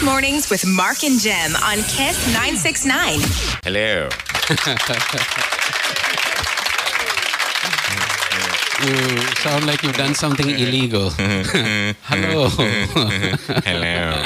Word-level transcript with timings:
Kiss 0.00 0.06
Mornings 0.08 0.48
with 0.48 0.66
Mark 0.66 1.04
and 1.04 1.20
Gem 1.20 1.54
on 1.56 1.76
Kiss 1.82 2.26
969. 2.32 3.18
Hello. 3.64 4.08
You 8.80 9.18
sound 9.42 9.66
like 9.66 9.82
you've 9.82 9.98
done 9.98 10.14
something 10.14 10.48
illegal. 10.48 11.10
Hello. 11.18 12.48
Hello. 12.48 14.22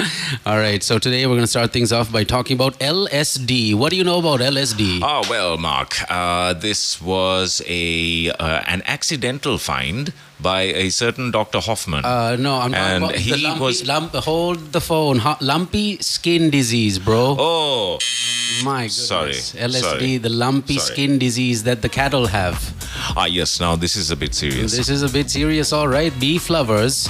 All 0.47 0.59
right, 0.59 0.81
so 0.81 1.01
today 1.01 1.27
we're 1.27 1.33
going 1.33 1.41
to 1.41 1.49
start 1.49 1.73
things 1.73 1.93
off 1.93 2.13
by 2.13 2.23
talking 2.23 2.55
about 2.55 2.79
LSD. 2.79 3.75
What 3.75 3.91
do 3.91 3.97
you 3.97 4.05
know 4.05 4.21
about 4.21 4.39
LSD? 4.39 5.01
Oh 5.03 5.25
well, 5.29 5.59
Mark. 5.59 5.97
Uh, 6.09 6.53
this 6.53 7.03
was 7.03 7.63
a 7.67 8.31
uh, 8.31 8.63
an 8.69 8.83
accidental 8.87 9.59
find 9.59 10.13
by 10.41 10.63
a 10.63 10.91
certain 10.91 11.31
Dr. 11.31 11.59
Hofmann. 11.61 12.05
Uh, 12.05 12.37
no, 12.37 12.55
I'm 12.57 12.73
talking 12.73 12.75
And 12.75 13.05
about 13.05 13.15
the 13.15 13.21
he 13.21 13.37
lumpy, 13.47 13.61
was- 13.63 13.87
lump, 13.87 14.15
hold 14.15 14.73
the 14.73 14.81
phone. 14.81 15.21
Lumpy 15.41 15.99
skin 16.01 16.51
disease, 16.51 16.99
bro. 16.99 17.37
oh, 17.39 17.99
My 18.65 18.83
goodness. 18.89 19.09
sorry, 19.09 19.33
LSD, 19.33 19.81
sorry, 19.81 20.17
the 20.19 20.29
lumpy 20.29 20.79
sorry. 20.79 20.93
skin 20.93 21.19
disease 21.19 21.63
that 21.65 21.83
the 21.83 21.89
cattle 21.89 22.27
have. 22.27 22.57
ah, 23.17 23.27
yes. 23.27 23.61
Now 23.61 23.77
this 23.77 23.97
is 23.97 24.11
a 24.11 24.17
bit 24.17 24.35
serious. 24.35 24.77
This 24.77 24.89
is 24.89 25.03
a 25.03 25.09
bit 25.09 25.31
serious, 25.31 25.73
all 25.73 25.89
right. 25.89 26.13
Beef 26.21 26.51
lovers, 26.51 27.09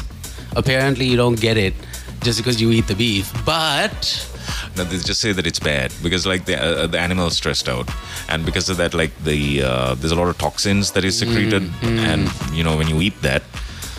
apparently 0.57 1.07
you 1.07 1.17
don't 1.17 1.41
get 1.41 1.57
it 1.57 1.75
just 2.23 2.39
because 2.39 2.61
you 2.61 2.71
eat 2.71 2.87
the 2.87 2.95
beef. 2.95 3.33
But 3.45 4.29
No, 4.77 4.85
they 4.85 4.99
just 4.99 5.21
say 5.21 5.33
that 5.33 5.47
it's 5.47 5.59
bad 5.61 5.93
because 6.03 6.27
like 6.27 6.45
the 6.45 6.57
uh, 6.61 6.87
the 6.87 6.99
animal 6.99 7.27
is 7.29 7.37
stressed 7.37 7.69
out, 7.69 7.89
and 8.29 8.45
because 8.45 8.69
of 8.69 8.77
that, 8.79 8.95
like 8.95 9.13
the 9.25 9.63
uh, 9.63 9.95
there's 9.95 10.13
a 10.13 10.17
lot 10.17 10.29
of 10.29 10.39
toxins 10.39 10.93
that 10.93 11.05
is 11.05 11.19
secreted, 11.19 11.63
Mm, 11.63 11.99
and 12.11 12.57
you 12.57 12.65
know 12.65 12.77
when 12.77 12.89
you 12.89 13.01
eat 13.01 13.21
that, 13.23 13.43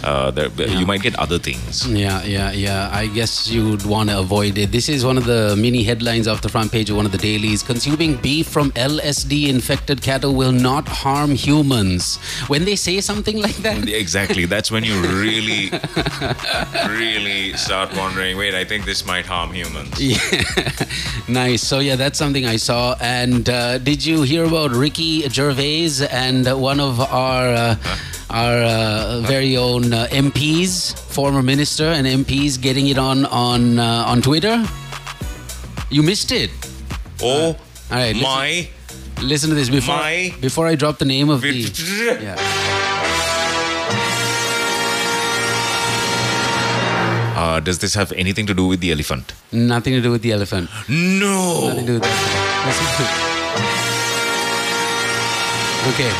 uh, 0.05 0.31
there, 0.31 0.49
you 0.67 0.85
might 0.85 1.01
get 1.01 1.15
other 1.17 1.39
things. 1.39 1.87
Yeah, 1.87 2.23
yeah, 2.23 2.51
yeah. 2.51 2.89
I 2.93 3.07
guess 3.07 3.49
you'd 3.49 3.85
want 3.85 4.09
to 4.09 4.19
avoid 4.19 4.57
it. 4.57 4.71
This 4.71 4.87
is 4.87 5.03
one 5.03 5.17
of 5.17 5.25
the 5.25 5.55
mini 5.57 5.83
headlines 5.83 6.27
off 6.27 6.41
the 6.41 6.49
front 6.49 6.71
page 6.71 6.89
of 6.89 6.95
one 6.95 7.05
of 7.05 7.11
the 7.11 7.17
dailies. 7.17 7.63
Consuming 7.63 8.15
beef 8.17 8.47
from 8.47 8.71
LSD 8.71 9.49
infected 9.49 10.01
cattle 10.01 10.35
will 10.35 10.51
not 10.51 10.87
harm 10.87 11.31
humans. 11.31 12.17
When 12.47 12.65
they 12.65 12.75
say 12.75 13.01
something 13.01 13.41
like 13.41 13.57
that, 13.57 13.89
Exactly. 14.05 14.45
That's 14.45 14.69
when 14.69 14.83
you 14.83 15.01
really, 15.01 15.71
really 16.87 17.53
start 17.53 17.95
wondering. 17.95 18.37
Wait, 18.37 18.53
I 18.53 18.63
think 18.63 18.85
this 18.85 19.05
might 19.05 19.25
harm 19.25 19.51
humans. 19.51 19.99
Yeah. 19.99 20.19
nice. 21.27 21.63
So 21.63 21.79
yeah, 21.79 21.95
that's 21.95 22.19
something 22.19 22.45
I 22.45 22.57
saw. 22.57 22.95
And 23.01 23.49
uh, 23.49 23.79
did 23.79 24.05
you 24.05 24.21
hear 24.21 24.43
about 24.45 24.71
Ricky 24.71 25.27
Gervais 25.29 26.05
and 26.11 26.45
one 26.61 26.79
of 26.79 26.99
our 26.99 27.47
uh, 27.47 27.75
our 28.29 28.57
uh, 28.63 29.21
very 29.21 29.55
own 29.57 29.93
uh, 29.93 30.07
MPs, 30.11 30.97
former 30.97 31.41
minister 31.43 31.85
and 31.85 32.07
MPs, 32.07 32.59
getting 32.61 32.87
it 32.87 32.97
on 32.97 33.25
on 33.25 33.79
uh, 33.79 34.03
on 34.07 34.21
Twitter? 34.21 34.65
You 35.89 36.03
missed 36.03 36.31
it. 36.31 36.49
Oh 37.21 37.55
All 37.91 37.97
right. 37.97 38.15
Listen, 38.15 38.23
my! 38.23 38.69
listen 39.21 39.49
to 39.49 39.55
this 39.55 39.69
before 39.69 39.95
My- 39.95 40.33
before 40.41 40.67
I 40.67 40.75
drop 40.75 40.97
the 40.97 41.05
name 41.05 41.29
of 41.29 41.41
the. 41.41 41.51
Yeah. 42.21 42.35
Uh, 47.37 47.59
does 47.59 47.79
this 47.79 47.93
have 47.95 48.11
anything 48.13 48.45
to 48.47 48.53
do 48.53 48.65
with 48.65 48.79
the 48.79 48.91
elephant? 48.91 49.33
Nothing 49.51 49.93
to 49.93 50.01
do 50.01 50.09
with 50.09 50.21
the 50.21 50.31
elephant. 50.31 50.69
Nothing 50.87 51.19
No. 51.19 51.73
to 51.75 51.85
do 51.85 51.93
with 51.95 52.03
that. 52.03 52.65
Listen. 52.65 53.05
Okay, 55.93 56.11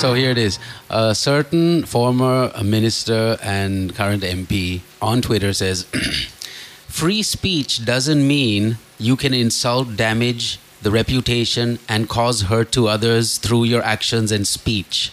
so 0.00 0.14
here 0.14 0.30
it 0.30 0.38
is. 0.38 0.58
A 0.96 1.12
certain 1.12 1.84
former 1.84 2.52
minister 2.62 3.36
and 3.42 3.92
current 3.96 4.22
MP 4.22 4.82
on 5.02 5.22
Twitter 5.22 5.52
says 5.52 5.82
free 6.86 7.20
speech 7.24 7.84
doesn't 7.84 8.24
mean 8.24 8.78
you 8.96 9.16
can 9.16 9.34
insult, 9.34 9.96
damage 9.96 10.60
the 10.82 10.92
reputation, 10.92 11.80
and 11.88 12.08
cause 12.08 12.42
hurt 12.42 12.70
to 12.70 12.86
others 12.86 13.38
through 13.38 13.64
your 13.64 13.82
actions 13.82 14.30
and 14.30 14.46
speech. 14.46 15.10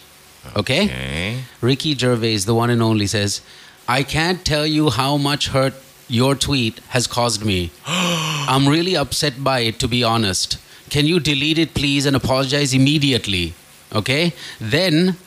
Okay? 0.56 0.84
Okay. 0.86 1.44
Ricky 1.62 1.96
Gervais, 1.96 2.46
the 2.46 2.54
one 2.54 2.70
and 2.70 2.84
only, 2.84 3.08
says, 3.08 3.42
I 3.88 4.04
can't 4.04 4.46
tell 4.46 4.68
you 4.68 4.92
how 4.92 5.18
much 5.18 5.48
hurt 5.48 5.74
your 6.08 6.36
tweet 6.36 6.78
has 6.90 7.08
caused 7.08 7.44
me. 7.44 7.72
I'm 7.88 8.70
really 8.70 8.96
upset 8.96 9.44
by 9.44 9.62
it, 9.62 9.80
to 9.80 9.88
be 9.88 10.04
honest. 10.04 10.60
Can 10.92 11.08
you 11.08 11.20
delete 11.20 11.58
it, 11.58 11.74
please, 11.74 12.06
and 12.06 12.16
apologize 12.16 12.72
immediately? 12.72 13.56
Okay? 13.96 14.34
Then 14.60 15.18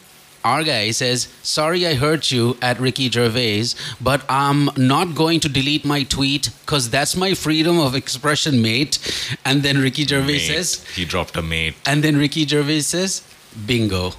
our 0.45 0.63
guy 0.63 0.91
says, 0.91 1.29
Sorry 1.43 1.87
I 1.87 1.95
hurt 1.95 2.31
you 2.31 2.57
at 2.61 2.79
Ricky 2.79 3.11
Gervais, 3.11 3.69
but 4.01 4.23
I'm 4.29 4.69
not 4.77 5.15
going 5.15 5.41
to 5.41 5.49
delete 5.49 5.85
my 5.85 6.03
tweet 6.03 6.51
because 6.67 6.91
that's 6.91 7.17
my 7.17 7.33
freedom 7.35 7.79
of 7.81 7.95
expression, 7.95 8.61
mate. 8.63 8.99
And 9.45 9.63
then 9.63 9.79
Ricky 9.79 10.05
Gervais 10.05 10.33
Mate. 10.33 10.39
says, 10.55 10.87
he 10.95 11.05
dropped 11.05 11.37
a 11.37 11.43
mate. 11.43 11.75
and 11.87 12.05
then 12.05 12.17
Ricky 12.19 12.47
Gervais 12.47 12.81
says, 12.81 13.23
bingo. 13.67 14.13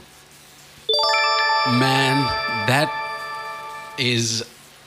Man, 1.68 2.24
that 2.68 2.92
is 3.98 4.44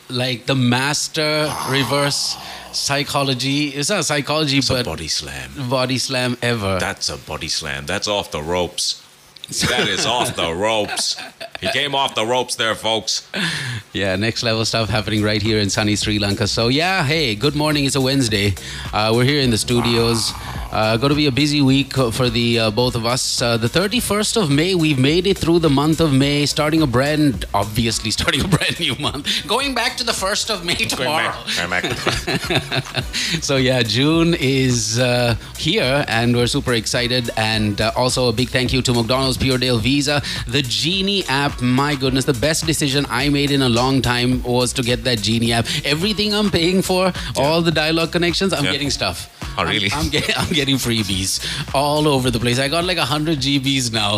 like 0.09 0.47
the 0.47 0.55
master 0.55 1.53
reverse 1.69 2.37
psychology. 2.73 3.69
It's 3.69 3.91
not 3.91 4.05
psychology, 4.05 4.59
It's 4.59 4.69
but 4.69 4.85
body 4.87 5.09
slam. 5.09 5.51
body 5.69 5.99
slam 5.99 6.37
ever. 6.43 6.79
That's 6.79 7.09
a 7.09 7.17
body 7.17 7.49
slam. 7.49 7.87
That's 7.87 8.07
off 8.09 8.31
the 8.31 8.43
ropes. 8.43 9.03
That 9.71 9.89
is 9.89 10.05
off 10.05 10.37
the 10.37 10.53
ropes. 10.53 11.17
He 11.61 11.71
came 11.71 11.95
off 11.95 12.15
the 12.15 12.27
ropes 12.27 12.57
there, 12.57 12.75
folks. 12.75 13.27
Yeah, 13.95 14.15
next 14.17 14.43
level 14.43 14.63
stuff 14.67 14.91
happening 14.91 15.23
right 15.23 15.41
here 15.41 15.59
in 15.59 15.71
sunny 15.71 15.97
Sri 15.97 16.19
Lanka. 16.19 16.47
So 16.47 16.69
yeah, 16.69 17.03
hey, 17.03 17.35
good 17.35 17.57
morning. 17.57 17.87
It's 17.87 17.97
a 17.97 18.01
Wednesday. 18.01 18.55
Uh, 18.93 19.11
we're 19.15 19.25
here 19.25 19.41
in 19.41 19.49
the 19.51 19.57
studios. 19.57 20.33
Uh, 20.71 20.99
going 20.99 21.09
to 21.09 21.17
be 21.17 21.27
a 21.27 21.33
busy 21.33 21.63
week 21.63 21.95
for 21.95 22.29
the 22.29 22.59
uh, 22.59 22.71
both 22.71 22.95
of 22.95 23.07
us. 23.07 23.41
Uh, 23.41 23.57
the 23.57 23.67
31st 23.69 24.37
of 24.43 24.51
May, 24.51 24.75
we've 24.75 24.99
made 24.99 25.27
it 25.27 25.39
through 25.39 25.61
the 25.61 25.71
month 25.71 25.99
of 25.99 26.13
May, 26.13 26.45
starting 26.45 26.83
a 26.83 26.87
brand, 26.87 27.47
obviously 27.55 28.11
starting 28.19 28.45
a 28.45 28.49
brand 28.49 28.79
new 28.79 28.95
month. 28.97 29.47
Going 29.47 29.75
back 29.75 29.97
to 29.97 30.05
the 30.05 30.13
1st 30.13 30.51
of 30.51 30.65
May 30.67 30.75
Going 30.75 30.89
tomorrow. 30.91 31.33
back. 31.69 31.83
Going 31.83 32.61
back. 32.61 33.05
So 33.41 33.57
yeah, 33.57 33.83
June 33.83 34.35
is 34.35 34.99
uh, 34.99 35.37
here, 35.57 36.05
and 36.07 36.37
we're 36.37 36.47
super 36.47 36.75
excited. 36.75 37.31
And 37.39 37.81
uh, 37.81 37.93
also 37.97 38.29
a 38.29 38.33
big 38.33 38.51
thank 38.51 38.73
you 38.73 38.83
to 38.83 38.93
McDonald's 38.93 39.39
Pure 39.39 39.59
Dale 39.59 39.79
Visa, 39.79 40.21
the 40.47 40.61
Genie 40.63 41.25
app. 41.29 41.63
My 41.63 41.95
goodness, 41.95 42.27
the 42.27 42.35
best 42.35 42.67
decision 42.67 43.07
I 43.09 43.31
made 43.31 43.51
in 43.51 43.63
a 43.63 43.69
long 43.69 44.03
time 44.03 44.43
was 44.43 44.73
to 44.75 44.83
get 44.83 45.05
that 45.05 45.19
Genie 45.23 45.53
app. 45.53 45.67
Everything 45.85 46.35
I'm 46.35 46.51
paying 46.51 46.83
for, 46.83 47.13
all 47.37 47.63
the 47.63 47.73
Dialog 47.73 48.13
connections, 48.13 48.53
I'm 48.53 48.65
Yeah. 48.65 48.73
getting 48.73 48.91
stuff. 48.91 49.35
Oh, 49.57 49.65
really? 49.65 49.91
I'm, 49.93 50.05
I'm, 50.05 50.09
get, 50.11 50.39
I'm 50.39 50.53
getting 50.59 50.77
freebies 50.77 51.33
all 51.73 52.09
over 52.09 52.31
the 52.31 52.41
place. 52.45 52.59
I 52.59 52.67
got 52.67 52.85
like 52.85 52.99
100 52.99 53.39
GBs 53.39 53.93
now. 53.93 54.13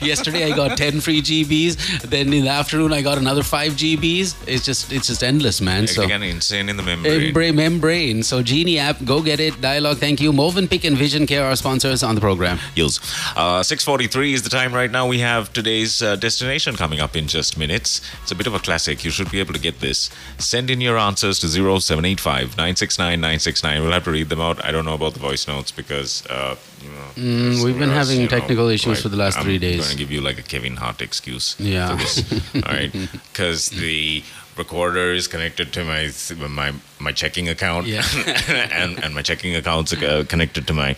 Yesterday 0.10 0.44
I 0.50 0.56
got 0.56 0.78
10 0.78 1.00
free 1.00 1.20
GBs. 1.20 1.72
Then 2.14 2.32
in 2.32 2.44
the 2.44 2.54
afternoon 2.60 2.92
I 2.98 3.02
got 3.02 3.18
another 3.18 3.42
5 3.42 3.72
GBs. 3.72 4.34
It's 4.46 4.64
just 4.64 4.92
it's 4.92 5.08
just 5.08 5.22
endless, 5.22 5.60
man. 5.60 5.86
So 5.86 6.04
Again, 6.04 6.22
insane 6.22 6.70
in 6.70 6.76
the 6.78 6.82
membrane. 6.82 7.24
Membrane, 7.24 7.56
membrane. 7.56 8.22
So 8.22 8.42
Genie 8.42 8.78
app, 8.78 9.04
go 9.04 9.20
get 9.22 9.40
it. 9.40 9.60
Dialog, 9.60 9.98
thank 9.98 10.22
you. 10.22 10.32
Movenpick 10.32 10.84
and 10.88 10.96
Vision 10.96 11.26
Care 11.26 11.44
are 11.44 11.56
sponsors 11.56 12.02
on 12.02 12.14
the 12.14 12.22
program. 12.22 12.56
Yills. 12.76 12.96
Uh, 13.36 13.60
6.43 13.60 14.32
is 14.32 14.42
the 14.42 14.48
time 14.48 14.72
right 14.72 14.90
now. 14.90 15.06
We 15.06 15.18
have 15.18 15.52
today's 15.52 16.00
uh, 16.00 16.16
destination 16.16 16.76
coming 16.76 17.00
up 17.00 17.14
in 17.14 17.26
just 17.28 17.58
minutes. 17.58 18.00
It's 18.22 18.32
a 18.32 18.34
bit 18.34 18.46
of 18.46 18.54
a 18.54 18.58
classic. 18.58 19.04
You 19.04 19.10
should 19.10 19.30
be 19.30 19.40
able 19.40 19.52
to 19.52 19.60
get 19.60 19.80
this. 19.80 20.08
Send 20.38 20.70
in 20.70 20.80
your 20.80 20.96
answers 20.96 21.38
to 21.40 21.48
0785 21.48 22.56
969 22.56 23.20
969. 23.20 23.82
We'll 23.82 23.92
have 23.92 24.04
to 24.04 24.10
read 24.10 24.30
them 24.30 24.40
out. 24.40 24.64
I 24.64 24.70
don't 24.72 24.86
know 24.86 24.94
about 24.94 25.12
the 25.14 25.20
voice 25.20 25.41
notes 25.48 25.70
because, 25.72 26.24
uh, 26.26 26.56
you 26.82 26.90
know. 26.90 27.08
Mm, 27.16 27.64
we've 27.64 27.78
been 27.78 27.90
us, 27.90 28.08
having 28.08 28.22
you 28.22 28.28
know, 28.28 28.38
technical 28.38 28.68
issues 28.68 29.00
for 29.02 29.08
the 29.08 29.16
last 29.16 29.38
I'm 29.38 29.44
three 29.44 29.58
days. 29.58 29.74
I'm 29.80 29.82
going 29.84 29.90
to 29.92 29.96
give 29.98 30.10
you 30.10 30.20
like 30.20 30.38
a 30.38 30.42
Kevin 30.42 30.76
Hart 30.76 31.00
excuse 31.02 31.56
Yeah. 31.58 31.88
for 31.90 31.96
this. 31.96 32.22
All 32.66 32.72
right. 32.72 32.92
Because 33.32 33.70
the 33.70 34.22
recorder 34.56 35.12
is 35.12 35.28
connected 35.28 35.72
to 35.72 35.84
my 35.84 36.10
my 36.48 36.72
my 36.98 37.12
checking 37.12 37.48
account 37.48 37.86
Yeah. 37.86 38.04
and 38.72 39.02
and 39.02 39.14
my 39.14 39.22
checking 39.22 39.56
account's 39.56 39.92
uh, 39.94 40.24
connected 40.28 40.66
to 40.66 40.74
my 40.74 40.94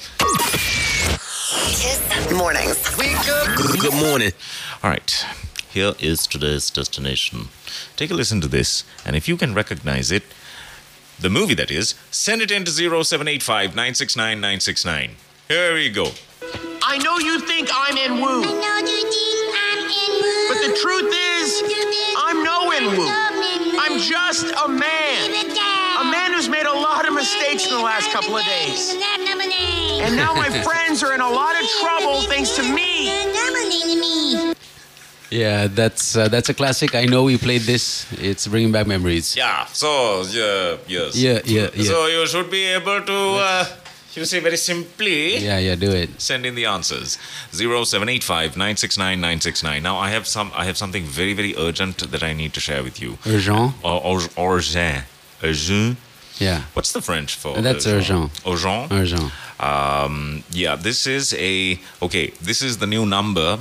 Kiss 1.81 2.00
Mornings. 2.32 2.79
Good 3.81 3.94
morning. 3.94 4.32
All 4.82 4.91
right, 4.91 5.26
here 5.70 5.93
is 6.00 6.26
today's 6.26 6.70
destination. 6.70 7.49
Take 7.96 8.11
a 8.11 8.14
listen 8.14 8.41
to 8.41 8.49
this, 8.49 8.85
and 9.05 9.14
if 9.17 9.29
you 9.29 9.37
can 9.37 9.55
recognize 9.55 10.11
it, 10.11 10.25
the 11.19 11.31
movie 11.31 11.55
that 11.55 11.70
is, 11.70 11.94
send 12.11 12.43
it 12.43 12.50
in 12.50 12.64
to 12.64 12.70
0785 12.70 13.70
969 13.70 14.40
969. 14.40 15.11
Here 15.49 15.75
we 15.75 15.88
go. 15.90 16.11
I 16.82 16.99
know 16.99 17.19
you 17.19 17.40
think 17.40 17.69
I'm 17.72 17.96
in 17.96 18.20
Woo, 18.20 18.43
but 18.43 18.61
the 20.61 20.76
truth 20.81 21.14
is, 21.40 21.62
I'm 22.19 22.43
no 22.44 22.70
in 22.72 22.96
Woo. 22.99 23.08
I'm 23.78 23.99
just 23.99 24.46
a 24.46 24.69
man. 24.69 25.31
A 26.00 26.05
man 26.11 26.32
who's 26.32 26.49
made 26.49 26.66
a 26.66 26.72
lot 26.72 27.06
of 27.06 27.14
mistakes 27.14 27.67
in 27.67 27.72
the 27.72 27.81
last 27.82 28.10
couple 28.10 28.37
of 28.37 28.44
days. 28.44 28.94
And 30.00 30.17
now 30.17 30.34
my 30.34 30.50
friends 30.62 31.02
are 31.02 31.14
in 31.14 31.20
a 31.20 31.31
lot 31.31 31.55
of 31.60 31.67
trouble 31.81 32.22
thanks 32.22 32.56
to 32.56 32.62
me. 32.62 33.10
Yeah, 35.34 35.66
that's 35.66 36.16
uh, 36.16 36.28
that's 36.28 36.48
a 36.48 36.54
classic. 36.54 36.94
I 36.94 37.06
know 37.06 37.25
we 37.25 37.36
played 37.38 37.62
this. 37.62 38.06
It's 38.22 38.46
bringing 38.46 38.70
back 38.70 38.86
memories. 38.86 39.34
Yeah. 39.36 39.66
So 39.66 40.22
yeah, 40.31 40.76
yes. 40.86 41.16
Yeah, 41.16 41.40
yeah, 41.44 41.70
yeah. 41.75 41.90
So 41.90 42.06
you 42.06 42.26
should 42.26 42.50
be 42.50 42.64
able 42.66 43.00
to, 43.02 43.19
uh, 43.42 43.64
you 44.14 44.25
say 44.25 44.38
very 44.38 44.56
simply. 44.56 45.38
Yeah, 45.38 45.58
yeah, 45.58 45.75
do 45.75 45.90
it. 45.90 46.20
Send 46.20 46.46
in 46.46 46.54
the 46.54 46.66
answers. 46.66 47.19
0785 47.50 48.56
969 48.56 49.20
969. 49.20 49.82
Now 49.82 49.98
I 49.98 50.10
have 50.10 50.26
some 50.28 50.52
I 50.54 50.64
have 50.66 50.76
something 50.76 51.02
very, 51.04 51.34
very 51.34 51.54
urgent 51.56 51.98
that 52.12 52.22
I 52.22 52.32
need 52.32 52.52
to 52.54 52.60
share 52.60 52.84
with 52.84 53.00
you. 53.02 53.19
Urgent. 53.26 53.75
Or 53.82 54.00
or- 54.38 54.54
urgent. 54.56 55.04
Urgent. 55.42 55.96
Yeah, 56.38 56.62
What's 56.75 56.92
the 56.92 57.00
French 57.00 57.36
for? 57.36 57.60
That's 57.62 57.86
urgent. 57.86 58.31
Urgent. 58.44 58.92
urgent. 58.92 59.31
Um, 59.60 60.42
yeah, 60.50 60.75
this 60.75 61.06
is 61.06 61.32
a 61.34 61.78
okay. 62.02 62.32
This 62.42 62.60
is 62.60 62.78
the 62.78 62.88
new 62.88 63.06
number 63.06 63.58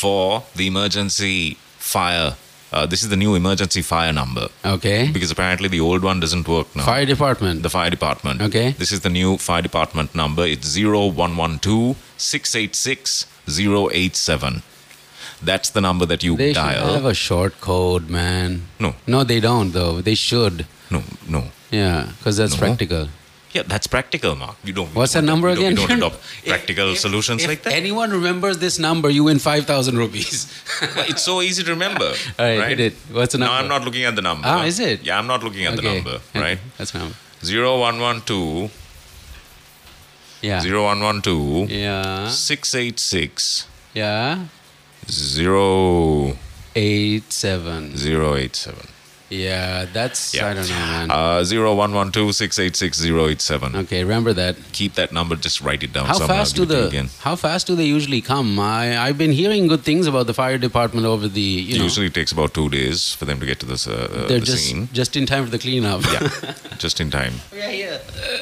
for 0.00 0.42
the 0.54 0.66
emergency 0.66 1.56
fire. 1.78 2.34
Uh, 2.72 2.84
this 2.92 3.02
is 3.02 3.08
the 3.08 3.16
new 3.16 3.34
emergency 3.34 3.80
fire 3.80 4.12
number 4.12 4.48
Okay. 4.64 5.08
because 5.12 5.30
apparently 5.30 5.68
the 5.68 5.80
old 5.80 6.02
one 6.02 6.18
doesn't 6.20 6.46
work 6.48 6.66
now. 6.76 6.84
Fire 6.84 7.06
department. 7.06 7.62
The 7.62 7.70
fire 7.70 7.90
department. 7.90 8.42
Okay. 8.42 8.72
This 8.82 8.92
is 8.92 9.00
the 9.00 9.08
new 9.08 9.36
fire 9.38 9.62
department 9.62 10.14
number. 10.14 10.44
It's 10.44 10.76
0112 10.76 11.96
686 12.16 13.26
087. 13.48 14.62
That's 15.42 15.70
the 15.70 15.80
number 15.80 16.06
that 16.06 16.22
you 16.24 16.36
They 16.36 16.52
should 16.52 16.60
dial. 16.60 16.92
have 16.94 17.04
a 17.04 17.14
short 17.14 17.60
code, 17.60 18.10
man. 18.10 18.62
No. 18.80 18.94
No, 19.06 19.22
they 19.24 19.40
don't 19.40 19.72
though. 19.72 20.00
They 20.00 20.14
should. 20.14 20.66
no, 20.90 21.02
no. 21.28 21.44
Yeah, 21.70 22.08
because 22.18 22.36
that's 22.36 22.54
No. 22.54 22.58
practical. 22.66 23.08
Yeah, 23.52 23.62
that's 23.62 23.86
practical, 23.86 24.34
Mark. 24.36 24.56
You 24.64 24.72
don't. 24.74 24.94
What's 24.94 25.14
we 25.14 25.20
that 25.20 25.26
number 25.26 25.48
we 25.48 25.54
don't- 25.54 25.64
again? 25.72 25.76
We 25.80 25.86
don't 25.86 25.98
adopt 25.98 26.18
practical 26.46 26.92
if- 26.92 26.98
solutions 26.98 27.42
if 27.42 27.48
like 27.48 27.62
that. 27.62 27.72
anyone 27.72 28.10
remembers 28.10 28.58
this 28.58 28.78
number, 28.78 29.08
you 29.08 29.24
win 29.24 29.38
five 29.38 29.64
thousand 29.66 29.96
rupees. 29.98 30.46
Well, 30.96 31.06
it's 31.08 31.22
so 31.22 31.40
easy 31.40 31.62
to 31.62 31.70
remember. 31.70 32.04
All 32.38 32.44
right, 32.44 32.58
right? 32.58 32.68
hit 32.68 32.80
it. 32.80 32.92
What's 33.10 33.32
the 33.32 33.38
No, 33.38 33.46
number? 33.46 33.62
I'm 33.62 33.68
not 33.68 33.84
looking 33.86 34.04
at 34.04 34.14
the 34.14 34.22
number. 34.22 34.46
Ah, 34.46 34.64
is 34.64 34.78
it? 34.78 35.02
Yeah, 35.02 35.18
I'm 35.18 35.26
not 35.26 35.42
looking 35.42 35.64
at 35.64 35.72
the 35.76 35.78
Okay, 35.78 35.94
number. 35.94 36.20
okay, 36.34 36.40
Right. 36.40 36.58
That's 36.76 36.90
the 36.90 36.98
number. 36.98 37.14
Zero 37.44 37.78
one 37.80 37.98
one 38.00 38.20
two 38.22 38.68
Yeah. 40.42 40.60
zero 40.60 40.84
one 40.84 41.00
one 41.00 41.22
two 41.22 41.66
Yeah. 41.70 42.28
six 42.28 42.74
eight 42.74 42.98
six 43.00 43.66
Yeah. 43.94 44.46
zero 45.10 46.36
Eight 46.74 47.32
seven. 47.32 47.96
zero 47.96 48.34
eight 48.36 48.54
seven. 48.56 48.88
Yeah, 49.28 49.86
that's 49.92 50.34
Yeah. 50.34 50.48
I 50.48 50.54
don't 50.54 50.68
know, 50.68 50.74
man. 50.74 51.10
Uh, 51.10 51.42
zero 51.44 51.74
one 51.74 51.92
one 51.94 52.12
two 52.12 52.32
six 52.32 52.58
eight 52.60 52.76
six 52.76 52.96
zero 52.98 53.26
eight 53.28 53.40
seven. 53.40 53.74
okay, 53.74 54.02
remember 54.04 54.32
that. 54.32 54.56
Keep 54.72 54.94
that 54.94 55.12
number. 55.12 55.34
Just 55.34 55.60
write 55.60 55.82
it 55.82 55.92
down. 55.92 56.06
How 56.06 56.14
somewhere. 56.18 56.36
fast 56.38 56.54
do 56.54 56.62
give 56.62 56.70
it 56.70 56.74
to 56.74 56.76
you 56.76 56.82
the 56.82 56.88
again? 56.88 57.08
How 57.20 57.34
fast 57.36 57.66
do 57.66 57.74
they 57.74 57.86
usually 57.86 58.20
come? 58.20 58.58
I 58.60 58.96
I've 58.96 59.18
been 59.18 59.32
hearing 59.32 59.66
good 59.66 59.82
things 59.82 60.06
about 60.06 60.26
the 60.28 60.34
fire 60.34 60.58
department 60.58 61.06
over 61.06 61.26
the 61.26 61.40
you 61.40 61.76
know. 61.78 61.84
Usually 61.84 62.06
it 62.06 62.14
takes 62.14 62.30
about 62.30 62.54
two 62.54 62.68
days 62.68 63.14
for 63.14 63.24
them 63.24 63.40
to 63.40 63.46
get 63.46 63.58
to 63.60 63.66
this, 63.66 63.88
uh, 63.88 64.26
they're 64.28 64.38
the 64.38 64.46
just 64.46 64.64
scene. 64.68 64.88
just 64.92 65.16
in 65.16 65.26
time 65.26 65.44
for 65.44 65.50
the 65.50 65.58
cleanup. 65.58 66.02
Yeah, 66.12 66.28
just 66.78 67.00
in 67.00 67.10
time. 67.10 67.34
yeah, 67.54 67.70
yeah. 67.70 67.98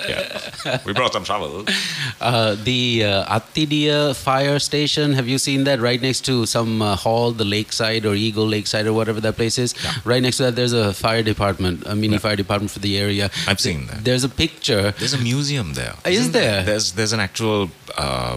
Yeah, 0.07 0.81
we 0.85 0.93
brought 0.93 1.13
some 1.13 1.25
shovel. 1.25 1.65
Uh, 2.21 2.57
the 2.65 3.05
uh, 3.05 3.39
Attidiya 3.39 4.15
fire 4.17 4.59
station. 4.59 5.13
Have 5.13 5.29
you 5.29 5.37
seen 5.39 5.65
that 5.65 5.81
right 5.81 6.01
next 6.01 6.23
to 6.27 6.47
some 6.47 6.81
uh, 6.81 6.97
hall, 6.97 7.33
the 7.33 7.45
Lakeside 7.45 8.07
or 8.07 8.15
Eagle 8.15 8.47
Lakeside 8.47 8.87
or 8.87 8.93
whatever 8.95 9.21
that 9.21 9.37
place 9.37 9.59
is? 9.59 9.75
Right 10.07 10.23
next 10.23 10.39
to 10.39 10.45
that, 10.45 10.57
there's 10.57 10.73
a 10.75 10.93
fire 10.93 11.23
department, 11.23 11.85
a 11.87 11.95
mini 11.95 12.19
fire 12.19 12.37
department 12.37 12.71
for 12.71 12.81
the 12.81 12.99
area. 12.99 13.31
I've 13.47 13.61
seen 13.61 13.87
that. 13.87 14.05
There's 14.05 14.25
a 14.25 14.29
picture. 14.29 14.93
There's 14.99 15.15
a 15.15 15.19
museum 15.19 15.75
there. 15.75 15.95
Is 16.05 16.21
Isn't 16.21 16.33
there? 16.33 16.63
There's 16.65 16.93
there's 16.93 17.13
an 17.13 17.21
actual 17.21 17.71
uh, 17.97 18.37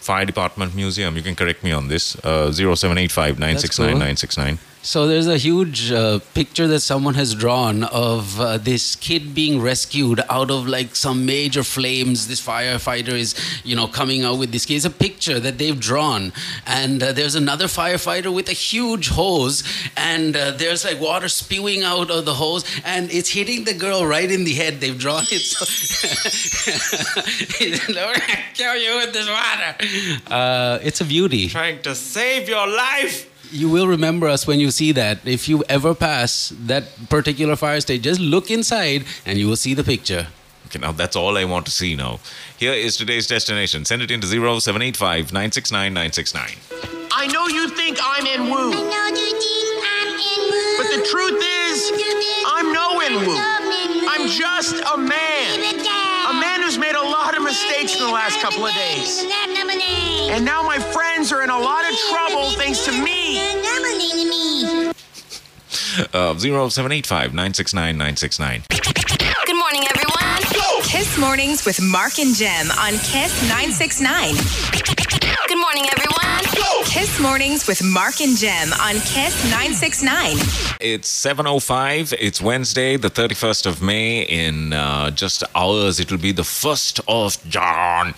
fire 0.00 0.24
department 0.24 0.74
museum. 0.74 1.16
You 1.16 1.22
can 1.22 1.34
correct 1.34 1.62
me 1.62 1.72
on 1.72 1.88
this. 1.88 2.16
Uh, 2.24 2.52
0785 2.52 3.38
969 3.38 3.92
969. 3.94 4.58
So 4.84 5.06
there's 5.06 5.28
a 5.28 5.38
huge 5.38 5.92
uh, 5.92 6.18
picture 6.34 6.66
that 6.66 6.80
someone 6.80 7.14
has 7.14 7.36
drawn 7.36 7.84
of 7.84 8.40
uh, 8.40 8.58
this 8.58 8.96
kid 8.96 9.32
being 9.32 9.60
rescued 9.60 10.20
out 10.28 10.50
of 10.50 10.66
like 10.66 10.96
some 10.96 11.24
major 11.24 11.62
flames. 11.62 12.26
This 12.26 12.44
firefighter 12.44 13.12
is, 13.12 13.36
you 13.62 13.76
know, 13.76 13.86
coming 13.86 14.24
out 14.24 14.38
with 14.40 14.50
this 14.50 14.66
kid. 14.66 14.74
It's 14.74 14.84
a 14.84 14.90
picture 14.90 15.38
that 15.38 15.58
they've 15.58 15.78
drawn, 15.78 16.32
and 16.66 17.00
uh, 17.00 17.12
there's 17.12 17.36
another 17.36 17.66
firefighter 17.66 18.34
with 18.34 18.48
a 18.48 18.54
huge 18.54 19.08
hose, 19.10 19.62
and 19.96 20.36
uh, 20.36 20.50
there's 20.50 20.84
like 20.84 21.00
water 21.00 21.28
spewing 21.28 21.84
out 21.84 22.10
of 22.10 22.24
the 22.24 22.34
hose, 22.34 22.64
and 22.84 23.08
it's 23.12 23.28
hitting 23.28 23.62
the 23.62 23.74
girl 23.74 24.04
right 24.04 24.32
in 24.32 24.42
the 24.42 24.54
head. 24.54 24.80
They've 24.80 24.98
drawn 24.98 25.22
it. 25.30 25.42
So 25.42 25.64
We're 27.60 27.94
gonna 27.94 28.20
kill 28.54 28.76
you 28.76 28.96
with 28.96 29.12
this 29.12 29.28
water. 29.28 29.76
Uh, 30.26 30.80
it's 30.82 31.00
a 31.00 31.04
beauty. 31.04 31.48
Trying 31.48 31.82
to 31.82 31.94
save 31.94 32.48
your 32.48 32.66
life. 32.66 33.31
You 33.52 33.68
will 33.68 33.86
remember 33.86 34.28
us 34.28 34.46
when 34.46 34.60
you 34.60 34.70
see 34.70 34.92
that. 34.92 35.18
If 35.26 35.46
you 35.46 35.62
ever 35.68 35.94
pass 35.94 36.54
that 36.64 36.84
particular 37.10 37.54
fire 37.54 37.80
station, 37.80 38.02
just 38.02 38.18
look 38.18 38.50
inside 38.50 39.04
and 39.26 39.38
you 39.38 39.46
will 39.46 39.56
see 39.56 39.74
the 39.74 39.84
picture. 39.84 40.28
Okay, 40.66 40.78
now 40.78 40.92
that's 40.92 41.16
all 41.16 41.36
I 41.36 41.44
want 41.44 41.66
to 41.66 41.72
see 41.72 41.94
now. 41.94 42.18
Here 42.56 42.72
is 42.72 42.96
today's 42.96 43.26
destination. 43.26 43.84
Send 43.84 44.00
it 44.00 44.10
into 44.10 44.26
0785 44.26 45.32
969 45.32 45.92
969. 45.92 46.56
I 47.12 47.26
know 47.26 47.46
you 47.48 47.68
think 47.68 47.98
I'm 48.00 48.24
in 48.24 48.48
Woo, 48.50 48.72
but 50.80 50.88
the 50.88 51.04
truth 51.12 51.36
is, 51.68 51.92
I'm 52.46 52.72
no 52.72 53.00
in 53.04 53.26
Woo. 53.26 53.36
I'm 54.08 54.28
just 54.28 54.80
a 54.94 54.96
man. 54.96 55.41
Mistakes 57.52 58.00
in 58.00 58.06
the 58.06 58.10
last 58.10 58.40
couple 58.40 58.64
of 58.64 58.72
days. 58.72 59.26
And 60.30 60.42
now 60.42 60.62
my 60.62 60.78
friends 60.78 61.30
are 61.32 61.42
in 61.42 61.50
a 61.50 61.58
lot 61.58 61.84
of 61.84 61.94
trouble 62.08 62.48
thanks 62.52 62.82
to 62.86 62.92
me. 62.92 63.36
Uh, 66.14 66.32
0785 66.38 67.34
969 67.34 67.98
969. 67.98 68.62
Good 69.44 69.58
morning, 69.58 69.84
everyone. 69.90 70.82
Kiss 70.84 71.18
Mornings 71.18 71.66
with 71.66 71.78
Mark 71.82 72.18
and 72.18 72.34
Gem 72.34 72.70
on 72.70 72.92
Kiss 73.04 73.42
969. 73.42 74.32
Good 75.46 75.58
morning, 75.60 75.84
everyone. 75.92 76.11
Kiss 76.92 77.18
Mornings 77.20 77.66
with 77.66 77.82
Mark 77.82 78.20
and 78.20 78.36
Gem 78.36 78.70
on 78.74 78.94
Kiss 78.96 79.34
969. 79.50 80.36
It's 80.80 81.08
7.05. 81.24 82.14
It's 82.20 82.40
Wednesday, 82.42 82.96
the 82.98 83.08
31st 83.08 83.64
of 83.66 83.80
May. 83.82 84.22
In 84.22 84.74
uh, 84.74 85.10
just 85.10 85.42
hours, 85.54 85.98
it 86.00 86.10
will 86.10 86.18
be 86.18 86.32
the 86.32 86.42
1st 86.42 87.00
of 87.08 87.42
John. 87.48 88.14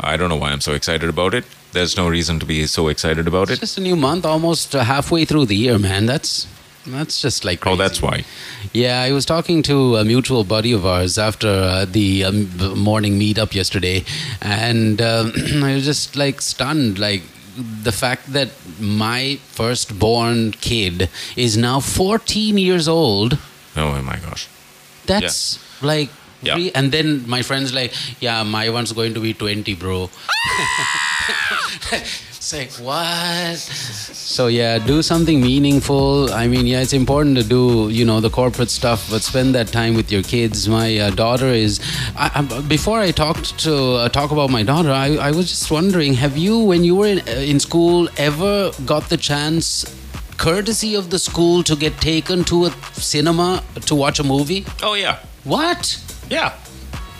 I 0.00 0.16
don't 0.18 0.28
know 0.28 0.36
why 0.36 0.50
I'm 0.50 0.60
so 0.60 0.74
excited 0.74 1.08
about 1.08 1.32
it. 1.32 1.44
There's 1.72 1.96
no 1.96 2.06
reason 2.08 2.38
to 2.40 2.46
be 2.46 2.66
so 2.66 2.88
excited 2.88 3.26
about 3.26 3.44
It's 3.50 3.58
it. 3.58 3.60
just 3.60 3.78
a 3.78 3.80
new 3.80 3.96
month, 3.96 4.26
almost 4.26 4.74
uh, 4.74 4.84
halfway 4.84 5.24
through 5.24 5.46
the 5.46 5.56
year, 5.56 5.78
man. 5.78 6.04
That's 6.06 6.46
that's 6.86 7.20
just 7.22 7.44
like 7.44 7.66
Oh, 7.66 7.76
that's 7.76 8.00
why. 8.02 8.24
Yeah, 8.72 9.00
I 9.02 9.12
was 9.12 9.24
talking 9.26 9.62
to 9.64 9.96
a 9.96 10.04
mutual 10.04 10.44
buddy 10.44 10.72
of 10.72 10.84
ours 10.86 11.16
after 11.18 11.48
uh, 11.48 11.84
the 11.86 12.24
um, 12.24 12.44
b- 12.58 12.74
morning 12.74 13.18
meetup 13.18 13.54
yesterday, 13.54 14.04
and 14.42 15.00
um, 15.00 15.32
I 15.64 15.74
was 15.74 15.84
just 15.84 16.16
like 16.16 16.40
stunned, 16.40 16.98
like 16.98 17.22
the 17.58 17.92
fact 17.92 18.32
that 18.32 18.50
my 18.80 19.38
firstborn 19.52 20.52
kid 20.52 21.08
is 21.36 21.56
now 21.56 21.80
14 21.80 22.58
years 22.58 22.88
old. 22.88 23.38
Oh, 23.76 24.00
my 24.02 24.18
gosh. 24.18 24.48
That's 25.06 25.58
like. 25.82 26.10
Yeah. 26.40 26.54
re- 26.54 26.70
and 26.72 26.92
then 26.92 27.28
my 27.28 27.42
friend's 27.42 27.74
like, 27.74 27.92
yeah, 28.20 28.44
my 28.44 28.70
one's 28.70 28.92
going 28.92 29.12
to 29.14 29.20
be 29.20 29.34
20, 29.34 29.74
bro. 29.74 30.08
it's 32.38 32.52
like, 32.52 32.70
what? 32.86 33.58
So, 33.58 34.46
yeah, 34.46 34.78
do 34.78 35.02
something 35.02 35.40
meaningful. 35.40 36.32
I 36.32 36.46
mean, 36.46 36.68
yeah, 36.68 36.80
it's 36.80 36.92
important 36.92 37.36
to 37.36 37.42
do, 37.42 37.88
you 37.90 38.04
know, 38.04 38.20
the 38.20 38.30
corporate 38.30 38.70
stuff, 38.70 39.10
but 39.10 39.22
spend 39.22 39.56
that 39.56 39.66
time 39.68 39.94
with 39.94 40.12
your 40.12 40.22
kids. 40.22 40.68
My 40.68 40.98
uh, 40.98 41.10
daughter 41.10 41.48
is. 41.48 41.80
I, 42.14 42.30
I, 42.36 42.60
before 42.60 43.00
I 43.00 43.10
talked 43.10 43.58
to 43.64 43.74
uh, 43.94 44.08
talk 44.08 44.30
about 44.30 44.50
my 44.50 44.62
daughter, 44.62 44.92
I, 44.92 45.16
I 45.16 45.32
was 45.32 45.48
just 45.48 45.68
wondering 45.68 46.14
have 46.14 46.36
you, 46.36 46.60
when 46.60 46.84
you 46.84 46.94
were 46.94 47.08
in, 47.08 47.18
uh, 47.28 47.32
in 47.32 47.58
school, 47.58 48.08
ever 48.16 48.70
got 48.86 49.08
the 49.08 49.16
chance, 49.16 49.84
courtesy 50.36 50.94
of 50.94 51.10
the 51.10 51.18
school, 51.18 51.64
to 51.64 51.74
get 51.74 52.00
taken 52.00 52.44
to 52.44 52.66
a 52.66 52.70
cinema 52.92 53.64
to 53.86 53.96
watch 53.96 54.20
a 54.20 54.24
movie? 54.24 54.64
Oh, 54.80 54.94
yeah. 54.94 55.18
What? 55.42 56.00
Yeah. 56.30 56.54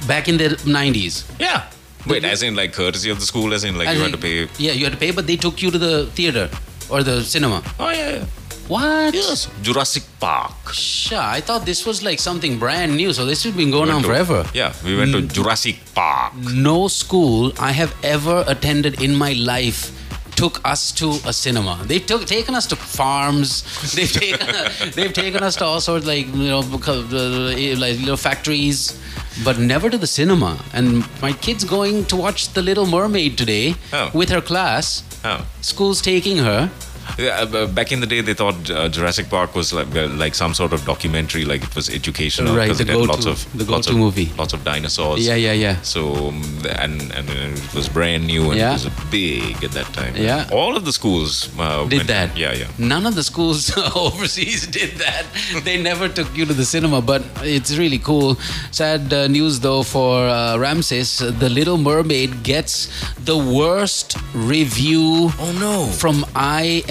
Back 0.07 0.29
in 0.29 0.37
the 0.37 0.51
90s. 0.51 1.29
Yeah. 1.41 1.69
Wait, 2.09 2.25
as 2.25 2.43
in 2.43 2.55
like 2.55 2.73
courtesy 2.73 3.11
of 3.11 3.21
the 3.21 3.27
school, 3.27 3.53
as 3.53 3.65
in 3.65 3.77
like 3.79 3.89
you 3.97 4.03
had 4.03 4.13
to 4.13 4.19
pay. 4.19 4.49
Yeah, 4.59 4.73
you 4.73 4.85
had 4.85 4.93
to 4.93 4.99
pay, 4.99 5.11
but 5.11 5.27
they 5.27 5.37
took 5.37 5.63
you 5.63 5.71
to 5.71 5.79
the 5.79 6.07
theater 6.07 6.49
or 6.91 7.03
the 7.03 7.23
cinema. 7.23 7.63
Oh, 7.79 7.91
yeah. 7.91 8.11
yeah. 8.11 8.25
What? 8.69 9.15
Yes. 9.15 9.49
Jurassic 9.63 10.03
Park. 10.21 10.53
Sure, 10.75 11.19
I 11.19 11.41
thought 11.41 11.65
this 11.65 11.87
was 11.87 12.03
like 12.03 12.19
something 12.19 12.59
brand 12.59 12.97
new, 12.97 13.15
so 13.15 13.25
this 13.25 13.43
has 13.45 13.55
been 13.55 13.71
going 13.71 13.89
We 13.89 13.95
on 13.95 14.03
to- 14.03 14.09
forever. 14.09 14.45
Yeah, 14.53 14.75
we 14.85 14.95
went 14.97 15.13
to 15.13 15.23
Jurassic 15.23 15.77
Park. 15.95 16.35
No 16.37 16.89
school 16.89 17.53
I 17.59 17.73
have 17.73 17.95
ever 18.05 18.45
attended 18.47 19.01
in 19.03 19.15
my 19.15 19.33
life 19.33 19.95
took 20.37 20.61
us 20.65 20.93
to 20.93 21.19
a 21.27 21.33
cinema. 21.33 21.81
They've 21.85 22.05
took, 22.05 22.25
taken 22.27 22.55
us 22.55 22.67
to 22.67 22.77
farms. 22.77 23.65
They've 23.97 24.13
taken 24.13 24.47
they've 24.95 25.13
taken 25.13 25.43
us 25.43 25.57
to 25.57 25.65
all 25.65 25.81
sorts 25.81 26.07
like 26.07 26.27
you 26.27 26.49
know 26.49 26.63
because, 26.63 27.13
uh, 27.13 27.57
like 27.79 27.99
little 27.99 28.17
factories, 28.17 28.97
but 29.45 29.59
never 29.59 29.89
to 29.91 29.99
the 29.99 30.07
cinema. 30.07 30.59
And 30.73 31.05
my 31.23 31.33
kid's 31.33 31.65
going 31.65 32.05
to 32.07 32.17
watch 32.17 32.49
The 32.53 32.63
Little 32.63 32.87
Mermaid 32.87 33.37
today 33.39 33.75
Oh. 33.93 34.11
with 34.15 34.29
her 34.31 34.41
class. 34.41 35.03
Oh. 35.25 35.45
School's 35.61 36.01
taking 36.01 36.39
her. 36.39 36.71
Yeah, 37.19 37.41
uh, 37.43 37.67
back 37.67 37.91
in 37.93 38.01
the 38.01 38.07
day, 38.07 38.21
they 38.21 38.35
thought 38.35 38.71
uh, 38.71 38.89
Jurassic 38.89 39.29
Park 39.31 39.55
was 39.55 39.73
like 39.73 39.95
uh, 39.97 40.09
like 40.09 40.35
some 40.35 40.53
sort 40.55 40.73
of 40.73 40.85
documentary, 40.85 41.45
like 41.45 41.63
it 41.63 41.75
was 41.75 41.89
educational 41.89 42.55
Right, 42.57 42.65
because 42.67 42.81
it 42.81 42.89
had 42.89 42.99
lots 42.99 43.25
go-to- 43.25 43.31
of 43.31 43.59
the 43.59 43.65
go-to 43.65 43.91
of, 43.91 43.97
movie. 43.97 44.31
lots 44.37 44.53
of 44.53 44.63
dinosaurs. 44.65 45.27
Yeah, 45.27 45.35
yeah, 45.35 45.53
yeah. 45.53 45.81
So 45.83 46.29
um, 46.29 46.43
and 46.83 47.01
and 47.17 47.29
it 47.31 47.75
was 47.75 47.89
brand 47.89 48.27
new 48.27 48.51
and 48.51 48.59
Yeah. 48.59 48.71
it 48.77 48.85
was 48.85 49.11
big 49.11 49.65
at 49.65 49.73
that 49.73 49.87
time. 49.95 50.15
Yeah. 50.17 50.49
all 50.53 50.77
of 50.77 50.85
the 50.85 50.93
schools 50.93 51.49
uh, 51.59 51.85
Did 51.89 51.99
went- 51.99 52.09
that? 52.09 52.37
Yeah, 52.37 52.53
yeah. 52.53 52.69
None 52.79 53.07
of 53.07 53.15
the 53.15 53.25
schools 53.25 53.73
overseas 53.97 54.67
did 54.67 54.91
that. 55.05 55.25
They 55.65 55.77
never 55.83 56.09
took 56.09 56.31
you 56.37 56.45
to 56.47 56.55
the 56.55 56.65
cinema, 56.65 57.01
but 57.01 57.23
it's 57.43 57.77
really 57.79 57.99
cool. 57.99 58.37
Sad 58.71 59.13
uh, 59.13 59.27
news 59.29 59.61
though 59.61 59.83
for 59.83 60.29
uh, 60.29 60.57
Ramses. 60.59 61.19
The 61.19 61.49
Little 61.49 61.79
Mermaid 61.79 62.43
gets 62.43 62.89
the 63.25 63.37
worst 63.39 64.17
review. 64.35 65.31
Oh, 65.39 65.53
no. 65.61 65.87
From 65.87 66.25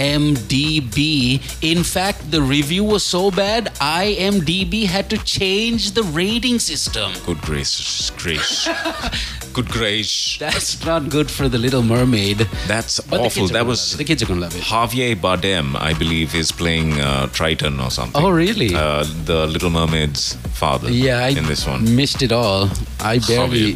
IMDb. 0.08 1.42
In 1.62 1.84
fact, 1.84 2.32
the 2.32 2.42
review 2.42 2.84
was 2.84 3.04
so 3.04 3.32
bad, 3.32 3.66
IMDb 3.76 4.86
had 4.86 5.10
to 5.10 5.18
change 5.24 5.92
the 5.92 6.04
rating 6.04 6.60
system. 6.60 7.12
Good 7.26 7.42
gracious, 7.42 8.10
grace. 8.12 8.68
Good 9.54 9.70
grace. 9.70 10.38
That's 10.38 10.86
not 10.86 11.10
good 11.10 11.32
for 11.32 11.50
the 11.50 11.58
Little 11.58 11.82
Mermaid. 11.82 12.38
That's 12.68 13.00
But 13.00 13.22
awful. 13.22 13.48
That 13.48 13.66
was 13.66 13.98
the 13.98 14.04
kids 14.04 14.22
are 14.22 14.28
gonna 14.28 14.42
love 14.42 14.56
it. 14.56 14.62
Javier 14.62 15.16
Bardem, 15.16 15.76
I 15.76 15.94
believe, 15.98 16.36
is 16.36 16.52
playing 16.52 16.94
uh, 17.02 17.26
Triton 17.28 17.80
or 17.80 17.90
something. 17.90 18.22
Oh, 18.24 18.30
really? 18.30 18.76
Uh, 18.76 19.04
the 19.26 19.48
Little 19.48 19.72
Mermaid's 19.72 20.36
father. 20.54 20.92
Yeah, 20.92 21.26
I 21.26 21.30
in 21.30 21.46
this 21.48 21.66
one. 21.66 21.96
missed 21.96 22.22
it 22.22 22.32
all. 22.32 22.70
I 23.00 23.18
barely 23.18 23.76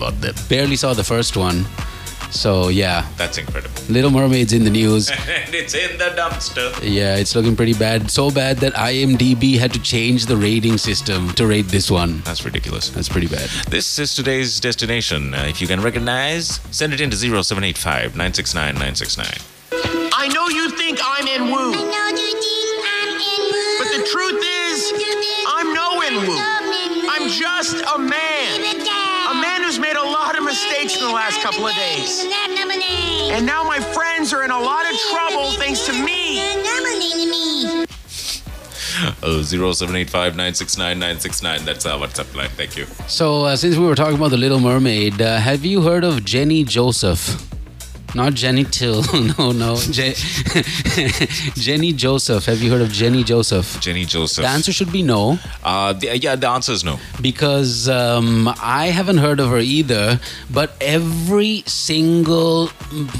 barely 0.49 0.75
saw 0.75 0.93
the 0.93 1.03
first 1.03 1.35
one. 1.35 1.65
So 2.31 2.69
yeah, 2.69 3.05
That's 3.17 3.37
incredible. 3.37 3.75
Little 3.89 4.09
Mermaid's 4.09 4.53
in 4.53 4.63
the 4.63 4.69
news. 4.69 5.09
and 5.11 5.53
it's 5.53 5.73
in 5.75 5.97
the 5.97 6.13
dumpster. 6.17 6.71
Yeah, 6.81 7.17
it's 7.17 7.35
looking 7.35 7.55
pretty 7.55 7.73
bad. 7.73 8.09
So 8.09 8.31
bad 8.31 8.57
that 8.57 8.73
IMDb 8.73 9.57
had 9.59 9.73
to 9.73 9.81
change 9.81 10.25
the 10.25 10.37
rating 10.37 10.77
system 10.77 11.31
to 11.33 11.45
rate 11.45 11.67
this 11.67 11.91
one. 11.91 12.21
That's 12.21 12.43
ridiculous. 12.45 12.89
That's 12.89 13.09
pretty 13.09 13.27
bad. 13.27 13.49
This 13.69 13.99
is 13.99 14.15
today's 14.15 14.59
destination. 14.59 15.33
Uh, 15.33 15.45
if 15.47 15.61
you 15.61 15.67
can 15.67 15.81
recognize, 15.81 16.59
send 16.71 16.93
it 16.93 17.01
into 17.01 17.15
0785 17.17 18.15
969 18.15 18.73
969. 18.75 19.27
I 20.13 20.27
know 20.29 20.47
you 20.49 20.69
think 20.71 20.99
I'm 21.03 21.27
in 21.27 21.51
woo, 21.51 21.71
but 21.71 21.91
the 23.97 24.03
truth 24.09 24.43
is, 24.43 24.91
I'm 25.47 25.73
no 25.73 26.01
in 26.01 26.27
woo. 26.27 26.37
I'm 27.09 27.29
just 27.29 27.83
a 27.95 27.99
man. 27.99 28.80
Mistakes 30.51 30.97
in 30.97 31.07
the 31.07 31.13
last 31.13 31.41
couple 31.41 31.65
of 31.65 31.73
days. 31.75 32.25
And 33.31 33.45
now 33.45 33.63
my 33.63 33.79
friends 33.79 34.33
are 34.33 34.43
in 34.43 34.51
a 34.51 34.59
lot 34.59 34.85
of 34.91 34.97
trouble 35.11 35.51
thanks 35.51 35.85
to 35.85 35.93
me. 35.93 36.39
Oh, 39.23 39.41
0785 39.41 40.35
969 40.35 40.99
969. 40.99 41.63
That's 41.65 41.85
our 41.85 41.97
WhatsApp 41.97 42.35
line. 42.35 42.49
Thank 42.49 42.75
you. 42.75 42.85
So 43.07 43.45
uh, 43.45 43.55
since 43.55 43.77
we 43.77 43.85
were 43.85 43.95
talking 43.95 44.17
about 44.17 44.31
the 44.31 44.37
Little 44.37 44.59
Mermaid, 44.59 45.21
uh, 45.21 45.37
have 45.37 45.63
you 45.63 45.81
heard 45.83 46.03
of 46.03 46.25
Jenny 46.25 46.65
Joseph? 46.65 47.47
Not 48.13 48.33
Jenny 48.33 48.63
Till. 48.65 49.03
no, 49.37 49.51
no. 49.51 49.77
Je- 49.77 50.13
Jenny 51.55 51.93
Joseph. 51.93 52.45
Have 52.45 52.61
you 52.61 52.71
heard 52.71 52.81
of 52.81 52.91
Jenny 52.91 53.23
Joseph? 53.23 53.79
Jenny 53.79 54.05
Joseph. 54.05 54.43
The 54.43 54.49
answer 54.49 54.73
should 54.73 54.91
be 54.91 55.01
no. 55.03 55.39
Uh, 55.63 55.93
the, 55.93 56.17
yeah, 56.17 56.35
the 56.35 56.49
answer 56.49 56.73
is 56.73 56.83
no. 56.83 56.99
because 57.21 57.87
um, 57.87 58.49
I 58.61 58.87
haven't 58.87 59.19
heard 59.19 59.39
of 59.39 59.49
her 59.49 59.59
either. 59.59 60.19
But 60.49 60.75
every 60.81 61.63
single, 61.65 62.69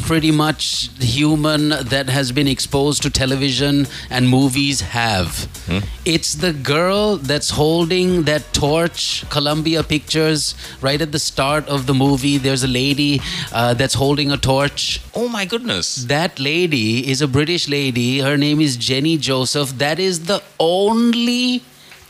pretty 0.04 0.32
much 0.32 0.90
human 1.00 1.70
that 1.70 2.10
has 2.10 2.32
been 2.32 2.48
exposed 2.48 3.02
to 3.04 3.10
television 3.10 3.88
and 4.10 4.28
movies 4.28 4.82
have. 4.82 5.48
It's 6.04 6.34
the 6.34 6.52
girl 6.52 7.16
that's 7.16 7.52
holding 7.52 8.24
that 8.24 8.54
torch, 8.54 9.24
Columbia 9.30 9.84
Pictures, 9.84 10.54
right 10.82 11.00
at 11.00 11.14
the 11.14 11.20
start 11.20 11.66
of 11.70 11.86
the 11.88 11.94
movie. 11.94 12.38
There's 12.38 12.64
a 12.64 12.68
lady 12.68 13.22
uh, 13.54 13.74
that's 13.76 13.94
holding 13.94 14.32
a 14.32 14.38
torch. 14.38 14.81
Oh 15.14 15.28
my 15.28 15.46
goodness. 15.46 15.96
That 16.06 16.40
lady 16.40 17.10
is 17.10 17.22
a 17.22 17.28
British 17.28 17.68
lady. 17.68 18.20
Her 18.20 18.38
name 18.38 18.62
is 18.62 18.78
Jenny 18.78 19.18
Joseph. 19.18 19.78
That 19.78 20.00
is 20.00 20.26
the 20.26 20.42
only 20.60 21.60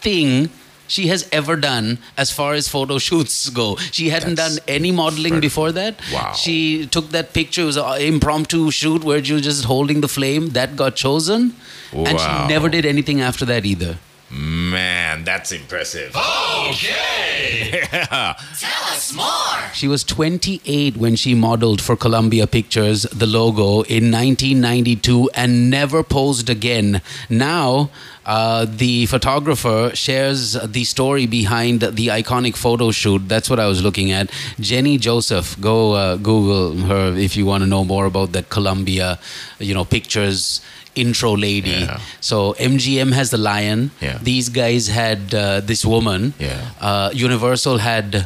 thing 0.07 0.49
she 0.87 1.07
has 1.07 1.27
ever 1.31 1.55
done 1.55 1.97
as 2.17 2.31
far 2.31 2.53
as 2.53 2.67
photo 2.67 2.97
shoots 2.97 3.49
go. 3.49 3.77
She 3.91 4.09
hadn't 4.09 4.35
That's 4.35 4.57
done 4.57 4.65
any 4.67 4.91
modeling 4.91 5.39
before 5.39 5.71
that. 5.71 5.99
Wow. 6.13 6.33
She 6.33 6.85
took 6.85 7.09
that 7.09 7.33
picture, 7.33 7.61
it 7.61 7.65
was 7.65 7.77
an 7.77 8.01
impromptu 8.01 8.71
shoot 8.71 9.03
where 9.03 9.23
she 9.23 9.33
was 9.33 9.41
just 9.41 9.65
holding 9.65 10.01
the 10.01 10.09
flame. 10.09 10.49
That 10.49 10.75
got 10.75 10.95
chosen. 10.95 11.55
And 11.93 12.19
she 12.19 12.47
never 12.47 12.69
did 12.69 12.85
anything 12.85 13.21
after 13.21 13.45
that 13.45 13.65
either. 13.65 13.97
Man, 14.33 15.25
that's 15.25 15.51
impressive. 15.51 16.15
Okay. 16.15 17.81
yeah. 17.91 18.33
Tell 18.59 18.83
us 18.93 19.13
more. 19.13 19.73
She 19.73 19.89
was 19.89 20.05
28 20.05 20.95
when 20.95 21.17
she 21.17 21.35
modeled 21.35 21.81
for 21.81 21.97
Columbia 21.97 22.47
Pictures, 22.47 23.01
the 23.03 23.27
logo, 23.27 23.81
in 23.81 24.09
1992 24.09 25.29
and 25.33 25.69
never 25.69 26.01
posed 26.01 26.49
again. 26.49 27.01
Now, 27.29 27.89
uh, 28.25 28.65
the 28.69 29.05
photographer 29.07 29.91
shares 29.93 30.53
the 30.53 30.85
story 30.85 31.25
behind 31.25 31.81
the 31.81 32.07
iconic 32.07 32.55
photo 32.55 32.91
shoot. 32.91 33.27
That's 33.27 33.49
what 33.49 33.59
I 33.59 33.67
was 33.67 33.83
looking 33.83 34.11
at. 34.11 34.31
Jenny 34.59 34.97
Joseph. 34.97 35.59
Go 35.59 35.93
uh, 35.93 36.15
Google 36.15 36.77
her 36.77 37.17
if 37.17 37.35
you 37.35 37.45
want 37.45 37.63
to 37.63 37.67
know 37.67 37.83
more 37.83 38.05
about 38.05 38.31
that 38.31 38.49
Columbia, 38.49 39.19
you 39.59 39.73
know, 39.73 39.83
pictures 39.83 40.61
intro 40.95 41.35
lady. 41.35 41.69
Yeah. 41.71 41.99
So 42.19 42.53
MGM 42.59 43.13
has 43.13 43.29
the 43.31 43.37
lion. 43.37 43.91
Yeah. 44.01 44.19
These 44.21 44.49
guys 44.49 44.87
had 44.87 45.33
uh, 45.33 45.61
this 45.61 45.85
woman. 45.85 46.33
Yeah. 46.39 46.59
Uh, 46.79 47.11
Universal 47.13 47.77
had 47.77 48.25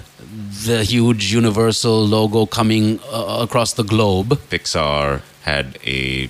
the 0.66 0.84
huge 0.84 1.34
Universal 1.34 2.06
logo 2.06 2.46
coming 2.46 3.00
uh, 3.12 3.40
across 3.42 3.74
the 3.74 3.84
globe, 3.84 4.40
Pixar 4.50 5.22
had 5.44 5.78
a, 5.86 6.30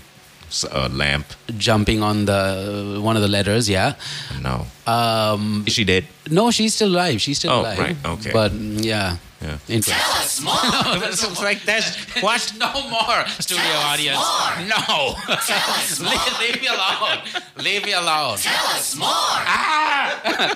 a 0.64 0.88
lamp. 0.90 1.26
jumping 1.58 2.02
on 2.04 2.26
the 2.26 3.00
one 3.02 3.16
of 3.16 3.22
the 3.22 3.28
letters. 3.28 3.68
Yeah. 3.70 3.94
No. 4.42 4.66
Um, 4.88 5.64
Is 5.68 5.74
she 5.74 5.84
dead? 5.84 6.06
no, 6.30 6.52
she's 6.52 6.74
still 6.76 6.90
alive. 6.90 7.20
She's 7.22 7.38
still 7.40 7.52
Oh, 7.52 7.62
alive. 7.62 7.80
right, 7.80 7.98
okay. 8.06 8.32
But 8.32 8.52
mm, 8.52 8.84
yeah. 8.84 9.18
Yeah. 9.42 9.58
Interesting. 9.68 10.48
It's 11.12 11.42
like 11.42 11.62
that's 11.66 11.96
what? 12.24 12.54
No 12.58 12.72
more 12.90 13.26
studio 13.40 13.76
audience. 13.92 14.18
More. 14.18 14.56
No. 14.74 15.16
leave, 16.10 16.40
leave 16.40 16.62
me 16.62 16.68
alone. 16.68 17.20
Leave 17.62 17.86
me 17.86 17.94
alone. 17.94 18.38
Tell 18.38 18.66
us 18.78 18.96
more. 18.96 19.08
Ah. 19.10 20.56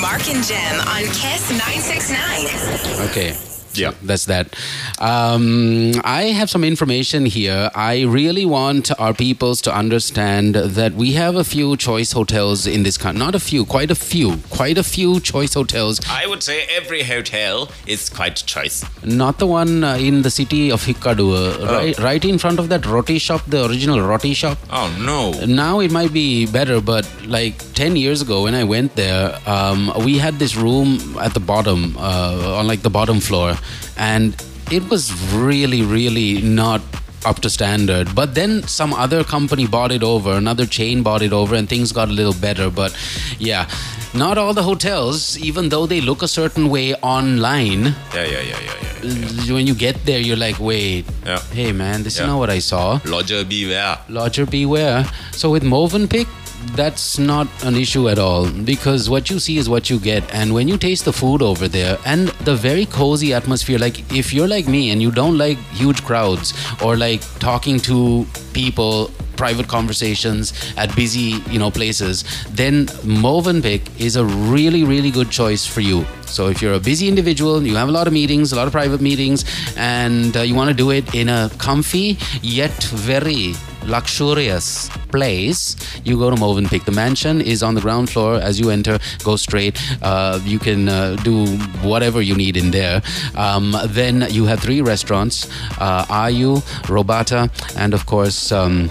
Mark 0.00 0.28
and 0.28 0.42
Gem 0.44 0.80
on 0.88 1.02
Kiss 1.14 1.50
969. 1.50 3.08
Okay. 3.08 3.49
Yeah. 3.80 3.92
That's 4.02 4.26
that. 4.26 4.54
Um, 4.98 5.92
I 6.04 6.24
have 6.38 6.50
some 6.50 6.64
information 6.64 7.26
here. 7.26 7.70
I 7.74 8.02
really 8.02 8.44
want 8.44 8.90
our 9.00 9.14
peoples 9.14 9.60
to 9.62 9.74
understand 9.74 10.54
that 10.54 10.92
we 10.94 11.12
have 11.12 11.34
a 11.36 11.44
few 11.44 11.76
choice 11.76 12.12
hotels 12.12 12.66
in 12.66 12.82
this 12.82 12.96
country. 12.98 13.18
Not 13.18 13.34
a 13.34 13.40
few, 13.40 13.64
quite 13.64 13.90
a 13.90 13.94
few. 13.94 14.38
Quite 14.50 14.78
a 14.78 14.82
few 14.82 15.20
choice 15.20 15.54
hotels. 15.54 16.00
I 16.08 16.26
would 16.26 16.42
say 16.42 16.64
every 16.70 17.02
hotel 17.02 17.70
is 17.86 18.08
quite 18.08 18.36
choice. 18.46 18.84
Not 19.04 19.38
the 19.38 19.46
one 19.46 19.84
uh, 19.84 19.94
in 19.96 20.22
the 20.22 20.30
city 20.30 20.70
of 20.70 20.84
Hikkadu, 20.84 21.26
uh, 21.62 21.72
right, 21.72 21.98
right 21.98 22.24
in 22.24 22.38
front 22.38 22.58
of 22.58 22.68
that 22.68 22.86
roti 22.86 23.18
shop, 23.18 23.42
the 23.46 23.66
original 23.66 24.00
roti 24.00 24.34
shop. 24.34 24.58
Oh 24.70 24.88
no. 25.00 25.32
Now 25.46 25.80
it 25.80 25.90
might 25.90 26.12
be 26.12 26.46
better, 26.46 26.80
but 26.80 27.08
like 27.26 27.56
10 27.74 27.96
years 27.96 28.22
ago 28.22 28.42
when 28.44 28.54
I 28.54 28.64
went 28.64 28.96
there, 28.96 29.38
um, 29.46 29.92
we 30.04 30.18
had 30.18 30.38
this 30.38 30.56
room 30.56 31.16
at 31.20 31.34
the 31.34 31.40
bottom, 31.40 31.96
uh, 31.98 32.56
on 32.58 32.66
like 32.66 32.82
the 32.82 32.90
bottom 32.90 33.20
floor, 33.20 33.54
and 34.00 34.34
it 34.72 34.88
was 34.88 35.12
really, 35.34 35.82
really 35.82 36.40
not 36.42 36.80
up 37.26 37.40
to 37.40 37.50
standard. 37.50 38.14
But 38.14 38.34
then 38.34 38.62
some 38.66 38.94
other 38.94 39.22
company 39.22 39.66
bought 39.66 39.92
it 39.92 40.02
over, 40.02 40.32
another 40.32 40.64
chain 40.66 41.02
bought 41.02 41.22
it 41.22 41.32
over, 41.32 41.54
and 41.54 41.68
things 41.68 41.92
got 41.92 42.08
a 42.08 42.12
little 42.12 42.32
better. 42.32 42.70
But 42.70 42.96
yeah, 43.38 43.68
not 44.14 44.38
all 44.38 44.54
the 44.54 44.62
hotels, 44.62 45.38
even 45.38 45.68
though 45.68 45.86
they 45.86 46.00
look 46.00 46.22
a 46.22 46.28
certain 46.28 46.68
way 46.70 46.94
online, 46.96 47.84
Yeah, 48.14 48.24
yeah, 48.24 48.40
yeah, 48.40 48.60
yeah, 48.66 49.04
yeah. 49.04 49.52
when 49.54 49.66
you 49.66 49.74
get 49.74 49.96
there, 50.06 50.18
you're 50.20 50.36
like, 50.36 50.58
wait, 50.58 51.04
hey 51.52 51.72
man, 51.72 52.02
this 52.02 52.14
is 52.18 52.26
not 52.26 52.38
what 52.38 52.50
I 52.50 52.58
saw. 52.60 53.00
Lodger 53.04 53.44
beware. 53.44 53.98
Lodger 54.08 54.46
beware. 54.46 55.04
So 55.32 55.50
with 55.50 55.62
Movenpick, 55.62 56.26
that's 56.74 57.18
not 57.18 57.48
an 57.64 57.74
issue 57.74 58.08
at 58.08 58.18
all 58.18 58.50
because 58.50 59.08
what 59.10 59.30
you 59.30 59.38
see 59.38 59.58
is 59.58 59.68
what 59.68 59.90
you 59.90 59.98
get. 59.98 60.22
And 60.34 60.52
when 60.54 60.68
you 60.68 60.76
taste 60.76 61.04
the 61.04 61.12
food 61.12 61.42
over 61.42 61.68
there 61.68 61.98
and 62.06 62.28
the 62.44 62.54
very 62.54 62.86
cozy 62.86 63.32
atmosphere, 63.34 63.78
like 63.78 64.12
if 64.12 64.32
you're 64.32 64.48
like 64.48 64.68
me 64.68 64.90
and 64.90 65.00
you 65.02 65.10
don't 65.10 65.38
like 65.38 65.58
huge 65.72 66.02
crowds 66.04 66.54
or 66.82 66.96
like 66.96 67.20
talking 67.38 67.78
to 67.80 68.26
people 68.52 69.10
private 69.36 69.68
conversations 69.68 70.52
at 70.76 70.94
busy, 70.94 71.42
you 71.50 71.58
know, 71.58 71.70
places, 71.70 72.24
then 72.50 72.86
Movenpick 73.22 73.80
is 73.98 74.16
a 74.16 74.24
really, 74.24 74.84
really 74.84 75.10
good 75.10 75.30
choice 75.30 75.64
for 75.64 75.80
you. 75.80 76.04
So 76.26 76.48
if 76.48 76.60
you're 76.60 76.74
a 76.74 76.80
busy 76.80 77.08
individual, 77.08 77.62
you 77.62 77.74
have 77.76 77.88
a 77.88 77.92
lot 77.92 78.06
of 78.06 78.12
meetings, 78.12 78.52
a 78.52 78.56
lot 78.56 78.66
of 78.66 78.72
private 78.72 79.00
meetings, 79.00 79.44
and 79.78 80.36
uh, 80.36 80.40
you 80.40 80.54
want 80.54 80.68
to 80.68 80.76
do 80.76 80.90
it 80.90 81.14
in 81.14 81.30
a 81.30 81.50
comfy 81.56 82.18
yet 82.42 82.82
very 82.84 83.54
luxurious 83.84 84.88
place, 85.10 85.76
you 86.04 86.18
go 86.18 86.30
to 86.30 86.36
Movenpick. 86.36 86.84
The 86.84 86.92
mansion 86.92 87.40
is 87.40 87.62
on 87.62 87.74
the 87.74 87.80
ground 87.80 88.10
floor. 88.10 88.34
As 88.36 88.60
you 88.60 88.70
enter, 88.70 88.98
go 89.24 89.36
straight. 89.36 89.80
Uh, 90.02 90.40
you 90.44 90.58
can 90.58 90.88
uh, 90.88 91.16
do 91.16 91.46
whatever 91.82 92.20
you 92.22 92.34
need 92.34 92.56
in 92.56 92.70
there. 92.70 93.02
Um, 93.34 93.74
then 93.86 94.26
you 94.30 94.44
have 94.46 94.60
three 94.60 94.80
restaurants: 94.80 95.48
uh, 95.78 96.04
Ayu, 96.06 96.58
Robata, 96.84 97.50
and 97.76 97.94
of 97.94 98.06
course 98.06 98.52
um, 98.52 98.90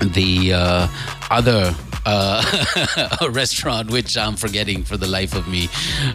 the 0.00 0.52
uh, 0.52 0.88
other 1.30 1.74
uh, 2.06 3.18
a 3.20 3.30
restaurant, 3.30 3.90
which 3.90 4.16
I'm 4.16 4.36
forgetting 4.36 4.84
for 4.84 4.96
the 4.96 5.06
life 5.08 5.34
of 5.34 5.48
me. 5.48 5.68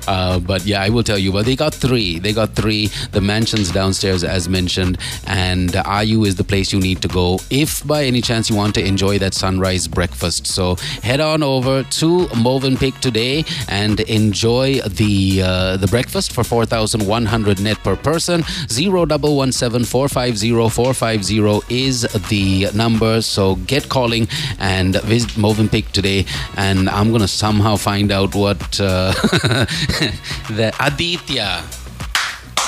Uh, 0.08 0.40
but 0.40 0.66
yeah, 0.66 0.82
I 0.82 0.90
will 0.90 1.04
tell 1.04 1.18
you. 1.18 1.32
But 1.32 1.46
they 1.46 1.56
got 1.56 1.76
three. 1.76 2.18
They 2.18 2.34
got 2.34 2.56
three. 2.56 2.88
The 3.12 3.22
mansions 3.22 3.72
downstairs, 3.72 4.24
as 4.24 4.48
mentioned, 4.50 4.98
and 5.28 5.70
Ayu 5.72 6.26
is 6.26 6.36
the 6.36 6.44
place 6.44 6.72
you 6.74 6.80
need 6.80 7.02
to 7.02 7.08
go 7.08 7.40
if 7.50 7.86
by 7.86 8.06
any 8.06 8.22
chance 8.22 8.50
you 8.50 8.56
want 8.56 8.74
to 8.76 8.86
enjoy 8.86 9.20
that 9.20 9.34
sunrise 9.34 9.88
breakfast. 9.88 10.48
So 10.48 10.76
head 11.04 11.20
on 11.20 11.44
over 11.44 11.84
to 11.84 12.28
Movenpick 12.28 13.00
today 13.02 13.44
and 13.68 14.00
enjoy 14.02 14.80
the 14.82 15.42
uh, 15.44 15.78
the 15.78 15.88
breakfast 15.88 16.32
for 16.34 16.44
4,100 16.44 17.60
net 17.60 17.78
per 17.84 17.96
person. 17.96 18.44
Zero 18.70 19.06
double 19.06 19.36
one 19.36 19.52
seven 19.52 19.84
four 19.84 20.08
five 20.08 20.38
zero 20.38 20.70
four 20.70 20.94
five 20.94 21.24
zero 21.26 21.62
is 21.70 22.04
the 22.30 22.68
number. 22.74 23.22
So 23.22 23.56
get 23.68 23.90
calling 23.90 24.28
and 24.60 24.96
visit 25.02 25.32
Movenpick 25.32 25.81
today, 25.92 26.26
and 26.58 26.90
I'm 26.90 27.12
gonna 27.12 27.28
somehow 27.28 27.76
find 27.76 28.12
out 28.12 28.36
what 28.36 28.62
uh, 28.80 29.12
the 30.50 30.74
Aditya. 30.80 31.64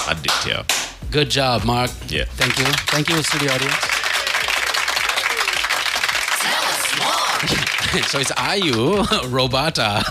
Aditya. 0.10 0.66
Good 1.12 1.30
job, 1.30 1.64
Mark. 1.66 1.92
Yeah. 2.08 2.26
Thank 2.26 2.58
you. 2.58 2.66
Thank 2.88 3.10
you, 3.10 3.22
studio 3.24 3.54
audience. 3.54 4.03
so 8.08 8.20
it's 8.20 8.32
Ayu, 8.32 9.04
Robata, 9.30 10.02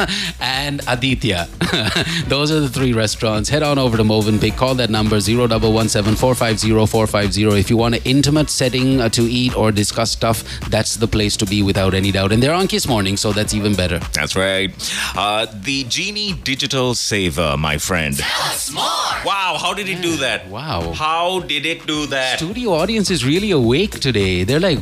and 0.40 0.80
Aditya. 0.86 1.48
Those 2.28 2.52
are 2.52 2.60
the 2.60 2.68
three 2.68 2.92
restaurants. 2.92 3.48
Head 3.48 3.62
on 3.62 3.78
over 3.78 3.96
to 3.96 4.02
Movenpick. 4.02 4.56
Call 4.56 4.74
that 4.74 4.90
number 4.90 5.16
0117 5.16 7.58
If 7.58 7.70
you 7.70 7.76
want 7.76 7.94
an 7.94 8.02
intimate 8.04 8.50
setting 8.50 9.00
uh, 9.00 9.08
to 9.10 9.22
eat 9.22 9.56
or 9.56 9.72
discuss 9.72 10.10
stuff, 10.10 10.44
that's 10.68 10.96
the 10.96 11.08
place 11.08 11.36
to 11.38 11.46
be 11.46 11.62
without 11.62 11.94
any 11.94 12.12
doubt. 12.12 12.32
And 12.32 12.42
they're 12.42 12.54
on 12.54 12.68
Kiss 12.68 12.86
Morning, 12.86 13.16
so 13.16 13.32
that's 13.32 13.54
even 13.54 13.74
better. 13.74 13.98
That's 14.12 14.36
right. 14.36 14.70
Uh, 15.16 15.46
the 15.52 15.84
Genie 15.84 16.34
Digital 16.34 16.94
Saver, 16.94 17.56
my 17.56 17.78
friend. 17.78 18.18
Tell 18.18 18.50
us 18.50 18.70
more. 18.70 18.82
Wow, 19.24 19.56
how 19.58 19.72
did 19.72 19.88
it 19.88 20.02
do 20.02 20.16
that? 20.18 20.48
Wow. 20.48 20.92
How 20.92 21.40
did 21.40 21.64
it 21.64 21.86
do 21.86 22.04
that? 22.06 22.38
Studio 22.38 22.74
audience 22.74 23.10
is 23.10 23.24
really 23.24 23.50
awake 23.50 23.98
today. 24.00 24.44
They're 24.44 24.60
like, 24.60 24.78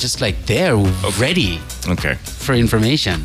just 0.00 0.20
like 0.20 0.46
they're 0.46 0.76
ready 1.18 1.60
Okay. 1.88 2.14
for 2.24 2.54
information. 2.54 3.24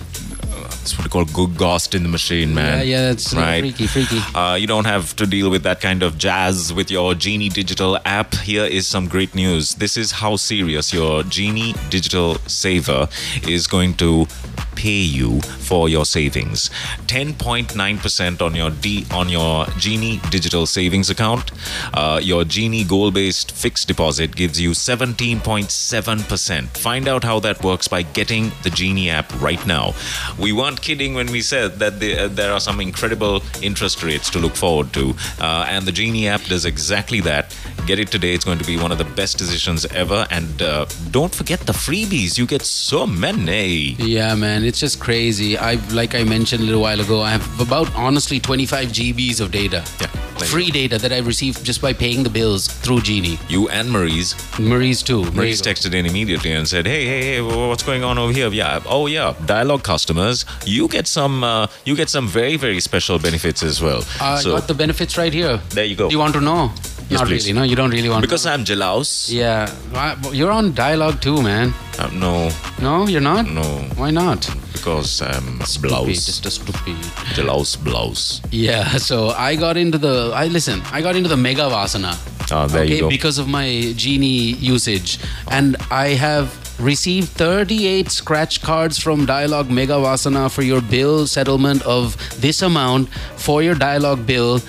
That's 0.85 0.97
what 0.99 1.05
we 1.05 1.09
call 1.09 1.25
good 1.25 1.57
ghost 1.57 1.95
in 1.95 2.03
the 2.03 2.09
machine, 2.09 2.53
man. 2.53 2.77
Yeah, 2.79 2.83
yeah, 3.05 3.11
it's 3.11 3.33
right. 3.33 3.59
freaky, 3.61 3.87
freaky. 3.87 4.19
Uh, 4.35 4.53
you 4.53 4.67
don't 4.67 4.85
have 4.85 5.15
to 5.15 5.25
deal 5.25 5.49
with 5.49 5.63
that 5.63 5.81
kind 5.81 6.03
of 6.03 6.19
jazz 6.19 6.71
with 6.73 6.91
your 6.91 7.15
Genie 7.15 7.49
Digital 7.49 7.97
app. 8.05 8.35
Here 8.35 8.65
is 8.65 8.85
some 8.85 9.07
great 9.07 9.33
news. 9.33 9.73
This 9.75 9.97
is 9.97 10.11
how 10.11 10.35
serious 10.35 10.93
your 10.93 11.23
Genie 11.23 11.73
Digital 11.89 12.35
Saver 12.45 13.07
is 13.47 13.65
going 13.65 13.95
to 13.95 14.27
pay 14.75 15.01
you 15.01 15.41
for 15.41 15.89
your 15.89 16.05
savings. 16.05 16.69
10.9% 17.07 18.41
on 18.41 18.55
your 18.55 18.69
D 18.71 19.05
on 19.11 19.29
your 19.29 19.65
Genie 19.77 20.19
Digital 20.29 20.65
Savings 20.65 21.09
account. 21.09 21.51
Uh, 21.93 22.19
your 22.21 22.43
Genie 22.43 22.83
goal-based 22.83 23.51
fixed 23.51 23.87
deposit 23.87 24.35
gives 24.35 24.59
you 24.59 24.71
17.7%. 24.71 26.67
Find 26.77 27.07
out 27.07 27.23
how 27.23 27.39
that 27.39 27.63
works 27.63 27.87
by 27.87 28.01
getting 28.01 28.51
the 28.63 28.69
Genie 28.69 29.09
app 29.09 29.31
right 29.41 29.65
now. 29.65 29.93
We 30.39 30.51
weren't 30.51 30.81
kidding 30.81 31.13
when 31.13 31.27
we 31.31 31.41
said 31.41 31.79
that 31.79 31.99
the, 31.99 32.17
uh, 32.17 32.27
there 32.27 32.51
are 32.51 32.59
some 32.59 32.81
incredible 32.81 33.41
interest 33.61 34.03
rates 34.03 34.29
to 34.31 34.39
look 34.39 34.55
forward 34.55 34.91
to, 34.93 35.15
uh, 35.39 35.65
and 35.69 35.85
the 35.85 35.91
Genie 35.91 36.27
app 36.27 36.43
does 36.43 36.65
exactly 36.65 37.21
that. 37.21 37.55
Get 37.85 37.99
it 37.99 38.09
today; 38.11 38.33
it's 38.33 38.45
going 38.45 38.57
to 38.57 38.65
be 38.65 38.77
one 38.77 38.91
of 38.91 38.97
the 38.97 39.05
best 39.05 39.37
decisions 39.37 39.85
ever. 39.87 40.25
And 40.31 40.61
uh, 40.61 40.87
don't 41.11 41.33
forget 41.33 41.59
the 41.61 41.73
freebies; 41.73 42.37
you 42.37 42.47
get 42.47 42.63
so 42.63 43.05
many. 43.05 43.95
Yeah, 43.99 44.33
man, 44.35 44.63
it's 44.65 44.79
just 44.79 44.99
crazy. 44.99 45.57
I 45.57 45.75
like 45.93 46.15
I 46.15 46.23
mentioned 46.23 46.61
a 46.63 46.65
little 46.65 46.81
while 46.81 46.99
ago. 46.99 47.21
I 47.21 47.31
have 47.31 47.59
about 47.59 47.93
honestly 47.95 48.39
25 48.39 48.87
GBs 48.89 49.39
of 49.41 49.51
data, 49.51 49.83
Yeah, 50.01 50.07
free 50.45 50.69
data 50.71 50.97
that 50.97 51.11
I 51.11 51.19
received 51.19 51.63
just 51.63 51.81
by 51.81 51.93
paying 51.93 52.23
the 52.23 52.29
bills 52.29 52.67
through 52.67 53.01
Genie. 53.01 53.37
You 53.49 53.67
and 53.69 53.89
Marie's. 53.91 54.35
Marie's 54.59 55.01
too. 55.03 55.29
Marie's 55.31 55.61
texted 55.61 55.93
in 55.93 56.05
immediately 56.05 56.51
and 56.51 56.67
said, 56.67 56.85
"Hey, 56.87 57.05
hey, 57.05 57.21
hey, 57.23 57.41
what's 57.41 57.83
going 57.83 58.03
on 58.03 58.17
over 58.17 58.33
here? 58.33 58.49
Yeah, 58.49 58.81
oh 58.85 59.07
yeah, 59.07 59.33
Dialog 59.45 59.83
customers, 59.83 60.45
you 60.65 60.87
get 60.87 61.07
some, 61.07 61.43
uh, 61.43 61.67
you 61.85 61.95
get 61.95 62.09
some 62.09 62.27
very, 62.27 62.55
very 62.57 62.79
special 62.79 63.19
benefits 63.19 63.63
as 63.63 63.81
well. 63.81 64.03
I 64.21 64.39
so 64.41 64.51
got 64.57 64.67
the 64.67 64.73
benefits 64.73 65.17
right 65.17 65.33
here. 65.33 65.57
there 65.69 65.85
you 65.85 65.95
go. 65.95 66.09
Do 66.09 66.13
you 66.13 66.19
want 66.19 66.33
to 66.33 66.41
know? 66.41 66.71
Yes, 67.09 67.19
Not 67.19 67.27
please. 67.27 67.45
really. 67.47 67.59
No, 67.59 67.63
you 67.63 67.75
don't 67.75 67.91
really 67.91 68.09
want 68.09 68.21
because. 68.21 68.45
I'm 68.47 68.65
jealous. 68.65 69.29
Yeah, 69.29 69.69
Why- 69.91 70.15
you're 70.33 70.51
on 70.51 70.73
Dialog 70.73 71.21
too, 71.21 71.41
man. 71.41 71.73
Uh, 71.99 72.09
no, 72.13 72.49
No, 72.81 73.07
you're 73.07 73.21
not. 73.21 73.45
no, 73.49 73.61
Why 73.95 74.09
not? 74.11 74.49
because 74.73 75.21
I'm 75.21 75.61
Stupid, 75.61 75.87
blouse, 75.89 76.25
Just 76.25 76.45
a 76.45 76.51
stupid. 76.51 76.95
jealous 77.33 77.75
blouse. 77.75 78.41
Yeah, 78.51 78.97
so 79.09 79.29
I 79.29 79.55
got 79.55 79.77
into 79.77 79.97
the. 79.97 80.31
I 80.33 80.47
listen. 80.47 80.81
I 80.91 81.01
got 81.01 81.15
into 81.15 81.29
the 81.29 81.37
Mega 81.37 81.63
Vasana. 81.69 82.17
Ah, 82.51 82.65
there 82.67 82.83
okay, 82.83 82.95
you 82.95 83.01
go. 83.01 83.09
because 83.09 83.37
of 83.39 83.47
my 83.47 83.93
genie 83.95 84.53
usage, 84.59 85.19
and 85.49 85.75
I 85.91 86.09
have 86.09 86.53
received 86.79 87.29
38 87.29 88.09
scratch 88.11 88.61
cards 88.61 88.97
from 88.99 89.25
Dialog 89.25 89.69
Mega 89.69 89.93
Vasana 89.93 90.51
for 90.51 90.61
your 90.61 90.81
bill 90.81 91.25
settlement 91.27 91.81
of 91.83 92.17
this 92.41 92.61
amount 92.61 93.09
for 93.37 93.63
your 93.63 93.73
Dialog 93.75 94.25
bill, 94.27 94.59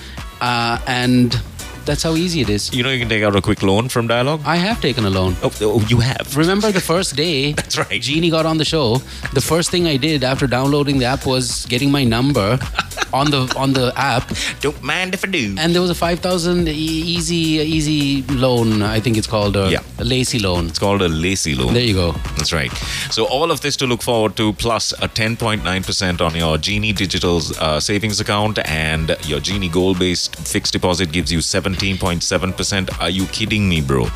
uh, 0.41 0.79
and 0.87 1.39
that's 1.87 2.03
how 2.03 2.13
easy 2.15 2.41
it 2.41 2.49
is. 2.49 2.63
you 2.73 2.83
know, 2.83 2.91
you 2.91 2.99
can 2.99 3.09
take 3.09 3.23
out 3.23 3.35
a 3.35 3.41
quick 3.41 3.63
loan 3.63 3.89
from 3.89 4.07
Dialog. 4.07 4.41
I 4.45 4.57
have 4.57 4.79
taken 4.81 5.05
a 5.05 5.09
loan. 5.09 5.35
Oh, 5.43 5.51
oh 5.61 5.81
you 5.89 5.99
have. 5.99 6.35
Remember 6.37 6.71
the 6.71 6.81
first 6.81 7.15
day 7.15 7.53
That's 7.61 7.77
right. 7.77 8.01
Genie 8.01 8.29
got 8.29 8.45
on 8.45 8.57
the 8.57 8.65
show. 8.65 8.97
The 9.33 9.41
first 9.41 9.71
thing 9.71 9.87
I 9.87 9.97
did 9.97 10.23
after 10.23 10.47
downloading 10.47 10.99
the 10.99 11.05
app 11.05 11.25
was 11.25 11.65
getting 11.67 11.89
my 11.91 12.03
number 12.03 12.59
on 13.13 13.31
the 13.31 13.41
on 13.63 13.73
the 13.73 13.93
app, 13.95 14.25
Don't 14.59 14.81
mind 14.83 15.13
if 15.13 15.23
I 15.25 15.29
do. 15.29 15.55
and 15.57 15.73
there 15.73 15.81
was 15.81 15.89
a 15.89 15.99
five 16.05 16.19
thousand 16.19 16.67
easy 16.67 17.43
easy 17.77 18.23
loan. 18.45 18.81
I 18.81 18.99
think 18.99 19.17
it's 19.17 19.27
called 19.35 19.55
a, 19.55 19.69
Yeah. 19.71 19.83
a 19.99 20.03
lacy 20.03 20.39
loan. 20.39 20.67
It's 20.67 20.79
called 20.79 21.01
a 21.01 21.07
lacy 21.07 21.55
loan. 21.55 21.73
There 21.73 21.83
you 21.91 21.93
go. 21.93 22.11
That's 22.37 22.53
right. 22.53 22.71
So 23.17 23.25
all 23.25 23.49
of 23.51 23.61
this 23.61 23.75
to 23.77 23.85
look 23.87 24.01
forward 24.01 24.35
to, 24.37 24.53
plus 24.53 24.91
a 24.93 25.07
10.9% 25.07 26.21
on 26.21 26.35
your 26.35 26.57
Genie 26.57 26.93
Digital 26.93 27.41
uh, 27.59 27.79
savings 27.79 28.19
account, 28.19 28.59
and 28.65 29.15
your 29.25 29.39
Genie 29.39 29.69
Goal 29.69 29.95
based 29.95 30.35
fixed 30.35 30.73
deposit 30.73 31.11
gives 31.11 31.31
you 31.31 31.41
17.7%. 31.77 32.99
Are 32.99 33.09
you 33.09 33.25
kidding 33.27 33.69
me, 33.69 33.81
bro? 33.81 34.07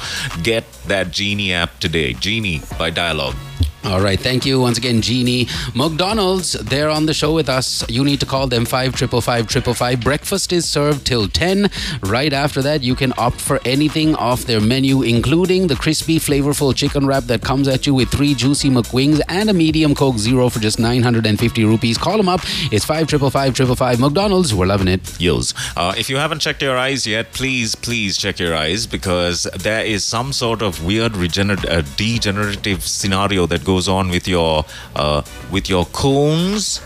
Get 0.44 0.66
that 0.88 1.12
Genie 1.12 1.54
app 1.54 1.80
today. 1.80 2.14
Genie 2.14 2.62
by 2.78 2.90
Dialog. 2.90 3.36
All 3.84 4.00
right, 4.00 4.20
thank 4.20 4.46
you 4.46 4.62
once 4.62 4.78
again, 4.78 5.02
Genie. 5.02 5.48
McDonald's, 5.74 6.52
they're 6.54 6.90
on 6.90 7.08
the 7.08 7.16
show 7.16 7.34
with 7.34 7.50
us. 7.50 7.84
You 7.90 8.04
need 8.04 8.20
to 8.20 8.28
call 8.28 8.46
them 8.46 8.64
five 8.64 8.96
triple 8.96 9.22
five 9.22 9.48
triple 9.48 9.74
five. 9.74 10.02
Breakfast 10.02 10.54
is 10.54 10.70
served 10.70 11.06
till 11.06 11.28
ten. 11.28 11.68
Right 12.04 12.32
after 12.32 12.62
that, 12.62 12.84
you 12.84 12.94
can 12.94 13.12
opt 13.18 13.42
for 13.42 13.60
anything 13.66 14.14
off 14.16 14.44
their 14.44 14.62
menu, 14.62 15.02
including 15.02 15.66
the 15.66 15.76
crispy, 15.76 16.20
flavorful 16.20 16.76
chicken 16.76 17.08
wrap 17.08 17.24
that 17.24 17.42
comes 17.42 17.68
at 17.68 17.88
you 17.88 17.96
with 17.96 18.10
three 18.10 18.36
juicy 18.36 18.70
McWings 18.70 19.20
and 19.28 19.50
a 19.50 19.54
medium 19.54 19.96
Coke 19.96 20.20
Zero 20.20 20.48
for 20.50 20.60
just 20.60 20.78
nine 20.80 21.02
hundred 21.02 21.26
and 21.26 21.40
fifty 21.40 21.66
rupees. 21.66 21.98
Call 21.98 22.18
them 22.18 22.30
up. 22.30 22.42
It's 22.72 22.86
five 22.86 23.08
triple 23.08 23.32
five 23.32 23.56
triple 23.56 23.76
five. 23.76 24.00
McDonald's, 24.00 24.54
we're 24.54 24.68
loving 24.68 24.90
it. 24.90 25.20
Yos. 25.20 25.56
Uh, 25.76 25.96
if 25.98 26.08
you 26.08 26.18
haven't 26.18 26.40
checked 26.40 26.62
your 26.62 26.78
eyes 26.78 27.08
yet, 27.08 27.34
please, 27.34 27.74
please 27.74 28.16
check 28.16 28.38
your 28.38 28.56
eyes 28.56 28.86
because 28.86 29.44
there 29.58 29.84
is 29.84 30.04
some 30.04 30.34
sort 30.34 30.62
of 30.62 30.86
weird 30.86 31.14
regener- 31.14 31.68
uh, 31.68 31.82
degenerative 31.98 32.84
scenario 32.84 33.48
that 33.48 33.64
goes 33.64 33.71
on 33.88 34.10
with 34.10 34.28
your 34.28 34.66
uh, 34.96 35.22
with 35.52 35.70
your 35.70 35.86
cones 35.86 36.82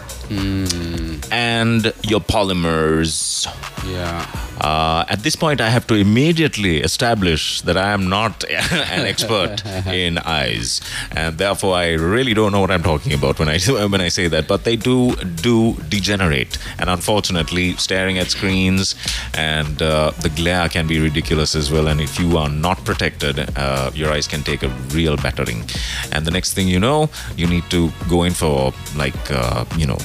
and 1.32 1.94
your 2.04 2.20
polymers. 2.20 3.48
Yeah. 3.86 4.26
Uh, 4.62 5.06
at 5.10 5.20
this 5.20 5.36
point, 5.36 5.62
I 5.62 5.70
have 5.70 5.86
to 5.88 5.96
immediately 5.96 6.78
establish 6.78 7.62
that 7.62 7.78
I 7.78 7.92
am 7.92 8.10
not 8.10 8.44
an 8.50 9.06
expert 9.06 9.66
in 9.88 10.18
eyes, 10.20 10.82
and 11.12 11.38
therefore 11.38 11.76
I 11.76 11.94
really 11.94 12.34
don't 12.34 12.52
know 12.52 12.62
what 12.62 12.72
I'm 12.72 12.84
talking 12.84 13.14
about 13.14 13.38
when 13.38 13.50
I 13.50 13.60
when 13.88 14.02
I 14.02 14.08
say 14.08 14.28
that. 14.28 14.48
But 14.48 14.64
they 14.64 14.76
do 14.76 15.16
do 15.16 15.76
degenerate, 15.90 16.58
and 16.80 16.90
unfortunately, 16.90 17.74
staring 17.74 18.18
at 18.18 18.32
screens 18.32 18.96
and 19.34 19.82
uh, 19.82 20.12
the 20.22 20.30
glare 20.30 20.70
can 20.70 20.88
be 20.88 21.00
ridiculous 21.00 21.56
as 21.56 21.72
well. 21.72 21.88
And 21.88 22.00
if 22.02 22.20
you 22.20 22.38
are 22.38 22.50
not 22.50 22.84
protected, 22.86 23.40
uh, 23.58 23.92
your 23.94 24.12
eyes 24.12 24.28
can 24.28 24.42
take 24.44 24.64
a 24.64 24.70
real 24.94 25.18
battering. 25.18 25.64
And 26.12 26.26
the 26.26 26.32
next 26.32 26.54
thing 26.54 26.68
you 26.68 26.80
know, 26.80 27.10
you 27.36 27.48
need 27.48 27.70
to 27.70 27.92
go 28.10 28.24
in 28.24 28.34
for 28.34 28.74
like 28.96 29.32
uh, 29.32 29.66
you 29.78 29.86
know, 29.86 29.98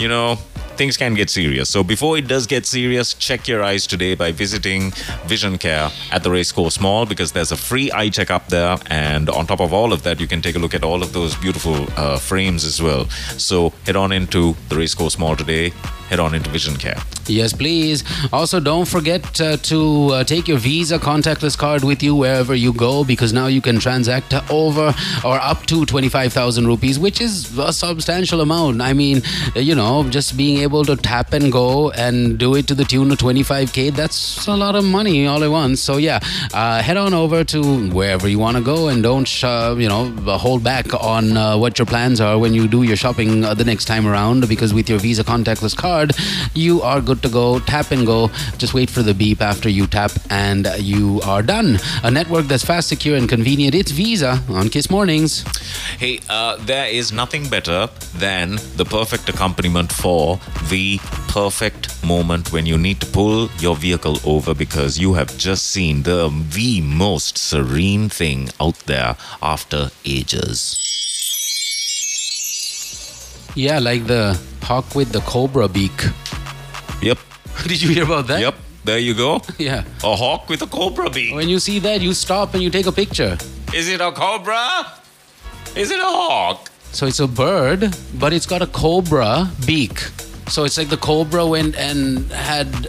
you 0.00 0.08
know 0.08 0.38
things 0.80 0.96
can 0.96 1.12
get 1.12 1.28
serious. 1.28 1.68
So 1.68 1.84
before 1.84 2.16
it 2.16 2.26
does 2.26 2.46
get 2.46 2.64
serious, 2.64 3.12
check 3.12 3.46
your 3.46 3.62
eyes 3.62 3.86
today 3.86 4.14
by 4.14 4.32
visiting 4.32 4.92
Vision 5.26 5.58
Care 5.58 5.90
at 6.10 6.22
the 6.22 6.30
Racecourse 6.30 6.80
Mall 6.80 7.04
because 7.04 7.32
there's 7.32 7.52
a 7.52 7.56
free 7.56 7.92
eye 7.92 8.08
checkup 8.08 8.48
there. 8.48 8.78
And 8.86 9.28
on 9.28 9.46
top 9.46 9.60
of 9.60 9.74
all 9.74 9.92
of 9.92 10.04
that, 10.04 10.18
you 10.20 10.26
can 10.26 10.40
take 10.40 10.56
a 10.56 10.58
look 10.58 10.72
at 10.72 10.82
all 10.82 11.02
of 11.02 11.12
those 11.12 11.36
beautiful 11.36 11.86
uh, 11.98 12.18
frames 12.18 12.64
as 12.64 12.80
well. 12.80 13.04
So 13.36 13.74
head 13.84 13.94
on 13.94 14.10
into 14.10 14.56
the 14.70 14.76
Racecourse 14.76 15.18
Mall 15.18 15.36
today. 15.36 15.74
Head 16.10 16.18
on 16.20 16.34
into 16.34 16.50
Vision 16.50 16.76
Care. 16.76 16.96
Yes, 17.26 17.52
please. 17.52 18.02
Also, 18.32 18.58
don't 18.58 18.88
forget 18.88 19.40
uh, 19.40 19.56
to 19.58 20.08
uh, 20.08 20.24
take 20.24 20.48
your 20.48 20.58
Visa 20.58 20.98
contactless 20.98 21.56
card 21.56 21.84
with 21.84 22.02
you 22.02 22.16
wherever 22.16 22.52
you 22.54 22.72
go 22.72 23.04
because 23.04 23.32
now 23.32 23.46
you 23.46 23.60
can 23.60 23.78
transact 23.78 24.34
over 24.50 24.92
or 25.24 25.36
up 25.36 25.66
to 25.66 25.86
25,000 25.86 26.66
rupees, 26.66 26.98
which 26.98 27.20
is 27.20 27.56
a 27.56 27.72
substantial 27.72 28.40
amount. 28.40 28.80
I 28.82 28.92
mean, 28.92 29.22
you 29.54 29.76
know, 29.76 30.02
just 30.10 30.36
being 30.36 30.58
able 30.58 30.84
to 30.86 30.96
tap 30.96 31.32
and 31.32 31.52
go 31.52 31.90
and 31.92 32.36
do 32.38 32.56
it 32.56 32.66
to 32.66 32.74
the 32.74 32.84
tune 32.84 33.12
of 33.12 33.18
25K, 33.18 33.94
that's 33.94 34.46
a 34.48 34.56
lot 34.56 34.74
of 34.74 34.84
money 34.84 35.28
all 35.28 35.44
at 35.44 35.50
once. 35.50 35.80
So, 35.80 35.98
yeah, 35.98 36.18
uh, 36.52 36.82
head 36.82 36.96
on 36.96 37.14
over 37.14 37.44
to 37.44 37.90
wherever 37.90 38.26
you 38.26 38.40
want 38.40 38.56
to 38.56 38.62
go 38.64 38.88
and 38.88 39.02
don't, 39.02 39.26
sh- 39.28 39.44
you 39.44 39.88
know, 39.88 40.10
hold 40.38 40.64
back 40.64 40.92
on 40.94 41.36
uh, 41.36 41.56
what 41.56 41.78
your 41.78 41.86
plans 41.86 42.20
are 42.20 42.36
when 42.38 42.52
you 42.54 42.66
do 42.66 42.82
your 42.82 42.96
shopping 42.96 43.44
uh, 43.44 43.54
the 43.54 43.64
next 43.64 43.84
time 43.84 44.06
around 44.08 44.48
because 44.48 44.74
with 44.74 44.88
your 44.88 44.98
Visa 44.98 45.22
contactless 45.22 45.76
card, 45.76 45.99
you 46.54 46.82
are 46.82 47.00
good 47.00 47.22
to 47.22 47.28
go. 47.28 47.58
Tap 47.60 47.90
and 47.90 48.06
go. 48.06 48.28
Just 48.58 48.74
wait 48.74 48.90
for 48.90 49.02
the 49.02 49.14
beep 49.14 49.40
after 49.40 49.68
you 49.68 49.86
tap, 49.86 50.12
and 50.30 50.68
you 50.78 51.20
are 51.22 51.42
done. 51.42 51.78
A 52.02 52.10
network 52.10 52.46
that's 52.46 52.64
fast, 52.64 52.88
secure, 52.88 53.16
and 53.16 53.28
convenient. 53.28 53.74
It's 53.74 53.90
Visa 53.90 54.42
on 54.48 54.68
Kiss 54.68 54.90
Mornings. 54.90 55.44
Hey, 55.98 56.20
uh, 56.28 56.56
there 56.64 56.86
is 56.86 57.12
nothing 57.12 57.48
better 57.48 57.88
than 58.16 58.58
the 58.76 58.84
perfect 58.84 59.28
accompaniment 59.28 59.92
for 59.92 60.38
the 60.68 60.98
perfect 61.28 62.02
moment 62.04 62.52
when 62.52 62.66
you 62.66 62.76
need 62.76 63.00
to 63.00 63.06
pull 63.06 63.48
your 63.58 63.76
vehicle 63.76 64.18
over 64.24 64.54
because 64.54 64.98
you 64.98 65.14
have 65.14 65.36
just 65.38 65.66
seen 65.68 66.02
the 66.02 66.28
the 66.52 66.80
most 66.80 67.38
serene 67.38 68.08
thing 68.08 68.48
out 68.60 68.78
there 68.86 69.16
after 69.42 69.90
ages. 70.04 70.99
Yeah, 73.56 73.78
like 73.78 74.06
the 74.06 74.38
hawk 74.62 74.94
with 74.94 75.12
the 75.12 75.20
cobra 75.20 75.68
beak. 75.68 76.04
Yep. 77.02 77.18
Did 77.66 77.82
you 77.82 77.88
hear 77.90 78.04
about 78.04 78.26
that? 78.28 78.40
Yep. 78.40 78.54
There 78.84 78.98
you 78.98 79.14
go. 79.14 79.40
Yeah. 79.58 79.84
A 80.04 80.16
hawk 80.16 80.48
with 80.48 80.62
a 80.62 80.66
cobra 80.66 81.10
beak. 81.10 81.34
When 81.34 81.48
you 81.48 81.58
see 81.58 81.78
that, 81.80 82.00
you 82.00 82.14
stop 82.14 82.54
and 82.54 82.62
you 82.62 82.70
take 82.70 82.86
a 82.86 82.92
picture. 82.92 83.36
Is 83.74 83.88
it 83.88 84.00
a 84.00 84.10
cobra? 84.12 84.86
Is 85.76 85.90
it 85.90 86.00
a 86.00 86.04
hawk? 86.04 86.70
So 86.92 87.06
it's 87.06 87.20
a 87.20 87.28
bird, 87.28 87.94
but 88.18 88.32
it's 88.32 88.46
got 88.46 88.62
a 88.62 88.66
cobra 88.66 89.48
beak. 89.66 89.98
So 90.48 90.64
it's 90.64 90.76
like 90.78 90.88
the 90.88 90.96
cobra 90.96 91.46
went 91.46 91.76
and 91.76 92.30
had 92.32 92.88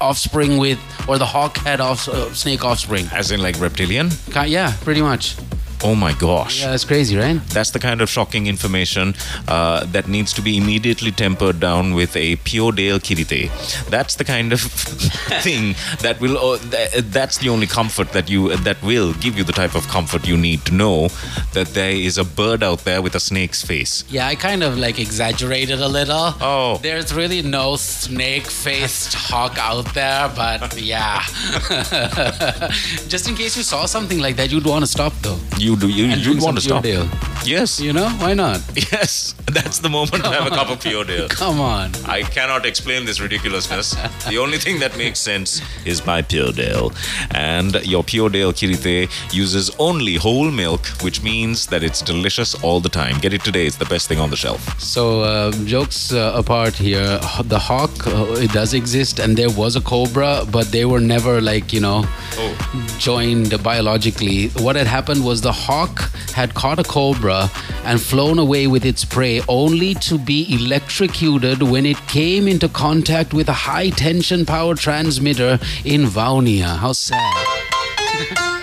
offspring 0.00 0.58
with, 0.58 0.78
or 1.08 1.18
the 1.18 1.26
hawk 1.26 1.58
had 1.58 1.80
off, 1.80 2.08
uh, 2.08 2.32
snake 2.34 2.64
offspring. 2.64 3.06
As 3.12 3.30
in 3.30 3.40
like 3.40 3.60
reptilian? 3.60 4.10
Ki- 4.32 4.46
Yeah, 4.48 4.72
pretty 4.82 5.00
much. 5.02 5.36
Oh 5.84 5.94
my 5.94 6.12
gosh. 6.14 6.62
Yeah, 6.62 6.70
that's 6.70 6.84
crazy, 6.84 7.16
right? 7.16 7.40
That's 7.48 7.70
the 7.70 7.78
kind 7.78 8.00
of 8.00 8.08
shocking 8.08 8.46
information 8.46 9.14
uh, 9.46 9.84
that 9.86 10.08
needs 10.08 10.32
to 10.34 10.42
be 10.42 10.56
immediately 10.56 11.10
tempered 11.12 11.60
down 11.60 11.94
with 11.94 12.16
a 12.16 12.36
pure 12.36 12.72
Dale 12.72 12.98
Kirite. 12.98 13.50
That's 13.90 14.14
the 14.16 14.24
kind 14.24 14.52
of 14.52 14.60
thing 15.42 15.74
that 16.00 16.18
will. 16.20 16.36
Uh, 16.38 16.58
th- 16.58 17.04
that's 17.04 17.38
the 17.38 17.48
only 17.50 17.66
comfort 17.66 18.12
that 18.12 18.30
you 18.30 18.56
that 18.56 18.82
will 18.82 19.12
give 19.14 19.36
you 19.36 19.44
the 19.44 19.52
type 19.52 19.74
of 19.74 19.86
comfort 19.88 20.26
you 20.26 20.36
need 20.36 20.64
to 20.64 20.74
know 20.74 21.08
that 21.52 21.68
there 21.74 21.90
is 21.92 22.16
a 22.18 22.24
bird 22.24 22.62
out 22.62 22.84
there 22.84 23.02
with 23.02 23.14
a 23.14 23.20
snake's 23.20 23.62
face. 23.62 24.04
Yeah, 24.08 24.26
I 24.26 24.34
kind 24.34 24.62
of 24.62 24.78
like 24.78 24.98
exaggerated 24.98 25.80
a 25.80 25.88
little. 25.88 26.34
Oh. 26.40 26.78
There's 26.82 27.12
really 27.14 27.42
no 27.42 27.76
snake 27.76 28.46
faced 28.46 29.14
hawk 29.14 29.58
out 29.58 29.92
there, 29.94 30.28
but 30.34 30.80
yeah. 30.80 31.20
Just 33.08 33.28
in 33.28 33.34
case 33.34 33.56
you 33.56 33.62
saw 33.62 33.86
something 33.86 34.18
like 34.18 34.36
that, 34.36 34.50
you'd 34.50 34.64
want 34.64 34.82
to 34.84 34.90
stop 34.90 35.12
though. 35.22 35.38
You. 35.58 35.65
You 35.74 36.06
And 36.10 36.18
you 36.18 36.24
drink 36.24 36.42
want 36.42 36.56
to 36.58 36.62
stop? 36.62 36.84
Pure 36.84 37.08
Yes. 37.44 37.80
You 37.80 37.92
know, 37.92 38.08
why 38.18 38.34
not? 38.34 38.60
Yes. 38.92 39.34
That's 39.46 39.78
the 39.78 39.88
moment 39.88 40.24
to 40.24 40.30
have 40.30 40.46
a 40.46 40.50
cup 40.50 40.68
of 40.70 40.80
pure 40.80 41.04
Dale. 41.04 41.28
Come 41.28 41.60
on. 41.60 41.92
I 42.04 42.22
cannot 42.22 42.66
explain 42.66 43.04
this 43.04 43.20
ridiculousness. 43.20 43.94
the 44.28 44.38
only 44.38 44.58
thing 44.58 44.80
that 44.80 44.96
makes 44.98 45.18
sense 45.20 45.62
is 45.84 46.00
by 46.00 46.22
Pure 46.22 46.52
Dale. 46.52 46.92
And 47.32 47.74
your 47.86 48.02
Pure 48.04 48.30
Dale 48.30 48.52
Kirite 48.52 49.08
uses 49.32 49.70
only 49.78 50.16
whole 50.16 50.50
milk, 50.50 50.86
which 51.02 51.22
means 51.22 51.66
that 51.68 51.82
it's 51.82 52.02
delicious 52.02 52.54
all 52.62 52.80
the 52.80 52.88
time. 52.88 53.18
Get 53.18 53.32
it 53.32 53.42
today, 53.44 53.66
it's 53.66 53.76
the 53.76 53.86
best 53.86 54.08
thing 54.08 54.18
on 54.18 54.30
the 54.30 54.36
shelf. 54.36 54.60
So, 54.80 55.20
uh, 55.22 55.52
jokes 55.64 56.12
uh, 56.12 56.32
apart 56.34 56.74
here, 56.74 57.18
the 57.44 57.58
hawk, 57.58 58.06
uh, 58.06 58.34
it 58.44 58.52
does 58.52 58.74
exist, 58.74 59.18
and 59.20 59.36
there 59.36 59.50
was 59.50 59.76
a 59.76 59.80
cobra, 59.80 60.44
but 60.50 60.66
they 60.72 60.84
were 60.84 61.00
never 61.00 61.40
like, 61.40 61.72
you 61.72 61.80
know, 61.80 62.04
Oh. 62.38 62.96
joined 62.98 63.62
biologically. 63.62 64.48
What 64.64 64.76
had 64.76 64.86
happened 64.86 65.24
was 65.24 65.40
the 65.40 65.52
hawk 65.56 66.10
had 66.34 66.54
caught 66.54 66.78
a 66.78 66.84
cobra 66.84 67.50
and 67.84 68.00
flown 68.00 68.38
away 68.38 68.66
with 68.66 68.84
its 68.84 69.04
prey, 69.04 69.40
only 69.48 69.94
to 69.94 70.18
be 70.18 70.54
electrocuted 70.54 71.62
when 71.62 71.86
it 71.86 71.96
came 72.08 72.46
into 72.46 72.68
contact 72.68 73.32
with 73.32 73.48
a 73.48 73.52
high 73.52 73.90
tension 73.90 74.44
power 74.44 74.74
transmitter 74.74 75.58
in 75.84 76.02
Vavuniya. 76.02 76.76
How 76.76 76.92
sad. 76.92 78.52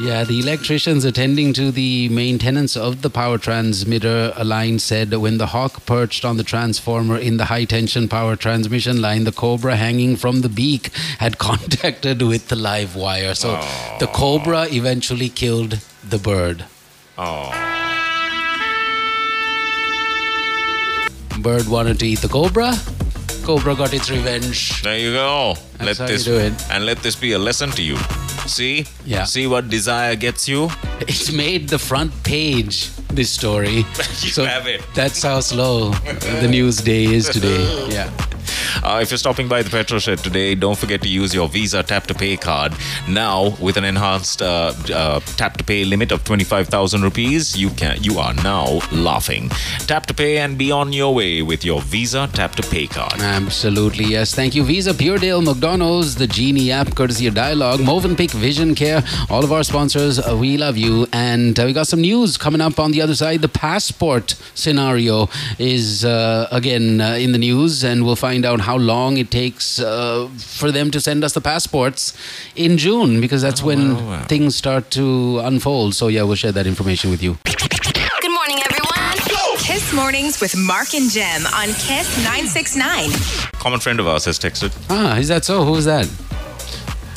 Yeah, 0.00 0.22
the 0.22 0.38
electricians 0.38 1.04
attending 1.04 1.52
to 1.54 1.72
the 1.72 2.08
maintenance 2.08 2.76
of 2.76 3.02
the 3.02 3.10
power 3.10 3.36
transmitter 3.36 4.32
line 4.44 4.78
said 4.78 5.12
when 5.12 5.38
the 5.38 5.46
Hawk 5.46 5.84
perched 5.86 6.24
on 6.24 6.36
the 6.36 6.44
transformer 6.44 7.18
in 7.18 7.36
the 7.36 7.46
high 7.46 7.64
tension 7.64 8.06
power 8.06 8.36
transmission 8.36 9.02
line, 9.02 9.24
the 9.24 9.32
Cobra 9.32 9.74
hanging 9.74 10.14
from 10.14 10.42
the 10.42 10.48
beak 10.48 10.94
had 11.18 11.38
contacted 11.48 12.22
with 12.22 12.46
the 12.46 12.54
live 12.54 12.94
wire. 12.94 13.34
So 13.34 13.60
the 13.98 14.06
Cobra 14.06 14.68
eventually 14.70 15.28
killed 15.28 15.80
the 16.04 16.18
bird. 16.18 16.64
Oh. 17.18 17.50
Bird 21.40 21.66
wanted 21.66 21.98
to 21.98 22.06
eat 22.06 22.20
the 22.20 22.28
Cobra. 22.28 22.72
Cobra 23.42 23.74
got 23.74 23.92
its 23.92 24.08
revenge. 24.10 24.80
There 24.82 24.96
you 24.98 25.12
go. 25.12 25.56
That's 25.78 25.98
let 25.98 25.98
how 25.98 26.04
you 26.06 26.12
this 26.12 26.24
do 26.24 26.36
it. 26.38 26.52
and 26.70 26.84
let 26.86 26.98
this 27.02 27.16
be 27.16 27.32
a 27.32 27.38
lesson 27.38 27.70
to 27.72 27.82
you. 27.82 27.96
See? 28.46 28.86
Yeah. 29.04 29.24
See 29.24 29.46
what 29.46 29.68
desire 29.68 30.16
gets 30.16 30.48
you? 30.48 30.68
It 31.08 31.32
made 31.32 31.68
the 31.68 31.78
front 31.78 32.12
page, 32.24 32.90
this 33.14 33.30
story. 33.30 33.84
You 34.22 34.44
have 34.44 34.66
it. 34.66 34.82
That's 34.94 35.22
how 35.22 35.40
slow 35.40 35.90
the 36.42 36.48
news 36.48 36.78
day 36.78 37.04
is 37.04 37.28
today. 37.28 37.64
Yeah. 37.90 38.10
Uh, 38.82 39.00
if 39.02 39.10
you're 39.10 39.18
stopping 39.18 39.48
by 39.48 39.62
the 39.62 39.68
petrol 39.70 39.98
shed 40.00 40.18
today, 40.18 40.54
don't 40.54 40.78
forget 40.78 41.02
to 41.02 41.08
use 41.08 41.34
your 41.34 41.48
Visa 41.48 41.82
Tap 41.82 42.06
to 42.06 42.14
Pay 42.14 42.36
card. 42.36 42.72
Now, 43.08 43.56
with 43.60 43.76
an 43.76 43.84
enhanced 43.84 44.40
uh, 44.40 44.72
uh, 44.94 45.20
Tap 45.36 45.56
to 45.56 45.64
Pay 45.64 45.84
limit 45.84 46.12
of 46.12 46.22
25,000 46.24 47.02
rupees, 47.02 47.56
you 47.56 47.70
can 47.70 47.96
you 48.02 48.18
are 48.18 48.34
now 48.34 48.78
laughing. 48.92 49.48
Tap 49.86 50.06
to 50.06 50.14
Pay 50.14 50.38
and 50.38 50.56
be 50.56 50.70
on 50.70 50.92
your 50.92 51.12
way 51.14 51.42
with 51.42 51.64
your 51.64 51.80
Visa 51.82 52.28
Tap 52.32 52.54
to 52.56 52.62
Pay 52.62 52.86
card. 52.86 53.20
Absolutely, 53.20 54.04
yes. 54.04 54.34
Thank 54.34 54.54
you, 54.54 54.62
Visa, 54.64 54.94
Puredale, 54.94 55.42
McDonald's, 55.68 56.14
the 56.14 56.26
Genie 56.26 56.72
app, 56.72 56.94
courtesy 56.94 57.26
of 57.26 57.34
Dialog, 57.34 57.80
Movenpick, 57.80 58.30
Vision 58.30 58.74
Care, 58.74 59.02
all 59.28 59.44
of 59.44 59.52
our 59.52 59.62
sponsors. 59.62 60.18
uh, 60.18 60.34
we 60.34 60.56
love 60.56 60.78
you. 60.78 61.06
And 61.12 61.60
uh, 61.60 61.64
we 61.66 61.74
got 61.74 61.86
some 61.86 62.00
news 62.00 62.38
coming 62.38 62.62
up 62.62 62.80
on 62.80 62.92
the 62.92 63.02
other 63.02 63.14
side. 63.14 63.42
The 63.42 63.50
passport 63.50 64.34
scenario 64.54 65.28
is 65.58 66.06
uh, 66.06 66.48
again 66.50 67.02
uh, 67.02 67.16
in 67.16 67.32
the 67.32 67.38
news, 67.38 67.84
and 67.84 68.06
we'll 68.06 68.16
find 68.16 68.46
out 68.46 68.62
how 68.62 68.78
long 68.78 69.18
it 69.18 69.30
takes 69.30 69.78
uh, 69.78 70.30
for 70.38 70.72
them 70.72 70.90
to 70.90 71.02
send 71.02 71.22
us 71.22 71.34
the 71.34 71.42
passports 71.42 72.16
in 72.56 72.78
June, 72.78 73.20
because 73.20 73.42
that's 73.42 73.62
when 73.62 73.94
wow, 73.94 74.08
wow. 74.08 74.24
things 74.24 74.56
start 74.56 74.90
to 74.92 75.38
unfold. 75.40 75.94
So, 75.94 76.08
yeah, 76.08 76.22
we'll 76.22 76.36
share 76.36 76.52
that 76.52 76.66
information 76.66 77.10
with 77.10 77.22
you. 77.22 77.36
Good 79.88 79.96
morning, 79.96 80.26
everyone. 80.26 80.32
Kiss 80.32 80.40
Mornings 80.40 80.40
with 80.40 80.56
Mark 80.66 80.94
and 80.94 81.10
Gem 81.10 81.46
on 81.46 81.68
Kiss 81.68 82.16
969. 82.18 83.10
Common 83.52 83.80
friend 83.80 84.00
of 84.00 84.06
ours 84.06 84.24
has 84.26 84.38
texted. 84.38 84.70
Ah, 84.90 85.16
is 85.16 85.28
that 85.28 85.44
so? 85.44 85.64
Who's 85.64 85.86
that? 85.86 86.06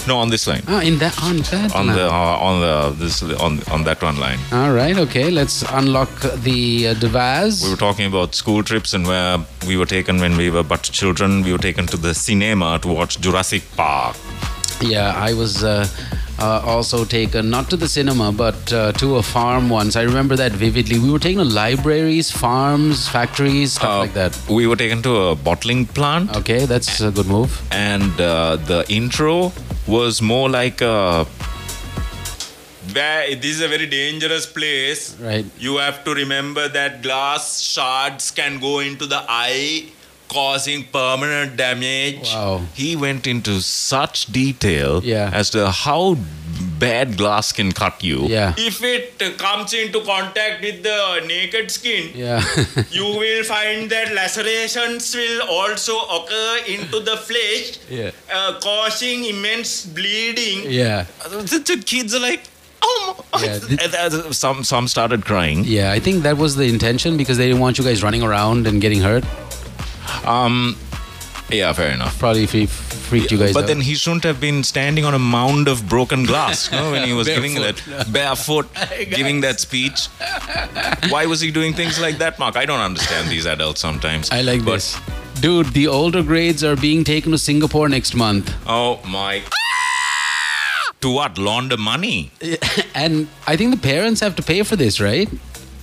No, 0.07 0.17
on 0.17 0.29
this 0.29 0.47
line. 0.47 0.63
Ah, 0.67 0.79
in 0.79 0.97
that 0.99 1.21
on 1.21 1.37
that. 1.37 1.75
On 1.75 1.87
line. 1.87 1.95
the 1.95 2.07
uh, 2.07 2.11
on 2.11 2.61
the 2.61 2.91
this 2.97 3.23
on 3.23 3.61
on 3.71 3.83
that 3.83 4.01
one 4.01 4.17
line. 4.17 4.39
All 4.53 4.71
right. 4.71 4.97
Okay. 4.97 5.29
Let's 5.29 5.63
unlock 5.73 6.09
the 6.43 6.87
uh, 6.87 6.93
device. 6.93 7.61
We 7.63 7.69
were 7.71 7.75
talking 7.77 8.05
about 8.05 8.35
school 8.35 8.63
trips 8.63 8.93
and 8.93 9.05
where 9.05 9.39
we 9.67 9.75
were 9.77 9.85
taken 9.85 10.19
when 10.19 10.37
we 10.37 10.49
were 10.49 10.63
but 10.63 10.83
children. 10.83 11.43
We 11.43 11.51
were 11.51 11.57
taken 11.57 11.87
to 11.87 11.97
the 11.97 12.13
cinema 12.13 12.79
to 12.79 12.87
watch 12.87 13.19
Jurassic 13.19 13.63
Park. 13.75 14.15
Yeah, 14.81 15.13
I 15.15 15.33
was 15.33 15.63
uh, 15.63 15.85
uh, 16.45 16.61
also 16.73 16.99
taken 17.05 17.49
not 17.55 17.69
to 17.71 17.77
the 17.83 17.87
cinema 17.87 18.27
but 18.31 18.73
uh, 18.73 18.91
to 19.01 19.15
a 19.17 19.23
farm 19.23 19.69
once. 19.69 19.95
I 19.95 20.03
remember 20.11 20.35
that 20.43 20.51
vividly. 20.63 20.97
We 21.05 21.11
were 21.15 21.19
taken 21.27 21.39
to 21.45 21.49
libraries, 21.61 22.31
farms, 22.43 23.07
factories, 23.17 23.73
stuff 23.73 23.89
Uh, 23.95 23.99
like 24.05 24.13
that. 24.21 24.39
We 24.49 24.65
were 24.71 24.79
taken 24.83 25.01
to 25.09 25.15
a 25.27 25.35
bottling 25.49 25.85
plant. 25.99 26.35
Okay, 26.41 26.65
that's 26.73 26.99
a 27.01 27.11
good 27.19 27.27
move. 27.37 27.61
and 27.71 28.19
uh, 28.21 28.57
the 28.71 28.79
intro 28.99 29.35
was 29.97 30.21
more 30.33 30.47
like 30.49 30.81
a 30.81 31.25
Where 32.93 33.35
this 33.35 33.51
is 33.57 33.61
a 33.61 33.67
very 33.67 33.85
dangerous 33.87 34.45
place. 34.45 35.01
Right. 35.19 35.45
You 35.65 35.77
have 35.77 36.03
to 36.05 36.13
remember 36.13 36.63
that 36.77 37.01
glass 37.03 37.61
shards 37.61 38.31
can 38.31 38.59
go 38.59 38.79
into 38.79 39.05
the 39.05 39.19
eye, 39.29 39.85
causing 40.35 40.83
permanent 40.97 41.57
damage. 41.57 42.29
Wow. 42.33 42.61
he 42.73 42.95
went 42.95 43.27
into 43.27 43.53
such 43.61 44.25
detail 44.41 45.01
Yeah. 45.03 45.29
as 45.41 45.49
to 45.55 45.69
how 45.71 46.17
bad 46.83 47.17
glass 47.17 47.51
can 47.57 47.71
cut 47.79 48.03
you 48.09 48.19
Yeah. 48.27 48.53
If 48.57 48.77
it 48.83 49.21
uh, 49.21 49.31
comes 49.43 49.73
into 49.73 49.99
contact 50.11 50.61
with 50.67 50.77
the 50.83 50.99
naked 51.27 51.69
skin, 51.77 52.11
Yeah. 52.15 52.43
you 52.97 53.05
will 53.23 53.43
find 53.43 53.89
that 53.95 54.13
lacerations 54.19 55.13
will 55.15 55.41
also 55.57 55.97
occur 56.19 56.53
into 56.75 56.99
the 57.09 57.17
flesh, 57.17 57.65
Yeah. 57.89 58.11
uh, 58.33 58.59
causing 58.69 59.25
immense 59.33 59.85
bleeding. 59.85 60.65
yeah. 60.81 61.05
the, 61.29 61.59
the 61.73 61.77
kids 61.93 62.15
are 62.15 62.25
like 62.29 62.43
oh 62.83 63.23
my. 63.33 63.43
Yeah, 63.45 63.59
th- 63.59 63.93
uh, 63.93 64.31
some 64.33 64.63
some 64.63 64.87
started 64.87 65.23
crying 65.25 65.63
Yeah, 65.77 65.91
I 65.97 65.99
think 65.99 66.23
that 66.23 66.37
was 66.37 66.55
the 66.61 66.67
intention 66.75 67.17
because 67.23 67.37
they 67.41 67.47
didn't 67.49 67.61
want 67.65 67.77
you 67.77 67.83
guys 67.89 68.01
running 68.07 68.23
around 68.29 68.65
and 68.71 68.81
getting 68.85 69.01
hurt. 69.09 69.23
Um 70.25 70.75
yeah 71.49 71.73
fair 71.73 71.91
enough. 71.91 72.17
Probably 72.19 72.45
free- 72.45 72.65
freaked 72.67 73.31
you 73.31 73.37
guys 73.37 73.53
but 73.53 73.63
out. 73.63 73.67
then 73.67 73.81
he 73.81 73.95
shouldn't 73.95 74.23
have 74.23 74.39
been 74.39 74.63
standing 74.63 75.03
on 75.05 75.13
a 75.13 75.19
mound 75.19 75.67
of 75.67 75.87
broken 75.89 76.23
glass 76.23 76.71
no, 76.71 76.91
when 76.91 77.05
he 77.05 77.13
was 77.13 77.27
giving 77.27 77.55
that 77.55 77.81
barefoot 78.13 78.67
giving 79.09 79.41
that 79.41 79.59
speech. 79.59 80.07
Why 81.09 81.25
was 81.25 81.41
he 81.41 81.51
doing 81.51 81.73
things 81.73 81.99
like 81.99 82.19
that 82.19 82.39
mark? 82.39 82.55
I 82.55 82.65
don't 82.65 82.79
understand 82.79 83.29
these 83.29 83.45
adults 83.45 83.81
sometimes. 83.81 84.31
I 84.31 84.41
like 84.41 84.63
But- 84.63 84.75
this. 84.75 84.97
Dude, 85.41 85.67
the 85.73 85.87
older 85.87 86.21
grades 86.21 86.63
are 86.63 86.75
being 86.75 87.03
taken 87.03 87.31
to 87.31 87.37
Singapore 87.37 87.89
next 87.89 88.13
month. 88.15 88.53
oh 88.67 88.99
my. 89.07 89.41
To 91.01 91.09
what? 91.09 91.37
Launder 91.39 91.77
money? 91.77 92.31
And 92.93 93.27
I 93.47 93.55
think 93.57 93.71
the 93.73 93.81
parents 93.81 94.21
have 94.21 94.35
to 94.35 94.43
pay 94.43 94.61
for 94.63 94.75
this, 94.75 94.99
right? 95.01 95.27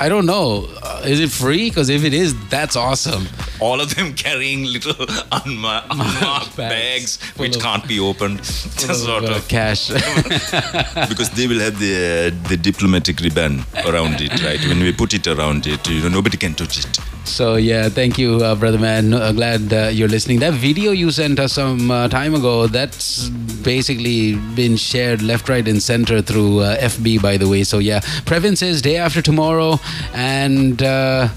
I 0.00 0.08
don't 0.08 0.26
know. 0.26 0.68
Uh, 0.82 1.02
is 1.04 1.18
it 1.18 1.30
free? 1.30 1.68
Because 1.70 1.88
if 1.88 2.04
it 2.04 2.14
is, 2.14 2.32
that's 2.48 2.76
awesome. 2.76 3.26
all 3.60 3.80
of 3.80 3.94
them 3.96 4.14
carrying 4.24 4.64
little 4.64 4.94
unma- 5.32 5.84
unmarked 5.90 6.56
Bags 6.56 7.16
bags, 7.16 7.38
which 7.40 7.56
of- 7.56 7.62
can't 7.62 7.86
be 7.88 7.98
opened 7.98 8.38
just 8.84 9.04
sort 9.04 9.24
Uh, 9.24 9.34
of 9.36 9.48
cash. 9.48 9.88
because 11.08 11.30
they 11.30 11.46
will 11.48 11.58
have 11.66 11.76
the 11.80 12.30
the 12.50 12.56
diplomatic 12.56 13.18
ribbon 13.20 13.64
around 13.86 14.20
it 14.20 14.34
right 14.44 14.62
when 14.68 14.78
we 14.80 14.92
put 14.92 15.12
it 15.14 15.26
around 15.26 15.66
it 15.66 15.88
you 15.88 16.00
know 16.02 16.08
nobody 16.18 16.36
can 16.36 16.54
touch 16.54 16.78
it 16.84 17.00
so 17.28 17.56
yeah, 17.56 17.88
thank 17.88 18.18
you, 18.18 18.36
uh, 18.36 18.54
brother 18.54 18.78
man. 18.78 19.12
Uh, 19.12 19.32
glad 19.32 19.72
uh, 19.72 19.88
you're 19.92 20.08
listening. 20.08 20.40
That 20.40 20.54
video 20.54 20.92
you 20.92 21.10
sent 21.10 21.38
us 21.38 21.52
some 21.52 21.90
uh, 21.90 22.08
time 22.08 22.34
ago, 22.34 22.66
that's 22.66 23.28
basically 23.62 24.36
been 24.54 24.76
shared 24.76 25.22
left, 25.22 25.48
right, 25.48 25.66
and 25.66 25.82
center 25.82 26.22
through 26.22 26.60
uh, 26.60 26.76
FB, 26.78 27.22
by 27.22 27.36
the 27.36 27.48
way. 27.48 27.64
So 27.64 27.78
yeah, 27.78 28.00
Previn 28.24 28.56
says 28.56 28.82
day 28.82 28.96
after 28.96 29.22
tomorrow, 29.22 29.78
and. 30.14 30.82
Uh, 30.82 31.28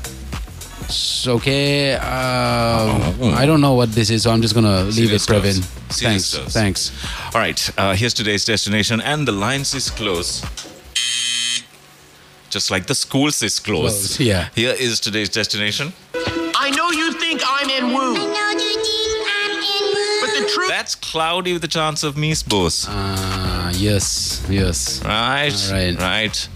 Okay, 1.25 1.93
uh, 1.93 2.01
I 2.01 3.45
don't 3.45 3.61
know 3.61 3.75
what 3.75 3.93
this 3.93 4.09
is, 4.09 4.23
so 4.23 4.31
I'm 4.31 4.41
just 4.41 4.53
gonna 4.53 4.83
leave 4.83 5.13
it, 5.13 5.21
Previn. 5.21 5.63
Thanks, 5.93 6.35
thanks. 6.53 6.91
all 7.33 7.39
right 7.39 7.69
uh, 7.77 7.93
here's 7.95 8.13
today's 8.13 8.43
destination 8.43 8.99
and 8.99 9.25
the 9.25 9.31
lines 9.31 9.73
is 9.73 9.89
close 9.89 10.41
just 12.51 12.69
like 12.69 12.85
the 12.87 12.95
schools 12.95 13.41
is 13.41 13.59
closed 13.59 14.17
Close, 14.17 14.19
yeah. 14.19 14.49
here 14.55 14.75
is 14.77 14.99
today's 14.99 15.29
destination 15.29 15.93
I 16.63 16.69
know 16.77 16.91
you 16.91 17.13
think 17.13 17.41
I'm 17.43 17.69
in 17.69 17.93
woo, 17.93 18.13
but 20.21 20.31
the 20.37 20.51
truth. 20.53 20.69
that's 20.69 20.95
cloudy 20.95 21.53
with 21.53 21.63
a 21.63 21.67
chance 21.67 22.03
of 22.03 22.15
misbos 22.15 22.85
Ah, 22.89 23.71
yes, 23.75 24.45
yes. 24.49 25.01
right 25.03 25.53
All 25.53 25.73
right. 25.73 25.97
right 25.99 26.49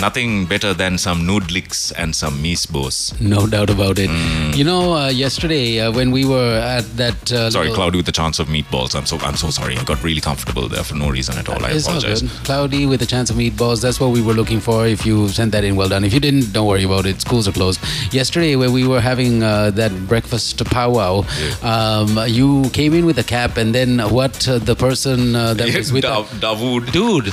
nothing 0.00 0.46
better 0.46 0.72
than 0.74 0.96
some 0.98 1.22
noodliks 1.26 1.92
and 1.96 2.14
some 2.14 2.42
misbos 2.42 3.18
No 3.20 3.46
doubt 3.46 3.70
about 3.70 3.98
it. 3.98 4.10
Mm. 4.10 4.56
You 4.56 4.64
know, 4.64 4.94
uh, 4.94 5.08
yesterday 5.08 5.80
uh, 5.80 5.92
when 5.92 6.10
we 6.10 6.24
were 6.24 6.58
at 6.58 6.84
that. 6.96 7.32
Uh, 7.32 7.50
sorry 7.50 7.72
cloudy 7.72 7.96
with 7.98 8.08
a 8.08 8.12
chance 8.12 8.38
of 8.38 8.48
meatballs 8.48 8.94
i'm 8.94 9.06
so 9.06 9.16
i'm 9.18 9.36
so 9.36 9.50
sorry 9.50 9.76
i 9.76 9.84
got 9.84 10.02
really 10.02 10.20
comfortable 10.20 10.68
there 10.68 10.84
for 10.84 10.94
no 10.94 11.08
reason 11.10 11.36
at 11.38 11.48
all 11.48 11.64
i 11.64 11.70
It's 11.70 11.86
all 11.88 11.96
apologize 11.98 12.22
good. 12.22 12.30
Cloudy 12.44 12.86
with 12.86 13.02
a 13.02 13.06
chance 13.06 13.30
of 13.30 13.36
meatballs. 13.36 13.82
That's 13.82 14.00
what 14.00 14.10
we 14.10 14.22
were 14.22 14.34
looking 14.34 14.60
for. 14.60 14.86
If 14.86 15.04
you 15.06 15.28
sent 15.28 15.52
that 15.52 15.64
in, 15.64 15.76
well 15.76 15.88
done. 15.88 16.04
If 16.04 16.12
you 16.14 16.20
didn't, 16.20 16.52
don't 16.52 16.66
worry 16.66 16.84
about 16.84 17.06
it. 17.06 17.20
Schools 17.20 17.46
are 17.48 17.52
closed. 17.52 17.80
Yesterday, 18.12 18.56
when 18.56 18.72
we 18.72 18.86
were 18.86 19.00
having 19.00 19.42
uh, 19.42 19.70
that 19.72 19.92
breakfast 20.12 20.64
powwow, 20.66 21.24
um, 21.62 22.18
you 22.26 22.68
came 22.72 22.94
in 22.94 23.04
with 23.06 23.18
a 23.18 23.24
cap, 23.24 23.56
and 23.56 23.74
then 23.74 23.98
what? 24.18 24.46
Uh, 24.48 24.58
the 24.58 24.74
person 24.76 25.34
uh, 25.36 25.54
that 25.54 25.74
was 25.74 25.92
with 25.92 26.02
Dav- 26.02 26.30
Davud. 26.40 26.90
dude. 26.92 27.28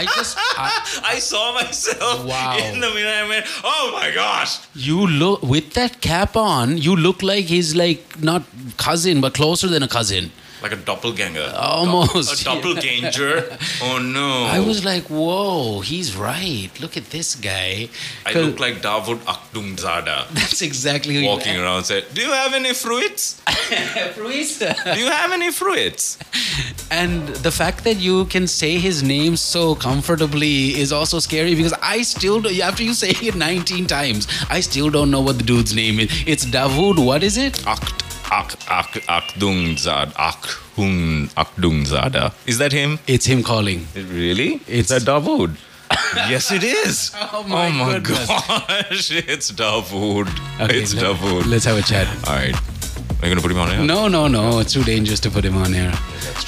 I 0.00 0.06
just 0.16 0.36
I, 0.38 0.70
I 1.14 1.18
saw 1.18 1.52
myself 1.54 1.85
Wow. 2.26 2.58
in 2.58 2.80
the 2.80 2.90
mirror 2.90 3.08
and 3.08 3.28
went, 3.28 3.46
oh 3.64 3.90
my 3.92 4.10
gosh. 4.10 4.58
you 4.74 5.06
look 5.06 5.42
with 5.42 5.74
that 5.74 6.00
cap 6.00 6.36
on. 6.36 6.78
You 6.78 6.96
look 6.96 7.22
like 7.22 7.44
he's 7.44 7.74
like 7.74 8.20
not 8.22 8.42
cousin, 8.76 9.20
but 9.20 9.34
closer 9.34 9.68
than 9.68 9.82
a 9.82 9.88
cousin. 9.88 10.30
Like 10.62 10.72
a 10.72 10.76
doppelganger. 10.76 11.52
Almost. 11.56 12.40
A 12.40 12.44
doppelganger. 12.44 13.58
oh 13.82 13.98
no. 13.98 14.46
I 14.50 14.60
was 14.60 14.84
like, 14.84 15.04
whoa, 15.04 15.80
he's 15.80 16.16
right. 16.16 16.70
Look 16.80 16.96
at 16.96 17.10
this 17.10 17.34
guy. 17.34 17.88
I 18.24 18.32
look 18.32 18.58
like 18.58 18.76
Davud 18.76 19.18
Akdungzada. 19.18 20.28
That's 20.32 20.62
exactly 20.62 21.16
who 21.16 21.26
Walking 21.26 21.54
you 21.54 21.62
around 21.62 21.84
said, 21.84 22.04
Do 22.14 22.22
you 22.22 22.32
have 22.32 22.54
any 22.54 22.72
fruits? 22.72 23.40
Fruits. 24.14 24.58
Do 24.58 24.98
you 24.98 25.06
have 25.06 25.32
any 25.32 25.50
fruits? 25.50 26.18
And 26.90 27.28
the 27.28 27.50
fact 27.50 27.84
that 27.84 27.96
you 27.96 28.26
can 28.26 28.46
say 28.46 28.78
his 28.78 29.02
name 29.02 29.36
so 29.36 29.74
comfortably 29.74 30.78
is 30.78 30.92
also 30.92 31.18
scary 31.18 31.54
because 31.54 31.74
I 31.82 32.02
still 32.02 32.40
do, 32.40 32.60
after 32.60 32.82
you 32.82 32.94
say 32.94 33.10
it 33.10 33.34
19 33.34 33.86
times, 33.86 34.28
I 34.48 34.60
still 34.60 34.90
don't 34.90 35.10
know 35.10 35.20
what 35.20 35.38
the 35.38 35.44
dude's 35.44 35.74
name 35.74 36.00
is. 36.00 36.24
It's 36.26 36.44
Davud, 36.44 37.04
what 37.04 37.22
is 37.22 37.36
it? 37.36 37.66
Akt 37.66 38.06
Ak 38.36 38.52
Ak 38.68 38.92
Akdungzad 39.08 40.12
Akhun 40.14 41.28
Akdungzada. 41.36 42.32
Is 42.46 42.58
that 42.58 42.72
him? 42.72 42.98
It's 43.06 43.24
him 43.24 43.42
calling. 43.42 43.86
Really? 43.94 44.60
It's- 44.68 44.88
that 44.88 45.02
Dawood. 45.02 45.56
yes, 46.28 46.50
it 46.52 46.62
is. 46.64 47.12
Oh 47.32 47.44
my 47.48 47.98
goodness. 47.98 48.28
gosh, 48.28 49.10
it's 49.34 49.50
Dawood. 49.52 50.28
Okay, 50.60 50.80
it's 50.82 50.94
let- 50.94 51.04
Davud. 51.16 51.46
Let's 51.46 51.64
have 51.64 51.78
a 51.78 51.82
chat. 51.82 52.06
All 52.28 52.34
right. 52.34 52.54
Are 53.22 53.26
you 53.26 53.32
going 53.32 53.40
to 53.40 53.42
put 53.42 53.50
him 53.50 53.58
on 53.58 53.70
here? 53.70 53.82
No, 53.82 54.08
no, 54.08 54.28
no. 54.28 54.58
It's 54.60 54.74
too 54.74 54.84
dangerous 54.84 55.20
to 55.20 55.30
put 55.30 55.42
him 55.42 55.56
on 55.56 55.72
here. 55.72 55.92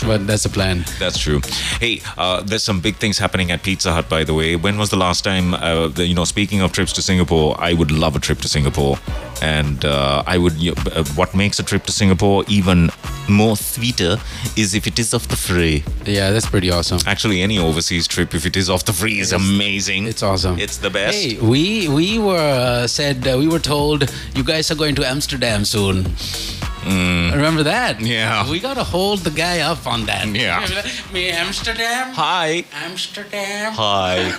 But 0.05 0.27
that's 0.27 0.43
the 0.43 0.51
plan. 0.51 0.85
That's 0.99 1.17
true. 1.19 1.41
Hey, 1.81 2.03
uh, 2.19 2.43
there's 2.43 2.63
some 2.63 2.81
big 2.81 2.97
things 2.97 3.17
happening 3.19 3.51
at 3.51 3.63
Pizza 3.63 3.91
Hut, 3.93 4.07
by 4.11 4.23
the 4.25 4.35
way. 4.35 4.55
When 4.57 4.77
was 4.77 4.91
the 4.91 4.99
last 4.99 5.25
time, 5.25 5.55
uh, 5.55 5.89
the, 5.89 6.05
you 6.07 6.15
know, 6.15 6.27
speaking 6.27 6.61
of 6.61 6.73
trips 6.73 6.93
to 6.95 7.03
Singapore, 7.03 7.57
I 7.59 7.73
would 7.73 7.91
love 7.91 8.15
a 8.17 8.21
trip 8.21 8.41
to 8.43 8.49
Singapore. 8.49 8.99
And 9.43 9.85
uh, 9.85 10.23
I 10.27 10.39
would, 10.39 10.55
you 10.55 10.75
uh, 10.93 11.05
what 11.15 11.35
makes 11.35 11.59
a 11.59 11.63
trip 11.63 11.85
to 11.85 11.93
Singapore 11.93 12.45
even 12.49 12.91
more 13.29 13.57
sweeter 13.57 14.17
is 14.57 14.75
if 14.75 14.87
it 14.87 14.99
is 14.99 15.15
off 15.15 15.29
the 15.29 15.37
free. 15.37 15.85
Yeah, 16.05 16.31
that's 16.31 16.49
pretty 16.49 16.71
awesome. 16.71 16.99
Actually, 17.07 17.43
any 17.43 17.59
overseas 17.59 18.07
trip, 18.07 18.35
if 18.35 18.47
it 18.47 18.57
is 18.57 18.69
off 18.71 18.85
the 18.85 18.93
free, 18.93 19.21
is 19.21 19.33
amazing. 19.33 20.07
It's 20.07 20.23
awesome. 20.23 20.59
It's 20.59 20.79
the 20.79 20.91
best. 20.91 21.17
Hey, 21.17 21.39
we 21.39 21.89
we 21.89 22.19
were 22.19 22.37
uh, 22.37 22.87
said 22.87 23.27
uh, 23.27 23.37
we 23.39 23.49
were 23.49 23.59
told 23.61 24.13
you 24.35 24.45
guys 24.45 24.71
are 24.71 24.77
going 24.77 24.95
to 24.97 25.07
Amsterdam 25.07 25.65
soon. 25.65 26.07
Remember 26.89 27.63
that? 27.63 28.01
Yeah. 28.01 28.51
We 28.51 28.61
gotta 28.61 28.83
hold 28.83 29.21
the 29.21 29.31
guy 29.31 29.61
up 29.61 29.87
on 29.87 30.07
that. 30.07 30.27
Yeah. 30.29 30.67
Me 31.13 31.31
Amsterdam. 31.31 32.13
Hi. 32.15 32.65
Amsterdam. 32.73 33.73
Hi. 33.75 34.33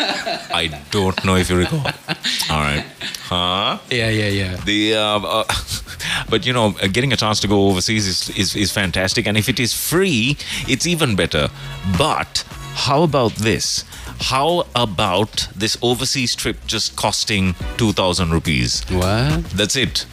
I 0.54 0.68
don't 0.92 1.24
know 1.24 1.36
if 1.36 1.50
you 1.50 1.58
recall. 1.58 1.80
All 2.50 2.60
right. 2.62 2.86
Huh? 3.30 3.78
Yeah, 3.92 4.10
yeah, 4.10 4.28
yeah. 4.28 4.56
The 4.66 4.96
uh, 4.96 5.20
uh, 5.20 5.44
but 6.32 6.48
you 6.48 6.54
know, 6.54 6.76
uh, 6.82 6.88
getting 6.88 7.14
a 7.14 7.16
chance 7.16 7.40
to 7.42 7.48
go 7.48 7.68
overseas 7.68 8.08
is, 8.08 8.30
is 8.36 8.56
is 8.56 8.72
fantastic, 8.72 9.28
and 9.28 9.38
if 9.38 9.48
it 9.48 9.60
is 9.60 9.72
free, 9.72 10.36
it's 10.68 10.88
even 10.88 11.16
better. 11.16 11.50
But 11.96 12.44
how 12.74 13.04
about 13.04 13.36
this? 13.36 13.86
How 14.20 14.66
about 14.76 15.48
this 15.56 15.78
overseas 15.84 16.36
trip 16.36 16.58
just 16.66 16.96
costing 16.96 17.54
two 17.78 17.94
thousand 17.94 18.32
rupees? 18.32 18.84
What? 18.90 19.44
That's 19.52 19.76
it. 19.76 20.08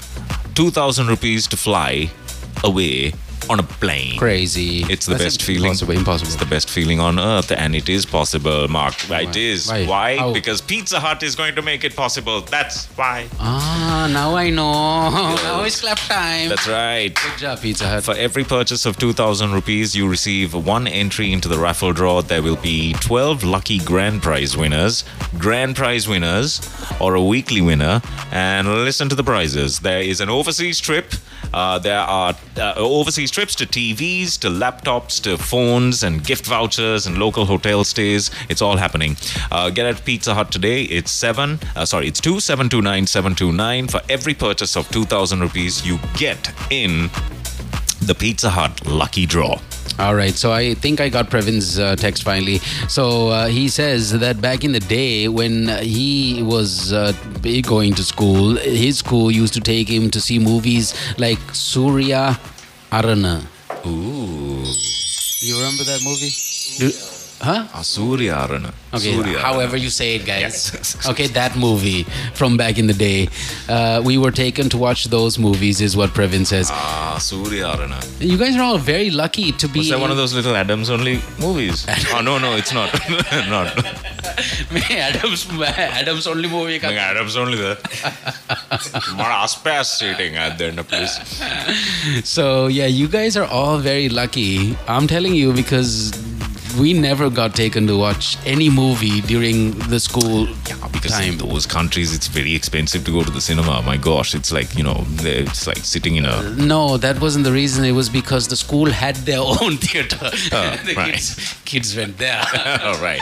Two 0.55 0.71
thousand 0.71 1.07
rupees 1.07 1.47
to 1.49 1.57
fly 1.57 2.11
away 2.65 3.15
on 3.51 3.61
a 3.61 3.63
plane. 3.63 4.19
Crazy. 4.19 4.85
It's 4.89 5.07
the 5.07 5.13
That's 5.13 5.25
best 5.25 5.43
feeling. 5.43 5.71
Impossible. 5.71 5.93
Impossible. 5.95 6.27
It's 6.33 6.37
the 6.37 6.47
best 6.47 6.71
feeling 6.71 7.01
on 7.01 7.19
earth, 7.19 7.53
and 7.53 7.75
it 7.75 7.89
is 7.89 8.05
possible, 8.07 8.69
Mark. 8.69 8.95
It 9.11 9.37
is. 9.37 9.69
Why? 9.69 9.87
Why? 9.87 10.17
How? 10.17 10.33
Because 10.33 10.61
Pizza 10.61 11.01
Hut 11.01 11.23
is 11.23 11.35
going 11.35 11.55
to 11.55 11.63
make 11.63 11.85
it 11.85 11.95
possible. 11.97 12.41
That's 12.43 12.87
why. 12.97 13.29
ah, 13.41 14.09
now 14.13 14.35
I 14.35 14.51
know. 14.51 15.11
now 15.11 15.63
it's 15.65 15.81
clap 15.81 15.99
time. 15.99 16.49
That's 16.49 16.69
right. 16.69 17.15
Good 17.15 17.39
job, 17.39 17.61
Pizza 17.61 17.87
Hut. 17.89 18.05
For 18.05 18.15
every 18.15 18.45
purchase 18.45 18.87
of 18.87 18.99
2,000 18.99 19.53
rupees, 19.53 19.95
you 19.95 20.09
receive 20.09 20.55
one 20.55 20.87
entry 20.87 21.33
into 21.33 21.49
the 21.49 21.59
raffle 21.59 21.93
draw. 21.93 22.23
There 22.23 22.43
will 22.43 22.57
be 22.57 22.93
12 22.95 23.45
lucky 23.45 23.79
grand 23.79 24.23
prize 24.23 24.57
winners, 24.57 25.05
grand 25.39 25.77
prize 25.77 26.09
winners, 26.09 26.61
or 27.01 27.15
a 27.15 27.23
weekly 27.23 27.61
winner. 27.61 28.01
And 28.33 28.69
listen 28.85 29.09
to 29.09 29.15
the 29.15 29.25
prizes. 29.25 29.81
There 29.81 30.01
is 30.03 30.21
an 30.21 30.29
overseas 30.29 30.81
trip. 30.81 31.13
Uh, 31.53 31.79
there 31.79 32.01
are 32.01 32.35
uh, 32.57 32.75
overseas 32.77 33.31
trips 33.31 33.55
to 33.57 33.67
TVs, 33.67 34.39
to 34.41 34.49
laptops, 34.49 35.21
to 35.23 35.37
phones, 35.37 36.03
and 36.03 36.25
gift 36.25 36.47
vouchers, 36.47 37.07
and 37.07 37.19
local 37.19 37.47
hotel 37.47 37.85
stays. 37.85 38.31
It's 38.49 38.63
all 38.63 38.77
happening. 38.77 39.17
Uh, 39.51 39.71
get 39.71 39.87
at 39.87 40.05
Pizza 40.05 40.35
Hut 40.35 40.51
today. 40.51 40.83
It's 40.83 41.11
seven. 41.11 41.59
Uh, 41.75 41.85
sorry, 41.85 42.09
it's 42.09 42.21
two 42.21 42.41
seven 42.41 42.69
two 42.69 42.83
nine 42.83 43.07
seven 43.07 43.35
two 43.35 43.53
nine. 43.53 43.89
For 43.89 44.01
every 44.09 44.35
purchase 44.35 44.77
of 44.77 44.89
two 44.91 45.05
thousand 45.05 45.41
rupees, 45.41 45.87
you 45.87 45.99
get 46.17 46.53
in 46.71 47.11
the 48.01 48.15
Pizza 48.15 48.51
Hut 48.51 48.87
lucky 48.87 49.27
draw. 49.27 49.59
All 49.99 50.15
right, 50.15 50.35
so 50.35 50.53
I 50.53 50.75
think 50.75 51.01
I 51.01 51.09
got 51.09 51.31
Previn's 51.31 51.79
uh, 51.79 51.97
text 51.97 52.23
finally. 52.23 52.59
So 52.87 53.29
uh, 53.29 53.47
he 53.47 53.69
says 53.69 54.13
that 54.19 54.43
back 54.43 54.63
in 54.63 54.73
the 54.73 54.81
day 54.81 55.27
when 55.29 55.69
he 55.83 56.43
was 56.43 56.93
uh, 56.93 57.13
going 57.63 57.95
to 57.95 58.03
school, 58.03 58.57
his 58.57 58.99
school 58.99 59.31
used 59.31 59.55
to 59.55 59.61
take 59.61 59.89
him 59.89 60.11
to 60.11 60.21
see 60.21 60.39
movies 60.39 60.95
like 61.19 61.39
Surya 61.55 62.39
Arana. 62.93 63.49
Ooh. 63.87 64.63
You 65.41 65.57
remember 65.57 65.85
that 65.85 66.03
movie? 66.05 66.33
Do, 66.79 66.93
Huh? 67.41 67.69
Ah, 67.73 67.81
uh, 67.81 67.83
Surya 67.83 68.73
Okay, 68.95 69.35
however 69.35 69.77
you 69.77 69.91
say 69.91 70.17
it, 70.17 70.25
guys. 70.25 70.73
Okay, 71.07 71.27
that 71.29 71.57
movie 71.57 72.05
from 72.35 72.57
back 72.57 72.79
in 72.79 72.87
the 72.87 72.95
day. 72.95 73.29
Uh, 73.69 74.01
we 74.05 74.17
were 74.17 74.31
taken 74.31 74.69
to 74.71 74.79
watch 74.79 75.05
those 75.05 75.39
movies, 75.39 75.81
is 75.81 75.97
what 75.97 76.11
Previn 76.11 76.47
says. 76.47 76.71
Ah, 76.73 77.19
Surya 77.21 77.77
You 78.21 78.39
guys 78.39 78.57
are 78.57 78.63
all 78.63 78.79
very 78.79 79.11
lucky 79.11 79.53
to 79.53 79.69
be. 79.69 79.81
Is 79.81 79.91
that 79.91 80.01
one 80.01 80.11
of 80.11 80.17
those 80.17 80.33
little 80.35 80.57
Adams 80.57 80.89
only 80.89 81.21
movies? 81.39 81.87
oh, 82.15 82.23
no, 82.23 82.39
no, 82.39 82.57
it's 82.57 82.73
not. 82.73 82.91
not. 83.51 83.69
Adams, 84.91 85.47
Adams 85.63 86.27
only 86.27 86.49
movie. 86.49 86.79
Ka- 86.79 86.89
Adams 86.89 87.37
only 87.37 87.59
there. 87.59 87.77
sitting 89.99 90.37
at 90.37 90.57
the 90.57 90.67
end 90.67 90.79
of 90.79 90.89
place. 90.89 91.21
So, 92.25 92.67
yeah, 92.67 92.87
you 92.87 93.09
guys 93.09 93.37
are 93.37 93.47
all 93.47 93.79
very 93.79 94.09
lucky. 94.09 94.77
I'm 94.89 95.07
telling 95.07 95.35
you 95.35 95.53
because 95.53 96.13
we 96.81 96.93
never 96.93 97.31
got 97.31 97.55
taken 97.55 97.87
to 97.87 97.97
watch 97.97 98.37
any 98.45 98.69
movie 98.71 99.21
during 99.23 99.73
the 99.91 99.99
school 100.01 100.47
Yeah, 100.69 100.89
because 100.93 101.13
time. 101.13 101.33
in 101.33 101.39
those 101.39 101.67
countries 101.67 102.15
it's 102.15 102.27
very 102.29 102.55
expensive 102.55 103.05
to 103.05 103.11
go 103.13 103.23
to 103.23 103.31
the 103.31 103.41
cinema. 103.41 103.83
My 103.83 103.97
gosh, 103.97 104.35
it's 104.35 104.53
like 104.53 104.75
you 104.77 104.83
know, 104.85 105.05
it's 105.21 105.67
like 105.67 105.79
sitting 105.79 106.17
in 106.17 106.25
a. 106.27 106.43
No, 106.57 106.97
that 106.99 107.21
wasn't 107.21 107.45
the 107.45 107.53
reason. 107.53 107.85
It 107.85 107.93
was 107.93 108.09
because 108.09 108.49
the 108.49 108.57
school 108.57 108.91
had 108.91 109.17
their 109.17 109.41
own 109.63 109.77
theater. 109.79 110.17
the 110.87 110.95
right. 110.97 111.13
kids, 111.15 111.55
kids 111.65 111.97
went 111.97 112.19
there. 112.19 112.43
All 112.83 112.99
right. 113.01 113.21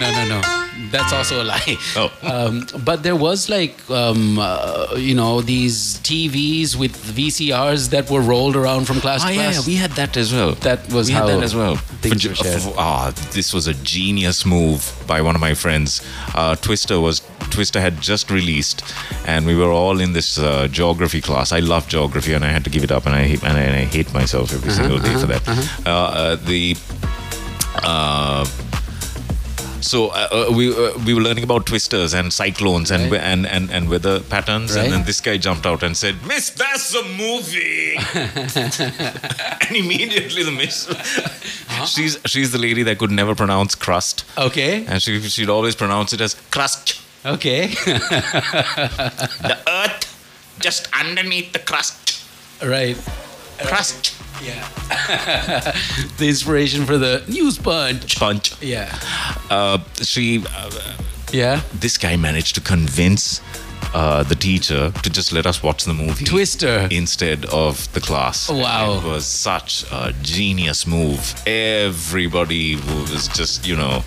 no, 0.00 0.10
no, 0.12 0.28
no. 0.40 0.62
That's 0.90 1.12
also 1.12 1.42
a 1.42 1.44
lie. 1.44 1.76
Oh. 1.96 2.12
Um, 2.22 2.66
but 2.84 3.02
there 3.02 3.16
was 3.16 3.48
like, 3.48 3.74
um, 3.90 4.38
uh, 4.38 4.88
you 4.96 5.14
know, 5.14 5.40
these 5.40 5.96
TVs 6.00 6.76
with 6.76 6.94
VCRs 7.16 7.88
that 7.90 8.10
were 8.10 8.20
rolled 8.20 8.56
around 8.56 8.84
from 8.86 9.00
class 9.00 9.24
Oh 9.24 9.28
to 9.28 9.34
yeah, 9.34 9.40
yeah, 9.40 9.52
class. 9.52 9.66
we 9.66 9.74
had 9.76 9.92
that 9.92 10.16
as 10.18 10.34
well. 10.34 10.52
That 10.56 10.92
was 10.92 11.08
we 11.08 11.14
how 11.14 11.26
had 11.28 11.38
that 11.38 11.44
as 11.44 11.54
well. 11.54 11.76
things 12.02 12.22
For- 12.24 12.34
Ah, 12.76 13.12
this 13.32 13.52
was 13.54 13.66
a 13.66 13.74
genius 13.74 14.44
move 14.46 14.92
by 15.06 15.20
one 15.20 15.34
of 15.34 15.40
my 15.40 15.54
friends. 15.54 16.02
Uh, 16.34 16.56
Twister 16.56 17.00
was 17.00 17.20
Twister 17.50 17.80
had 17.80 18.00
just 18.00 18.30
released, 18.30 18.82
and 19.26 19.46
we 19.46 19.54
were 19.54 19.70
all 19.70 20.00
in 20.00 20.12
this 20.12 20.38
uh, 20.38 20.68
geography 20.68 21.20
class. 21.20 21.52
I 21.52 21.60
love 21.60 21.88
geography, 21.88 22.32
and 22.34 22.44
I 22.44 22.48
had 22.48 22.64
to 22.64 22.70
give 22.70 22.82
it 22.84 22.90
up, 22.90 23.06
and 23.06 23.14
I 23.14 23.22
hate, 23.24 23.42
and 23.44 23.56
I, 23.56 23.60
and 23.62 23.76
I 23.76 23.84
hate 23.84 24.12
myself 24.12 24.52
every 24.52 24.70
Uh-huh, 24.70 24.82
single 24.82 24.98
day 24.98 25.14
for 25.20 25.26
that. 25.26 25.48
Uh, 25.86 25.90
uh, 25.90 26.36
the 26.36 26.76
uh, 27.82 28.44
so 29.80 30.08
uh, 30.08 30.50
we 30.56 30.72
uh, 30.74 30.98
we 31.06 31.14
were 31.14 31.20
learning 31.20 31.44
about 31.44 31.66
twisters 31.66 32.12
and 32.14 32.32
cyclones 32.32 32.90
and 32.90 33.12
Right. 33.12 33.20
and, 33.20 33.46
and 33.46 33.70
and 33.70 33.88
weather 33.88 34.18
patterns, 34.20 34.74
Right. 34.74 34.84
and 34.84 34.92
then 34.92 35.04
this 35.04 35.20
guy 35.20 35.36
jumped 35.36 35.66
out 35.66 35.82
and 35.84 35.96
said, 35.96 36.16
"Miss, 36.26 36.50
that's 36.50 36.94
a 36.94 37.02
movie." 37.04 37.96
and 38.14 39.76
immediately 39.76 40.42
the 40.42 40.50
miss, 40.50 40.88
she's 41.84 42.18
she's 42.26 42.52
the 42.52 42.58
lady 42.58 42.82
that 42.84 42.98
could 42.98 43.10
never 43.10 43.34
pronounce 43.34 43.74
crust, 43.74 44.24
Okay. 44.38 44.84
and 44.86 45.02
she 45.02 45.20
she'd 45.20 45.50
always 45.50 45.74
pronounce 45.76 46.12
it 46.12 46.20
as 46.20 46.34
crust. 46.50 47.00
Okay. 47.24 47.66
The 47.66 49.58
earth 49.68 50.56
just 50.58 50.88
underneath 50.98 51.52
the 51.52 51.58
crust, 51.58 52.22
right. 52.62 52.96
crust 53.66 54.12
Yeah. 54.42 54.62
the 56.18 56.28
inspiration 56.28 56.84
for 56.86 56.98
the 56.98 57.24
news 57.28 57.58
punch. 57.58 58.18
punch. 58.18 58.52
Yeah. 58.62 58.88
Uh, 59.50 59.78
she 60.02 60.44
uh, 60.54 60.70
Yeah. 61.32 61.60
this 61.74 61.98
guy 61.98 62.16
managed 62.16 62.54
to 62.56 62.60
convince 62.60 63.40
uh, 63.94 64.22
the 64.24 64.34
teacher 64.34 64.90
to 65.02 65.10
just 65.10 65.32
let 65.32 65.46
us 65.46 65.62
watch 65.62 65.84
the 65.84 65.94
movie 65.94 66.24
Twister. 66.24 66.88
instead 66.90 67.44
of 67.46 67.92
the 67.92 68.00
class. 68.00 68.50
Wow. 68.50 68.98
It 68.98 69.04
was 69.04 69.26
such 69.26 69.84
a 69.92 70.12
genius 70.22 70.86
move. 70.86 71.34
Everybody 71.46 72.76
was 72.76 73.28
just, 73.28 73.66
you 73.66 73.76
know, 73.76 74.02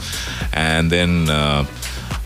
and 0.54 0.92
then 0.92 1.30
uh, 1.30 1.66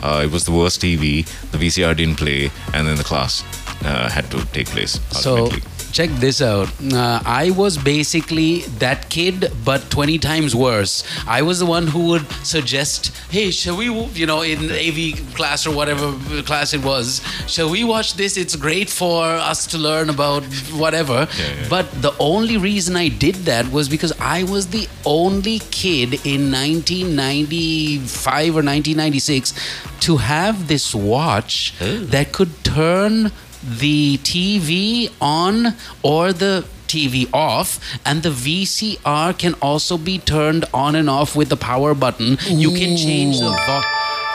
uh, 0.02 0.22
it 0.24 0.32
was 0.32 0.46
the 0.46 0.52
worst 0.52 0.82
TV. 0.82 1.26
The 1.52 1.58
VCR 1.58 1.96
didn't 1.96 2.18
play, 2.18 2.52
and 2.74 2.88
then 2.88 2.98
the 2.98 3.04
class 3.04 3.44
uh, 3.86 4.10
had 4.10 4.30
to 4.32 4.46
take 4.48 4.68
place 4.68 5.00
So 5.12 5.38
ultimately. 5.38 5.70
Check 5.94 6.10
this 6.20 6.42
out. 6.42 6.70
Uh, 6.92 7.22
I 7.24 7.52
was 7.52 7.78
basically 7.78 8.62
that 8.80 9.10
kid, 9.10 9.52
but 9.64 9.90
20 9.92 10.18
times 10.18 10.56
worse. 10.56 11.04
I 11.28 11.44
was 11.44 11.60
the 11.60 11.68
one 11.68 11.86
who 11.88 12.08
would 12.08 12.28
suggest, 12.44 13.16
hey, 13.30 13.52
shall 13.52 13.78
we, 13.78 13.86
you 14.14 14.26
know, 14.26 14.42
in 14.42 14.72
AV 14.72 15.36
class 15.36 15.68
or 15.68 15.76
whatever 15.76 16.12
class 16.42 16.74
it 16.74 16.84
was, 16.84 17.22
shall 17.48 17.70
we 17.70 17.84
watch 17.84 18.16
this? 18.16 18.38
It's 18.38 18.56
great 18.56 18.90
for 18.90 19.24
us 19.24 19.68
to 19.68 19.78
learn 19.78 20.10
about 20.10 20.44
whatever. 20.84 21.28
Yeah, 21.38 21.62
yeah. 21.62 21.68
But 21.70 22.02
the 22.02 22.14
only 22.20 22.58
reason 22.58 22.96
I 22.96 23.10
did 23.10 23.36
that 23.46 23.72
was 23.72 23.88
because 23.88 24.12
I 24.20 24.44
was 24.44 24.68
the 24.68 24.88
only 25.06 25.60
kid 25.70 26.26
in 26.26 26.52
1995 26.52 28.50
or 28.50 28.64
1996 28.64 29.54
to 30.02 30.18
have 30.18 30.68
this 30.68 30.96
watch 30.96 31.78
that 31.80 32.32
could 32.32 32.64
turn 32.64 33.32
the 33.64 34.18
TV 34.20 35.12
on 35.22 35.76
or 36.04 36.34
the 36.34 36.66
TV 36.88 37.28
off, 37.34 37.80
and 38.06 38.22
the 38.22 38.30
VCR 38.30 39.38
can 39.38 39.56
also 39.56 39.98
be 39.98 40.20
turned 40.20 40.66
on 40.74 40.96
and 40.96 41.10
off 41.10 41.36
with 41.36 41.50
the 41.50 41.58
power 41.58 41.94
button. 41.96 42.38
You 42.48 42.70
can 42.70 42.96
change 42.98 43.40
the 43.40 43.50
vo- 43.50 43.82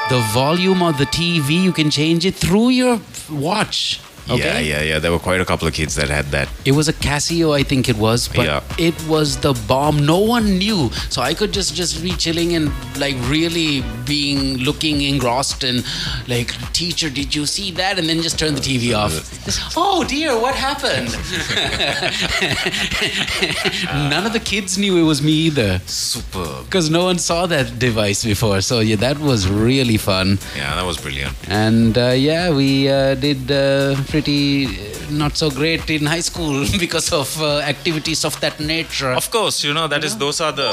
the 0.08 0.20
volume 0.32 0.82
of 0.82 0.98
the 0.98 1.04
TV. 1.06 1.62
You 1.62 1.72
can 1.72 1.90
change 1.90 2.24
it 2.26 2.34
through 2.34 2.70
your 2.70 3.00
watch. 3.30 4.00
Okay? 4.30 4.62
Yeah, 4.64 4.80
yeah, 4.80 4.82
yeah. 4.82 4.98
There 4.98 5.10
were 5.10 5.18
quite 5.18 5.40
a 5.40 5.44
couple 5.44 5.66
of 5.68 5.74
kids 5.74 5.94
that 5.96 6.08
had 6.10 6.26
that. 6.26 6.48
It 6.64 6.72
was 6.72 6.88
a 6.88 6.92
Casio, 6.92 7.54
I 7.56 7.62
think 7.62 7.88
it 7.88 7.96
was, 7.96 8.28
but 8.28 8.44
Yeah. 8.46 8.62
it 8.78 8.94
was 9.08 9.36
the 9.38 9.54
bomb. 9.66 10.04
No 10.04 10.18
one 10.18 10.58
knew, 10.58 10.90
so 11.08 11.22
I 11.22 11.34
could 11.34 11.52
just 11.52 11.74
just 11.74 12.02
be 12.02 12.12
chilling 12.12 12.54
and 12.54 12.70
like 12.98 13.16
really 13.28 13.82
being 14.06 14.58
looking 14.58 15.02
engrossed 15.02 15.64
and 15.64 15.84
like, 16.26 16.52
teacher, 16.72 17.08
did 17.10 17.34
you 17.34 17.46
see 17.46 17.70
that? 17.72 17.98
And 17.98 18.08
then 18.08 18.20
just 18.22 18.38
turn 18.38 18.54
the 18.54 18.60
TV 18.60 18.94
off. 18.96 19.12
oh 19.76 20.04
dear, 20.04 20.38
what 20.38 20.54
happened? 20.54 21.08
None 24.10 24.26
of 24.26 24.32
the 24.32 24.40
kids 24.40 24.76
knew 24.78 24.96
it 24.98 25.02
was 25.02 25.22
me 25.22 25.32
either, 25.48 25.80
Superb. 25.86 26.64
because 26.66 26.90
no 26.90 27.04
one 27.04 27.18
saw 27.18 27.46
that 27.46 27.78
device 27.78 28.24
before. 28.24 28.60
So 28.60 28.80
yeah, 28.80 28.96
that 28.96 29.18
was 29.18 29.48
really 29.48 29.96
fun. 29.96 30.38
Yeah, 30.56 30.74
that 30.74 30.84
was 30.84 30.98
brilliant. 30.98 31.34
And 31.48 31.96
uh, 31.96 32.08
yeah, 32.16 32.50
we 32.50 32.88
uh, 32.88 33.14
did 33.14 33.50
uh, 33.50 33.94
pretty 34.18 34.66
uh, 34.66 35.10
not 35.10 35.36
so 35.36 35.48
great 35.48 35.88
in 35.90 36.04
high 36.04 36.24
school 36.30 36.66
because 36.84 37.12
of 37.12 37.30
uh, 37.40 37.58
activities 37.60 38.24
of 38.24 38.34
that 38.40 38.58
nature. 38.58 39.12
Of 39.12 39.30
course, 39.30 39.62
you 39.62 39.72
know 39.72 39.86
that 39.86 40.02
is 40.02 40.16
those 40.18 40.40
are 40.40 40.50
the 40.50 40.70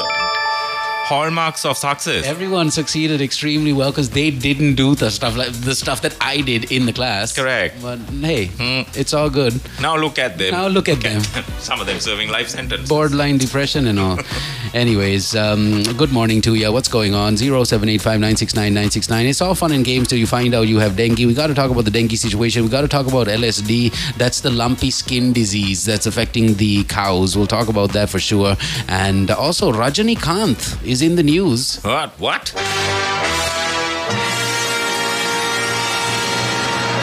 hallmarks 1.06 1.64
of 1.64 1.76
success. 1.76 2.24
Everyone 2.26 2.70
succeeded 2.70 3.20
extremely 3.20 3.72
well 3.72 3.90
because 3.92 4.10
they 4.10 4.30
didn't 4.30 4.74
do 4.74 4.94
the 4.96 5.08
stuff 5.10 5.36
like 5.36 5.52
the 5.52 5.74
stuff 5.74 6.02
that 6.02 6.16
I 6.20 6.40
did 6.40 6.72
in 6.72 6.84
the 6.86 6.92
class. 6.92 7.32
Correct. 7.32 7.80
But 7.80 7.98
hey, 8.20 8.46
Hmm. 8.46 8.82
it's 8.98 9.14
all 9.14 9.30
good. 9.30 9.54
now 9.80 9.96
look 9.96 10.18
at 10.18 10.36
them. 10.36 10.50
Now 10.52 10.66
look 10.66 10.88
at 10.88 11.00
them. 11.00 11.22
Some 11.60 11.80
of 11.80 11.86
them 11.86 12.00
serving 12.00 12.28
life 12.30 12.48
sentences. 12.48 12.88
Borderline 12.88 13.38
depression 13.38 13.86
and 13.86 13.98
all. 14.00 14.18
Anyways, 14.74 15.36
um, 15.36 15.84
good 15.96 16.12
morning 16.12 16.40
to 16.42 16.54
you. 16.54 16.72
What's 16.72 16.88
going 16.88 17.14
on? 17.14 17.36
Zero 17.36 17.62
seven 17.64 17.88
eight 17.88 18.02
five 18.02 18.18
nine 18.20 18.36
six 18.36 18.54
nine 18.56 18.74
nine 18.74 18.90
six 18.90 19.08
nine. 19.08 19.26
It's 19.26 19.40
all 19.40 19.54
fun 19.54 19.70
and 19.72 19.84
games 19.84 20.08
till 20.08 20.18
you 20.18 20.26
find 20.26 20.54
out 20.54 20.62
you 20.66 20.80
have 20.80 20.96
dengue. 20.96 21.18
We 21.18 21.34
got 21.34 21.46
to 21.46 21.54
talk 21.54 21.70
about 21.70 21.84
the 21.84 21.90
dengue 21.92 22.16
situation. 22.16 22.64
We 22.64 22.68
got 22.68 22.80
to 22.82 22.88
talk 22.88 23.06
about 23.06 23.28
LSD. 23.28 23.92
That's 24.18 24.40
the 24.40 24.50
lumpy 24.50 24.90
skin 24.90 25.32
disease 25.32 25.84
that's 25.84 26.06
affecting 26.06 26.54
the 26.54 26.82
cows. 26.84 27.36
We'll 27.36 27.46
talk 27.46 27.68
about 27.68 27.92
that 27.92 28.10
for 28.10 28.18
sure. 28.18 28.56
And 28.88 29.30
also, 29.30 29.70
Rajinikanth 29.72 30.84
is 30.84 30.95
in 31.02 31.16
the 31.16 31.22
news. 31.22 31.80
What? 31.82 32.10
What? 32.18 32.48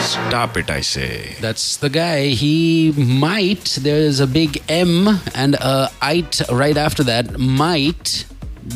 Stop 0.04 0.56
it, 0.56 0.70
I 0.70 0.80
say. 0.80 1.36
That's 1.40 1.76
the 1.78 1.88
guy. 1.88 2.28
He 2.28 2.92
might, 2.92 3.78
there's 3.80 4.20
a 4.20 4.26
big 4.26 4.62
M 4.68 5.08
and 5.34 5.54
a 5.54 5.90
it 6.02 6.42
right 6.50 6.76
after 6.76 7.02
that, 7.04 7.38
might 7.38 8.26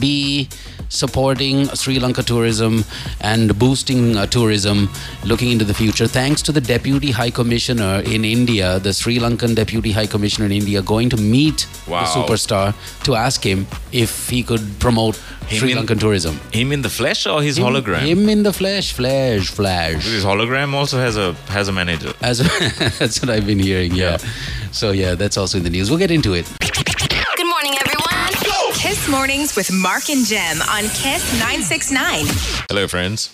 be 0.00 0.48
supporting 0.88 1.66
Sri 1.74 1.98
Lanka 1.98 2.22
tourism 2.22 2.84
and 3.20 3.58
boosting 3.58 4.16
uh, 4.16 4.26
tourism 4.26 4.88
looking 5.24 5.50
into 5.50 5.64
the 5.64 5.74
future. 5.74 6.06
Thanks 6.06 6.42
to 6.42 6.52
the 6.52 6.60
Deputy 6.60 7.10
High 7.10 7.30
Commissioner 7.30 8.02
in 8.04 8.24
India, 8.24 8.78
the 8.78 8.92
Sri 8.92 9.18
Lankan 9.18 9.54
Deputy 9.54 9.92
High 9.92 10.06
Commissioner 10.06 10.46
in 10.46 10.52
India, 10.52 10.82
going 10.82 11.08
to 11.10 11.16
meet 11.16 11.66
Wow. 11.86 12.00
the 12.02 12.06
superstar 12.20 12.74
to 13.04 13.14
ask 13.14 13.42
him 13.44 13.66
if 13.92 14.28
he 14.28 14.42
could 14.42 14.60
promote 14.78 15.16
Him 15.48 15.58
Sri 15.60 15.72
in- 15.72 15.78
Lankan 15.78 15.98
tourism. 15.98 16.38
Him 16.52 16.72
in 16.72 16.82
the 16.82 16.90
flesh 16.90 17.26
or 17.26 17.42
his 17.42 17.56
Him- 17.58 17.64
hologram? 17.64 18.00
Him 18.00 18.28
in 18.28 18.42
the 18.42 18.52
flesh, 18.52 18.92
flash, 18.92 19.48
flash. 19.48 20.04
His 20.04 20.24
hologram 20.24 20.74
also 20.74 20.98
has 20.98 21.16
a 21.16 21.32
has 21.48 21.68
a 21.68 21.72
manager. 21.72 22.12
As 22.20 22.38
that's 22.98 23.20
what 23.22 23.30
I've 23.30 23.46
been 23.46 23.58
hearing. 23.58 23.94
Yeah. 23.94 24.18
So 24.72 24.90
yeah, 24.92 25.14
that's 25.14 25.36
also 25.38 25.56
in 25.58 25.64
the 25.64 25.70
news. 25.70 25.88
We'll 25.90 25.98
get 25.98 26.10
into 26.10 26.34
it. 26.34 26.46
Good 26.60 27.46
morning, 27.46 27.74
everyone. 27.80 27.97
Mornings 29.10 29.56
with 29.56 29.72
Mark 29.72 30.10
and 30.10 30.26
Gem 30.26 30.60
on 30.68 30.82
Kiss 30.90 31.32
969. 31.40 32.26
Hello, 32.68 32.86
friends. 32.86 33.30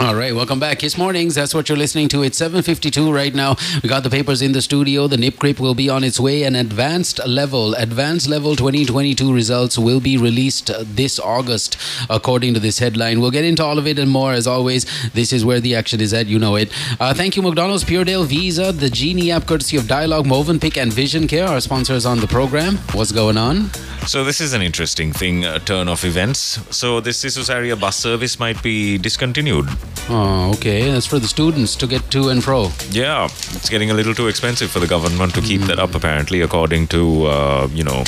All 0.00 0.14
right, 0.14 0.32
welcome 0.32 0.60
back. 0.60 0.78
Kiss 0.78 0.96
Mornings. 0.96 1.34
That's 1.34 1.52
what 1.52 1.68
you're 1.68 1.76
listening 1.76 2.08
to. 2.10 2.22
It's 2.22 2.38
7:52 2.38 3.12
right 3.12 3.34
now. 3.34 3.56
We 3.82 3.88
got 3.88 4.04
the 4.04 4.10
papers 4.10 4.40
in 4.40 4.52
the 4.52 4.62
studio. 4.62 5.08
The 5.08 5.16
Nip 5.16 5.40
Crip 5.40 5.58
will 5.58 5.74
be 5.74 5.90
on 5.90 6.04
its 6.04 6.20
way. 6.20 6.44
An 6.44 6.54
advanced 6.54 7.18
level, 7.26 7.74
advanced 7.74 8.28
level 8.28 8.54
2022 8.54 9.34
results 9.34 9.76
will 9.76 9.98
be 9.98 10.16
released 10.16 10.70
uh, 10.70 10.84
this 10.86 11.18
August, 11.18 11.76
according 12.08 12.54
to 12.54 12.60
this 12.60 12.78
headline. 12.78 13.20
We'll 13.20 13.32
get 13.32 13.44
into 13.44 13.64
all 13.64 13.76
of 13.76 13.88
it 13.88 13.98
and 13.98 14.08
more. 14.08 14.32
As 14.32 14.46
always, 14.46 14.86
this 15.14 15.32
is 15.32 15.44
where 15.44 15.58
the 15.58 15.74
action 15.74 16.00
is 16.00 16.14
at. 16.14 16.26
You 16.26 16.38
know 16.38 16.54
it. 16.54 16.72
Uh, 17.00 17.12
thank 17.12 17.34
you, 17.34 17.42
McDonald's, 17.42 17.82
Puredale, 17.82 18.22
Visa, 18.22 18.70
the 18.70 18.90
Genie 18.90 19.32
app, 19.32 19.48
courtesy 19.48 19.76
of 19.76 19.88
Dialog, 19.88 20.26
Movenpick, 20.26 20.80
and 20.80 20.92
Vision 20.92 21.26
Care, 21.26 21.48
our 21.48 21.60
sponsors 21.60 22.06
on 22.06 22.20
the 22.20 22.28
program. 22.28 22.76
What's 22.92 23.10
going 23.10 23.36
on? 23.36 23.70
So 24.06 24.22
this 24.22 24.40
is 24.40 24.52
an 24.52 24.62
interesting 24.62 25.12
thing, 25.12 25.44
a 25.44 25.58
turn 25.58 25.88
of 25.88 26.04
events. 26.04 26.60
So 26.70 27.00
this 27.00 27.24
Isusaria 27.24 27.78
bus 27.78 27.96
service 27.96 28.38
might 28.38 28.62
be 28.62 28.96
discontinued. 28.96 29.68
Oh, 30.10 30.52
okay. 30.54 30.90
That's 30.90 31.06
for 31.06 31.18
the 31.18 31.28
students 31.28 31.76
to 31.76 31.86
get 31.86 32.10
to 32.12 32.28
and 32.30 32.42
fro. 32.42 32.70
Yeah, 32.90 33.24
it's 33.26 33.68
getting 33.68 33.90
a 33.90 33.94
little 33.94 34.14
too 34.14 34.26
expensive 34.28 34.70
for 34.70 34.80
the 34.80 34.86
government 34.86 35.34
to 35.34 35.42
keep 35.42 35.60
that 35.62 35.78
up. 35.78 35.94
Apparently, 35.94 36.40
according 36.40 36.86
to 36.88 37.26
uh, 37.26 37.68
you 37.74 37.84
know, 37.84 38.04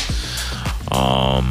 um, 0.92 1.48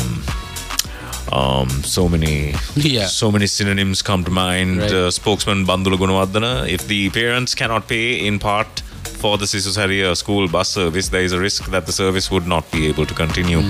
um, 1.32 1.70
so 1.84 2.10
many, 2.10 2.56
Yeah. 2.76 3.06
so 3.06 3.32
many 3.32 3.46
synonyms 3.48 4.02
come 4.02 4.24
to 4.24 4.32
mind. 4.32 4.80
Right. 4.80 4.92
Uh, 4.92 5.12
spokesman 5.12 5.66
Bandula 5.66 5.98
Gunawardana. 5.98 6.68
If 6.68 6.88
the 6.88 7.10
parents 7.12 7.54
cannot 7.54 7.88
pay 7.88 8.26
in 8.26 8.40
part 8.40 8.80
for 9.20 9.38
the 9.38 9.46
Sisusaria 9.46 10.16
school 10.18 10.48
bus 10.48 10.70
service, 10.70 11.10
there 11.10 11.22
is 11.22 11.32
a 11.34 11.40
risk 11.40 11.66
that 11.68 11.86
the 11.86 11.92
service 11.92 12.32
would 12.32 12.48
not 12.48 12.70
be 12.72 12.88
able 12.88 13.06
to 13.06 13.14
continue. 13.14 13.62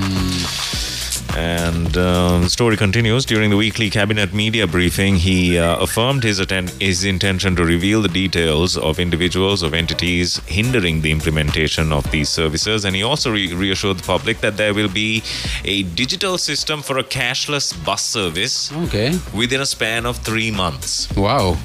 And 1.38 1.96
um, 1.98 2.42
the 2.44 2.50
story 2.50 2.76
continues. 2.76 3.26
During 3.26 3.50
the 3.50 3.56
weekly 3.58 3.90
cabinet 3.90 4.34
media 4.34 4.68
briefing, 4.68 5.16
he 5.16 5.58
uh, 5.58 5.78
affirmed 5.78 6.24
his, 6.24 6.40
atten- 6.40 6.68
his 6.80 7.04
intention 7.06 7.56
to 7.56 7.64
reveal 7.66 8.02
the 8.02 8.10
details 8.10 8.76
of 8.78 9.00
individuals, 9.00 9.62
of 9.64 9.74
entities 9.74 10.38
hindering 10.48 11.02
the 11.02 11.12
implementation 11.12 11.94
of 11.94 12.10
these 12.12 12.30
services. 12.30 12.84
And 12.86 12.96
he 12.96 13.04
also 13.04 13.32
re- 13.32 13.54
reassured 13.54 13.98
the 14.00 14.04
public 14.04 14.42
that 14.42 14.58
there 14.58 14.74
will 14.74 14.90
be 14.90 15.24
a 15.64 15.84
digital 15.84 16.38
system 16.38 16.82
for 16.82 16.98
a 16.98 17.04
cashless 17.04 17.74
bus 17.86 18.04
service 18.04 18.72
Okay. 18.74 19.18
within 19.34 19.62
a 19.62 19.66
span 19.66 20.06
of 20.06 20.18
three 20.18 20.52
months. 20.52 21.10
Wow. 21.16 21.58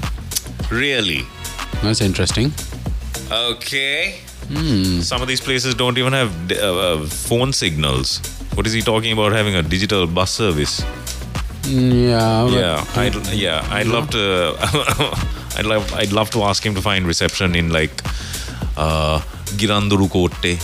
Really? 0.71 1.23
That's 1.81 2.01
interesting. 2.01 2.53
Okay. 3.31 4.19
Some 5.01 5.21
of 5.21 5.27
these 5.27 5.41
places 5.41 5.73
don't 5.75 5.97
even 5.97 6.13
have 6.13 6.51
uh, 6.51 6.55
uh, 6.55 7.05
phone 7.05 7.51
signals. 7.51 8.19
What 8.53 8.67
is 8.67 8.73
he 8.73 8.81
talking 8.81 9.11
about 9.11 9.31
having 9.31 9.55
a 9.55 9.63
digital 9.63 10.05
bus 10.07 10.31
service? 10.31 10.83
Yeah. 11.67 12.47
Yeah, 12.49 12.85
I'd 12.95 13.15
yeah, 13.33 13.67
I'd 13.71 13.87
love 13.87 14.09
to. 14.11 14.55
I'd 15.57 15.65
love 15.65 15.93
I'd 15.93 16.11
love 16.11 16.29
to 16.31 16.43
ask 16.43 16.65
him 16.65 16.75
to 16.75 16.81
find 16.81 17.07
reception 17.07 17.55
in 17.55 17.69
like 17.69 18.01
uh, 18.77 19.19
Giranduru 19.57 20.09
Kotte. 20.09 20.59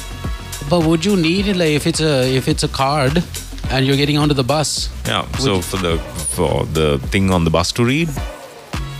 But 0.69 0.86
would 0.86 1.03
you 1.03 1.15
need 1.15 1.47
it 1.47 1.55
like 1.55 1.71
if 1.71 1.88
it's 1.88 2.01
a 2.01 2.29
if 2.36 2.47
it's 2.47 2.63
a 2.63 2.67
card 2.67 3.23
and 3.71 3.86
you're 3.86 3.97
getting 3.97 4.17
onto 4.17 4.36
the 4.36 4.43
bus? 4.43 4.89
Yeah, 5.07 5.25
so 5.38 5.61
for 5.61 5.77
the 5.77 5.97
for 6.36 6.65
the 6.65 6.99
thing 7.09 7.32
on 7.32 7.45
the 7.45 7.49
bus 7.49 7.71
to 7.73 7.84
read. 7.86 8.09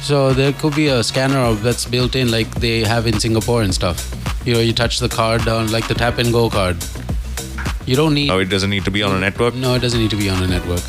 So 0.02 0.34
there 0.34 0.54
could 0.54 0.76
be 0.76 0.88
a 0.88 1.04
scanner 1.04 1.54
that's 1.54 1.86
built 1.86 2.16
in 2.16 2.32
like 2.32 2.50
they 2.56 2.84
have 2.84 3.06
in 3.06 3.20
Singapore 3.20 3.62
and 3.62 3.74
stuff. 3.74 4.00
You 4.46 4.54
know, 4.56 4.60
you 4.60 4.74
touch 4.74 5.00
the 5.00 5.10
card 5.10 5.48
on 5.48 5.72
like 5.72 5.88
the 5.88 5.94
tap 5.94 6.18
and 6.18 6.32
go 6.32 6.50
card. 6.50 6.78
You 7.86 7.96
don't 7.96 8.14
need 8.14 8.30
Oh, 8.30 8.40
it 8.40 8.50
doesn't 8.50 8.70
need 8.70 8.86
to 8.86 8.92
be 8.92 9.04
on 9.04 9.16
a 9.16 9.20
network. 9.20 9.54
No, 9.56 9.76
it 9.76 9.80
doesn't 9.80 10.00
need 10.00 10.12
to 10.12 10.16
be 10.16 10.30
on 10.30 10.42
a 10.42 10.48
network. 10.48 10.84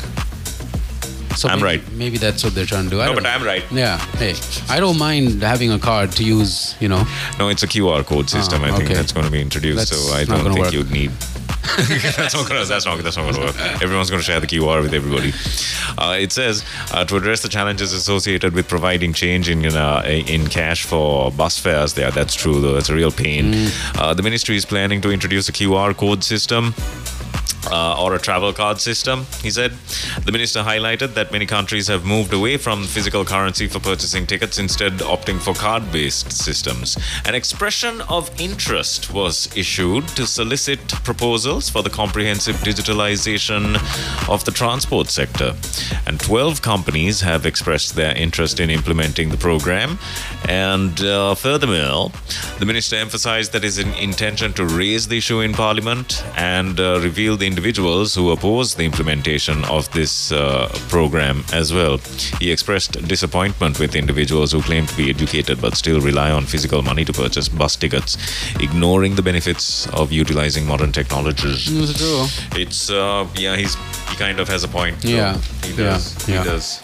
So 1.35 1.49
I'm 1.49 1.59
maybe, 1.59 1.63
right. 1.63 1.91
Maybe 1.93 2.17
that's 2.17 2.43
what 2.43 2.53
they're 2.53 2.65
trying 2.65 2.85
to 2.85 2.89
do. 2.89 3.01
I 3.01 3.07
No, 3.07 3.13
but 3.15 3.23
know. 3.23 3.29
I'm 3.29 3.43
right. 3.43 3.63
Yeah. 3.71 3.97
Hey, 4.17 4.35
I 4.69 4.79
don't 4.79 4.97
mind 4.99 5.41
having 5.41 5.71
a 5.71 5.79
card 5.79 6.11
to 6.13 6.23
use. 6.23 6.75
You 6.79 6.89
know. 6.89 7.03
No, 7.39 7.49
it's 7.49 7.63
a 7.63 7.67
QR 7.67 8.05
code 8.05 8.29
system. 8.29 8.61
Oh, 8.61 8.65
I 8.65 8.69
ah, 8.69 8.77
think 8.77 8.89
okay. 8.89 8.93
that's 8.93 9.11
going 9.11 9.25
to 9.25 9.31
be 9.31 9.41
introduced. 9.41 9.89
That's 9.89 9.97
so 9.97 10.13
I 10.13 10.25
don't 10.25 10.43
think 10.43 10.65
work. 10.65 10.73
you'd 10.73 10.91
need. 10.91 11.11
that's 12.17 12.35
not 12.35 12.47
gonna. 12.47 12.65
That's 12.65 12.85
not. 12.85 13.01
That's 13.01 13.15
not 13.15 13.31
gonna 13.31 13.45
work. 13.45 13.59
Everyone's 13.81 14.09
gonna 14.09 14.21
share 14.21 14.39
the 14.39 14.47
QR 14.47 14.81
with 14.81 14.93
everybody. 14.93 15.33
Uh, 15.97 16.17
it 16.19 16.31
says 16.31 16.63
uh, 16.91 17.05
to 17.05 17.15
address 17.15 17.41
the 17.41 17.47
challenges 17.47 17.93
associated 17.93 18.53
with 18.53 18.67
providing 18.67 19.13
change 19.13 19.49
in 19.49 19.65
uh, 19.65 20.03
in 20.05 20.47
cash 20.47 20.83
for 20.83 21.31
bus 21.31 21.57
fares. 21.57 21.93
There, 21.93 22.11
that's 22.11 22.35
true 22.35 22.59
though. 22.59 22.75
It's 22.77 22.89
a 22.89 22.95
real 22.95 23.11
pain. 23.11 23.53
Mm. 23.53 23.99
Uh, 23.99 24.13
the 24.13 24.23
ministry 24.23 24.57
is 24.57 24.65
planning 24.65 24.99
to 25.01 25.11
introduce 25.11 25.47
a 25.47 25.53
QR 25.53 25.95
code 25.95 26.23
system. 26.23 26.73
Uh, 27.71 28.01
or 28.01 28.13
a 28.15 28.19
travel 28.19 28.51
card 28.51 28.79
system, 28.79 29.25
he 29.41 29.49
said. 29.49 29.71
The 30.25 30.31
minister 30.31 30.61
highlighted 30.63 31.13
that 31.13 31.31
many 31.31 31.45
countries 31.45 31.87
have 31.87 32.05
moved 32.05 32.33
away 32.33 32.57
from 32.57 32.83
physical 32.83 33.23
currency 33.23 33.67
for 33.67 33.79
purchasing 33.79 34.27
tickets, 34.27 34.59
instead 34.59 34.93
opting 34.99 35.39
for 35.39 35.53
card-based 35.53 36.31
systems. 36.31 36.97
An 37.25 37.35
expression 37.35 38.01
of 38.09 38.29
interest 38.39 39.13
was 39.13 39.55
issued 39.55 40.07
to 40.09 40.25
solicit 40.25 40.87
proposals 41.03 41.69
for 41.69 41.83
the 41.83 41.89
comprehensive 41.89 42.57
digitalization 42.57 43.75
of 44.29 44.43
the 44.45 44.51
transport 44.51 45.07
sector. 45.07 45.53
And 46.05 46.19
12 46.19 46.61
companies 46.61 47.21
have 47.21 47.45
expressed 47.45 47.95
their 47.95 48.15
interest 48.15 48.59
in 48.59 48.69
implementing 48.69 49.29
the 49.29 49.37
program. 49.37 49.99
And 50.47 51.01
uh, 51.01 51.35
furthermore, 51.35 52.11
the 52.59 52.65
minister 52.65 52.95
emphasized 52.95 53.51
that 53.53 53.63
his 53.63 53.77
intention 53.77 54.53
to 54.53 54.65
raise 54.65 55.07
the 55.07 55.17
issue 55.17 55.41
in 55.41 55.53
parliament 55.53 56.23
and 56.35 56.79
uh, 56.79 56.99
reveal 57.01 57.37
the 57.37 57.47
individuals 57.53 58.15
who 58.15 58.31
oppose 58.31 58.73
the 58.73 58.83
implementation 58.83 59.63
of 59.65 59.83
this 59.91 60.31
uh, 60.31 60.67
program 60.89 61.43
as 61.53 61.71
well. 61.71 61.97
He 62.39 62.51
expressed 62.51 62.93
disappointment 63.07 63.79
with 63.79 63.95
individuals 63.95 64.51
who 64.53 64.61
claim 64.69 64.87
to 64.87 64.97
be 64.97 65.11
educated 65.11 65.61
but 65.61 65.77
still 65.77 66.01
rely 66.01 66.31
on 66.31 66.45
physical 66.47 66.81
money 66.81 67.05
to 67.05 67.13
purchase 67.13 67.47
bus 67.47 67.75
tickets, 67.75 68.17
ignoring 68.59 69.13
the 69.15 69.21
benefits 69.21 69.87
of 70.01 70.11
utilizing 70.11 70.65
modern 70.65 70.91
technologies. 70.91 71.61
It's 71.69 71.97
true. 72.01 72.25
It's 72.59 72.89
uh, 72.89 73.27
yeah, 73.35 73.55
he's 73.55 73.75
he 74.09 74.15
kind 74.15 74.39
of 74.39 74.47
has 74.47 74.63
a 74.63 74.67
point. 74.67 75.03
Yeah. 75.03 75.37
he 75.63 75.75
does. 75.75 76.27
Yeah. 76.27 76.39
He 76.39 76.49
does. 76.49 76.82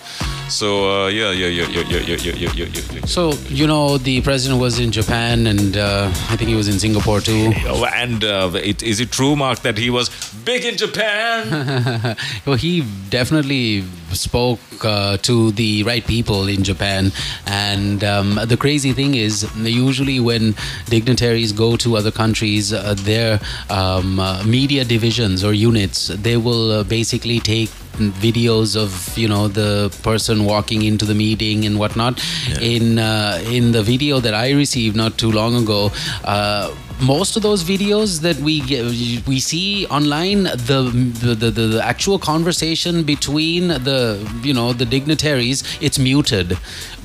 So 0.50 1.04
uh, 1.04 1.08
yeah, 1.10 1.32
yeah, 1.32 1.48
yeah, 1.48 1.68
yeah, 1.68 1.84
yeah, 1.90 2.16
yeah, 2.18 2.34
yeah, 2.34 2.52
yeah, 2.56 2.82
yeah. 2.92 3.06
So 3.06 3.34
you 3.50 3.68
know, 3.68 3.98
the 4.00 4.22
president 4.22 4.60
was 4.60 4.80
in 4.80 4.92
Japan, 4.92 5.46
and 5.46 5.78
uh, 5.78 6.08
I 6.30 6.36
think 6.36 6.50
he 6.50 6.56
was 6.56 6.68
in 6.68 6.80
Singapore 6.80 7.22
too. 7.22 7.54
Oh, 7.68 7.86
and 7.86 8.24
uh, 8.24 8.52
it, 8.56 8.82
is 8.82 9.00
it 9.00 9.12
true, 9.12 9.36
Mark, 9.36 9.60
that 9.60 9.78
he 9.78 9.92
was 9.92 10.10
big 10.44 10.66
in 10.66 10.76
Japan? 10.76 12.18
well, 12.46 12.56
he 12.56 12.84
definitely 13.10 13.84
spoke 14.14 14.60
uh, 14.84 15.18
to 15.18 15.52
the 15.52 15.84
right 15.84 16.06
people 16.06 16.48
in 16.48 16.64
Japan. 16.64 17.12
And 17.46 18.04
um, 18.04 18.40
the 18.46 18.58
crazy 18.58 18.92
thing 18.92 19.16
is, 19.16 19.48
usually 19.56 20.20
when 20.20 20.56
dignitaries 20.86 21.52
go 21.52 21.78
to 21.78 21.96
other 21.96 22.12
countries, 22.12 22.74
uh, 22.74 22.96
their 22.98 23.40
um, 23.70 24.20
uh, 24.20 24.44
media 24.44 24.84
divisions 24.84 25.44
or 25.44 25.54
units, 25.54 26.08
they 26.08 26.38
will 26.38 26.72
uh, 26.72 26.84
basically 26.84 27.40
take 27.40 27.70
videos 28.00 28.76
of 28.76 29.18
you 29.18 29.28
know 29.28 29.48
the 29.48 29.96
person 30.04 30.46
walking 30.46 30.84
into 30.84 31.06
the 31.06 31.16
meeting 31.16 31.66
and 31.66 31.78
whatnot. 31.80 32.22
In 32.62 33.00
uh, 33.00 33.42
in 33.46 33.72
the 33.72 33.84
video 33.84 34.20
that 34.20 34.34
I 34.34 34.52
received 34.52 34.96
not 34.96 35.18
too 35.18 35.32
long 35.32 35.56
ago. 35.56 35.92
Uh, 36.24 36.74
most 37.02 37.38
of 37.38 37.44
those 37.44 37.64
videos 37.64 38.22
that 38.22 38.38
we 38.38 39.24
we 39.26 39.40
see 39.40 39.86
online, 39.88 40.44
the, 40.44 40.92
the 41.22 41.34
the 41.34 41.52
the 41.52 41.82
actual 41.84 42.20
conversation 42.20 43.04
between 43.04 43.70
the 43.70 44.30
you 44.44 44.54
know 44.54 44.74
the 44.74 44.86
dignitaries, 44.86 45.64
it's 45.82 45.98
muted. 45.98 46.58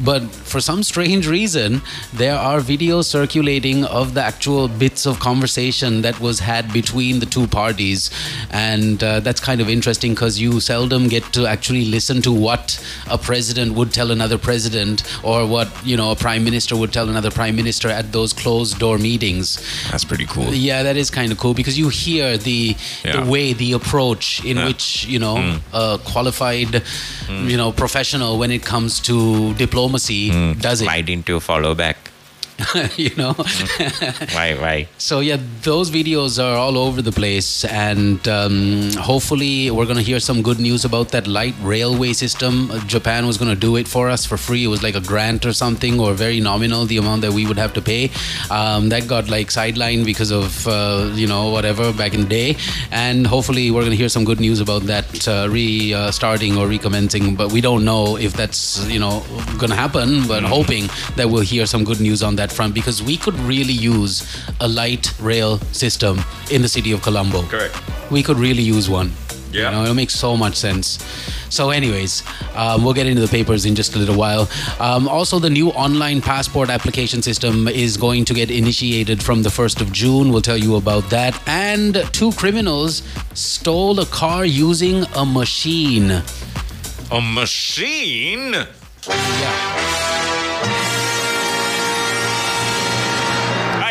But 0.03 0.23
for 0.25 0.61
some 0.61 0.83
strange 0.83 1.29
reason, 1.29 1.81
there 2.13 2.37
are 2.37 2.59
videos 2.59 3.05
circulating 3.05 3.85
of 3.85 4.15
the 4.15 4.23
actual 4.23 4.67
bits 4.67 5.07
of 5.07 5.21
conversation 5.21 6.03
that 6.03 6.19
was 6.19 6.41
had 6.41 6.73
between 6.73 7.21
the 7.21 7.27
two 7.27 7.47
parties, 7.47 8.11
and 8.51 9.03
uh, 9.03 9.21
that's 9.21 9.41
kind 9.41 9.61
of 9.61 9.69
interesting 9.69 10.15
because 10.15 10.41
you 10.41 10.59
seldom 10.59 11.09
get 11.09 11.23
to 11.35 11.47
actually 11.47 11.85
listen 11.85 12.21
to 12.23 12.33
what 12.33 12.85
a 13.09 13.19
president 13.19 13.75
would 13.75 13.93
tell 13.93 14.11
another 14.11 14.39
president 14.39 15.05
or 15.23 15.47
what 15.47 15.69
you 15.85 15.97
know 15.97 16.11
a 16.11 16.17
prime 16.17 16.43
minister 16.43 16.77
would 16.77 16.93
tell 16.93 17.09
another 17.09 17.31
prime 17.31 17.55
minister 17.55 17.89
at 17.89 18.11
those 18.11 18.33
closed 18.33 18.79
door 18.81 18.99
meetings. 18.99 19.61
That's 19.91 20.05
pretty 20.05 20.27
cool. 20.27 20.53
Yeah, 20.53 20.83
that 20.83 20.97
is 20.97 21.11
kind 21.11 21.33
of 21.33 21.39
cool 21.39 21.55
because 21.55 21.79
you 21.79 21.89
hear 21.89 22.37
the 22.37 22.77
Yeah. 23.05 23.21
the 23.21 23.31
way, 23.31 23.53
the 23.53 23.73
approach 23.73 24.45
in 24.45 24.57
Yeah. 24.57 24.67
which 24.67 25.07
you 25.07 25.19
know 25.19 25.37
mm. 25.37 25.61
a 25.73 25.99
qualified, 25.99 26.83
mm. 27.27 27.51
you 27.51 27.57
know, 27.57 27.73
professional 27.73 28.39
when 28.39 28.51
it 28.51 28.65
comes 28.65 29.01
to 29.01 29.55
diplomacy 29.55 30.31
mm. 30.31 30.61
does 30.61 30.81
it. 30.81 30.87
Why 30.87 31.01
didn't 31.01 31.29
follow 31.41 31.75
back? 31.75 32.11
you 32.97 33.15
know. 33.17 33.35
right 34.35 34.59
right 34.61 34.89
So 34.99 35.21
yeah, 35.21 35.39
those 35.63 35.91
videos 35.91 36.43
are 36.43 36.57
all 36.57 36.79
over 36.79 37.03
the 37.03 37.13
place, 37.13 37.65
and 37.65 38.27
um, 38.29 38.93
hopefully 38.93 39.71
we're 39.71 39.87
gonna 39.87 40.03
hear 40.03 40.21
some 40.21 40.41
good 40.43 40.59
news 40.59 40.85
about 40.85 41.09
that 41.11 41.27
light 41.27 41.55
railway 41.63 42.13
system. 42.13 42.71
Uh, 42.71 42.79
Japan 42.87 43.27
was 43.27 43.37
gonna 43.37 43.57
do 43.57 43.77
it 43.77 43.87
for 43.87 44.09
us 44.09 44.25
for 44.25 44.37
free. 44.37 44.65
It 44.65 44.69
was 44.69 44.83
like 44.83 44.95
a 44.95 45.01
grant 45.01 45.45
or 45.45 45.53
something, 45.53 46.01
or 46.01 46.15
very 46.15 46.41
nominal 46.41 46.87
the 46.87 46.97
amount 46.97 47.23
that 47.23 47.33
we 47.33 47.47
would 47.47 47.59
have 47.59 47.73
to 47.75 47.83
pay. 47.83 48.11
Um, 48.51 48.89
that 48.89 49.07
got 49.07 49.29
like 49.29 49.49
sidelined 49.49 50.05
because 50.05 50.31
of 50.31 50.67
uh, 50.67 51.11
you 51.15 51.27
know 51.27 51.51
whatever 51.51 51.93
back 51.93 52.15
in 52.15 52.23
the 52.23 52.29
day, 52.29 52.57
and 52.91 53.27
hopefully 53.27 53.71
we're 53.71 53.83
gonna 53.83 53.95
hear 53.95 54.09
some 54.09 54.25
good 54.25 54.41
news 54.41 54.61
about 54.61 54.83
that 54.83 55.29
uh, 55.29 55.49
restarting 55.51 56.57
or 56.57 56.67
recommencing. 56.67 57.35
But 57.35 57.53
we 57.53 57.61
don't 57.61 57.85
know 57.85 58.17
if 58.17 58.33
that's 58.33 58.87
you 58.87 59.01
know 59.01 59.23
gonna 59.59 59.77
happen. 59.77 60.27
But 60.27 60.45
hoping 60.45 60.89
that 61.17 61.29
we'll 61.29 61.43
hear 61.43 61.67
some 61.67 61.85
good 61.85 62.01
news 62.01 62.23
on 62.23 62.37
that 62.37 62.44
front 62.53 62.75
because 62.75 63.03
we 63.03 63.17
could 63.17 63.35
really 63.41 63.73
use 63.73 64.45
a 64.61 64.69
light 64.69 65.13
rail 65.21 65.59
system 65.73 66.21
in 66.51 66.63
the 66.63 66.69
city 66.69 66.93
of 66.93 67.03
Colombo. 67.03 67.43
Correct. 67.43 67.77
We 68.11 68.23
could 68.23 68.39
really 68.39 68.63
use 68.63 68.89
one. 68.89 69.13
Yeah. 69.55 69.71
You 69.71 69.85
know, 69.85 69.91
it 69.91 69.95
makes 69.95 70.15
so 70.15 70.37
much 70.37 70.57
sense. 70.57 70.99
So, 71.49 71.71
anyways, 71.71 72.25
um, 72.57 72.83
we'll 72.83 72.93
get 72.93 73.07
into 73.07 73.21
the 73.21 73.29
papers 73.29 73.65
in 73.67 73.77
just 73.77 73.95
a 73.95 73.99
little 73.99 74.17
while. 74.17 74.49
Um, 74.81 75.07
also, 75.07 75.39
the 75.39 75.51
new 75.51 75.69
online 75.71 76.21
passport 76.21 76.71
application 76.71 77.23
system 77.23 77.69
is 77.69 77.97
going 77.97 78.25
to 78.25 78.35
get 78.35 78.51
initiated 78.51 79.23
from 79.23 79.45
the 79.45 79.51
1st 79.51 79.81
of 79.81 79.93
June. 79.93 80.31
We'll 80.31 80.43
tell 80.43 80.59
you 80.59 80.75
about 80.75 81.09
that. 81.11 81.41
And 81.49 82.03
two 82.13 82.33
criminals 82.33 83.03
stole 83.35 84.01
a 84.01 84.07
car 84.07 84.45
using 84.45 85.05
a 85.15 85.25
machine. 85.25 86.23
A 87.13 87.21
machine? 87.21 88.67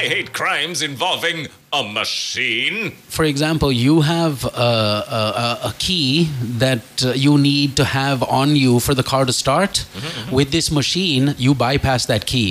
I 0.03 0.07
hate 0.07 0.33
crimes 0.33 0.81
involving 0.81 1.47
a 1.71 1.81
machine. 1.83 2.91
for 3.17 3.23
example, 3.25 3.71
you 3.71 4.01
have 4.01 4.43
a, 4.45 4.49
a, 5.19 5.59
a- 5.69 5.73
key 5.79 6.29
that 6.63 6.85
uh, 7.05 7.11
you 7.25 7.37
need 7.37 7.75
to 7.77 7.85
have 7.85 8.21
on 8.39 8.55
you 8.63 8.79
for 8.85 8.93
the 8.93 9.03
car 9.11 9.23
to 9.25 9.33
start. 9.33 9.85
With 10.31 10.51
this 10.51 10.69
machine, 10.79 11.33
you 11.37 11.55
bypass 11.55 12.05
that 12.07 12.25
key. 12.25 12.49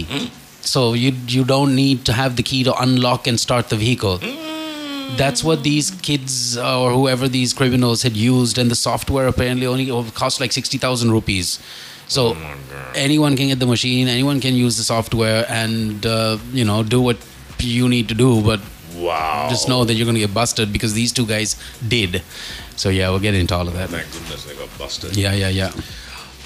So 0.73 0.81
you 0.95 1.11
you 1.37 1.45
don't 1.45 1.75
need 1.85 1.99
to 2.09 2.13
have 2.13 2.37
the 2.41 2.43
key 2.51 2.63
to 2.69 2.73
unlock 2.87 3.27
and 3.27 3.39
start 3.47 3.69
the 3.75 3.77
vehicle. 3.77 4.17
That's 5.23 5.45
what 5.49 5.63
these 5.63 5.91
kids 6.09 6.57
uh, 6.57 6.81
or 6.83 6.91
whoever 6.99 7.29
these 7.39 7.53
criminals 7.61 8.03
had 8.03 8.17
used, 8.17 8.57
and 8.59 8.71
the 8.71 8.81
software 8.89 9.27
apparently 9.35 9.67
only 9.67 9.87
cost 10.23 10.41
like 10.41 10.53
sixty 10.53 10.79
thousand 10.79 11.11
rupees. 11.19 11.59
So 12.09 12.37
anyone 12.95 13.37
can 13.37 13.49
get 13.49 13.59
the 13.59 13.67
machine, 13.67 14.09
anyone 14.09 14.41
can 14.41 14.55
use 14.55 14.77
the 14.77 14.85
software, 14.95 15.45
and 15.49 16.07
uh, 16.07 16.39
you 16.53 16.65
know 16.65 16.83
do 16.83 17.01
what 17.09 17.19
you 17.63 17.89
need 17.89 18.09
to 18.09 18.15
do. 18.15 18.43
But 18.43 18.61
Wow. 18.95 19.47
just 19.51 19.69
know 19.69 19.85
that 19.85 19.95
you're 19.95 20.05
going 20.05 20.17
to 20.17 20.21
get 20.21 20.35
busted 20.35 20.73
because 20.73 20.93
these 20.93 21.13
two 21.13 21.25
guys 21.27 21.57
did. 21.89 22.23
So 22.77 22.89
yeah, 22.91 23.09
we'll 23.11 23.21
get 23.21 23.35
into 23.35 23.55
all 23.55 23.67
of 23.67 23.75
that. 23.75 23.89
Thank 23.91 24.13
goodness 24.13 24.45
they 24.45 24.55
got 24.55 24.69
busted. 24.79 25.17
Yeah, 25.17 25.33
yeah, 25.33 25.49
yeah. 25.49 25.73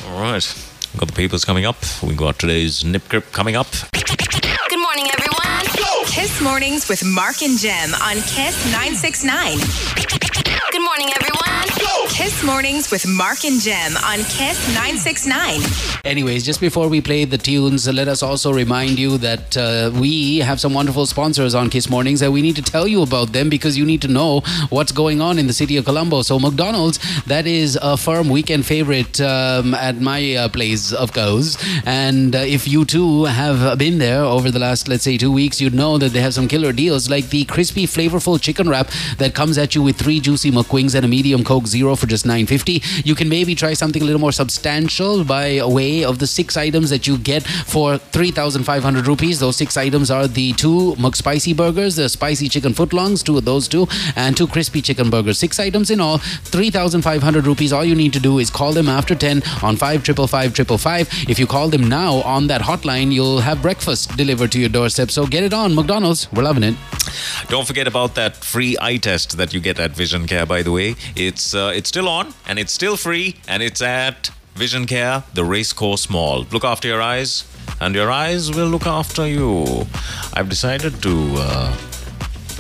All 0.07 0.21
right. 0.21 0.45
We've 0.93 1.01
got 1.01 1.09
the 1.09 1.15
papers 1.15 1.45
coming 1.45 1.67
up. 1.67 1.77
We 2.03 2.15
got 2.15 2.39
today's 2.39 2.85
nip 2.85 3.09
grip 3.09 3.33
coming 3.33 3.57
up. 3.57 3.67
Good 3.93 4.79
morning, 4.81 5.09
everyone. 5.13 5.67
Kiss 6.07 6.41
Mornings 6.41 6.89
with 6.89 7.05
Mark 7.05 7.43
and 7.43 7.59
Gem 7.59 7.93
on 7.95 8.15
Kiss 8.23 8.57
969. 8.73 9.59
Good 10.71 10.83
morning, 10.83 11.11
everyone. 11.15 11.56
Kiss 12.27 12.43
Mornings 12.43 12.91
with 12.91 13.07
Mark 13.07 13.45
and 13.45 13.61
Gem 13.61 13.97
on 13.99 14.19
Kiss 14.25 14.59
969. 14.75 15.61
Anyways, 16.05 16.45
just 16.45 16.61
before 16.61 16.89
we 16.89 17.01
play 17.01 17.25
the 17.25 17.39
tunes, 17.39 17.87
let 17.87 18.09
us 18.09 18.21
also 18.21 18.53
remind 18.53 18.99
you 18.99 19.17
that 19.19 19.57
uh, 19.57 19.93
we 19.95 20.39
have 20.39 20.59
some 20.59 20.75
wonderful 20.75 21.07
sponsors 21.07 21.55
on 21.55 21.71
Kiss 21.71 21.89
Mornings 21.89 22.23
and 22.23 22.33
we 22.33 22.43
need 22.43 22.57
to 22.57 22.63
tell 22.63 22.89
you 22.89 23.03
about 23.03 23.33
them 23.33 23.49
because 23.49 23.79
you 23.79 23.87
need 23.87 24.03
to 24.03 24.09
know 24.09 24.41
what's 24.71 24.91
going 24.91 25.21
on 25.21 25.39
in 25.39 25.47
the 25.47 25.53
city 25.53 25.77
of 25.77 25.85
Colombo. 25.85 26.23
So, 26.23 26.41
McDonald's, 26.41 26.99
that 27.27 27.47
is 27.47 27.79
a 27.81 27.97
firm 27.97 28.29
weekend 28.29 28.67
favorite 28.67 29.21
um, 29.21 29.73
at 29.75 30.01
my 30.01 30.35
uh, 30.35 30.49
place, 30.49 30.93
of 30.93 31.13
course. 31.13 31.57
And 31.87 32.35
uh, 32.35 32.41
if 32.41 32.67
you 32.67 32.85
too 32.85 33.27
have 33.27 33.79
been 33.79 33.99
there 33.99 34.23
over 34.25 34.51
the 34.51 34.59
last, 34.59 34.89
let's 34.89 35.05
say, 35.05 35.17
two 35.17 35.31
weeks, 35.31 35.61
you'd 35.61 35.75
know 35.75 35.97
that 35.99 36.09
they 36.09 36.23
have 36.23 36.35
some 36.35 36.49
killer 36.49 36.73
deals 36.73 37.09
like 37.09 37.29
the 37.29 37.45
crispy, 37.45 37.87
flavorful 37.87 38.41
chicken 38.41 38.69
wrap 38.69 38.91
that 39.19 39.33
comes 39.33 39.59
at 39.59 39.77
you 39.77 39.83
with 39.85 39.97
three 39.97 40.19
juicy 40.19 40.51
McWings 40.51 40.97
and 40.97 41.05
a 41.05 41.09
medium 41.09 41.45
Coke 41.45 41.69
Zero 41.69 41.95
for 41.95 42.07
just 42.07 42.16
nine 42.25 42.47
fifty. 42.47 42.83
You 43.05 43.15
can 43.15 43.29
maybe 43.29 43.55
try 43.55 43.75
something 43.75 44.03
a 44.03 44.05
little 44.05 44.21
more 44.21 44.33
substantial 44.33 45.25
by 45.25 45.61
way 45.65 46.05
of 46.05 46.19
the 46.19 46.27
six 46.27 46.57
items 46.57 46.91
that 46.91 47.07
you 47.07 47.19
get 47.19 47.43
for 47.43 47.99
3,500 47.99 49.07
rupees. 49.07 49.41
Those 49.41 49.57
six 49.57 49.77
items 49.77 50.11
are 50.11 50.27
the 50.27 50.53
two 50.55 50.95
McSpicy 50.99 51.57
burgers, 51.57 51.97
the 51.97 52.09
spicy 52.09 52.49
chicken 52.49 52.73
footlongs, 52.73 53.25
two 53.25 53.37
of 53.39 53.45
those 53.45 53.69
two, 53.69 53.87
and 54.15 54.37
two 54.37 54.47
crispy 54.47 54.81
chicken 54.83 55.11
burgers. 55.11 55.39
Six 55.39 55.59
items 55.59 55.91
in 55.91 56.01
all, 56.01 56.19
3,500 56.19 57.47
rupees. 57.47 57.73
All 57.73 57.85
you 57.85 57.95
need 57.95 58.13
to 58.13 58.21
do 58.21 58.39
is 58.39 58.51
call 58.51 58.73
them 58.73 58.89
after 58.89 59.15
10 59.15 59.43
on 59.63 59.77
555 59.77 61.29
If 61.29 61.39
you 61.39 61.47
call 61.47 61.69
them 61.69 61.89
now 61.89 62.17
on 62.23 62.47
that 62.49 62.63
hotline, 62.63 63.13
you'll 63.13 63.41
have 63.41 63.63
breakfast 63.63 64.17
delivered 64.17 64.53
to 64.53 64.61
your 64.61 64.69
doorstep. 64.69 65.11
So 65.11 65.27
get 65.27 65.43
it 65.43 65.53
on, 65.53 65.75
McDonald's. 65.75 66.31
We're 66.33 66.45
loving 66.45 66.63
it. 66.63 66.77
Don't 67.49 67.67
forget 67.67 67.87
about 67.87 68.15
that 68.17 68.37
free 68.37 68.77
eye 68.81 68.97
test 68.97 69.37
that 69.37 69.53
you 69.55 69.61
get 69.61 69.79
at 69.79 69.93
Vision 69.93 70.27
Care. 70.27 70.47
By 70.47 70.63
the 70.63 70.73
way, 70.73 70.97
it's 71.15 71.55
uh, 71.55 71.73
it's 71.75 71.91
still 71.97 72.09
on 72.11 72.35
and 72.47 72.59
it's 72.59 72.75
still 72.75 72.95
free, 72.95 73.37
and 73.49 73.63
it's 73.63 73.81
at 73.81 74.31
Vision 74.55 74.85
Care, 74.85 75.23
the 75.33 75.43
Racecourse 75.43 76.11
Mall. 76.11 76.47
Look 76.53 76.63
after 76.63 76.87
your 76.87 77.01
eyes, 77.01 77.45
and 77.81 77.95
your 77.95 78.11
eyes 78.11 78.51
will 78.55 78.67
look 78.67 78.87
after 78.87 79.27
you. 79.27 79.87
I've 80.35 80.51
decided 80.51 81.01
to 81.03 81.15
uh, 81.39 81.77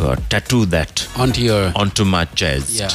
uh, 0.00 0.16
tattoo 0.30 0.64
that 0.76 1.06
Onto 1.18 1.42
your. 1.42 1.70
onto 1.76 2.06
my 2.06 2.24
chest. 2.24 2.70
Yeah. 2.70 2.88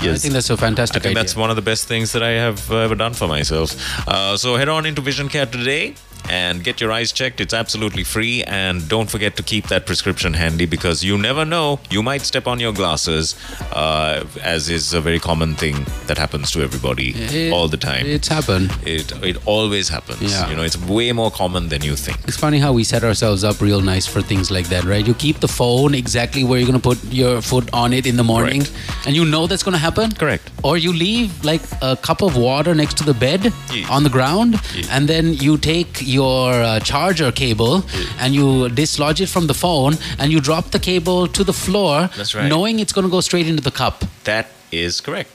I 0.00 0.16
think 0.16 0.32
that's 0.32 0.48
a 0.48 0.56
fantastic 0.56 0.96
I 0.96 1.00
think 1.02 1.10
idea. 1.10 1.22
that's 1.24 1.36
one 1.36 1.50
of 1.50 1.56
the 1.56 1.62
best 1.70 1.86
things 1.88 2.12
that 2.12 2.22
I 2.22 2.30
have 2.30 2.72
ever 2.72 2.94
done 2.94 3.12
for 3.12 3.28
myself. 3.28 3.76
Uh, 4.08 4.38
so 4.38 4.56
head 4.56 4.70
on 4.70 4.86
into 4.86 5.02
Vision 5.02 5.28
Care 5.28 5.44
today 5.44 5.94
and 6.30 6.62
get 6.64 6.80
your 6.80 6.92
eyes 6.92 7.12
checked. 7.12 7.40
It's 7.40 7.54
absolutely 7.54 8.04
free. 8.04 8.42
And 8.44 8.88
don't 8.88 9.10
forget 9.10 9.36
to 9.36 9.42
keep 9.42 9.68
that 9.68 9.86
prescription 9.86 10.34
handy 10.34 10.66
because 10.66 11.02
you 11.04 11.18
never 11.18 11.44
know. 11.44 11.80
You 11.90 12.02
might 12.02 12.22
step 12.22 12.46
on 12.46 12.60
your 12.60 12.72
glasses, 12.72 13.34
uh, 13.72 14.24
as 14.42 14.68
is 14.68 14.94
a 14.94 15.00
very 15.00 15.18
common 15.18 15.54
thing 15.54 15.86
that 16.06 16.18
happens 16.18 16.50
to 16.52 16.62
everybody 16.62 17.10
It- 17.10 17.52
all 17.52 17.68
the 17.68 17.76
time. 17.76 18.06
It's 18.06 18.28
happened. 18.28 18.70
It, 18.86 19.12
it 19.22 19.36
always 19.46 19.88
happens. 19.88 20.22
Yeah. 20.22 20.48
You 20.50 20.56
know, 20.56 20.62
it's 20.62 20.78
way 20.78 21.12
more 21.12 21.30
common 21.30 21.68
than 21.68 21.82
you 21.82 21.96
think. 21.96 22.18
It's 22.26 22.36
funny 22.36 22.58
how 22.58 22.72
we 22.72 22.84
set 22.84 23.04
ourselves 23.04 23.44
up 23.44 23.60
real 23.60 23.80
nice 23.80 24.06
for 24.06 24.22
things 24.22 24.50
like 24.50 24.68
that, 24.68 24.84
right? 24.84 25.06
You 25.06 25.14
keep 25.14 25.40
the 25.40 25.48
phone 25.48 25.94
exactly 25.94 26.44
where 26.44 26.58
you're 26.58 26.68
going 26.68 26.80
to 26.80 26.88
put 26.88 27.02
your 27.12 27.40
foot 27.42 27.68
on 27.72 27.92
it 27.92 28.06
in 28.06 28.16
the 28.16 28.24
morning, 28.24 28.62
and 29.06 29.14
you 29.16 29.24
know 29.24 29.46
that's 29.46 29.62
going 29.62 29.72
to 29.74 29.78
happen. 29.78 30.12
Correct. 30.12 30.50
Or 30.62 30.76
you 30.76 30.92
leave 30.92 31.44
like 31.44 31.62
a 31.82 31.96
cup 31.96 32.22
of 32.22 32.36
water 32.36 32.74
next 32.74 32.96
to 32.98 33.04
the 33.04 33.14
bed 33.14 33.52
Yes. 33.72 33.88
on 33.90 34.02
the 34.04 34.10
ground, 34.10 34.60
Yes. 34.74 34.88
and 34.90 35.08
then 35.08 35.34
you 35.34 35.58
take 35.58 36.02
your 36.12 36.52
uh, 36.62 36.80
charger 36.80 37.32
cable 37.32 37.84
and 38.18 38.34
you 38.34 38.68
dislodge 38.68 39.20
it 39.20 39.28
from 39.28 39.46
the 39.46 39.54
phone, 39.54 39.94
and 40.18 40.30
you 40.32 40.40
drop 40.40 40.70
the 40.70 40.78
cable 40.78 41.26
to 41.28 41.42
the 41.44 41.52
floor, 41.52 42.08
That's 42.16 42.34
right. 42.34 42.48
knowing 42.48 42.78
it's 42.78 42.92
going 42.92 43.06
to 43.06 43.10
go 43.10 43.20
straight 43.20 43.46
into 43.48 43.62
the 43.62 43.70
cup. 43.70 44.04
That 44.24 44.46
is 44.70 45.00
correct. 45.00 45.30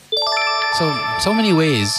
So, 0.78 0.86
so 1.20 1.34
many 1.34 1.54
ways 1.54 1.98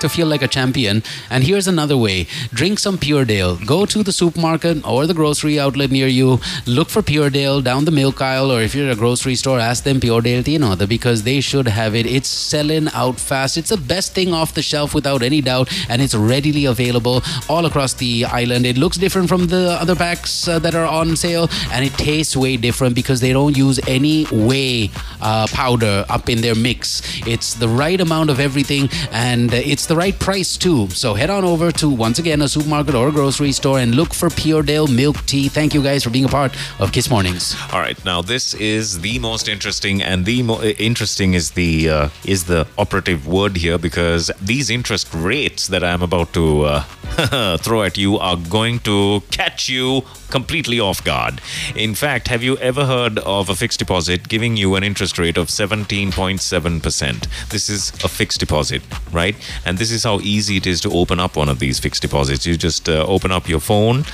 to 0.00 0.08
feel 0.08 0.26
like 0.26 0.42
a 0.42 0.48
champion. 0.48 1.02
And 1.30 1.44
here's 1.44 1.66
another 1.66 1.96
way 1.96 2.26
drink 2.52 2.78
some 2.78 2.98
Pure 2.98 3.26
Dale. 3.26 3.56
Go 3.56 3.86
to 3.86 4.02
the 4.02 4.12
supermarket 4.12 4.86
or 4.86 5.06
the 5.06 5.14
grocery 5.14 5.58
outlet 5.58 5.90
near 5.90 6.06
you, 6.06 6.40
look 6.66 6.88
for 6.88 7.02
Pure 7.02 7.30
Dale 7.30 7.60
down 7.60 7.84
the 7.84 7.90
milk 7.90 8.20
aisle, 8.20 8.50
or 8.50 8.60
if 8.60 8.74
you're 8.74 8.88
at 8.88 8.96
a 8.96 8.98
grocery 8.98 9.34
store, 9.34 9.58
ask 9.58 9.84
them 9.84 10.00
Pure 10.00 10.22
Dale 10.22 10.42
Tino 10.42 10.74
because 10.86 11.22
they 11.22 11.40
should 11.40 11.68
have 11.68 11.94
it. 11.94 12.06
It's 12.06 12.28
selling 12.28 12.88
out 12.94 13.18
fast. 13.18 13.56
It's 13.56 13.70
the 13.70 13.76
best 13.76 14.14
thing 14.14 14.32
off 14.32 14.54
the 14.54 14.62
shelf 14.62 14.94
without 14.94 15.22
any 15.22 15.40
doubt, 15.40 15.68
and 15.88 16.02
it's 16.02 16.14
readily 16.14 16.64
available 16.66 17.22
all 17.48 17.66
across 17.66 17.94
the 17.94 18.24
island. 18.24 18.66
It 18.66 18.78
looks 18.78 18.96
different 18.96 19.28
from 19.28 19.46
the 19.46 19.76
other 19.80 19.94
packs 19.94 20.48
uh, 20.48 20.58
that 20.60 20.74
are 20.74 20.86
on 20.86 21.16
sale, 21.16 21.48
and 21.72 21.84
it 21.84 21.92
tastes 21.94 22.36
way 22.36 22.56
different 22.56 22.94
because 22.94 23.20
they 23.20 23.32
don't 23.32 23.56
use 23.56 23.80
any 23.86 24.24
whey 24.24 24.90
uh, 25.20 25.46
powder 25.48 26.04
up 26.08 26.28
in 26.28 26.40
their 26.40 26.54
mix. 26.54 27.02
It's 27.26 27.54
the 27.54 27.68
right 27.68 28.00
amount 28.00 28.30
of 28.30 28.40
everything, 28.40 28.88
and 29.10 29.52
uh, 29.52 29.58
it's 29.84 29.88
the 29.90 29.96
right 29.96 30.18
price 30.18 30.56
too. 30.56 30.88
So 30.88 31.12
head 31.12 31.28
on 31.28 31.44
over 31.44 31.70
to 31.72 31.90
once 31.90 32.18
again 32.18 32.40
a 32.40 32.48
supermarket 32.48 32.94
or 32.94 33.08
a 33.08 33.12
grocery 33.12 33.52
store 33.52 33.80
and 33.80 33.94
look 33.94 34.14
for 34.14 34.30
Pure 34.30 34.62
Dale 34.62 34.86
milk 34.86 35.16
tea. 35.26 35.48
Thank 35.48 35.74
you 35.74 35.82
guys 35.82 36.02
for 36.02 36.08
being 36.08 36.24
a 36.24 36.28
part 36.28 36.56
of 36.78 36.90
Kiss 36.90 37.10
Mornings. 37.10 37.54
All 37.70 37.80
right, 37.80 38.02
now 38.02 38.22
this 38.22 38.54
is 38.54 39.02
the 39.02 39.18
most 39.18 39.46
interesting, 39.46 40.02
and 40.02 40.24
the 40.24 40.42
mo- 40.42 40.62
interesting 40.62 41.34
is 41.34 41.50
the 41.50 41.90
uh, 41.90 42.08
is 42.24 42.44
the 42.44 42.66
operative 42.78 43.26
word 43.26 43.58
here 43.58 43.76
because 43.76 44.30
these 44.40 44.70
interest 44.70 45.12
rates 45.12 45.68
that 45.68 45.84
I'm 45.84 46.00
about 46.00 46.32
to 46.32 46.62
uh, 46.62 47.56
throw 47.64 47.82
at 47.82 47.98
you 47.98 48.18
are 48.18 48.38
going 48.38 48.78
to 48.80 49.22
catch 49.30 49.68
you 49.68 50.02
completely 50.30 50.80
off 50.80 51.04
guard. 51.04 51.40
In 51.76 51.94
fact, 51.94 52.26
have 52.28 52.42
you 52.42 52.56
ever 52.58 52.86
heard 52.86 53.20
of 53.20 53.48
a 53.48 53.54
fixed 53.54 53.78
deposit 53.78 54.28
giving 54.28 54.56
you 54.56 54.74
an 54.74 54.82
interest 54.82 55.16
rate 55.16 55.36
of 55.36 55.46
17.7%? 55.46 57.48
This 57.50 57.68
is 57.68 57.90
a 58.02 58.08
fixed 58.08 58.40
deposit, 58.40 58.82
right? 59.12 59.36
And 59.64 59.73
this 59.78 59.90
is 59.90 60.04
how 60.04 60.20
easy 60.20 60.56
it 60.56 60.66
is 60.66 60.80
to 60.82 60.90
open 60.90 61.20
up 61.20 61.36
one 61.36 61.48
of 61.48 61.58
these 61.58 61.78
fixed 61.78 62.02
deposits. 62.02 62.46
You 62.46 62.56
just 62.56 62.88
uh, 62.88 63.04
open 63.06 63.32
up 63.32 63.48
your 63.48 63.60
phone 63.60 64.04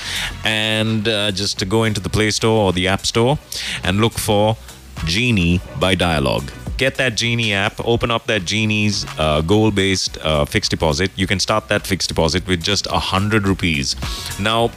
and 0.45 1.07
uh, 1.07 1.31
just 1.33 1.69
go 1.69 1.85
into 1.85 2.01
the 2.01 2.09
Play 2.09 2.31
Store 2.31 2.67
or 2.67 2.73
the 2.73 2.89
App 2.89 3.07
Store 3.07 3.39
and 3.83 4.01
look 4.01 4.15
for 4.15 4.57
Genie 5.05 5.61
by 5.79 5.95
Dialog 5.95 6.51
get 6.77 6.95
that 6.95 7.15
Genie 7.15 7.53
app, 7.53 7.79
open 7.85 8.11
up 8.11 8.25
that 8.25 8.47
Genie's 8.47 9.05
uh, 9.19 9.43
goal 9.43 9.71
based 9.71 10.17
uh, 10.23 10.47
fixed 10.47 10.71
deposit. 10.71 11.11
You 11.15 11.27
can 11.27 11.39
start 11.39 11.69
that 11.69 11.87
fixed 11.87 12.09
deposit 12.09 12.47
with 12.47 12.63
just 12.63 12.87
a 12.87 12.99
hundred 12.99 13.47
rupees. 13.47 13.97
Now, 14.41 14.71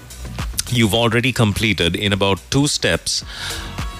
you've 0.69 0.93
already 0.93 1.31
completed 1.31 1.95
in 1.95 2.11
about 2.11 2.41
two 2.49 2.67
steps 2.67 3.23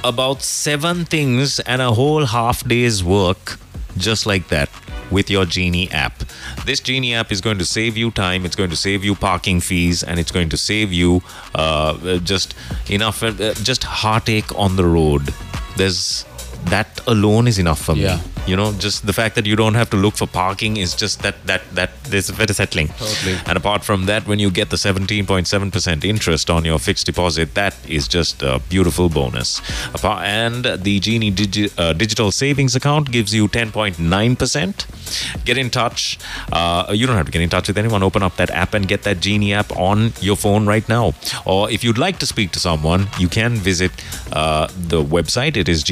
about 0.03 0.41
seven 0.41 1.05
things 1.05 1.59
and 1.61 1.81
a 1.81 1.93
whole 1.93 2.25
half 2.25 2.67
day's 2.67 3.03
work 3.03 3.57
just 3.97 4.25
like 4.25 4.49
that 4.49 4.69
with 5.11 5.29
your 5.29 5.45
Genie 5.45 5.91
app. 5.91 6.23
This 6.65 6.79
Genie 6.79 7.13
app 7.13 7.31
is 7.31 7.41
going 7.41 7.57
to 7.59 7.65
save 7.65 7.97
you 7.97 8.11
time, 8.11 8.45
it's 8.45 8.55
going 8.55 8.69
to 8.69 8.75
save 8.75 9.03
you 9.03 9.15
parking 9.15 9.59
fees, 9.59 10.03
and 10.03 10.19
it's 10.19 10.31
going 10.31 10.49
to 10.49 10.57
save 10.57 10.91
you 10.91 11.21
uh, 11.55 12.19
just 12.19 12.55
enough, 12.89 13.23
uh, 13.23 13.53
just 13.55 13.83
heartache 13.83 14.53
on 14.57 14.75
the 14.75 14.85
road. 14.85 15.33
There's 15.75 16.25
that 16.69 17.01
alone 17.07 17.47
is 17.47 17.57
enough 17.59 17.79
for 17.79 17.95
Yeah. 17.95 18.15
me. 18.15 18.21
You 18.45 18.57
know, 18.57 18.73
just 18.73 19.05
the 19.07 19.13
fact 19.13 19.35
that 19.35 19.45
you 19.45 19.55
don't 19.55 19.73
have 19.75 19.89
to 19.91 19.97
look 19.97 20.17
for 20.17 20.27
parking 20.27 20.75
is 20.77 20.93
just 20.93 21.21
that 21.21 21.35
that 21.47 21.61
that 21.75 21.91
is 22.11 22.29
very 22.29 22.53
settling. 22.53 22.89
Totally. 22.99 23.37
And 23.47 23.57
apart 23.57 23.83
from 23.85 24.05
that, 24.07 24.27
when 24.27 24.39
you 24.39 24.51
get 24.51 24.69
the 24.69 24.75
17.7% 24.77 26.03
interest 26.03 26.49
on 26.49 26.65
your 26.65 26.77
fixed 26.79 27.05
deposit, 27.05 27.53
that 27.55 27.73
is 27.87 28.07
just 28.07 28.43
a 28.43 28.59
beautiful 28.69 29.07
bonus. 29.09 29.61
And 30.03 30.65
the 30.65 30.99
Genie 30.99 31.31
digi- 31.31 31.71
uh, 31.77 31.93
digital 31.93 32.31
savings 32.31 32.75
account 32.75 33.11
gives 33.11 33.33
you 33.33 33.47
10.9%. 33.47 34.85
Get 35.45 35.57
in 35.57 35.69
touch. 35.69 36.17
Uh, 36.51 36.85
you 36.91 37.05
don't 37.07 37.15
have 37.15 37.25
to 37.27 37.31
get 37.31 37.41
in 37.41 37.49
touch 37.49 37.67
with 37.67 37.77
anyone. 37.77 38.03
Open 38.03 38.23
up 38.23 38.35
that 38.37 38.49
app 38.51 38.73
and 38.73 38.87
get 38.87 39.03
that 39.03 39.19
Genie 39.21 39.53
app 39.53 39.71
on 39.77 40.13
your 40.19 40.35
phone 40.35 40.65
right 40.65 40.87
now. 40.89 41.13
Or 41.45 41.69
if 41.71 41.83
you'd 41.83 41.97
like 41.97 42.19
to 42.19 42.25
speak 42.25 42.51
to 42.51 42.59
someone, 42.59 43.07
you 43.19 43.27
can 43.29 43.55
visit 43.55 43.91
uh, 44.33 44.67
the 44.75 45.03
website. 45.03 45.55
It 45.57 45.69
is 45.69 45.83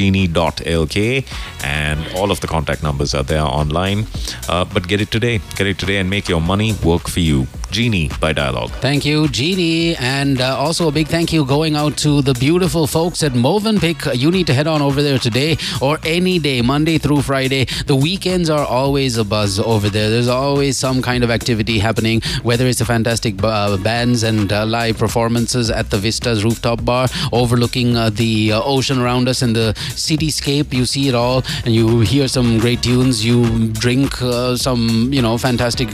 genie.lk, 0.63 1.25
and 1.63 1.99
all 2.15 2.31
of 2.31 2.39
the 2.41 2.47
contact 2.47 2.83
numbers 2.83 3.13
are 3.13 3.23
there 3.23 3.43
online. 3.43 4.05
Uh, 4.49 4.65
but 4.65 4.87
get 4.87 5.01
it 5.01 5.11
today. 5.11 5.39
Get 5.55 5.67
it 5.67 5.77
today 5.77 5.97
and 5.97 6.09
make 6.09 6.29
your 6.29 6.41
money 6.41 6.73
work 6.83 7.07
for 7.07 7.19
you. 7.19 7.47
Genie 7.71 8.09
by 8.19 8.33
Dialog. 8.33 8.69
Thank 8.81 9.05
you, 9.05 9.29
Genie. 9.29 9.95
And 9.95 10.41
uh, 10.41 10.57
also 10.57 10.89
a 10.89 10.91
big 10.91 11.07
thank 11.07 11.31
you 11.31 11.45
going 11.45 11.75
out 11.75 11.97
to 11.99 12.21
the 12.21 12.33
beautiful 12.33 12.85
folks 12.85 13.23
at 13.23 13.31
Movenpick. 13.31 14.17
You 14.17 14.29
need 14.29 14.47
to 14.47 14.53
head 14.53 14.67
on 14.67 14.81
over 14.81 15.01
there 15.01 15.17
today 15.17 15.57
or 15.81 15.97
any 16.03 16.37
day, 16.37 16.61
Monday 16.61 16.97
through 16.97 17.21
Friday. 17.21 17.65
The 17.85 17.95
weekends 17.95 18.49
are 18.49 18.65
always 18.65 19.17
a 19.17 19.23
buzz 19.23 19.59
over 19.59 19.89
there. 19.89 20.09
There's 20.09 20.27
always 20.27 20.77
some 20.77 21.01
kind 21.01 21.23
of 21.23 21.31
activity 21.31 21.79
happening, 21.79 22.21
whether 22.43 22.67
it's 22.67 22.81
a 22.81 22.85
fantastic 22.85 23.35
uh, 23.41 23.77
bands 23.77 24.23
and 24.23 24.51
uh, 24.51 24.65
live 24.65 24.97
performances 24.97 25.71
at 25.71 25.89
the 25.89 25.97
Vistas 25.97 26.43
rooftop 26.43 26.83
bar 26.83 27.07
overlooking 27.31 27.95
uh, 27.95 28.09
the 28.09 28.51
uh, 28.51 28.61
ocean 28.63 28.99
around 28.99 29.29
us 29.29 29.41
and 29.41 29.55
the 29.55 29.73
cityscape. 29.95 30.73
You 30.73 30.85
see 30.85 31.07
it 31.07 31.15
all 31.15 31.43
and 31.65 31.73
you 31.73 32.01
hear 32.01 32.27
some 32.27 32.59
great 32.59 32.83
tunes. 32.83 33.23
You 33.23 33.69
drink 33.69 34.21
uh, 34.21 34.57
some, 34.57 35.13
you 35.13 35.21
know, 35.21 35.37
fantastic 35.37 35.89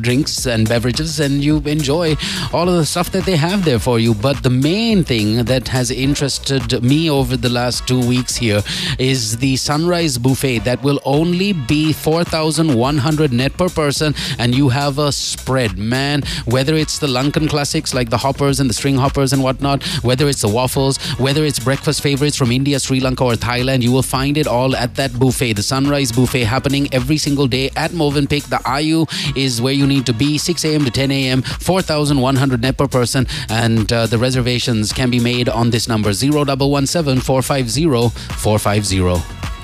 drinks 0.00 0.46
and 0.46 0.68
beverages 0.68 1.11
and 1.20 1.42
you 1.42 1.58
enjoy 1.60 2.16
all 2.52 2.68
of 2.68 2.76
the 2.76 2.86
stuff 2.86 3.10
that 3.12 3.24
they 3.24 3.36
have 3.36 3.64
there 3.64 3.78
for 3.78 3.98
you. 3.98 4.14
But 4.14 4.42
the 4.42 4.50
main 4.50 5.04
thing 5.04 5.44
that 5.44 5.68
has 5.68 5.90
interested 5.90 6.82
me 6.82 7.10
over 7.10 7.36
the 7.36 7.48
last 7.48 7.86
two 7.86 8.00
weeks 8.06 8.36
here 8.36 8.62
is 8.98 9.38
the 9.38 9.56
Sunrise 9.56 10.18
Buffet 10.18 10.60
that 10.60 10.82
will 10.82 11.00
only 11.04 11.52
be 11.52 11.92
4,100 11.92 13.32
net 13.32 13.56
per 13.56 13.68
person 13.68 14.14
and 14.38 14.54
you 14.54 14.68
have 14.68 14.98
a 14.98 15.12
spread, 15.12 15.78
man. 15.78 16.22
Whether 16.44 16.74
it's 16.74 16.98
the 16.98 17.06
Lankan 17.06 17.48
classics 17.48 17.94
like 17.94 18.10
the 18.10 18.18
hoppers 18.18 18.60
and 18.60 18.68
the 18.68 18.74
string 18.74 18.96
hoppers 18.96 19.32
and 19.32 19.42
whatnot, 19.42 19.82
whether 20.02 20.28
it's 20.28 20.42
the 20.42 20.48
waffles, 20.48 20.98
whether 21.18 21.44
it's 21.44 21.58
breakfast 21.58 22.02
favorites 22.02 22.36
from 22.36 22.52
India, 22.52 22.78
Sri 22.78 23.00
Lanka, 23.00 23.24
or 23.24 23.34
Thailand, 23.34 23.82
you 23.82 23.92
will 23.92 24.02
find 24.02 24.36
it 24.36 24.46
all 24.46 24.76
at 24.76 24.94
that 24.96 25.12
buffet, 25.18 25.54
the 25.54 25.62
Sunrise 25.62 26.12
Buffet, 26.12 26.44
happening 26.44 26.88
every 26.92 27.16
single 27.16 27.46
day 27.46 27.70
at 27.76 27.90
Movenpick. 27.90 28.44
The 28.44 28.60
IU 28.80 29.06
is 29.36 29.60
where 29.60 29.72
you 29.72 29.86
need 29.86 30.06
to 30.06 30.12
be, 30.12 30.38
6 30.38 30.64
a.m. 30.64 30.84
to 30.84 30.90
10 30.90 31.01
a.m., 31.10 31.42
4,100 31.42 32.60
net 32.62 32.76
per 32.78 32.86
person, 32.88 33.26
and 33.48 33.92
uh, 33.92 34.06
the 34.06 34.18
reservations 34.18 34.92
can 34.92 35.10
be 35.10 35.18
made 35.20 35.48
on 35.48 35.70
this 35.70 35.88
number 35.88 36.12
0117 36.12 37.20
450 37.20 38.08
450. 38.36 39.00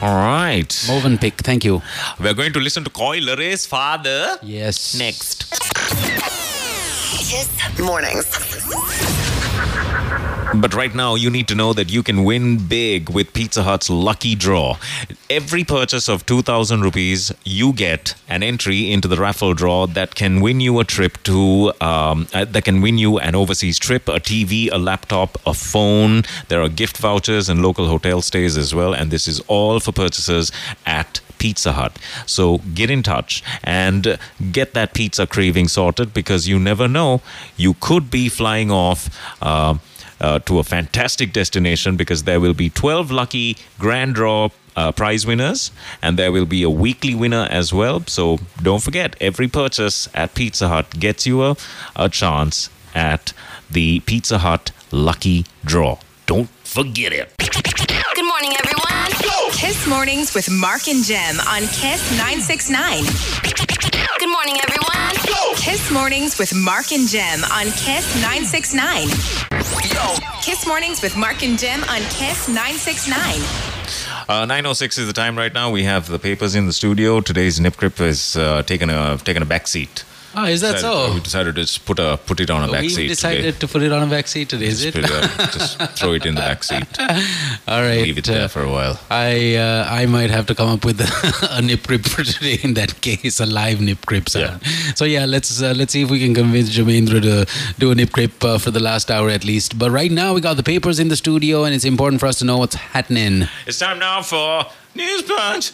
All 0.00 0.14
right. 0.14 0.68
Movenpick, 0.68 1.34
thank 1.38 1.64
you. 1.64 1.82
We're 2.20 2.34
going 2.34 2.52
to 2.52 2.60
listen 2.60 2.84
to 2.84 2.90
Koi 2.90 3.18
Lare's 3.18 3.66
father 3.66 4.38
Yes. 4.42 4.96
next. 4.98 5.50
Kiss 7.28 7.48
Mornings. 7.80 9.17
But 10.54 10.72
right 10.72 10.94
now, 10.94 11.14
you 11.14 11.28
need 11.28 11.46
to 11.48 11.54
know 11.54 11.74
that 11.74 11.90
you 11.90 12.02
can 12.02 12.24
win 12.24 12.56
big 12.56 13.10
with 13.10 13.34
Pizza 13.34 13.64
Hut's 13.64 13.90
Lucky 13.90 14.34
Draw. 14.34 14.78
Every 15.28 15.62
purchase 15.62 16.08
of 16.08 16.24
2,000 16.24 16.80
rupees, 16.80 17.32
you 17.44 17.74
get 17.74 18.14
an 18.28 18.42
entry 18.42 18.90
into 18.90 19.08
the 19.08 19.18
raffle 19.18 19.52
draw 19.52 19.86
that 19.88 20.14
can 20.14 20.40
win 20.40 20.60
you 20.60 20.80
a 20.80 20.84
trip 20.84 21.22
to, 21.24 21.72
um, 21.82 22.28
uh, 22.32 22.46
that 22.46 22.64
can 22.64 22.80
win 22.80 22.96
you 22.96 23.18
an 23.18 23.34
overseas 23.34 23.78
trip, 23.78 24.08
a 24.08 24.20
TV, 24.20 24.70
a 24.72 24.78
laptop, 24.78 25.38
a 25.46 25.52
phone. 25.52 26.22
There 26.48 26.62
are 26.62 26.68
gift 26.70 26.96
vouchers 26.96 27.50
and 27.50 27.60
local 27.60 27.88
hotel 27.88 28.22
stays 28.22 28.56
as 28.56 28.74
well. 28.74 28.94
And 28.94 29.10
this 29.10 29.28
is 29.28 29.40
all 29.48 29.80
for 29.80 29.92
purchases 29.92 30.50
at 30.86 31.20
Pizza 31.38 31.72
Hut. 31.72 31.98
So 32.26 32.58
get 32.74 32.90
in 32.90 33.02
touch 33.02 33.42
and 33.62 34.18
get 34.50 34.74
that 34.74 34.94
pizza 34.94 35.26
craving 35.26 35.68
sorted 35.68 36.12
because 36.12 36.48
you 36.48 36.58
never 36.58 36.88
know. 36.88 37.20
You 37.56 37.74
could 37.74 38.10
be 38.10 38.28
flying 38.28 38.70
off. 38.70 39.08
Uh, 39.42 39.76
uh, 40.20 40.38
to 40.40 40.58
a 40.58 40.64
fantastic 40.64 41.32
destination 41.32 41.96
because 41.96 42.24
there 42.24 42.40
will 42.40 42.54
be 42.54 42.70
12 42.70 43.10
lucky 43.10 43.56
grand 43.78 44.14
draw 44.14 44.48
uh, 44.76 44.92
prize 44.92 45.26
winners 45.26 45.72
and 46.02 46.18
there 46.18 46.30
will 46.30 46.46
be 46.46 46.62
a 46.62 46.70
weekly 46.70 47.14
winner 47.14 47.46
as 47.50 47.72
well. 47.72 48.02
So 48.06 48.38
don't 48.62 48.82
forget, 48.82 49.16
every 49.20 49.48
purchase 49.48 50.08
at 50.14 50.34
Pizza 50.34 50.68
Hut 50.68 50.98
gets 50.98 51.26
you 51.26 51.42
a, 51.42 51.56
a 51.96 52.08
chance 52.08 52.70
at 52.94 53.32
the 53.70 54.00
Pizza 54.00 54.38
Hut 54.38 54.70
lucky 54.92 55.44
draw. 55.64 55.98
Don't 56.26 56.48
forget 56.64 57.12
it. 57.12 57.32
Good 57.38 58.26
morning, 58.26 58.52
everyone. 58.58 58.88
Kiss 59.52 59.88
Mornings 59.88 60.34
with 60.34 60.48
Mark 60.50 60.86
and 60.86 61.02
Gem 61.02 61.40
on 61.40 61.62
Kiss 61.62 62.10
969. 62.16 63.02
Good 64.18 64.30
morning, 64.30 64.56
everyone. 64.62 64.98
Kiss 65.56 65.90
Mornings 65.90 66.38
with 66.38 66.54
Mark 66.54 66.92
and 66.92 67.08
Gem 67.08 67.42
on 67.44 67.66
Kiss 67.72 68.14
969. 68.22 69.47
Kiss 70.42 70.66
Mornings 70.66 71.02
with 71.02 71.16
Mark 71.16 71.42
and 71.42 71.58
Gem 71.58 71.82
on 71.84 72.00
Kiss 72.10 72.48
969. 72.48 73.18
Uh, 74.28 74.44
906 74.46 74.98
is 74.98 75.06
the 75.06 75.12
time 75.12 75.36
right 75.36 75.52
now. 75.52 75.70
We 75.70 75.84
have 75.84 76.06
the 76.08 76.18
papers 76.18 76.54
in 76.54 76.66
the 76.66 76.72
studio. 76.72 77.20
Today's 77.20 77.58
Nip 77.58 77.76
Crip 77.76 77.96
has 77.98 78.36
uh, 78.36 78.62
taken 78.62 78.90
a 78.90 79.18
taken 79.18 79.42
a 79.42 79.46
back 79.46 79.66
seat. 79.66 80.04
Oh, 80.40 80.44
is 80.44 80.60
that 80.60 80.74
Decided- 80.76 81.08
so? 81.08 81.14
We 81.14 81.20
decided 81.20 81.56
to 81.56 81.80
put 81.80 81.98
a 81.98 82.16
put 82.24 82.38
it 82.38 82.48
on 82.48 82.62
a 82.68 82.70
back 82.70 82.82
We've 82.82 82.92
seat 82.92 83.08
decided 83.08 83.42
today. 83.42 83.58
to 83.58 83.66
put 83.66 83.82
it 83.82 83.90
on 83.90 84.04
a 84.04 84.06
back 84.06 84.28
seat 84.28 84.48
today, 84.50 84.66
is 84.66 84.80
Just, 84.82 84.96
it? 84.96 85.04
it 85.04 85.10
just 85.58 85.80
throw 85.98 86.12
it 86.12 86.24
in 86.26 86.36
the 86.36 86.40
back 86.40 86.62
seat. 86.62 86.86
All 87.66 87.80
right. 87.82 88.02
Leave 88.02 88.18
it 88.18 88.24
there 88.26 88.44
uh, 88.44 88.48
for 88.48 88.62
a 88.62 88.70
while. 88.70 89.00
I 89.10 89.56
uh, 89.56 89.84
I 90.00 90.06
might 90.06 90.30
have 90.30 90.46
to 90.46 90.54
come 90.54 90.68
up 90.68 90.84
with 90.84 91.00
a, 91.50 91.60
nip 91.60 91.82
grip 91.88 92.04
for 92.04 92.22
today. 92.22 92.58
In 92.62 92.74
that 92.74 93.00
case, 93.00 93.40
a 93.40 93.46
live 93.46 93.80
nip 93.80 94.06
grip 94.06 94.28
sound. 94.28 94.62
So 94.94 95.04
yeah, 95.04 95.24
let's 95.24 95.60
uh, 95.60 95.74
let's 95.76 95.92
see 95.92 96.02
if 96.02 96.10
we 96.10 96.20
can 96.20 96.34
convince 96.34 96.70
Jamendra 96.70 97.20
to 97.22 97.46
do 97.80 97.90
a 97.90 97.94
nip 97.96 98.12
grip 98.12 98.44
uh, 98.44 98.58
for 98.58 98.70
the 98.70 98.80
last 98.90 99.10
hour 99.10 99.30
at 99.30 99.44
least. 99.44 99.76
But 99.76 99.90
right 99.90 100.12
now 100.12 100.34
we 100.34 100.40
got 100.40 100.56
the 100.56 100.62
papers 100.62 101.00
in 101.00 101.08
the 101.08 101.16
studio, 101.16 101.64
and 101.64 101.74
it's 101.74 101.84
important 101.84 102.20
for 102.20 102.26
us 102.26 102.38
to 102.38 102.44
know 102.44 102.58
what's 102.58 102.76
happening. 102.76 103.48
It's 103.66 103.80
time 103.80 103.98
now 103.98 104.22
for 104.22 104.66
News 104.94 105.22
Punch. 105.22 105.72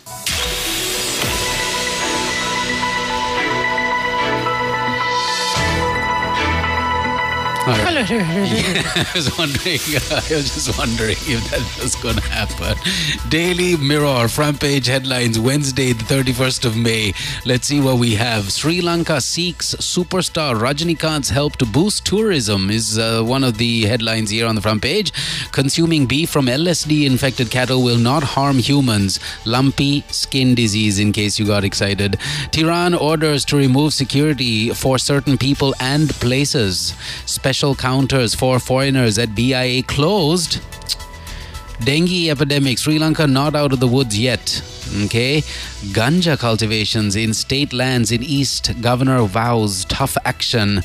Right. 7.66 7.80
I 8.10 9.06
was 9.14 9.38
wondering. 9.38 9.78
I 10.10 10.34
was 10.36 10.52
just 10.52 10.76
wondering 10.76 11.16
if 11.20 11.50
that 11.50 11.82
was 11.82 11.94
going 11.94 12.16
to 12.16 12.28
happen. 12.28 12.76
Daily 13.30 13.76
Mirror 13.78 14.28
front 14.28 14.60
page 14.60 14.86
headlines 14.86 15.38
Wednesday, 15.38 15.92
the 15.94 16.04
thirty 16.04 16.34
first 16.34 16.66
of 16.66 16.76
May. 16.76 17.14
Let's 17.46 17.66
see 17.66 17.80
what 17.80 17.98
we 17.98 18.16
have. 18.16 18.52
Sri 18.52 18.82
Lanka 18.82 19.18
seeks 19.18 19.74
superstar 19.76 20.54
Rajinikanth's 20.60 21.30
help 21.30 21.56
to 21.56 21.64
boost 21.64 22.04
tourism 22.04 22.68
is 22.68 22.98
uh, 22.98 23.22
one 23.22 23.42
of 23.42 23.56
the 23.56 23.86
headlines 23.86 24.28
here 24.28 24.46
on 24.46 24.56
the 24.56 24.60
front 24.60 24.82
page. 24.82 25.10
Consuming 25.52 26.04
beef 26.04 26.28
from 26.28 26.46
LSD 26.46 27.06
infected 27.06 27.50
cattle 27.50 27.82
will 27.82 27.98
not 27.98 28.22
harm 28.22 28.58
humans. 28.58 29.18
Lumpy 29.46 30.02
skin 30.08 30.54
disease, 30.54 30.98
in 30.98 31.12
case 31.12 31.38
you 31.38 31.46
got 31.46 31.64
excited. 31.64 32.18
Tiran 32.50 33.00
orders 33.00 33.42
to 33.46 33.56
remove 33.56 33.94
security 33.94 34.68
for 34.68 34.98
certain 34.98 35.38
people 35.38 35.74
and 35.80 36.10
places. 36.16 36.94
Special 37.24 37.53
counters 37.74 38.34
for 38.34 38.58
foreigners 38.58 39.18
at 39.18 39.34
BIA 39.34 39.82
closed. 39.84 40.60
Dengue 41.84 42.28
epidemic, 42.28 42.78
Sri 42.78 42.98
Lanka 42.98 43.26
not 43.26 43.54
out 43.54 43.72
of 43.72 43.78
the 43.78 43.86
woods 43.86 44.18
yet. 44.18 44.62
Okay. 45.04 45.40
Ganja 45.92 46.38
cultivations 46.38 47.16
in 47.16 47.34
state 47.34 47.72
lands 47.72 48.10
in 48.12 48.22
East. 48.22 48.80
Governor 48.80 49.22
vows 49.24 49.84
tough 49.86 50.16
action. 50.24 50.82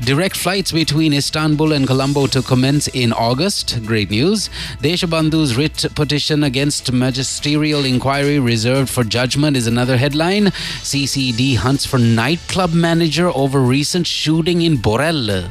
Direct 0.00 0.36
flights 0.36 0.72
between 0.72 1.12
Istanbul 1.12 1.72
and 1.72 1.86
Colombo 1.86 2.26
to 2.28 2.42
commence 2.42 2.88
in 2.88 3.12
August. 3.12 3.80
Great 3.86 4.10
news. 4.10 4.48
Deshabandhu's 4.80 5.56
writ 5.56 5.86
petition 5.94 6.42
against 6.44 6.92
magisterial 6.92 7.84
inquiry 7.84 8.38
reserved 8.38 8.90
for 8.90 9.04
judgment 9.04 9.56
is 9.56 9.66
another 9.66 9.96
headline. 9.96 10.46
CCD 10.82 11.56
hunts 11.56 11.84
for 11.86 11.98
nightclub 11.98 12.72
manager 12.72 13.28
over 13.34 13.60
recent 13.60 14.06
shooting 14.06 14.62
in 14.62 14.76
Borel. 14.76 15.42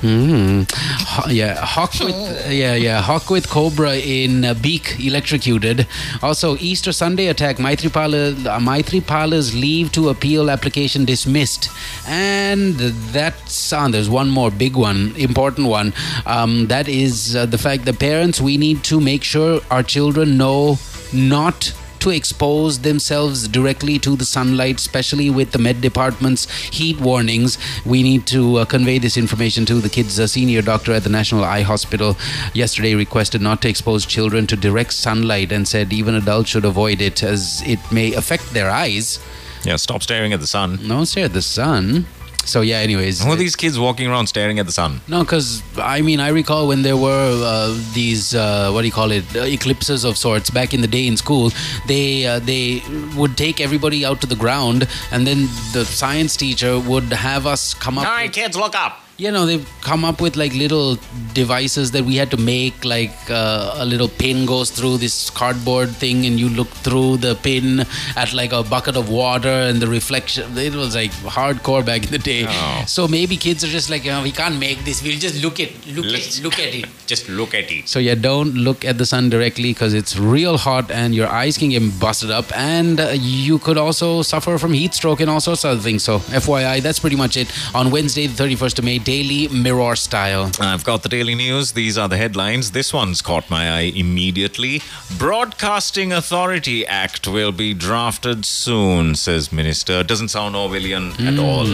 Hmm. 0.00 0.62
Ho- 0.68 1.30
yeah, 1.30 1.54
hawk 1.64 1.92
with 2.00 2.16
yeah 2.50 2.74
yeah 2.74 3.00
hawk 3.00 3.30
with 3.30 3.48
cobra 3.48 3.94
in 3.96 4.54
beak 4.60 4.96
electrocuted. 4.98 5.86
Also, 6.22 6.56
Easter 6.58 6.92
Sunday 6.92 7.21
attack. 7.28 7.56
Maitripala 7.56 8.46
uh, 8.46 8.58
Maitripala's 8.58 9.54
leave 9.54 9.92
to 9.92 10.08
appeal 10.08 10.50
application 10.50 11.04
dismissed. 11.04 11.68
And 12.06 12.74
that's 13.12 13.72
on. 13.72 13.90
There's 13.90 14.10
one 14.10 14.30
more 14.30 14.50
big 14.50 14.76
one, 14.76 15.14
important 15.16 15.68
one. 15.68 15.92
Um, 16.26 16.66
that 16.68 16.88
is 16.88 17.36
uh, 17.36 17.46
the 17.46 17.58
fact 17.58 17.84
that 17.84 17.98
parents 17.98 18.40
we 18.40 18.56
need 18.56 18.84
to 18.84 19.00
make 19.00 19.24
sure 19.24 19.60
our 19.70 19.82
children 19.82 20.36
know 20.36 20.78
not 21.12 21.72
to 22.02 22.10
expose 22.10 22.80
themselves 22.80 23.46
directly 23.46 23.96
to 24.00 24.16
the 24.16 24.24
sunlight, 24.24 24.80
especially 24.80 25.30
with 25.30 25.52
the 25.52 25.58
med 25.58 25.80
department's 25.80 26.50
heat 26.70 27.00
warnings. 27.00 27.58
We 27.86 28.02
need 28.02 28.26
to 28.26 28.56
uh, 28.56 28.64
convey 28.64 28.98
this 28.98 29.16
information 29.16 29.64
to 29.66 29.76
the 29.76 29.88
kids. 29.88 30.18
A 30.18 30.26
senior 30.26 30.62
doctor 30.62 30.92
at 30.92 31.04
the 31.04 31.10
National 31.10 31.44
Eye 31.44 31.62
Hospital 31.62 32.16
yesterday 32.54 32.96
requested 32.96 33.40
not 33.40 33.62
to 33.62 33.68
expose 33.68 34.04
children 34.04 34.48
to 34.48 34.56
direct 34.56 34.92
sunlight 34.92 35.52
and 35.52 35.66
said 35.66 35.92
even 35.92 36.16
adults 36.16 36.50
should 36.50 36.64
avoid 36.64 37.00
it 37.00 37.22
as 37.22 37.62
it 37.64 37.78
may 37.92 38.12
affect 38.14 38.52
their 38.52 38.68
eyes. 38.68 39.20
Yeah, 39.64 39.76
stop 39.76 40.02
staring 40.02 40.32
at 40.32 40.40
the 40.40 40.46
sun. 40.48 40.80
Don't 40.88 41.06
stare 41.06 41.26
at 41.26 41.34
the 41.34 41.42
sun. 41.42 42.06
So 42.44 42.60
yeah, 42.60 42.78
anyways. 42.78 43.22
Who 43.22 43.30
are 43.30 43.36
these 43.36 43.56
kids 43.56 43.78
walking 43.78 44.08
around 44.08 44.26
staring 44.26 44.58
at 44.58 44.66
the 44.66 44.72
sun? 44.72 45.00
No, 45.08 45.22
because 45.22 45.62
I 45.78 46.00
mean, 46.02 46.20
I 46.20 46.28
recall 46.28 46.68
when 46.68 46.82
there 46.82 46.96
were 46.96 47.42
uh, 47.44 47.78
these 47.94 48.34
uh, 48.34 48.70
what 48.72 48.80
do 48.82 48.86
you 48.86 48.92
call 48.92 49.10
it 49.12 49.24
uh, 49.36 49.40
eclipses 49.40 50.04
of 50.04 50.16
sorts 50.16 50.50
back 50.50 50.74
in 50.74 50.80
the 50.80 50.88
day 50.88 51.06
in 51.06 51.16
school. 51.16 51.50
They 51.86 52.26
uh, 52.26 52.38
they 52.40 52.82
would 53.16 53.36
take 53.36 53.60
everybody 53.60 54.04
out 54.04 54.20
to 54.22 54.26
the 54.26 54.36
ground, 54.36 54.88
and 55.12 55.26
then 55.26 55.48
the 55.72 55.84
science 55.84 56.36
teacher 56.36 56.78
would 56.80 57.12
have 57.12 57.46
us 57.46 57.74
come 57.74 57.98
up. 57.98 58.04
with- 58.24 58.32
kids, 58.32 58.56
look 58.56 58.74
up. 58.74 58.98
You 59.18 59.30
know, 59.30 59.46
they've 59.46 59.68
come 59.82 60.04
up 60.04 60.20
with 60.20 60.36
like 60.36 60.52
little 60.54 60.96
devices 61.32 61.90
that 61.92 62.04
we 62.04 62.16
had 62.16 62.30
to 62.30 62.36
make. 62.36 62.84
Like 62.84 63.12
uh, 63.30 63.74
a 63.76 63.84
little 63.84 64.08
pin 64.08 64.46
goes 64.46 64.70
through 64.70 64.98
this 64.98 65.30
cardboard 65.30 65.90
thing, 65.90 66.26
and 66.26 66.38
you 66.40 66.48
look 66.48 66.68
through 66.68 67.18
the 67.18 67.34
pin 67.36 67.80
at 68.16 68.32
like 68.32 68.52
a 68.52 68.62
bucket 68.62 68.96
of 68.96 69.08
water, 69.08 69.48
and 69.48 69.80
the 69.80 69.86
reflection. 69.86 70.56
It 70.58 70.74
was 70.74 70.94
like 70.94 71.10
hardcore 71.36 71.84
back 71.84 72.04
in 72.04 72.10
the 72.10 72.18
day. 72.18 72.46
Oh. 72.48 72.84
So 72.86 73.06
maybe 73.06 73.36
kids 73.36 73.62
are 73.64 73.68
just 73.68 73.90
like, 73.90 74.04
you 74.04 74.10
know, 74.10 74.22
we 74.22 74.32
can't 74.32 74.58
make 74.58 74.84
this. 74.84 75.02
We'll 75.02 75.18
just 75.18 75.42
look 75.42 75.60
at 75.60 75.70
look 75.86 76.06
Let's- 76.06 76.38
at 76.38 76.44
look 76.44 76.58
at 76.58 76.74
it. 76.74 76.86
Just 77.06 77.28
look 77.28 77.54
at 77.54 77.70
it. 77.70 77.88
So 77.88 77.98
yeah, 77.98 78.14
don't 78.14 78.54
look 78.54 78.84
at 78.84 78.98
the 78.98 79.06
sun 79.06 79.28
directly 79.28 79.70
because 79.72 79.92
it's 79.94 80.16
real 80.18 80.56
hot 80.56 80.90
and 80.90 81.14
your 81.14 81.28
eyes 81.28 81.58
can 81.58 81.68
get 81.70 81.82
busted 82.00 82.30
up, 82.30 82.46
and 82.56 82.98
uh, 83.00 83.10
you 83.14 83.58
could 83.58 83.78
also 83.78 84.22
suffer 84.22 84.58
from 84.58 84.72
heat 84.72 84.94
stroke 84.94 85.20
and 85.20 85.28
all 85.30 85.40
sorts 85.40 85.64
of 85.64 85.72
other 85.72 85.80
things. 85.80 86.02
So 86.02 86.18
FYI, 86.20 86.80
that's 86.80 86.98
pretty 86.98 87.16
much 87.16 87.36
it 87.36 87.48
on 87.74 87.90
Wednesday, 87.90 88.26
the 88.26 88.34
thirty 88.34 88.54
first 88.56 88.78
of 88.78 88.84
May, 88.84 88.98
Daily 89.12 89.46
Mirror 89.48 89.96
style. 89.96 90.50
I've 90.58 90.84
got 90.84 91.02
the 91.02 91.08
daily 91.10 91.34
news. 91.34 91.72
These 91.72 91.98
are 91.98 92.08
the 92.08 92.16
headlines. 92.16 92.70
This 92.70 92.94
one's 92.94 93.20
caught 93.20 93.50
my 93.50 93.70
eye 93.70 93.92
immediately. 93.94 94.80
Broadcasting 95.18 96.14
Authority 96.14 96.86
Act 96.86 97.28
will 97.28 97.52
be 97.52 97.74
drafted 97.74 98.46
soon, 98.46 99.14
says 99.14 99.52
Minister. 99.52 100.02
Doesn't 100.02 100.28
sound 100.28 100.54
Orwellian 100.54 101.10
at 101.28 101.34
hmm. 101.34 101.40
all. 101.40 101.66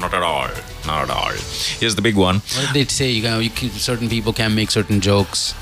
Not 0.00 0.12
at 0.12 0.24
all. 0.24 0.48
Not 0.84 1.04
at 1.04 1.10
all. 1.10 1.30
Here's 1.78 1.94
the 1.94 2.02
big 2.02 2.16
one. 2.16 2.40
What 2.56 2.72
did 2.72 2.74
they 2.74 2.84
say? 2.92 3.10
You 3.12 3.22
know, 3.22 3.38
you 3.38 3.50
can, 3.50 3.70
certain 3.70 4.08
people 4.08 4.32
can't 4.32 4.54
make 4.54 4.72
certain 4.72 5.00
jokes. 5.00 5.54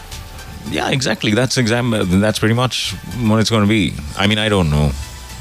Yeah, 0.70 0.88
exactly. 0.88 1.32
That's 1.32 1.58
exam. 1.58 1.90
That's 2.22 2.38
pretty 2.38 2.54
much 2.54 2.92
what 3.28 3.40
it's 3.40 3.50
going 3.50 3.64
to 3.64 3.68
be. 3.68 3.92
I 4.16 4.26
mean, 4.26 4.38
I 4.38 4.48
don't 4.48 4.70
know. 4.70 4.86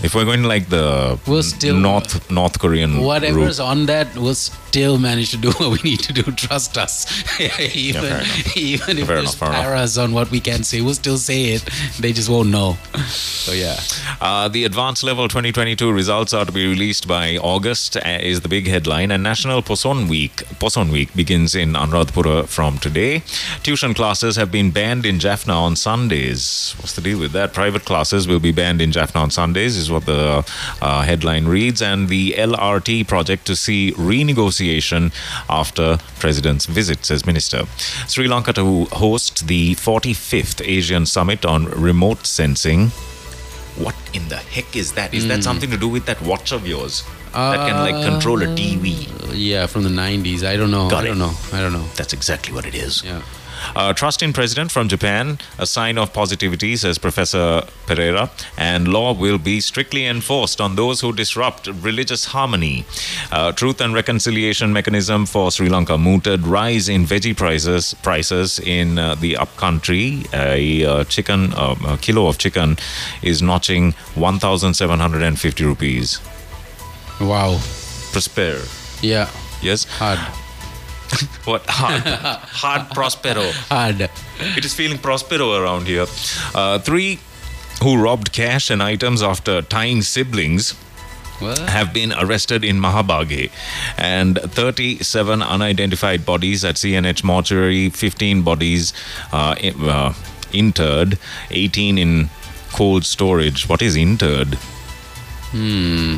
If 0.04 0.14
we're 0.14 0.26
going 0.26 0.42
to 0.42 0.50
like 0.50 0.68
the 0.68 1.18
We'll 1.26 1.42
still- 1.42 1.78
North 1.78 2.30
North 2.30 2.60
Korean 2.60 3.00
Whatever's 3.00 3.60
route, 3.60 3.70
on 3.72 3.86
that, 3.86 4.14
we'll 4.18 4.36
still 4.74 4.98
manage 4.98 5.30
to 5.30 5.38
do 5.38 5.52
what 5.52 5.70
we 5.70 5.78
need 5.88 6.00
to 6.00 6.12
do. 6.12 6.24
Trust 6.46 6.80
us. 6.80 6.96
even 7.76 8.06
enough. 8.06 8.58
even 8.58 8.98
if 8.98 9.06
Fair 9.06 9.18
there's 9.18 9.36
enough. 9.36 9.54
paras 9.54 10.00
on 10.00 10.14
what 10.14 10.32
we 10.32 10.40
can 10.40 10.64
say, 10.64 10.82
we'll 10.82 10.96
still 10.96 11.20
say 11.20 11.54
it. 11.54 11.64
They 12.00 12.12
just 12.12 12.28
won't 12.28 12.50
know. 12.50 12.78
So 13.06 13.52
yeah. 13.52 13.78
Uh, 14.20 14.48
the 14.48 14.64
advanced 14.66 15.04
level 15.04 15.28
2022 15.28 15.92
results 15.92 16.34
are 16.34 16.46
to 16.46 16.52
be 16.52 16.66
released 16.68 17.08
by 17.08 17.38
August, 17.38 17.98
uh, 17.98 18.02
is 18.20 18.42
the 18.42 18.50
big 18.50 18.66
headline. 18.66 19.12
And 19.12 19.22
National 19.22 19.62
Poson 19.62 20.08
Week 20.08 20.38
Poson 20.58 20.90
Week 20.90 21.14
begins 21.14 21.54
in 21.54 21.74
Anuradhapura 21.74 22.48
from 22.48 22.80
today. 22.80 23.22
Tuition 23.62 23.94
classes 23.94 24.38
have 24.38 24.52
been 24.52 24.72
banned 24.72 25.06
in 25.06 25.20
Jaffna 25.20 25.54
on 25.54 25.76
Sundays. 25.76 26.74
What's 26.80 26.94
the 26.94 27.02
deal 27.02 27.20
with 27.20 27.32
that? 27.34 27.54
Private 27.54 27.86
classes 27.86 28.28
will 28.28 28.40
be 28.40 28.52
banned 28.52 28.82
in 28.82 28.92
Jaffna 28.92 29.22
on 29.22 29.30
Sundays, 29.30 29.78
is 29.78 29.92
what 29.92 30.08
the 30.08 30.44
uh, 30.82 31.04
headline 31.04 31.46
reads. 31.46 31.80
And 31.84 32.10
the 32.10 32.32
LRT 32.32 33.08
project 33.08 33.46
to 33.46 33.56
see 33.56 33.92
renegotiation 33.92 34.63
after 35.50 35.98
President's 36.20 36.66
visit, 36.66 37.06
says 37.06 37.26
Minister. 37.26 37.66
Sri 38.08 38.28
Lanka 38.28 38.54
to 38.54 38.86
host 38.86 39.48
the 39.48 39.76
45th 39.76 40.66
Asian 40.66 41.06
Summit 41.06 41.46
on 41.46 41.66
Remote 41.66 42.26
Sensing. 42.26 42.90
What 43.78 43.96
in 44.14 44.28
the 44.30 44.38
heck 44.38 44.76
is 44.76 44.94
that? 44.94 45.14
Is 45.14 45.28
that 45.28 45.38
hmm. 45.38 45.42
something 45.42 45.72
to 45.72 45.78
do 45.78 45.90
with 45.90 46.06
that 46.06 46.22
watch 46.22 46.52
of 46.52 46.68
yours 46.68 47.04
that 47.34 47.68
can 47.68 47.78
like 47.80 47.96
uh, 47.96 48.10
control 48.12 48.42
a 48.44 48.48
TV? 48.48 49.10
Yeah, 49.34 49.66
from 49.66 49.84
the 49.84 49.90
90s. 49.90 50.44
I 50.44 50.56
don't 50.56 50.72
know. 50.72 50.90
Got 50.90 51.04
I 51.04 51.06
it. 51.06 51.10
don't 51.10 51.20
know. 51.20 51.34
I 51.52 51.62
don't 51.62 51.74
know. 51.74 51.88
That's 51.96 52.14
exactly 52.14 52.54
what 52.54 52.66
it 52.66 52.76
is. 52.76 53.04
Yeah. 53.04 53.22
Uh, 53.76 53.94
trust 53.94 54.22
in 54.22 54.34
president 54.34 54.72
from 54.72 54.88
Japan, 54.88 55.40
a 55.58 55.66
sign 55.66 55.98
of 55.98 56.14
positivity, 56.14 56.76
says 56.76 56.98
Professor 56.98 57.64
Pereira, 57.86 58.30
and 58.58 58.88
law 58.88 59.14
will 59.14 59.38
be 59.38 59.60
strictly 59.62 60.06
enforced 60.06 60.62
on 60.62 60.76
those 60.76 61.02
who 61.02 61.14
disrupt 61.14 61.68
religious 61.82 62.26
harmony. 62.26 62.86
Uh, 63.32 63.52
truth 63.52 63.82
and 63.82 63.94
reconciliation 63.94 64.74
mechanism 64.74 65.26
for 65.26 65.52
Sri 65.52 65.70
Lanka 65.70 65.98
mooted 65.98 66.46
rise 66.46 66.90
in 66.90 67.06
veggie 67.06 67.36
prices 67.36 67.94
prices 68.04 68.60
in 68.60 68.98
uh, 68.98 69.16
the 69.16 69.38
upcountry. 69.38 70.24
A 70.34 70.86
uh, 70.86 71.04
chicken, 71.06 71.54
uh, 71.54 71.76
a 71.88 71.98
kilo 71.98 72.28
of 72.28 72.38
chicken, 72.38 72.78
is 73.22 73.42
notching 73.42 73.94
1,750 74.16 75.64
rupees. 75.66 76.20
Wow. 77.20 77.60
Prosper. 78.12 78.62
Yeah. 79.02 79.30
Yes. 79.62 79.86
Hard. 79.86 80.20
What 81.46 81.66
hard? 81.68 82.04
hard 82.04 82.90
prospero. 82.92 83.52
Hard. 83.70 84.10
It 84.58 84.66
is 84.66 84.74
feeling 84.74 84.98
prospero 84.98 85.54
around 85.62 85.88
here. 85.88 86.06
Uh, 86.56 86.80
three 86.80 87.20
who 87.82 88.02
robbed 88.02 88.32
cash 88.32 88.70
and 88.70 88.82
items 88.82 89.22
after 89.22 89.62
tying 89.62 90.02
siblings 90.02 90.72
What? 91.40 91.60
have 91.60 91.92
been 91.94 92.14
arrested 92.14 92.64
in 92.64 92.80
Mahabaghe, 92.80 93.52
and 93.98 94.40
37 94.40 95.42
unidentified 95.42 96.26
bodies 96.26 96.64
at 96.64 96.76
CNH 96.76 97.24
mortuary, 97.24 97.90
15 97.90 98.42
bodies 98.44 98.94
uh, 99.34 99.56
in- 99.60 99.90
uh, 99.90 100.14
interred, 100.54 101.18
18 101.52 101.98
in 101.98 102.30
cold 102.72 103.04
storage. 103.06 103.68
What 103.68 103.82
is 103.82 103.96
interred? 103.98 104.56
Hmm. 105.52 106.18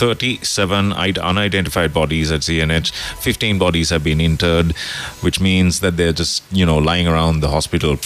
37 0.00 0.94
unidentified 0.94 1.92
bodies 1.92 2.30
at 2.30 2.40
CNH. 2.40 2.90
15 3.20 3.58
bodies 3.58 3.90
have 3.90 4.02
been 4.02 4.18
interred, 4.18 4.74
which 5.20 5.40
means 5.40 5.80
that 5.80 5.98
they're 5.98 6.14
just, 6.14 6.42
you 6.50 6.64
know, 6.64 6.78
lying 6.78 7.06
around 7.06 7.40
the 7.40 7.48
hospital 7.48 7.98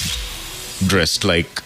dressed 0.88 1.22
like 1.24 1.62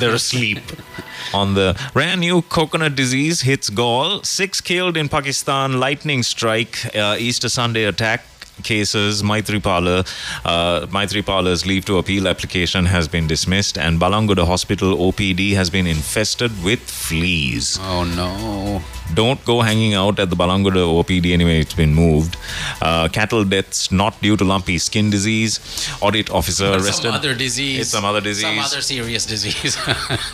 they're 0.00 0.14
asleep. 0.14 0.58
On 1.32 1.54
the 1.54 1.80
brand 1.92 2.20
new 2.20 2.42
coconut 2.42 2.96
disease 2.96 3.42
hits 3.42 3.70
Galle. 3.70 4.22
Six 4.24 4.60
killed 4.60 4.96
in 4.96 5.08
Pakistan. 5.08 5.78
Lightning 5.78 6.24
strike. 6.24 6.94
Uh, 6.94 7.16
Easter 7.18 7.48
Sunday 7.48 7.84
attack 7.84 8.24
cases. 8.62 9.22
Maitripala, 9.22 10.06
uh, 10.44 10.86
Maitripala's 10.86 11.66
leave 11.66 11.84
to 11.86 11.98
appeal 11.98 12.28
application 12.28 12.86
has 12.86 13.08
been 13.08 13.26
dismissed, 13.26 13.78
and 13.78 14.00
Balangoda 14.00 14.46
Hospital 14.46 14.96
OPD 14.96 15.54
has 15.54 15.70
been 15.70 15.86
infested 15.86 16.52
with 16.62 16.80
fleas. 16.80 17.78
Oh 17.82 18.04
no. 18.04 18.82
Don't 19.12 19.44
go 19.44 19.60
hanging 19.60 19.94
out 19.94 20.18
at 20.18 20.30
the 20.30 20.36
Balangoda 20.36 20.76
OPD 20.76 21.32
anyway, 21.32 21.60
it's 21.60 21.74
been 21.74 21.94
moved. 21.94 22.36
Uh, 22.80 23.08
cattle 23.08 23.44
deaths 23.44 23.92
not 23.92 24.20
due 24.22 24.36
to 24.36 24.44
lumpy 24.44 24.78
skin 24.78 25.10
disease. 25.10 25.60
Audit 26.00 26.30
officer 26.30 26.72
arrested. 26.72 27.02
Some 27.02 27.14
other 27.14 27.34
disease. 27.34 27.80
It's 27.80 27.90
some 27.90 28.04
other 28.04 28.20
disease. 28.20 28.44
Some 28.44 28.58
other 28.58 28.80
serious 28.80 29.26
disease. 29.26 29.76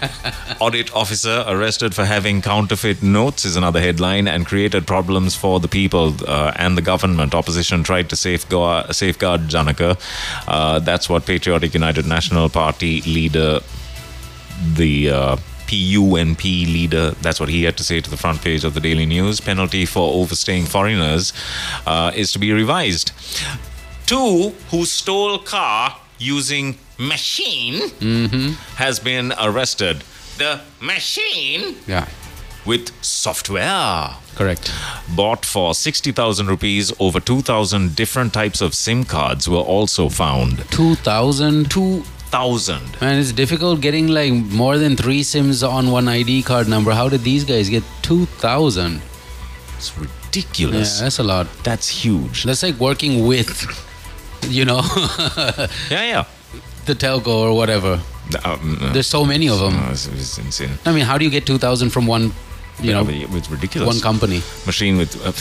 Audit 0.60 0.94
officer 0.94 1.44
arrested 1.48 1.94
for 1.94 2.04
having 2.04 2.42
counterfeit 2.42 3.02
notes 3.02 3.44
is 3.44 3.56
another 3.56 3.80
headline 3.80 4.28
and 4.28 4.46
created 4.46 4.86
problems 4.86 5.34
for 5.34 5.58
the 5.58 5.68
people 5.68 6.14
uh, 6.28 6.52
and 6.56 6.76
the 6.76 6.82
government. 6.82 7.34
Opposition 7.34 7.82
tried 7.82 8.08
to 8.10 8.16
safeguard, 8.16 8.94
safeguard 8.94 9.48
Janaka. 9.48 9.96
Uh, 10.46 10.78
that's 10.78 11.08
what 11.08 11.26
Patriotic 11.26 11.74
United 11.74 12.06
National 12.06 12.48
Party 12.48 13.00
leader, 13.02 13.60
the 14.74 15.10
uh, 15.10 15.36
PUNP 15.70 16.42
leader, 16.42 17.12
that's 17.22 17.38
what 17.38 17.48
he 17.48 17.62
had 17.62 17.76
to 17.76 17.84
say 17.84 18.00
to 18.00 18.10
the 18.10 18.16
front 18.16 18.42
page 18.42 18.64
of 18.64 18.74
the 18.74 18.80
Daily 18.80 19.06
News. 19.06 19.40
Penalty 19.40 19.86
for 19.86 20.12
overstaying 20.14 20.66
foreigners 20.66 21.32
uh, 21.86 22.10
is 22.14 22.32
to 22.32 22.40
be 22.40 22.52
revised. 22.52 23.12
Two 24.06 24.52
who 24.70 24.84
stole 24.84 25.38
car 25.38 25.96
using 26.18 26.76
machine 26.98 27.88
has 28.76 28.98
been 28.98 29.32
arrested. 29.40 30.02
The 30.38 30.60
machine 30.80 31.76
yeah. 31.86 32.08
With 32.70 32.90
software 33.02 34.14
Correct. 34.36 34.72
bought 35.16 35.44
for 35.44 35.74
60,000 35.74 36.46
rupees 36.46 36.92
over 37.06 37.18
2,000 37.20 37.96
different 37.96 38.32
types 38.32 38.60
of 38.66 38.74
SIM 38.74 39.04
cards 39.04 39.48
were 39.54 39.66
also 39.76 40.08
found. 40.08 40.64
Two 40.70 40.94
thousand. 41.10 41.70
2,000. 41.70 43.00
Man, 43.00 43.18
it's 43.18 43.32
difficult 43.32 43.80
getting 43.86 44.06
like 44.18 44.32
more 44.62 44.78
than 44.78 44.96
three 44.96 45.22
SIMs 45.22 45.62
on 45.62 45.90
one 45.90 46.06
ID 46.08 46.42
card 46.42 46.68
number. 46.68 46.92
How 46.92 47.08
did 47.08 47.22
these 47.30 47.44
guys 47.52 47.68
get 47.76 47.82
two 48.02 48.26
thousand? 48.46 49.00
It's 49.78 49.90
ridiculous. 49.98 50.98
Yeah, 50.98 51.04
that's 51.04 51.18
a 51.18 51.22
lot. 51.32 51.46
That's 51.64 51.88
huge. 51.88 52.44
That's 52.44 52.62
like 52.62 52.78
working 52.78 53.26
with, 53.26 53.50
you 54.58 54.64
know, 54.64 54.82
Yeah, 55.90 56.04
yeah. 56.12 56.24
the 56.86 56.94
telco 56.94 57.34
or 57.48 57.56
whatever. 57.56 58.00
Um, 58.44 58.78
uh, 58.80 58.92
There's 58.92 59.08
so 59.08 59.24
many 59.24 59.48
of 59.48 59.58
them. 59.58 59.74
uh, 59.76 59.90
it's, 59.90 60.06
it's 60.06 60.38
insane. 60.38 60.70
I 60.86 60.92
mean, 60.92 61.04
how 61.04 61.18
do 61.18 61.24
you 61.24 61.30
get 61.38 61.46
two 61.46 61.58
thousand 61.58 61.90
from 61.90 62.06
one, 62.06 62.32
you 62.82 62.92
know, 62.92 63.02
Yeah, 63.08 63.26
it's 63.38 63.50
ridiculous. 63.50 63.86
one 63.86 64.00
company? 64.00 64.42
machine 64.66 64.96
with. 64.98 65.14
Uh, 65.26 65.32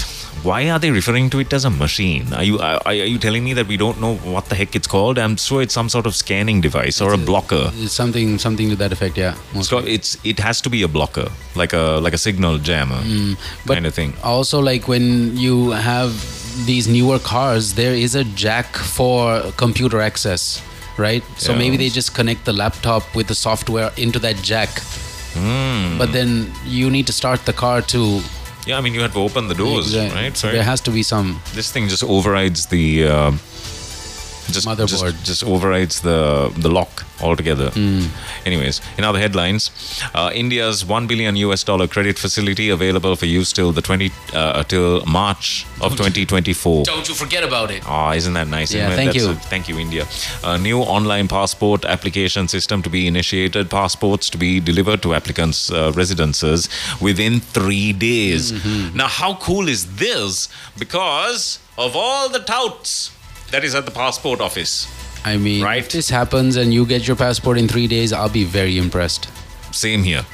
why 0.42 0.70
are 0.70 0.80
they 0.80 0.90
referring 0.90 1.30
to 1.32 1.40
it 1.40 1.52
as 1.52 1.66
a 1.66 1.70
machine? 1.70 2.32
Are 2.34 2.44
you 2.44 2.60
are, 2.60 2.80
are 2.86 2.94
you 2.94 3.18
telling 3.20 3.44
me 3.44 3.54
that 3.54 3.68
we 3.68 3.76
don't 3.76 4.00
know 4.00 4.16
what 4.34 4.46
the 4.46 4.56
heck 4.56 4.74
it's 4.76 4.88
called? 4.88 5.18
I'm 5.20 5.36
sure 5.36 5.62
it's 5.62 5.74
some 5.74 5.90
sort 5.90 6.06
of 6.06 6.16
scanning 6.16 6.62
device 6.62 7.02
or 7.02 7.14
a 7.14 7.18
blocker. 7.18 7.72
It's 7.74 7.92
something, 7.94 8.38
something 8.40 8.70
to 8.70 8.76
that 8.78 8.94
effect. 8.94 9.18
Yeah. 9.18 9.36
It's, 9.54 9.68
got, 9.70 9.86
it's 9.86 10.18
it 10.24 10.40
has 10.40 10.62
to 10.62 10.70
be 10.70 10.84
a 10.84 10.88
blocker, 10.88 11.28
like 11.56 11.74
a 11.74 12.00
like 12.02 12.14
a 12.14 12.18
signal 12.18 12.58
jammer 12.58 13.02
Mm, 13.02 13.38
kind 13.68 13.86
of 13.86 13.94
thing. 13.94 14.14
Also, 14.24 14.60
like 14.62 14.88
when 14.88 15.36
you 15.36 15.72
have 15.72 16.12
these 16.66 16.88
newer 16.88 17.20
cars, 17.20 17.74
there 17.74 17.94
is 17.94 18.16
a 18.16 18.24
jack 18.24 18.78
for 18.78 19.42
computer 19.58 20.00
access, 20.00 20.62
right? 20.98 21.24
So 21.38 21.52
Yeah. 21.52 21.58
maybe 21.60 21.76
they 21.78 21.90
just 21.90 22.16
connect 22.16 22.46
the 22.46 22.54
laptop 22.54 23.04
with 23.14 23.28
the 23.28 23.36
software 23.36 23.92
into 23.98 24.20
that 24.20 24.38
jack. 24.42 24.70
Hmm. 25.34 25.97
But 25.97 26.11
then 26.11 26.51
you 26.65 26.89
need 26.89 27.07
to 27.07 27.13
start 27.13 27.45
the 27.45 27.53
car 27.53 27.82
to. 27.82 28.21
Yeah, 28.67 28.77
I 28.77 28.82
mean 28.82 28.93
you 28.93 29.01
have 29.01 29.13
to 29.13 29.19
open 29.19 29.47
the 29.47 29.55
doors, 29.55 29.95
right? 29.95 30.36
So 30.36 30.51
there 30.51 30.63
has 30.63 30.82
to 30.82 30.91
be 30.91 31.03
some. 31.03 31.39
this 31.53 31.71
thing 31.71 31.88
just 31.88 32.03
overrides 32.03 32.65
the 32.67 33.07
uh, 33.07 33.32
just, 34.54 34.68
Motherboard. 34.68 35.12
Just, 35.12 35.26
just 35.26 35.43
overrides 35.43 36.02
the 36.02 36.52
the 36.58 36.70
lock 36.70 37.06
altogether. 37.22 37.70
Hmm. 37.72 38.06
Anyways, 38.45 38.82
in 38.97 39.04
other 39.04 39.20
headlines, 39.20 39.72
uh, 40.14 40.32
India's 40.34 40.86
one 40.86 41.08
billion 41.08 41.36
US 41.38 41.64
dollar 41.64 41.88
credit 41.88 42.18
facility 42.18 42.70
available 42.70 43.16
for 43.16 43.26
use 43.26 43.52
till 43.54 43.72
the 43.72 43.82
twenty 43.82 44.12
uh, 44.34 44.64
till 44.64 45.06
March 45.06 45.66
of 45.82 45.95
twenty 45.95 46.26
twenty 46.26 46.54
four. 46.54 46.84
Don't 46.84 47.08
you 47.10 47.16
forget 47.16 47.43
about 47.43 47.72
it. 47.72 47.84
Oh, 47.88 48.12
isn't 48.12 48.34
that 48.34 48.47
nice? 48.47 48.74
Yeah, 48.74 48.89
thank 48.95 49.14
That's 49.14 49.26
you. 49.26 49.32
a- 49.32 49.36
thank 49.36 49.68
you, 49.70 49.78
India. 49.80 50.06
A 50.43 50.58
new 50.58 50.80
online 50.80 51.28
passport 51.28 51.86
application 51.86 52.47
system 52.47 52.82
to 52.84 52.89
be 52.89 53.08
initiated. 53.08 53.70
Passports 53.70 54.30
to 54.30 54.38
be 54.38 54.60
delivered 54.60 55.02
to 55.04 55.14
applicants' 55.14 55.72
uh, 55.72 55.91
residences 55.95 56.70
within 57.02 57.39
three 57.39 57.93
days. 57.93 58.52
Mm-hmm. 58.52 58.97
Now, 58.97 59.08
how 59.08 59.36
cool 59.36 59.68
is 59.68 59.95
this? 59.95 60.50
Because 60.78 61.60
of 61.78 61.95
all 61.95 62.30
the 62.30 62.39
touts 62.39 63.12
that 63.52 63.64
is 63.64 63.76
at 63.76 63.86
the 63.86 63.91
passport 63.91 64.41
office. 64.41 64.88
I 65.26 65.38
mean, 65.38 65.64
Right. 65.64 65.80
if 65.80 65.89
this 65.89 66.10
happens 66.10 66.56
and 66.56 66.74
you 66.74 66.86
get 66.86 67.08
your 67.08 67.16
passport 67.18 67.58
in 67.58 67.68
three 67.68 67.88
days, 67.88 68.14
I'll 68.14 68.30
be 68.30 68.43
very 68.45 68.78
impressed. 68.78 69.28
Same 69.72 70.04
here. 70.04 70.26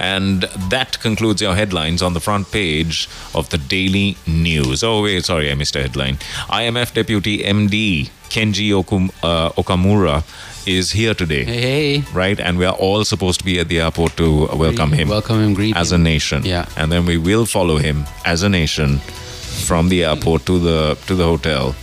And 0.00 0.42
that 0.70 0.98
concludes 1.00 1.40
your 1.42 1.54
headlines 1.54 2.02
on 2.02 2.14
the 2.14 2.20
front 2.20 2.50
page 2.50 3.08
of 3.34 3.48
the 3.50 3.58
Daily 3.58 4.16
News. 4.26 4.82
Oh, 4.82 5.02
wait, 5.02 5.24
sorry, 5.24 5.50
I 5.50 5.54
missed 5.54 5.76
a 5.76 5.82
headline. 5.82 6.18
IMF 6.50 6.92
Deputy 6.94 7.38
MD 7.44 8.10
Kenji 8.30 8.70
Okum, 8.72 9.10
uh, 9.22 9.50
Okamura 9.50 10.24
is 10.66 10.90
here 10.92 11.14
today. 11.14 11.44
Hey, 11.44 11.60
hey. 11.60 12.04
Right, 12.12 12.40
and 12.40 12.58
we 12.58 12.64
are 12.64 12.74
all 12.74 13.04
supposed 13.04 13.38
to 13.40 13.44
be 13.44 13.60
at 13.60 13.68
the 13.68 13.80
airport 13.80 14.16
to 14.16 14.46
welcome 14.54 14.92
him 14.92 15.08
Welcome 15.08 15.40
him, 15.42 15.54
greet 15.54 15.76
as 15.76 15.92
him. 15.92 16.00
a 16.00 16.04
nation. 16.04 16.44
Yeah. 16.44 16.66
and 16.76 16.90
then 16.90 17.06
we 17.06 17.16
will 17.18 17.46
follow 17.46 17.76
him 17.76 18.04
as 18.24 18.42
a 18.42 18.48
nation 18.48 18.98
from 19.68 19.88
the 19.88 20.04
airport 20.04 20.44
to 20.46 20.58
the 20.58 20.96
to 21.06 21.14
the 21.14 21.24
hotel, 21.24 21.74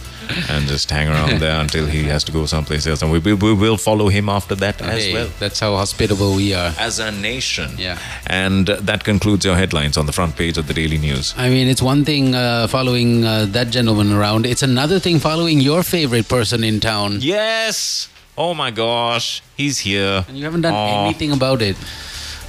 and 0.50 0.68
just 0.68 0.90
hang 0.90 1.08
around 1.08 1.40
there 1.40 1.60
until 1.60 1.86
he 1.86 2.04
has 2.04 2.24
to 2.26 2.32
go 2.32 2.46
someplace 2.46 2.86
else. 2.88 3.02
And 3.02 3.12
we, 3.12 3.20
we, 3.20 3.34
we 3.34 3.54
will 3.54 3.78
follow 3.78 4.10
him 4.10 4.30
after 4.30 4.56
that 4.56 4.82
as 4.82 5.04
Hey, 5.06 5.14
well 5.14 5.30
That's 5.40 5.60
how 5.60 5.76
hospitable 5.76 6.36
we 6.36 6.54
are. 6.54 6.74
as 6.80 7.00
a 7.00 7.12
nation. 7.12 7.72
Yeah. 7.78 7.98
And 8.28 8.68
that 8.68 9.04
concludes 9.04 9.46
your 9.46 9.56
headlines 9.56 9.98
on 9.98 10.06
the 10.06 10.14
front 10.14 10.36
page 10.36 10.58
of 10.58 10.68
the 10.68 10.74
Daily 10.74 10.98
News. 10.98 11.34
I 11.38 11.50
mean, 11.50 11.68
it's 11.68 11.82
one 11.82 12.06
thing 12.06 12.36
uh, 12.36 12.68
following 12.68 13.26
uh, 13.26 13.46
that 13.50 13.70
gentleman 13.70 14.12
around. 14.12 14.46
It's 14.46 14.64
another 14.64 15.00
thing 15.00 15.20
following 15.20 15.60
your 15.60 15.84
favorite 15.84 16.28
person 16.28 16.64
in 16.64 16.80
town. 16.80 17.18
Yes. 17.22 18.10
Oh 18.38 18.54
my 18.56 18.72
gosh, 18.72 19.44
he's 19.56 19.78
here. 19.80 20.26
And 20.28 20.36
you 20.38 20.44
haven't 20.46 20.62
done 20.62 20.74
Aw, 20.74 21.06
anything 21.06 21.32
about 21.32 21.62
it. 21.62 21.78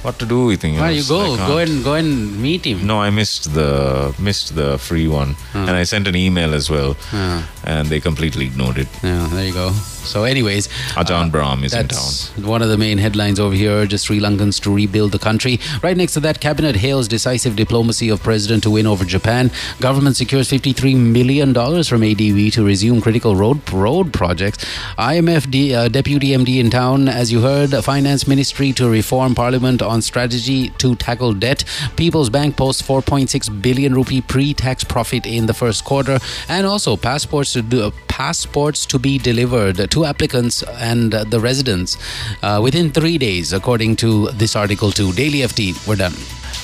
What 0.05 0.19
to 0.19 0.25
do 0.25 0.45
with 0.45 0.61
him? 0.61 0.75
Why 0.79 0.91
you 0.91 1.03
go? 1.07 1.35
Go 1.35 1.57
and 1.57 1.83
go 1.83 1.93
and 1.95 2.39
meet 2.41 2.63
him. 2.71 2.85
No, 2.85 3.01
I 3.01 3.09
missed 3.09 3.53
the 3.55 4.13
missed 4.19 4.55
the 4.55 4.77
free 4.77 5.07
one, 5.07 5.35
and 5.53 5.71
I 5.71 5.83
sent 5.83 6.07
an 6.07 6.15
email 6.15 6.53
as 6.53 6.69
well, 6.69 6.95
Ah. 7.11 7.43
and 7.63 7.87
they 7.93 7.99
completely 7.99 8.45
ignored 8.45 8.77
it. 8.77 8.87
Yeah, 9.03 9.27
there 9.33 9.45
you 9.47 9.53
go. 9.53 9.71
So, 10.05 10.23
anyways, 10.23 10.67
Ajahn 11.01 11.31
Brahm 11.35 11.63
is 11.67 11.73
in 11.73 11.87
town. 11.87 12.11
one 12.49 12.61
of 12.65 12.69
the 12.69 12.77
main 12.77 12.99
headlines 12.99 13.39
over 13.45 13.55
here. 13.61 13.87
Just 13.93 14.05
Sri 14.05 14.19
Lankans 14.25 14.59
to 14.65 14.73
rebuild 14.75 15.11
the 15.15 15.21
country. 15.23 15.59
Right 15.81 15.97
next 16.01 16.13
to 16.17 16.19
that, 16.25 16.39
cabinet 16.39 16.75
hails 16.75 17.07
decisive 17.07 17.55
diplomacy 17.55 18.09
of 18.09 18.21
president 18.27 18.61
to 18.67 18.69
win 18.75 18.85
over 18.91 19.03
Japan. 19.15 19.49
Government 19.87 20.15
secures 20.21 20.47
53 20.49 20.93
million 20.93 21.53
dollars 21.53 21.87
from 21.93 22.03
ADB 22.03 22.51
to 22.53 22.63
resume 22.63 23.01
critical 23.07 23.35
road 23.35 23.61
road 23.73 24.13
projects. 24.13 24.63
IMF 24.99 25.49
D, 25.49 25.73
uh, 25.73 25.87
deputy 25.87 26.29
MD 26.43 26.59
in 26.59 26.69
town, 26.69 27.09
as 27.23 27.31
you 27.31 27.41
heard. 27.49 27.73
Finance 27.91 28.27
Ministry 28.35 28.71
to 28.73 28.87
reform 28.87 29.33
Parliament 29.33 29.81
on 29.81 29.94
strategy 30.01 30.69
to 30.77 30.95
tackle 30.95 31.33
debt. 31.33 31.63
People's 31.95 32.29
Bank 32.29 32.57
posts 32.57 32.81
4.6 32.81 33.61
billion 33.61 33.93
rupee 33.93 34.21
pre-tax 34.21 34.83
profit 34.83 35.25
in 35.25 35.45
the 35.45 35.53
first 35.53 35.83
quarter, 35.83 36.19
and 36.49 36.65
also 36.65 36.97
passports 36.97 37.53
to 37.53 37.61
do, 37.61 37.91
passports 38.07 38.85
to 38.87 38.99
be 38.99 39.17
delivered 39.17 39.89
to 39.91 40.05
applicants 40.05 40.63
and 40.79 41.11
the 41.11 41.39
residents 41.39 41.97
uh, 42.41 42.59
within 42.61 42.91
three 42.91 43.17
days, 43.17 43.53
according 43.53 43.95
to 43.97 44.29
this 44.31 44.55
article. 44.55 44.91
To 44.91 45.11
Daily 45.13 45.39
FT, 45.39 45.87
we're 45.87 45.95
done. 45.95 46.13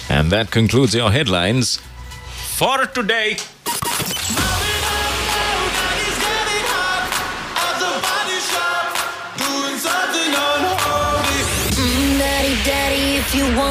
And 0.10 0.32
that 0.32 0.52
concludes 0.52 0.96
your 0.96 1.12
headlines 1.12 1.78
for 2.58 2.86
today. 2.86 3.38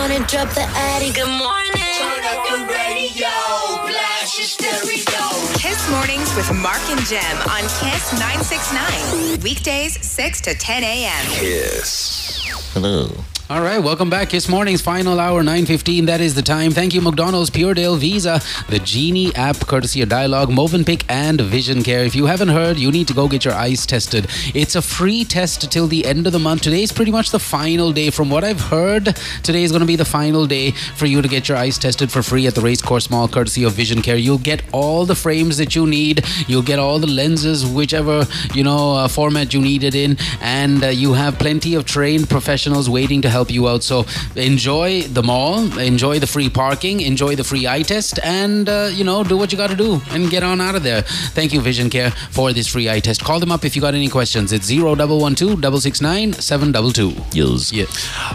If 0.02 0.08
wanna 0.08 0.26
drop 0.26 0.48
the 0.54 0.62
attic, 0.62 1.14
good 1.14 1.28
morning. 1.28 1.72
Turn 1.98 2.24
up 2.24 2.48
the 2.48 2.72
radio, 2.72 3.28
blast 3.86 4.38
your 4.38 4.46
stereo. 4.46 5.58
Kiss 5.58 5.90
Mornings 5.90 6.34
with 6.34 6.50
Mark 6.54 6.80
and 6.88 7.04
Gem 7.06 7.36
on 7.50 7.60
Kiss 7.80 8.10
969. 8.14 9.42
Weekdays 9.42 10.02
6 10.02 10.40
to 10.40 10.54
10 10.54 10.84
a.m. 10.84 11.26
Kiss. 11.26 12.40
Hello. 12.72 13.10
All 13.50 13.62
right, 13.62 13.80
welcome 13.80 14.08
back. 14.08 14.28
Kiss 14.28 14.48
Morning's 14.48 14.80
final 14.80 15.18
hour, 15.18 15.42
9.15. 15.42 16.06
That 16.06 16.20
is 16.20 16.36
the 16.36 16.40
time. 16.40 16.70
Thank 16.70 16.94
you, 16.94 17.00
McDonald's, 17.00 17.50
Puredale 17.50 17.96
Visa, 17.96 18.40
the 18.68 18.78
Genie 18.78 19.34
app, 19.34 19.56
courtesy 19.66 20.02
of 20.02 20.08
Dialog, 20.08 20.50
Movenpick, 20.50 21.02
and 21.08 21.40
Vision 21.40 21.82
Care. 21.82 22.04
If 22.04 22.14
you 22.14 22.26
haven't 22.26 22.50
heard, 22.50 22.78
you 22.78 22.92
need 22.92 23.08
to 23.08 23.12
go 23.12 23.26
get 23.26 23.44
your 23.44 23.54
eyes 23.54 23.86
tested. 23.86 24.28
It's 24.54 24.76
a 24.76 24.82
free 24.82 25.24
test 25.24 25.68
till 25.72 25.88
the 25.88 26.06
end 26.06 26.28
of 26.28 26.32
the 26.32 26.38
month. 26.38 26.62
Today 26.62 26.84
is 26.84 26.92
pretty 26.92 27.10
much 27.10 27.32
the 27.32 27.40
final 27.40 27.90
day. 27.90 28.10
From 28.10 28.30
what 28.30 28.44
I've 28.44 28.60
heard, 28.60 29.16
today 29.42 29.64
is 29.64 29.72
going 29.72 29.80
to 29.80 29.86
be 29.86 29.96
the 29.96 30.04
final 30.04 30.46
day 30.46 30.70
for 30.70 31.06
you 31.06 31.20
to 31.20 31.26
get 31.26 31.48
your 31.48 31.58
eyes 31.58 31.76
tested 31.76 32.12
for 32.12 32.22
free 32.22 32.46
at 32.46 32.54
the 32.54 32.60
Racecourse 32.60 33.10
Mall, 33.10 33.26
courtesy 33.26 33.64
of 33.64 33.72
Vision 33.72 34.00
Care. 34.00 34.14
You'll 34.14 34.38
get 34.38 34.62
all 34.70 35.06
the 35.06 35.16
frames 35.16 35.56
that 35.56 35.74
you 35.74 35.88
need. 35.88 36.24
You'll 36.46 36.62
get 36.62 36.78
all 36.78 37.00
the 37.00 37.08
lenses, 37.08 37.66
whichever, 37.66 38.28
you 38.54 38.62
know, 38.62 38.94
uh, 38.94 39.08
format 39.08 39.52
you 39.52 39.60
need 39.60 39.82
it 39.82 39.96
in. 39.96 40.18
And 40.40 40.84
uh, 40.84 40.88
you 40.90 41.14
have 41.14 41.36
plenty 41.36 41.74
of 41.74 41.84
trained 41.84 42.30
professionals 42.30 42.88
waiting 42.88 43.20
to 43.22 43.28
help 43.28 43.39
you 43.48 43.68
out. 43.68 43.84
So 43.84 44.04
enjoy 44.34 45.02
the 45.02 45.22
mall, 45.22 45.78
enjoy 45.78 46.18
the 46.18 46.26
free 46.26 46.50
parking, 46.50 47.00
enjoy 47.00 47.36
the 47.36 47.44
free 47.44 47.68
eye 47.68 47.82
test, 47.82 48.18
and 48.24 48.68
uh, 48.68 48.90
you 48.92 49.04
know 49.04 49.22
do 49.22 49.36
what 49.36 49.52
you 49.52 49.58
got 49.58 49.70
to 49.70 49.76
do 49.76 50.00
and 50.10 50.28
get 50.28 50.42
on 50.42 50.60
out 50.60 50.74
of 50.74 50.82
there. 50.82 51.02
Thank 51.38 51.52
you, 51.52 51.60
Vision 51.60 51.88
Care, 51.90 52.10
for 52.32 52.52
this 52.52 52.66
free 52.66 52.90
eye 52.90 52.98
test. 52.98 53.22
Call 53.22 53.38
them 53.38 53.52
up 53.52 53.64
if 53.64 53.76
you 53.76 53.80
got 53.82 53.94
any 53.94 54.08
questions. 54.08 54.52
It's 54.52 54.66
zero 54.66 54.94
double 54.96 55.20
one 55.20 55.36
two 55.36 55.54
double 55.60 55.80
six 55.80 56.00
nine 56.00 56.32
seven 56.32 56.72
double 56.72 56.90
two. 56.90 57.12
Yes. 57.32 57.72
Yeah. 57.72 57.84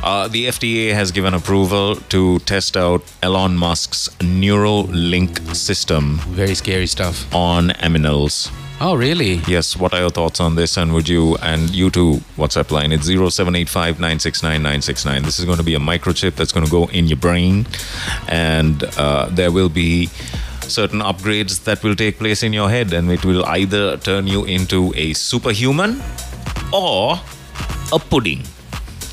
Uh, 0.02 0.28
the 0.30 0.46
FDA 0.48 0.94
has 0.94 1.12
given 1.12 1.34
approval 1.34 1.96
to 1.96 2.40
test 2.40 2.78
out 2.78 3.04
Elon 3.22 3.58
Musk's 3.58 4.08
Neuralink 4.20 5.56
system 5.56 6.18
Very 6.30 6.56
scary 6.56 6.88
stuff. 6.88 7.34
on 7.34 7.70
aminals. 7.82 8.50
Oh, 8.82 8.96
really? 8.96 9.36
Yes, 9.48 9.78
what 9.78 9.94
are 9.94 10.02
your 10.02 10.10
thoughts 10.10 10.42
on 10.42 10.56
this? 10.56 10.76
And 10.76 10.94
would 10.94 11.08
you, 11.08 11.38
and 11.38 11.70
you 11.70 11.90
too, 11.90 12.16
WhatsApp 12.36 12.72
line, 12.72 12.92
it's 12.92 13.06
0785 13.06 14.00
969 14.00 14.62
969. 14.62 15.24
This 15.24 15.40
is 15.40 15.46
going 15.46 15.58
to 15.58 15.64
be 15.64 15.76
a 15.76 15.80
microchip 15.80 16.36
that's 16.36 16.52
going 16.52 16.66
to 16.66 16.72
go 16.72 16.88
in 16.88 17.08
your 17.08 17.18
brain, 17.18 17.66
and 18.28 18.84
uh, 18.98 19.30
there 19.32 19.52
will 19.52 19.70
be 19.70 20.08
certain 20.62 21.00
upgrades 21.00 21.64
that 21.64 21.84
will 21.84 21.96
take 21.96 22.20
place 22.20 22.44
in 22.44 22.52
your 22.52 22.70
head, 22.70 22.92
and 22.92 23.10
it 23.10 23.24
will 23.24 23.46
either 23.46 23.96
turn 23.96 24.28
you 24.28 24.44
into 24.44 24.94
a 24.98 25.14
superhuman 25.14 26.02
or 26.74 27.18
a 27.94 28.00
pudding. 28.00 28.44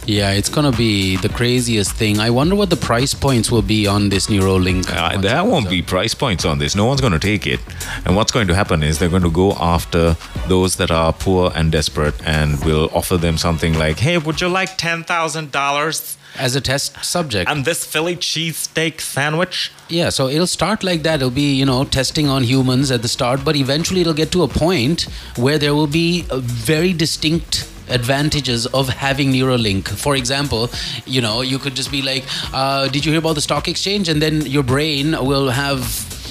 Yeah, 0.07 0.33
it's 0.33 0.49
gonna 0.49 0.73
be 0.73 1.17
the 1.17 1.29
craziest 1.29 1.93
thing. 1.93 2.19
I 2.19 2.31
wonder 2.31 2.57
what 2.57 2.71
the 2.71 2.77
price 2.77 3.15
points 3.15 3.51
will 3.53 3.63
be 3.63 3.87
on 3.87 4.09
this 4.09 4.27
Neuralink. 4.27 4.91
Uh, 4.91 5.21
there 5.21 5.45
won't 5.45 5.71
be 5.71 5.81
price 5.81 6.15
points 6.15 6.45
on 6.45 6.59
this. 6.59 6.75
No 6.75 6.87
one's 6.87 7.01
going 7.01 7.13
to 7.13 7.19
take 7.19 7.47
it. 7.47 7.61
And 8.05 8.17
what's 8.17 8.33
going 8.33 8.49
to 8.49 8.55
happen 8.55 8.83
is 8.83 8.99
they're 8.99 9.09
going 9.09 9.23
to 9.23 9.31
go 9.31 9.53
after 9.61 10.17
those 10.49 10.77
that 10.77 10.91
are 10.91 11.13
poor 11.13 11.53
and 11.55 11.71
desperate 11.71 12.15
and 12.27 12.63
will 12.65 12.91
offer 12.93 13.17
them 13.17 13.39
something 13.39 13.79
like, 13.79 13.99
hey, 13.99 14.19
would 14.19 14.41
you 14.41 14.49
like 14.49 14.77
$10,000 14.79 16.17
as 16.39 16.57
a 16.57 16.61
test 16.61 17.05
subject. 17.05 17.51
and 17.51 17.65
this 17.65 17.85
Philly 17.85 18.17
cheesesteak 18.17 19.01
sandwich? 19.01 19.71
Yeah, 19.89 20.09
so 20.09 20.29
it'll 20.29 20.47
start 20.47 20.83
like 20.83 21.03
that. 21.03 21.17
It'll 21.17 21.31
be, 21.31 21.55
you 21.55 21.65
know, 21.67 21.85
testing 21.85 22.29
on 22.29 22.43
humans 22.43 22.91
at 22.91 23.03
the 23.03 23.09
start, 23.09 23.45
but 23.45 23.55
eventually 23.57 24.01
it'll 24.01 24.15
get 24.15 24.33
to 24.33 24.43
a 24.43 24.49
point 24.49 25.03
where 25.37 25.59
there 25.59 25.75
will 25.75 25.87
be 25.87 26.25
a 26.31 26.39
very 26.39 26.93
distinct 26.93 27.69
advantages 27.93 28.67
of 28.67 28.89
having 28.89 29.33
Neuralink. 29.33 29.89
For 29.89 30.15
example, 30.17 30.71
you 31.07 31.21
know, 31.21 31.41
you 31.43 31.59
could 31.59 31.75
just 31.75 31.91
be 31.91 32.03
like, 32.03 32.25
uh, 32.53 32.89
did 32.89 33.05
you 33.05 33.13
hear 33.13 33.19
about 33.21 33.35
the 33.35 33.41
stock 33.41 33.69
exchange? 33.69 34.09
And 34.09 34.21
then 34.21 34.43
your 34.47 34.63
brain 34.63 35.13
will 35.25 35.51
have, 35.51 35.81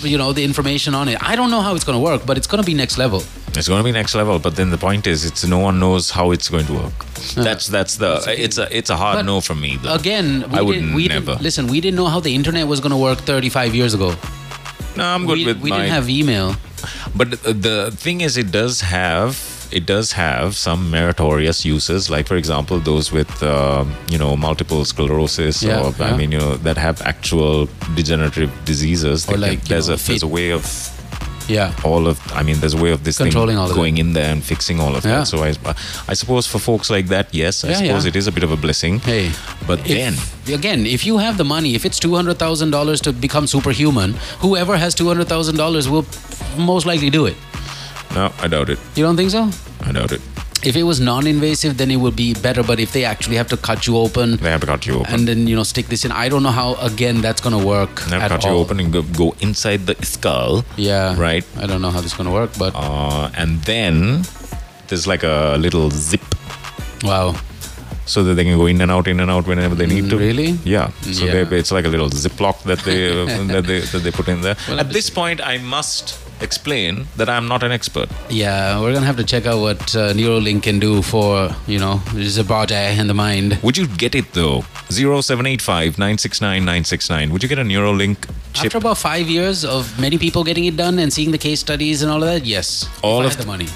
you 0.04 0.18
know, 0.18 0.34
the 0.34 0.44
information 0.44 0.96
on 0.96 1.08
it. 1.08 1.18
I 1.22 1.36
don't 1.36 1.52
know 1.52 1.62
how 1.62 1.76
it's 1.76 1.84
going 1.86 1.98
to 1.98 2.04
work, 2.04 2.26
but 2.26 2.38
it's 2.38 2.48
going 2.48 2.64
to 2.64 2.66
be 2.66 2.74
next 2.74 2.98
level. 2.98 3.24
It's 3.54 3.68
going 3.68 3.80
to 3.80 3.84
be 3.84 3.92
next 3.92 4.16
level, 4.16 4.40
but 4.40 4.56
then 4.56 4.70
the 4.70 4.78
point 4.78 5.06
is, 5.08 5.26
it's 5.26 5.44
no 5.46 5.60
one 5.60 5.78
knows 5.80 6.10
how 6.10 6.32
it's 6.32 6.48
going 6.48 6.66
to 6.68 6.74
work. 6.74 7.06
That's 7.36 7.68
that's 7.68 7.98
the 7.98 8.24
it's 8.46 8.58
a 8.58 8.66
it's 8.76 8.90
a 8.90 8.96
hard 8.96 9.18
But 9.18 9.26
no 9.26 9.42
from 9.42 9.60
me. 9.60 9.76
Though. 9.76 9.94
Again, 9.94 10.50
we 10.50 10.58
I 10.58 10.62
would 10.62 10.74
didn't, 10.76 10.94
we 10.94 11.08
never. 11.10 11.26
Didn't, 11.34 11.42
listen, 11.42 11.68
we 11.68 11.82
didn't 11.82 11.98
know 11.98 12.08
how 12.08 12.22
the 12.22 12.34
internet 12.34 12.66
was 12.68 12.80
going 12.80 12.92
to 12.92 12.98
work 12.98 13.20
35 13.20 13.76
years 13.76 13.94
ago. 13.94 14.16
no, 14.96 15.04
I'm 15.04 15.26
good 15.26 15.38
we 15.40 15.46
with 15.46 15.60
we 15.62 15.70
my. 15.70 15.78
didn't 15.80 15.92
have 15.92 16.10
email. 16.10 16.56
But 17.14 17.32
the 17.44 17.92
thing 17.94 18.22
is, 18.22 18.38
it 18.38 18.52
does 18.52 18.80
have 18.82 19.36
it 19.72 19.86
does 19.86 20.12
have 20.14 20.56
some 20.56 20.90
meritorious 20.92 21.66
uses. 21.66 22.10
Like 22.10 22.28
for 22.28 22.36
example, 22.36 22.80
those 22.80 23.12
with 23.12 23.32
um, 23.44 23.94
you 24.10 24.18
know 24.18 24.36
multiple 24.36 24.84
sclerosis, 24.86 25.64
Yeah, 25.64 25.82
or 25.82 25.94
I 26.04 26.16
mean 26.18 26.32
you 26.32 26.40
know 26.40 26.56
that 26.58 26.78
have 26.78 27.02
actual 27.02 27.68
degenerative 27.96 28.52
diseases. 28.66 29.28
Or 29.28 29.34
can- 29.34 29.42
like, 29.42 29.64
there's 29.66 29.88
know, 29.90 29.96
a 29.96 29.98
there's 29.98 30.24
a 30.24 30.28
way 30.28 30.52
of 30.52 30.64
Yeah. 31.48 31.74
all 31.84 32.08
of 32.08 32.18
I 32.40 32.44
mean 32.44 32.58
there's 32.62 32.74
a 32.80 32.82
way 32.86 32.92
of 32.92 33.02
this 33.04 33.18
Controlling 33.18 33.58
all 33.58 33.68
thing 33.68 33.76
going 33.76 33.98
in 33.98 34.14
there 34.14 34.32
and 34.32 34.42
fixing 34.44 34.80
all 34.80 34.96
of 34.96 35.04
Yeah. 35.04 35.20
that. 35.20 35.28
So 35.28 35.38
I 35.44 35.50
I 36.12 36.16
suppose 36.22 36.48
for 36.48 36.60
folks 36.60 36.90
like 36.90 37.08
that, 37.16 37.28
yes, 37.34 37.64
I 37.64 37.70
Yeah, 37.70 37.78
suppose 37.82 38.04
yeah. 38.06 38.10
it 38.12 38.16
is 38.16 38.28
a 38.28 38.32
bit 38.32 38.44
of 38.44 38.52
a 38.52 38.58
blessing. 38.66 39.00
Hey, 39.00 39.32
but 39.68 39.80
if- 39.80 39.98
then 40.02 40.14
again, 40.60 40.86
if 40.86 41.06
you 41.06 41.18
have 41.26 41.36
the 41.38 41.48
money, 41.56 41.76
if 41.76 41.84
it's 41.86 42.00
two 42.00 42.14
hundred 42.16 42.38
thousand 42.44 42.72
dollars 42.72 43.00
to 43.02 43.12
become 43.14 43.48
superhuman, 43.48 44.12
whoever 44.40 44.78
has 44.78 44.94
two 44.96 45.08
hundred 45.12 45.28
thousand 45.28 45.56
dollars 45.58 45.86
will 45.90 46.06
most 46.58 46.86
likely 46.86 47.10
do 47.10 47.26
it. 47.26 47.36
No, 48.14 48.32
I 48.40 48.48
doubt 48.48 48.70
it. 48.70 48.80
You 48.96 49.04
don't 49.04 49.16
think 49.18 49.32
so? 49.32 49.50
I 49.82 49.92
doubt 49.92 50.12
it. 50.12 50.22
If 50.64 50.76
it 50.76 50.84
was 50.84 51.00
non-invasive, 51.00 51.78
then 51.78 51.90
it 51.90 51.96
would 51.96 52.16
be 52.16 52.36
better. 52.36 52.62
But 52.62 52.80
if 52.80 52.92
they 52.94 53.04
actually 53.04 53.36
have 53.38 53.48
to 53.48 53.58
cut 53.58 53.88
you 53.88 53.98
open 53.98 54.38
They 54.38 54.52
have 54.52 54.62
to 54.62 54.68
cut 54.68 54.86
you 54.86 55.00
open. 55.00 55.12
and 55.14 55.28
then 55.28 55.48
you 55.48 55.56
know 55.56 55.64
stick 55.64 55.88
this 55.88 56.06
in, 56.06 56.12
I 56.12 56.30
don't 56.30 56.44
know 56.44 56.52
how 56.52 56.76
again 56.76 57.22
that's 57.22 57.42
gonna 57.42 57.58
work 57.66 58.02
They 58.02 58.20
have 58.20 58.24
at 58.24 58.28
to 58.28 58.36
cut 58.36 58.46
you 58.46 58.58
open 58.58 58.80
and 58.80 58.94
go, 58.94 59.02
go 59.02 59.34
inside 59.40 59.88
the 59.88 59.96
skull. 60.06 60.64
Yeah, 60.78 61.16
Right. 61.20 61.44
I 61.58 61.66
don't 61.66 61.82
know 61.82 61.90
how 61.90 62.02
this 62.02 62.12
is 62.12 62.18
gonna 62.18 62.32
work, 62.32 62.52
but 62.60 62.74
Uh, 62.76 63.32
and 63.36 63.60
then 63.64 64.24
there's 64.88 65.08
like 65.08 65.24
a 65.24 65.58
little 65.58 65.90
zip 65.90 66.22
wow, 67.04 67.34
so 68.06 68.24
that 68.24 68.36
they 68.36 68.44
can 68.44 68.56
go 68.58 68.68
in 68.68 68.80
and 68.82 68.92
out, 68.92 69.08
in 69.08 69.20
and 69.20 69.32
out 69.32 69.48
whenever 69.48 69.74
they 69.74 69.88
need 69.88 70.10
to. 70.12 70.16
Mm, 70.18 70.20
really? 70.20 70.50
Yeah. 70.64 70.92
So 71.02 71.26
Yeah. 71.26 71.44
They, 71.46 71.58
it's 71.58 71.72
like 71.72 71.86
a 71.86 71.90
little 71.90 72.10
ziplock 72.10 72.62
that 72.64 72.80
they 72.80 73.10
that 73.54 73.66
they 73.66 73.80
that 73.80 74.04
they 74.04 74.12
put 74.12 74.28
in 74.28 74.42
there. 74.42 74.56
Well, 74.68 74.80
At 74.80 74.92
this 74.94 75.10
point, 75.10 75.42
I 75.42 75.58
must 75.58 76.20
explain 76.42 77.06
that 77.18 77.30
I'm 77.30 77.48
not 77.48 77.64
an 77.64 77.72
expert. 77.72 78.10
yeah, 78.30 78.80
we're 78.82 78.94
gonna 78.94 79.06
have 79.06 79.18
to 79.18 79.24
check 79.24 79.46
out 79.46 79.60
what 79.62 79.96
uh, 79.96 80.14
Neuralink 80.14 80.64
can 80.64 80.80
do 80.80 81.02
for 81.02 81.50
you 81.68 81.80
know 81.80 82.02
just 82.16 82.38
a 82.40 82.44
body 82.44 82.76
and 82.76 83.10
the 83.10 83.14
mind. 83.14 83.60
Would 83.64 83.78
you 83.78 83.88
get 83.88 84.16
it 84.16 84.34
though? 84.34 84.62
0785 84.90 85.98
969 85.98 86.60
969. 86.66 87.32
Would 87.32 87.44
you 87.44 87.50
get 87.50 87.60
a 87.60 87.64
Neuralink 87.64 88.18
chip? 88.54 88.66
After 88.66 88.78
about 88.78 88.98
five 88.98 89.28
years 89.30 89.64
of 89.66 90.00
many 90.00 90.18
people 90.18 90.44
getting 90.44 90.66
it 90.66 90.76
done 90.78 91.00
and 91.00 91.12
seeing 91.14 91.32
the 91.32 91.38
case 91.38 91.60
studies 91.60 92.02
and 92.02 92.12
all 92.12 92.22
of 92.24 92.30
that, 92.30 92.46
yes. 92.46 92.88
All 93.04 93.26
of 93.26 93.38
the 93.38 93.46
money. 93.46 93.68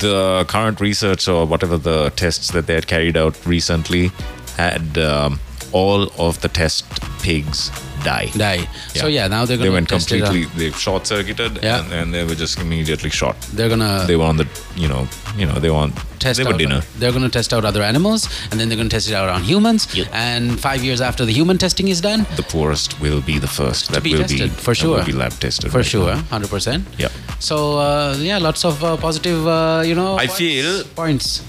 the 0.00 0.44
current 0.48 0.80
research 0.80 1.28
or 1.28 1.46
whatever 1.46 1.76
the 1.78 2.10
tests 2.10 2.50
that 2.52 2.66
they 2.66 2.74
had 2.74 2.86
carried 2.86 3.16
out 3.16 3.34
recently 3.46 4.10
had 4.56 4.98
um, 4.98 5.38
all 5.72 6.10
of 6.18 6.40
the 6.40 6.48
test 6.48 6.84
pigs 7.22 7.70
die. 8.04 8.30
Die. 8.36 8.68
So 8.94 9.06
yeah, 9.06 9.28
now 9.28 9.44
they're 9.46 9.56
they 9.56 9.70
went 9.70 9.88
completely. 9.88 10.44
They 10.56 10.70
short 10.72 11.06
circuited, 11.06 11.58
Yeah. 11.62 11.80
and, 11.84 11.92
and 11.92 12.14
they 12.14 12.24
were 12.24 12.34
just 12.34 12.58
immediately 12.58 13.10
shot. 13.10 13.36
They're 13.54 13.68
gonna 13.68 14.04
They 14.06 14.16
were 14.16 14.24
on 14.24 14.36
the, 14.36 14.46
you 14.76 14.88
know, 14.88 15.06
you 15.36 15.46
know, 15.46 15.58
they 15.58 15.70
were 15.70 15.76
on 15.86 15.92
test 16.18 16.38
They 16.38 16.44
were 16.44 16.52
out. 16.54 16.58
dinner. 16.58 16.80
They're 16.98 17.12
gonna 17.12 17.28
test 17.28 17.52
out 17.52 17.64
other 17.64 17.82
animals, 17.82 18.28
and 18.50 18.58
then 18.60 18.68
they're 18.68 18.76
gonna 18.76 18.88
test 18.96 19.08
it 19.08 19.14
out 19.14 19.28
on 19.28 19.42
humans. 19.42 19.86
Yep. 19.94 20.08
And 20.12 20.60
five 20.60 20.82
years 20.84 21.00
after 21.00 21.24
the 21.24 21.32
human 21.32 21.58
testing 21.58 21.88
is 21.88 22.00
done, 22.00 22.26
The 22.36 22.42
poorest 22.54 23.00
will 23.00 23.20
be 23.20 23.38
the 23.38 23.48
first 23.48 23.90
that 23.92 24.02
be 24.02 24.12
will 24.12 24.20
tested, 24.22 24.50
be 24.50 24.56
for 24.66 24.74
that 24.74 24.84
will 24.86 24.96
sure. 24.96 25.04
be 25.04 25.12
lab 25.12 25.32
tested 25.40 25.70
for 25.70 25.78
right 25.78 25.86
sure, 25.86 26.14
hundred 26.30 26.50
percent. 26.50 26.84
Yeah. 26.98 27.08
So 27.38 27.78
uh, 27.78 28.16
yeah, 28.18 28.38
lots 28.38 28.64
of 28.64 28.82
uh, 28.84 28.96
positive, 28.96 29.46
uh, 29.46 29.82
you 29.84 29.94
know. 29.94 30.14
I 30.16 30.26
points- 30.26 30.38
feel- 30.38 30.84
points 30.94 31.42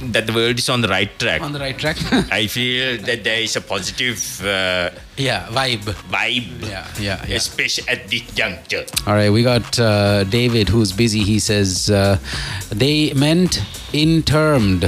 That 0.00 0.26
the 0.28 0.32
world 0.32 0.58
is 0.58 0.68
on 0.68 0.80
the 0.80 0.88
right 0.88 1.10
track. 1.18 1.40
on 1.42 1.52
the 1.52 1.58
right 1.58 1.76
track. 1.76 1.96
I 2.32 2.46
feel 2.46 2.98
that 2.98 3.24
there 3.24 3.40
is 3.40 3.56
a 3.56 3.60
positive 3.60 4.40
uh, 4.44 4.90
yeah, 5.16 5.46
vibe. 5.50 5.82
vibe, 6.10 6.62
Yeah, 6.62 6.86
yeah, 7.00 7.24
yeah. 7.26 7.36
especially 7.36 7.88
at 7.88 8.06
this 8.08 8.22
juncture. 8.32 8.84
All 9.06 9.14
right, 9.14 9.30
we 9.30 9.42
got 9.42 9.78
uh, 9.78 10.22
David 10.24 10.68
who's 10.68 10.92
busy. 10.92 11.24
He 11.24 11.40
says 11.40 11.90
uh, 11.90 12.18
they 12.70 13.12
meant 13.14 13.60
intermed, 13.92 14.84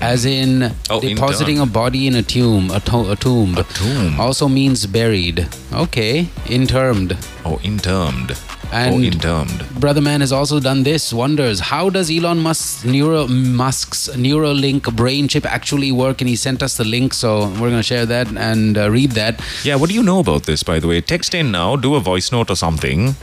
as 0.00 0.24
in 0.24 0.72
Oh, 0.88 1.00
depositing 1.00 1.56
interned. 1.56 1.70
a 1.70 1.72
body 1.72 2.06
in 2.06 2.14
a 2.14 2.22
tomb. 2.22 2.70
A, 2.70 2.80
to- 2.80 3.10
a 3.12 3.16
tomb. 3.16 3.56
A 3.58 3.62
tomb. 3.64 4.18
Also 4.20 4.48
means 4.48 4.86
buried. 4.86 5.46
Okay, 5.72 6.28
intermed. 6.48 7.16
Oh, 7.44 7.58
intermed. 7.62 8.36
And- 8.72 8.94
oh, 8.94 8.98
intermed. 9.00 9.64
Brother 9.80 10.00
Man 10.00 10.20
has 10.20 10.32
also 10.32 10.60
done 10.60 10.84
this. 10.84 11.12
Wonders 11.12 11.58
how 11.60 11.90
does 11.90 12.08
Elon 12.10 12.38
Musk's 12.38 12.84
Neuro 12.84 13.26
Musk's 13.26 14.08
Neuralink 14.14 14.94
brain 14.94 15.26
chip 15.28 15.44
actually 15.44 15.90
work? 15.90 16.20
And 16.20 16.28
he 16.28 16.36
sent 16.36 16.62
us 16.62 16.76
the 16.76 16.84
link, 16.84 17.12
so 17.12 17.48
we're 17.60 17.70
gonna 17.70 17.82
share 17.82 18.06
that 18.06 18.28
and 18.36 18.78
uh, 18.78 18.88
read 18.90 19.12
that. 19.12 19.40
Yeah, 19.64 19.74
what 19.74 19.88
do 19.88 19.94
you 19.96 20.02
know 20.04 20.20
about 20.20 20.44
this, 20.44 20.62
by 20.62 20.78
the 20.78 20.86
way? 20.86 21.00
Text 21.00 21.34
in 21.34 21.50
now, 21.50 21.74
do 21.76 21.94
a 21.96 22.00
voice 22.00 22.30
note 22.30 22.48
or 22.48 22.56
something. 22.56 23.16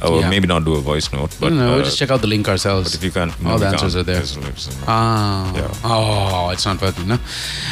Or 0.00 0.20
Yeah. 0.20 0.30
maybe 0.30 0.46
not 0.46 0.64
do 0.64 0.74
a 0.74 0.80
voice 0.80 1.12
note. 1.12 1.36
But 1.40 1.52
no, 1.52 1.70
we'll 1.72 1.80
uh, 1.80 1.84
just 1.84 1.98
check 1.98 2.10
out 2.10 2.20
the 2.20 2.28
link 2.28 2.48
ourselves. 2.48 2.90
But 2.90 2.94
if 2.98 3.04
you 3.04 3.10
can't, 3.10 3.32
no, 3.42 3.50
all 3.50 3.58
the 3.58 3.66
answers 3.66 3.96
are 3.96 4.02
there. 4.04 4.22
Ah, 4.86 5.52
Yeah. 5.56 5.68
oh, 5.84 6.50
it's 6.50 6.64
not 6.64 6.80
working, 6.80 7.08
no. 7.08 7.18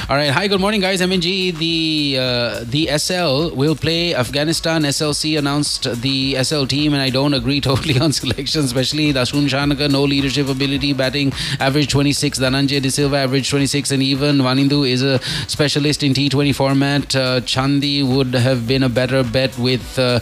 All 0.09 0.16
right, 0.16 0.31
hi, 0.31 0.49
good 0.49 0.61
morning, 0.61 0.81
guys. 0.81 1.01
MNG, 1.01 1.57
the 1.57 2.18
uh, 2.18 2.64
the 2.64 2.89
SL 2.99 3.55
will 3.55 3.77
play 3.77 4.14
Afghanistan. 4.14 4.83
SLC 4.83 5.39
announced 5.39 5.87
the 6.03 6.35
SL 6.43 6.64
team, 6.66 6.93
and 6.95 7.03
I 7.03 7.11
don't 7.11 7.35
agree 7.35 7.61
totally 7.70 7.99
on 8.01 8.12
selection, 8.12 8.64
especially 8.64 9.12
Dasun 9.12 9.49
Shanaka, 9.49 9.91
no 9.91 10.03
leadership 10.03 10.49
ability, 10.49 10.93
batting 10.95 11.33
average 11.61 11.89
26. 11.89 12.39
Dhananjay 12.41 12.83
De 12.83 12.91
Silva 12.91 13.16
average 13.18 13.49
26, 13.51 13.91
and 13.93 14.03
even 14.03 14.39
Wanindu 14.39 14.89
is 14.89 15.03
a 15.03 15.20
specialist 15.47 16.03
in 16.03 16.12
T20 16.12 16.55
format. 16.55 17.14
Uh, 17.14 17.41
Chandi 17.41 18.05
would 18.07 18.35
have 18.35 18.66
been 18.66 18.83
a 18.83 18.89
better 18.89 19.22
bet 19.22 19.57
with 19.59 19.99
uh, 19.99 20.20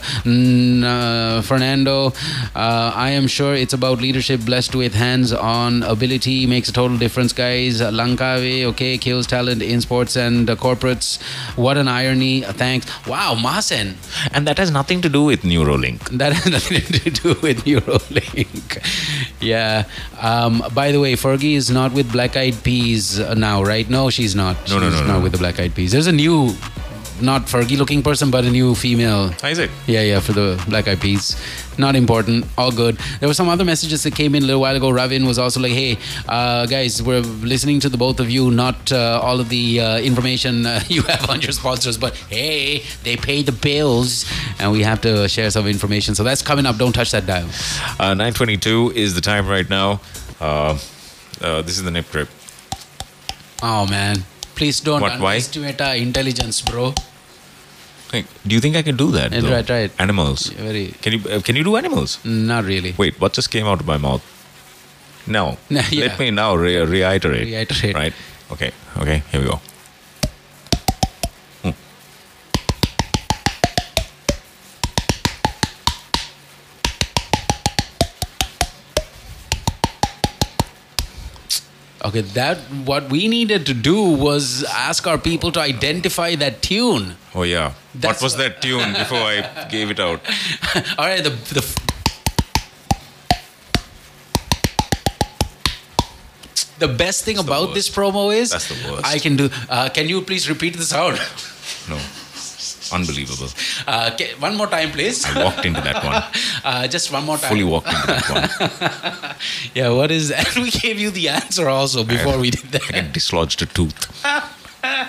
uh, 2.03 2.91
I 3.07 3.09
am 3.11 3.27
sure 3.27 3.53
it's 3.55 3.73
about 3.73 3.99
leadership 4.01 4.41
blessed 4.41 4.75
with 4.75 4.93
hands-on 4.93 5.83
ability 5.83 6.45
makes 6.47 6.69
a 6.69 6.73
total 6.73 6.97
difference, 6.97 7.33
guys. 7.33 7.81
Lankave, 7.81 8.63
okay, 8.71 8.97
kills 8.97 9.27
talent 9.27 9.61
in 9.61 9.81
sports 9.81 10.15
and 10.15 10.49
uh, 10.49 10.55
corporates. 10.55 11.21
What 11.57 11.77
an 11.77 11.87
irony. 11.87 12.41
Thanks. 12.41 12.85
Wow, 13.07 13.35
Masen. 13.35 13.95
and 14.31 14.47
that 14.47 14.57
has 14.57 14.71
nothing 14.71 15.01
to 15.01 15.09
do 15.09 15.23
with 15.23 15.41
Neuralink. 15.41 16.09
That 16.17 16.33
has 16.33 16.51
nothing 16.57 16.85
to 16.99 17.09
do 17.09 17.29
with 17.41 17.65
Neuralink. 17.65 18.65
yeah. 19.41 19.85
Um, 20.21 20.63
by 20.73 20.91
the 20.91 20.99
way, 20.99 21.13
Fergie 21.13 21.55
is 21.55 21.69
not 21.69 21.93
with 21.93 22.11
Black 22.11 22.35
Eyed 22.35 22.61
Peas 22.63 23.19
now, 23.35 23.63
right? 23.63 23.89
No, 23.89 24.09
she's 24.09 24.35
not. 24.35 24.55
No, 24.69 24.79
no, 24.79 24.89
she's 24.89 25.01
no, 25.01 25.07
not 25.07 25.17
no. 25.17 25.23
with 25.23 25.31
the 25.31 25.37
Black 25.37 25.59
Eyed 25.59 25.73
Peas. 25.75 25.91
There's 25.91 26.07
a 26.07 26.11
new, 26.11 26.53
not 27.21 27.43
Fergie 27.43 27.77
looking 27.77 28.03
person, 28.03 28.29
but 28.31 28.43
a 28.45 28.51
new 28.51 28.75
female 28.75 29.33
Isaac. 29.43 29.71
yeah, 29.87 30.01
yeah, 30.01 30.19
for 30.19 30.33
the 30.33 30.61
Black 30.67 30.87
Eyed 30.87 30.99
Peas. 31.01 31.35
Not 31.77 31.95
important. 31.95 32.45
All 32.57 32.71
good. 32.71 32.97
There 33.19 33.27
were 33.27 33.33
some 33.33 33.49
other 33.49 33.65
messages 33.65 34.03
that 34.03 34.15
came 34.15 34.33
in 34.33 34.43
a 34.43 34.45
little 34.45 34.61
while 34.61 34.75
ago. 34.75 34.89
Ravin 34.89 35.25
was 35.25 35.37
also 35.37 35.59
like, 35.59 35.73
hey, 35.73 35.97
uh, 36.29 36.65
guys, 36.67 37.03
we're 37.03 37.19
listening 37.19 37.81
to 37.81 37.89
the 37.89 37.97
both 37.97 38.19
of 38.21 38.29
you, 38.29 38.49
not 38.49 38.91
uh, 38.93 39.19
all 39.21 39.39
of 39.41 39.49
the 39.49 39.81
uh, 39.81 39.97
information 39.99 40.65
uh, 40.65 40.81
you 40.87 41.01
have 41.03 41.29
on 41.29 41.41
your 41.41 41.51
sponsors, 41.51 41.97
but 41.97 42.15
hey, 42.29 42.83
they 43.03 43.17
pay 43.17 43.41
the 43.41 43.51
bills 43.51 44.25
and 44.59 44.71
we 44.71 44.83
have 44.83 45.01
to 45.01 45.27
share 45.27 45.49
some 45.51 45.67
information. 45.67 46.15
So 46.15 46.23
that's 46.23 46.41
coming 46.41 46.65
up. 46.65 46.77
Don't 46.77 46.93
touch 46.93 47.11
that 47.11 47.25
dial. 47.25 47.47
Uh, 47.99 48.13
9:22 48.15 48.93
is 48.95 49.13
the 49.15 49.21
time 49.21 49.47
right 49.47 49.69
now. 49.69 49.99
Uh, 50.39 50.77
uh, 51.41 51.61
this 51.61 51.77
is 51.77 51.83
the 51.83 51.91
nip 51.91 52.09
trip. 52.09 52.29
Oh, 53.61 53.85
man. 53.87 54.23
Please 54.55 54.79
don't 54.79 55.01
What, 55.01 55.19
why? 55.19 55.33
underestimate 55.35 55.81
our 55.81 55.95
intelligence, 55.95 56.61
bro. 56.61 56.93
Hey, 58.11 58.23
do 58.47 58.55
you 58.55 58.61
think 58.61 58.75
I 58.75 58.81
can 58.83 58.95
do 58.95 59.11
that? 59.11 59.31
Though? 59.31 59.61
try 59.63 59.79
it. 59.79 59.91
Animals. 59.99 60.47
Very, 60.47 60.93
Can 61.01 61.13
you 61.13 61.29
uh, 61.29 61.41
can 61.41 61.55
you 61.55 61.63
do 61.63 61.75
animals? 61.75 62.19
not 62.23 62.63
really. 62.63 62.93
Wait, 62.97 63.19
what 63.19 63.33
just 63.33 63.51
came 63.51 63.65
out 63.65 63.79
of 63.81 63.87
my 63.87 63.97
mouth? 63.97 64.23
No. 65.27 65.57
Yeah. 65.69 66.05
Let 66.07 66.19
me 66.19 66.31
now 66.31 66.55
re- 66.55 66.77
reiterate. 66.77 67.45
Reiterate. 67.47 67.95
Right. 67.95 68.13
Okay. 68.51 68.71
Okay. 68.97 69.23
Here 69.31 69.41
we 69.41 69.47
go. 69.47 69.59
Okay, 82.15 82.21
that 82.33 82.59
what 82.85 83.09
we 83.09 83.27
needed 83.27 83.65
to 83.65 83.73
do 83.73 84.01
was 84.01 84.63
ask 84.63 85.05
our 85.05 85.17
people 85.17 85.51
to 85.51 85.59
identify 85.59 86.35
that 86.35 86.61
tune. 86.61 87.17
Oh 87.33 87.43
yeah. 87.43 87.73
That's 87.93 88.21
what 88.21 88.27
was 88.27 88.37
that 88.37 88.61
tune 88.61 88.93
before 88.93 89.17
I 89.19 89.67
gave 89.69 89.91
it 89.91 89.99
out? 89.99 90.21
All 90.97 91.07
right, 91.07 91.21
the 91.21 91.31
the. 91.51 91.81
The 96.79 96.87
best 96.87 97.25
thing 97.25 97.35
the 97.35 97.41
about 97.41 97.73
this 97.73 97.89
promo 97.89 98.33
is 98.33 98.51
That's 98.51 98.67
the 98.67 98.91
worst. 98.91 99.05
I 99.05 99.19
can 99.19 99.35
do. 99.35 99.49
Uh, 99.69 99.89
can 99.89 100.07
you 100.07 100.21
please 100.21 100.47
repeat 100.47 100.77
the 100.77 100.83
sound? 100.83 101.19
No. 101.89 101.99
Unbelievable. 102.95 103.49
Uh, 103.87 104.09
ca- 104.17 104.33
one 104.39 104.55
more 104.55 104.67
time, 104.67 104.91
please. 104.91 105.25
I 105.25 105.43
walked 105.43 105.65
into 105.65 105.81
that 105.81 106.03
one. 106.03 106.23
Uh, 106.65 106.87
just 106.87 107.11
one 107.11 107.23
more 107.25 107.37
time. 107.37 107.49
Fully 107.49 107.63
walked 107.63 107.87
into 107.87 108.07
that 108.07 108.29
one. 108.35 109.35
Yeah, 109.75 109.89
what 109.89 110.09
is? 110.11 110.31
And 110.31 110.47
we 110.65 110.71
gave 110.71 110.99
you 110.99 111.11
the 111.11 111.29
answer 111.29 111.69
also 111.69 112.03
before 112.03 112.39
we 112.39 112.49
did 112.49 112.65
I 112.65 112.69
that. 112.79 112.81
can 112.97 113.11
dislodged 113.11 113.61
a 113.61 113.65
tooth 113.67 113.99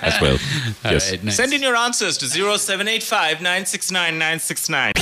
as 0.02 0.20
well. 0.20 0.38
yes. 0.84 1.10
right, 1.10 1.24
nice. 1.24 1.36
Send 1.36 1.52
in 1.52 1.62
your 1.62 1.76
answers 1.76 2.18
to 2.18 2.26
0785 2.26 3.40
969 3.40 4.14
969. 4.14 4.92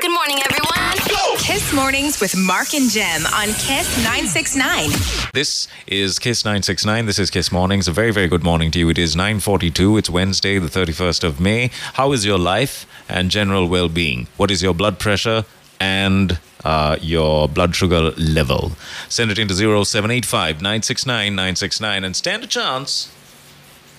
Good 0.00 0.12
morning, 0.12 0.38
everyone. 0.44 0.96
Kiss 1.38 1.72
Mornings 1.72 2.20
with 2.20 2.36
Mark 2.36 2.74
and 2.74 2.90
Gem 2.90 3.24
on 3.26 3.46
Kiss 3.48 3.96
969. 3.98 4.90
This 5.32 5.68
is 5.86 6.18
Kiss 6.18 6.44
969. 6.44 7.06
This 7.06 7.18
is 7.18 7.30
Kiss 7.30 7.52
Mornings. 7.52 7.86
A 7.86 7.92
very, 7.92 8.10
very 8.10 8.26
good 8.26 8.42
morning 8.42 8.70
to 8.72 8.78
you. 8.78 8.88
It 8.88 8.98
is 8.98 9.14
9.42. 9.14 9.98
It's 9.98 10.10
Wednesday, 10.10 10.58
the 10.58 10.68
31st 10.68 11.24
of 11.24 11.40
May. 11.40 11.70
How 11.94 12.12
is 12.12 12.24
your 12.24 12.38
life 12.38 12.86
and 13.08 13.30
general 13.30 13.68
well-being? 13.68 14.26
What 14.36 14.50
is 14.50 14.62
your 14.62 14.74
blood 14.74 14.98
pressure 14.98 15.44
and 15.78 16.40
uh, 16.64 16.96
your 17.00 17.48
blood 17.48 17.76
sugar 17.76 18.10
level? 18.16 18.72
Send 19.08 19.30
it 19.30 19.38
into 19.38 19.54
0785 19.54 20.56
969 20.56 21.34
969 21.34 22.04
and 22.04 22.16
stand 22.16 22.42
a 22.44 22.46
chance. 22.48 23.12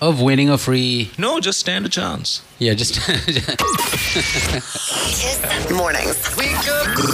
Of 0.00 0.20
winning 0.20 0.48
a 0.48 0.58
free. 0.58 1.10
No, 1.18 1.40
just 1.40 1.58
stand 1.58 1.84
a 1.84 1.88
chance. 1.88 2.42
Yeah, 2.60 2.74
just. 2.74 3.00
Kiss 5.14 5.70
Mornings. 5.70 6.16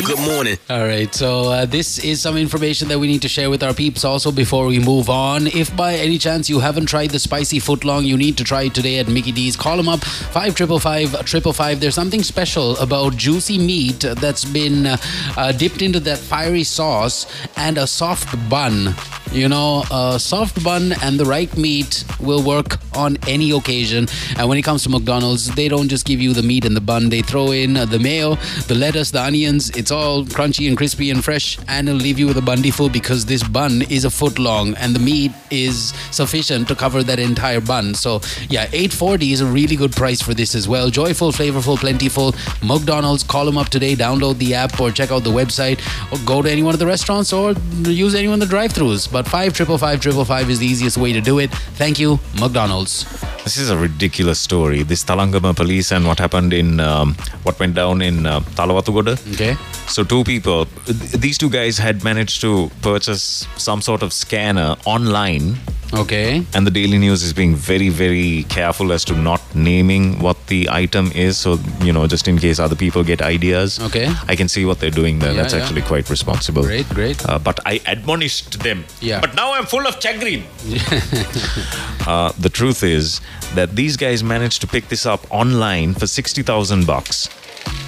Good 0.06 0.18
morning. 0.20 0.56
All 0.70 0.84
right, 0.84 1.14
so 1.14 1.52
uh, 1.52 1.66
this 1.66 1.98
is 1.98 2.22
some 2.22 2.38
information 2.38 2.88
that 2.88 2.98
we 2.98 3.06
need 3.06 3.20
to 3.22 3.28
share 3.28 3.50
with 3.50 3.62
our 3.62 3.74
peeps 3.74 4.06
also 4.06 4.32
before 4.32 4.64
we 4.64 4.78
move 4.78 5.10
on. 5.10 5.46
If 5.48 5.76
by 5.76 5.96
any 5.96 6.16
chance 6.16 6.48
you 6.48 6.60
haven't 6.60 6.86
tried 6.86 7.10
the 7.10 7.18
spicy 7.18 7.58
footlong, 7.58 8.06
you 8.06 8.16
need 8.16 8.38
to 8.38 8.44
try 8.44 8.62
it 8.62 8.74
today 8.74 8.98
at 9.00 9.08
Mickey 9.08 9.32
D's. 9.32 9.54
Call 9.54 9.76
them 9.76 9.88
up 9.88 10.02
five 10.02 10.54
triple 10.54 10.78
five 10.78 11.24
triple 11.26 11.52
five. 11.52 11.78
There's 11.78 11.94
something 11.94 12.22
special 12.22 12.78
about 12.78 13.18
juicy 13.18 13.58
meat 13.58 14.00
that's 14.00 14.46
been 14.46 14.86
uh, 14.86 14.96
uh, 15.36 15.52
dipped 15.52 15.82
into 15.82 16.00
that 16.00 16.16
fiery 16.18 16.64
sauce 16.64 17.26
and 17.56 17.76
a 17.76 17.86
soft 17.86 18.34
bun. 18.48 18.94
You 19.32 19.48
know, 19.48 19.82
a 19.90 20.18
soft 20.20 20.62
bun 20.62 20.92
and 21.02 21.18
the 21.18 21.24
right 21.24 21.54
meat 21.56 22.04
will 22.20 22.42
work 22.44 22.78
on 22.94 23.16
any 23.26 23.50
occasion. 23.50 24.06
And 24.38 24.48
when 24.48 24.58
it 24.58 24.62
comes 24.62 24.84
to 24.84 24.90
McDonald's, 24.90 25.33
they 25.36 25.68
don't 25.68 25.88
just 25.88 26.06
give 26.06 26.20
you 26.20 26.32
the 26.32 26.42
meat 26.42 26.64
and 26.64 26.76
the 26.76 26.80
bun, 26.80 27.08
they 27.08 27.22
throw 27.22 27.50
in 27.50 27.74
the 27.74 27.98
mayo, 27.98 28.36
the 28.68 28.74
lettuce, 28.74 29.10
the 29.10 29.20
onions. 29.20 29.70
It's 29.70 29.90
all 29.90 30.24
crunchy 30.24 30.68
and 30.68 30.76
crispy 30.76 31.10
and 31.10 31.24
fresh, 31.24 31.58
and 31.68 31.88
it'll 31.88 32.00
leave 32.00 32.18
you 32.18 32.26
with 32.26 32.36
a 32.36 32.42
bundy 32.42 32.70
full 32.70 32.88
because 32.88 33.26
this 33.26 33.42
bun 33.42 33.82
is 33.82 34.04
a 34.04 34.10
foot 34.10 34.38
long 34.38 34.74
and 34.74 34.94
the 34.94 35.00
meat 35.00 35.32
is 35.50 35.92
sufficient 36.10 36.68
to 36.68 36.74
cover 36.74 37.02
that 37.02 37.18
entire 37.18 37.60
bun. 37.60 37.94
So, 37.94 38.20
yeah, 38.48 38.64
840 38.72 39.32
is 39.32 39.40
a 39.40 39.46
really 39.46 39.76
good 39.76 39.92
price 39.92 40.22
for 40.22 40.34
this 40.34 40.54
as 40.54 40.68
well. 40.68 40.90
Joyful, 40.90 41.32
flavorful, 41.32 41.76
plentiful. 41.76 42.34
McDonald's, 42.62 43.22
call 43.22 43.44
them 43.44 43.58
up 43.58 43.68
today, 43.68 43.94
download 43.94 44.38
the 44.38 44.54
app 44.54 44.80
or 44.80 44.90
check 44.90 45.10
out 45.10 45.24
the 45.24 45.30
website, 45.30 45.80
or 46.12 46.24
go 46.26 46.42
to 46.42 46.50
any 46.50 46.62
one 46.62 46.74
of 46.74 46.80
the 46.80 46.86
restaurants 46.86 47.32
or 47.32 47.52
use 47.84 48.14
any 48.14 48.28
one 48.28 48.40
of 48.40 48.48
the 48.48 48.52
drive 48.54 48.72
throughs. 48.72 49.10
But 49.10 49.26
5 49.26 49.56
555 49.56 50.50
is 50.50 50.58
the 50.58 50.66
easiest 50.66 50.96
way 50.96 51.12
to 51.12 51.20
do 51.20 51.38
it. 51.38 51.50
Thank 51.76 51.98
you, 51.98 52.18
McDonald's. 52.40 53.04
This 53.44 53.58
is 53.58 53.68
a 53.68 53.76
ridiculous 53.76 54.38
story. 54.38 54.82
This 54.82 55.02
Talangama 55.24 55.54
police 55.56 55.90
and 55.92 56.06
what 56.06 56.18
happened 56.18 56.52
in 56.52 56.80
um, 56.80 57.14
what 57.42 57.58
went 57.58 57.74
down 57.74 58.02
in 58.02 58.26
uh, 58.26 58.40
Talawatugoda. 58.40 59.16
Okay. 59.34 59.54
So 59.88 60.04
two 60.04 60.24
people, 60.24 60.66
th- 60.86 61.12
these 61.12 61.38
two 61.38 61.50
guys 61.50 61.78
had 61.78 62.04
managed 62.04 62.40
to 62.42 62.70
purchase 62.82 63.46
some 63.56 63.80
sort 63.80 64.02
of 64.02 64.12
scanner 64.12 64.76
online, 64.84 65.56
Okay. 65.94 66.44
and 66.54 66.66
the 66.66 66.70
Daily 66.70 66.98
News 66.98 67.22
is 67.22 67.32
being 67.32 67.54
very, 67.54 67.88
very 67.88 68.44
careful 68.48 68.92
as 68.92 69.04
to 69.06 69.14
not 69.16 69.40
naming 69.54 70.18
what 70.20 70.36
the 70.48 70.68
item 70.70 71.10
is. 71.14 71.36
So 71.38 71.58
you 71.82 71.92
know, 71.92 72.06
just 72.06 72.26
in 72.28 72.38
case 72.38 72.58
other 72.58 72.76
people 72.76 73.04
get 73.04 73.22
ideas, 73.22 73.78
Okay. 73.80 74.08
I 74.28 74.36
can 74.36 74.48
see 74.48 74.64
what 74.64 74.80
they're 74.80 74.90
doing 74.90 75.18
there. 75.20 75.32
Yeah, 75.32 75.42
That's 75.42 75.54
yeah. 75.54 75.60
actually 75.62 75.82
quite 75.82 76.10
responsible. 76.10 76.62
Great, 76.62 76.88
great. 76.90 77.24
Uh, 77.28 77.38
but 77.38 77.60
I 77.66 77.80
admonished 77.86 78.60
them. 78.62 78.84
Yeah. 79.00 79.20
But 79.20 79.34
now 79.34 79.52
I'm 79.54 79.66
full 79.66 79.86
of 79.86 80.00
chagrin. 80.00 80.42
uh, 82.06 82.32
the 82.38 82.48
truth 82.50 82.82
is 82.82 83.20
that 83.54 83.76
these 83.76 83.96
guys 83.96 84.22
managed 84.22 84.60
to 84.62 84.66
pick 84.66 84.88
this 84.88 85.06
up 85.06 85.26
online 85.30 85.94
for 85.94 86.06
60,000 86.06 86.86
bucks. 86.86 87.28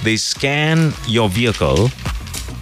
They 0.03 0.17
scan 0.17 0.93
your 1.07 1.29
vehicle 1.29 1.89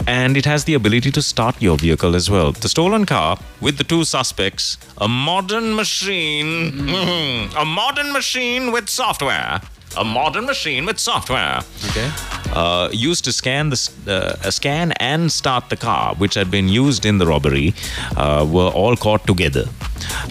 and 0.07 0.37
it 0.37 0.45
has 0.45 0.63
the 0.65 0.73
ability 0.75 1.11
to 1.11 1.21
start 1.21 1.61
your 1.61 1.77
vehicle 1.77 2.15
as 2.15 2.29
well. 2.29 2.51
The 2.51 2.69
stolen 2.69 3.05
car 3.05 3.37
with 3.61 3.77
the 3.77 3.83
two 3.83 4.03
suspects, 4.03 4.77
a 4.97 5.07
modern 5.07 5.75
machine, 5.75 6.71
mhm, 6.71 7.55
a 7.61 7.65
modern 7.65 8.11
machine 8.13 8.71
with 8.71 8.89
software. 8.89 9.61
A 9.97 10.03
modern 10.03 10.45
machine 10.45 10.85
with 10.85 10.99
software 10.99 11.61
Okay. 11.89 12.11
uh, 12.53 12.89
used 12.91 13.23
to 13.25 13.31
scan 13.31 13.69
the 13.69 13.79
uh, 14.07 14.51
scan 14.51 14.91
and 14.99 15.31
start 15.31 15.69
the 15.69 15.77
car, 15.77 16.15
which 16.15 16.33
had 16.33 16.51
been 16.51 16.67
used 16.67 17.05
in 17.05 17.17
the 17.17 17.25
robbery, 17.25 17.73
uh, 18.17 18.45
were 18.49 18.67
all 18.81 18.97
caught 18.97 19.25
together. 19.25 19.63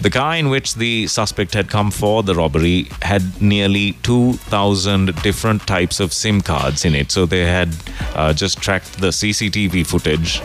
The 0.01 0.09
car 0.09 0.35
in 0.35 0.49
which 0.49 0.75
the 0.75 1.07
suspect 1.07 1.53
had 1.53 1.69
come 1.69 1.91
for 1.91 2.23
the 2.23 2.35
robbery 2.35 2.87
had 3.01 3.41
nearly 3.41 3.93
2,000 4.03 5.15
different 5.23 5.65
types 5.67 5.99
of 5.99 6.13
SIM 6.13 6.41
cards 6.41 6.85
in 6.85 6.95
it. 6.95 7.11
So 7.11 7.25
they 7.25 7.45
had 7.45 7.75
uh, 8.13 8.33
just 8.33 8.61
tracked 8.61 8.99
the 8.99 9.07
CCTV 9.09 9.85
footage 9.87 10.41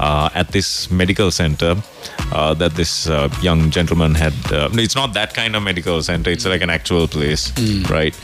uh, 0.00 0.28
at 0.34 0.48
this 0.48 0.90
medical 0.90 1.30
center 1.30 1.76
uh, 2.32 2.54
that 2.54 2.74
this 2.74 3.08
uh, 3.08 3.28
young 3.42 3.70
gentleman 3.70 4.14
had. 4.14 4.32
Uh, 4.52 4.68
it's 4.72 4.96
not 4.96 5.14
that 5.14 5.34
kind 5.34 5.54
of 5.54 5.62
medical 5.62 6.02
center, 6.02 6.30
it's 6.30 6.46
like 6.46 6.62
an 6.62 6.70
actual 6.70 7.06
place, 7.06 7.52
right? 7.90 8.14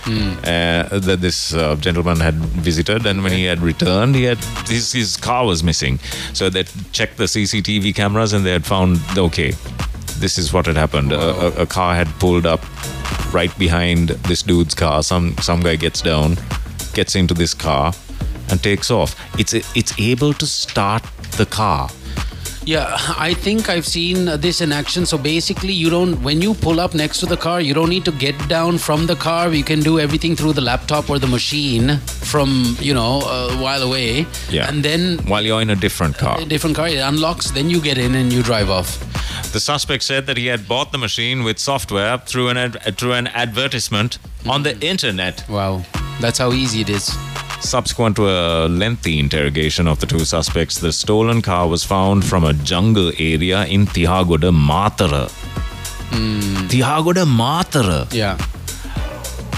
Uh, 0.45 0.99
that 0.99 1.19
this 1.21 1.55
uh, 1.55 1.77
gentleman 1.77 2.19
had 2.19 2.35
visited, 2.35 3.07
and 3.07 3.23
when 3.23 3.33
he 3.33 3.45
had 3.45 3.61
returned, 3.61 4.15
he 4.15 4.25
had 4.25 4.39
his, 4.67 4.93
his 4.93 5.17
car 5.17 5.47
was 5.47 5.63
missing. 5.63 5.99
So 6.33 6.51
they 6.51 6.65
checked 6.93 7.17
the 7.19 7.25
CCTV 7.25 7.95
cameras 7.95 8.33
and 8.33 8.45
they 8.45 8.53
had 8.53 8.67
found, 8.67 8.99
okay, 9.17 9.53
this 10.19 10.39
is 10.39 10.53
what 10.53 10.67
had 10.67 10.77
happened. 10.77 11.13
A, 11.13 11.63
a, 11.63 11.67
car 11.67 11.95
had 11.95 12.09
pulled 12.19 12.47
up 12.47 12.61
right 13.33 13.57
behind 13.59 14.11
this 14.29 14.43
dude's 14.43 14.75
car. 14.75 15.03
Some 15.03 15.37
some 15.39 15.61
guy 15.61 15.77
gets 15.77 16.03
down, 16.03 16.37
gets 16.95 17.15
into 17.15 17.35
this 17.35 17.55
car, 17.55 17.93
and 18.51 18.63
takes 18.63 18.91
off. 18.91 19.15
It's 19.39 19.55
it's 19.55 19.99
able 19.99 20.33
to 20.35 20.47
start 20.47 21.03
the 21.37 21.47
car. 21.47 21.89
Yeah, 22.71 22.97
I 23.19 23.35
think 23.35 23.69
I've 23.69 23.85
seen 23.85 24.27
this 24.27 24.61
in 24.61 24.71
action. 24.71 25.05
So 25.05 25.19
basically, 25.19 25.73
you 25.73 25.91
don't, 25.91 26.23
when 26.23 26.41
you 26.41 26.55
pull 26.55 26.79
up 26.79 26.95
next 26.95 27.19
to 27.19 27.27
the 27.27 27.37
car, 27.37 27.61
you 27.61 27.75
don't 27.75 27.89
need 27.89 28.05
to 28.05 28.13
get 28.13 28.37
down 28.49 28.79
from 28.79 29.07
the 29.07 29.17
car. 29.17 29.53
You 29.53 29.65
can 29.65 29.81
do 29.81 29.99
everything 29.99 30.37
through 30.37 30.53
the 30.53 30.61
laptop 30.61 31.11
or 31.11 31.19
the 31.19 31.27
machine 31.27 31.97
from, 31.97 32.77
you 32.79 32.95
know, 32.95 33.23
a 33.23 33.57
while 33.57 33.83
away. 33.83 34.25
Yeah. 34.51 34.69
And 34.69 34.85
then 34.85 35.19
While 35.27 35.43
you're 35.43 35.61
in 35.61 35.71
a 35.71 35.75
different 35.75 36.17
car. 36.17 36.41
a 36.41 36.45
different 36.45 36.77
car, 36.77 36.87
it 36.87 36.99
unlocks, 36.99 37.51
then 37.51 37.71
you 37.71 37.81
get 37.81 37.99
in 37.99 38.15
and 38.15 38.33
you 38.33 38.41
drive 38.41 38.71
off. 38.71 39.01
The 39.53 39.59
suspect 39.59 40.05
said 40.05 40.27
that 40.27 40.37
he 40.37 40.47
had 40.47 40.69
bought 40.69 40.93
the 40.93 40.99
machine 40.99 41.43
with 41.43 41.59
software 41.59 42.19
through 42.19 42.51
an 42.51 42.57
ad- 42.57 42.97
through 42.97 43.15
an 43.15 43.27
advertisement 43.27 44.21
on 44.47 44.63
the 44.63 44.75
mm. 44.75 44.85
internet. 44.85 45.45
Wow. 45.49 45.83
That's 46.21 46.39
how 46.39 46.53
easy 46.53 46.83
it 46.83 46.89
is. 46.89 47.11
Subsequent 47.61 48.17
to 48.17 48.27
a 48.29 48.69
lengthy 48.69 49.19
interrogation 49.19 49.87
of 49.87 50.01
the 50.01 50.07
two 50.07 50.25
suspects, 50.25 50.79
the 50.79 50.93
stolen 50.93 51.41
car 51.43 51.69
was 51.69 51.85
found 51.85 52.25
from 52.25 52.43
a 52.45 52.53
jungle 52.53 53.13
area 53.19 53.65
in 53.67 53.87
Tihagoda, 53.87 54.51
Matara. 54.51 55.29
Tihagoda, 56.69 57.25
Matara, 57.25 58.13
Yeah. 58.13 58.37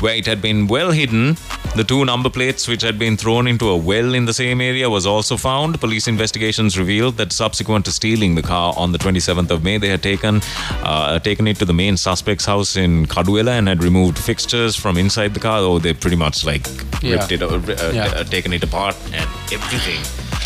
Where 0.02 0.14
it 0.16 0.26
had 0.26 0.42
been 0.42 0.66
well 0.66 0.90
hidden. 0.90 1.36
The 1.76 1.84
two 1.84 2.04
number 2.04 2.28
plates, 2.28 2.66
which 2.68 2.82
had 2.82 2.98
been 2.98 3.16
thrown 3.16 3.46
into 3.46 3.68
a 3.70 3.76
well 3.76 4.14
in 4.14 4.24
the 4.26 4.34
same 4.34 4.60
area, 4.60 4.90
was 4.90 5.06
also 5.06 5.36
found. 5.36 5.80
Police 5.80 6.06
investigations 6.08 6.76
revealed 6.78 7.16
that 7.18 7.32
subsequent 7.32 7.84
to 7.86 7.92
stealing 7.92 8.34
the 8.34 8.42
car 8.42 8.74
on 8.76 8.92
the 8.92 8.98
27th 8.98 9.50
of 9.50 9.62
May, 9.64 9.78
they 9.78 9.88
had 9.88 10.02
taken 10.02 10.40
uh, 10.82 11.18
taken 11.20 11.46
it 11.46 11.56
to 11.58 11.64
the 11.64 11.72
main 11.72 11.96
suspect's 11.96 12.44
house 12.44 12.76
in 12.76 13.06
Kaduwela 13.06 13.52
and 13.58 13.68
had 13.68 13.82
removed 13.82 14.18
fixtures 14.18 14.74
from 14.76 14.98
inside 14.98 15.34
the 15.34 15.40
car. 15.40 15.58
Oh, 15.60 15.78
they 15.78 15.94
pretty 15.94 16.16
much 16.16 16.44
like 16.44 16.66
Yeah. 17.00 17.12
ripped 17.14 17.32
it, 17.32 17.42
uh, 17.42 17.46
uh, 17.46 17.92
Yeah. 17.94 18.06
uh, 18.06 18.24
taken 18.24 18.52
it 18.52 18.62
apart 18.64 18.96
and 19.12 19.28
everything. 19.52 20.00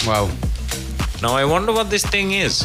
Wow. 0.07 0.28
Now 1.23 1.35
I 1.35 1.45
wonder 1.47 1.73
what 1.73 1.89
this 1.91 2.05
thing 2.05 2.33
is. 2.33 2.65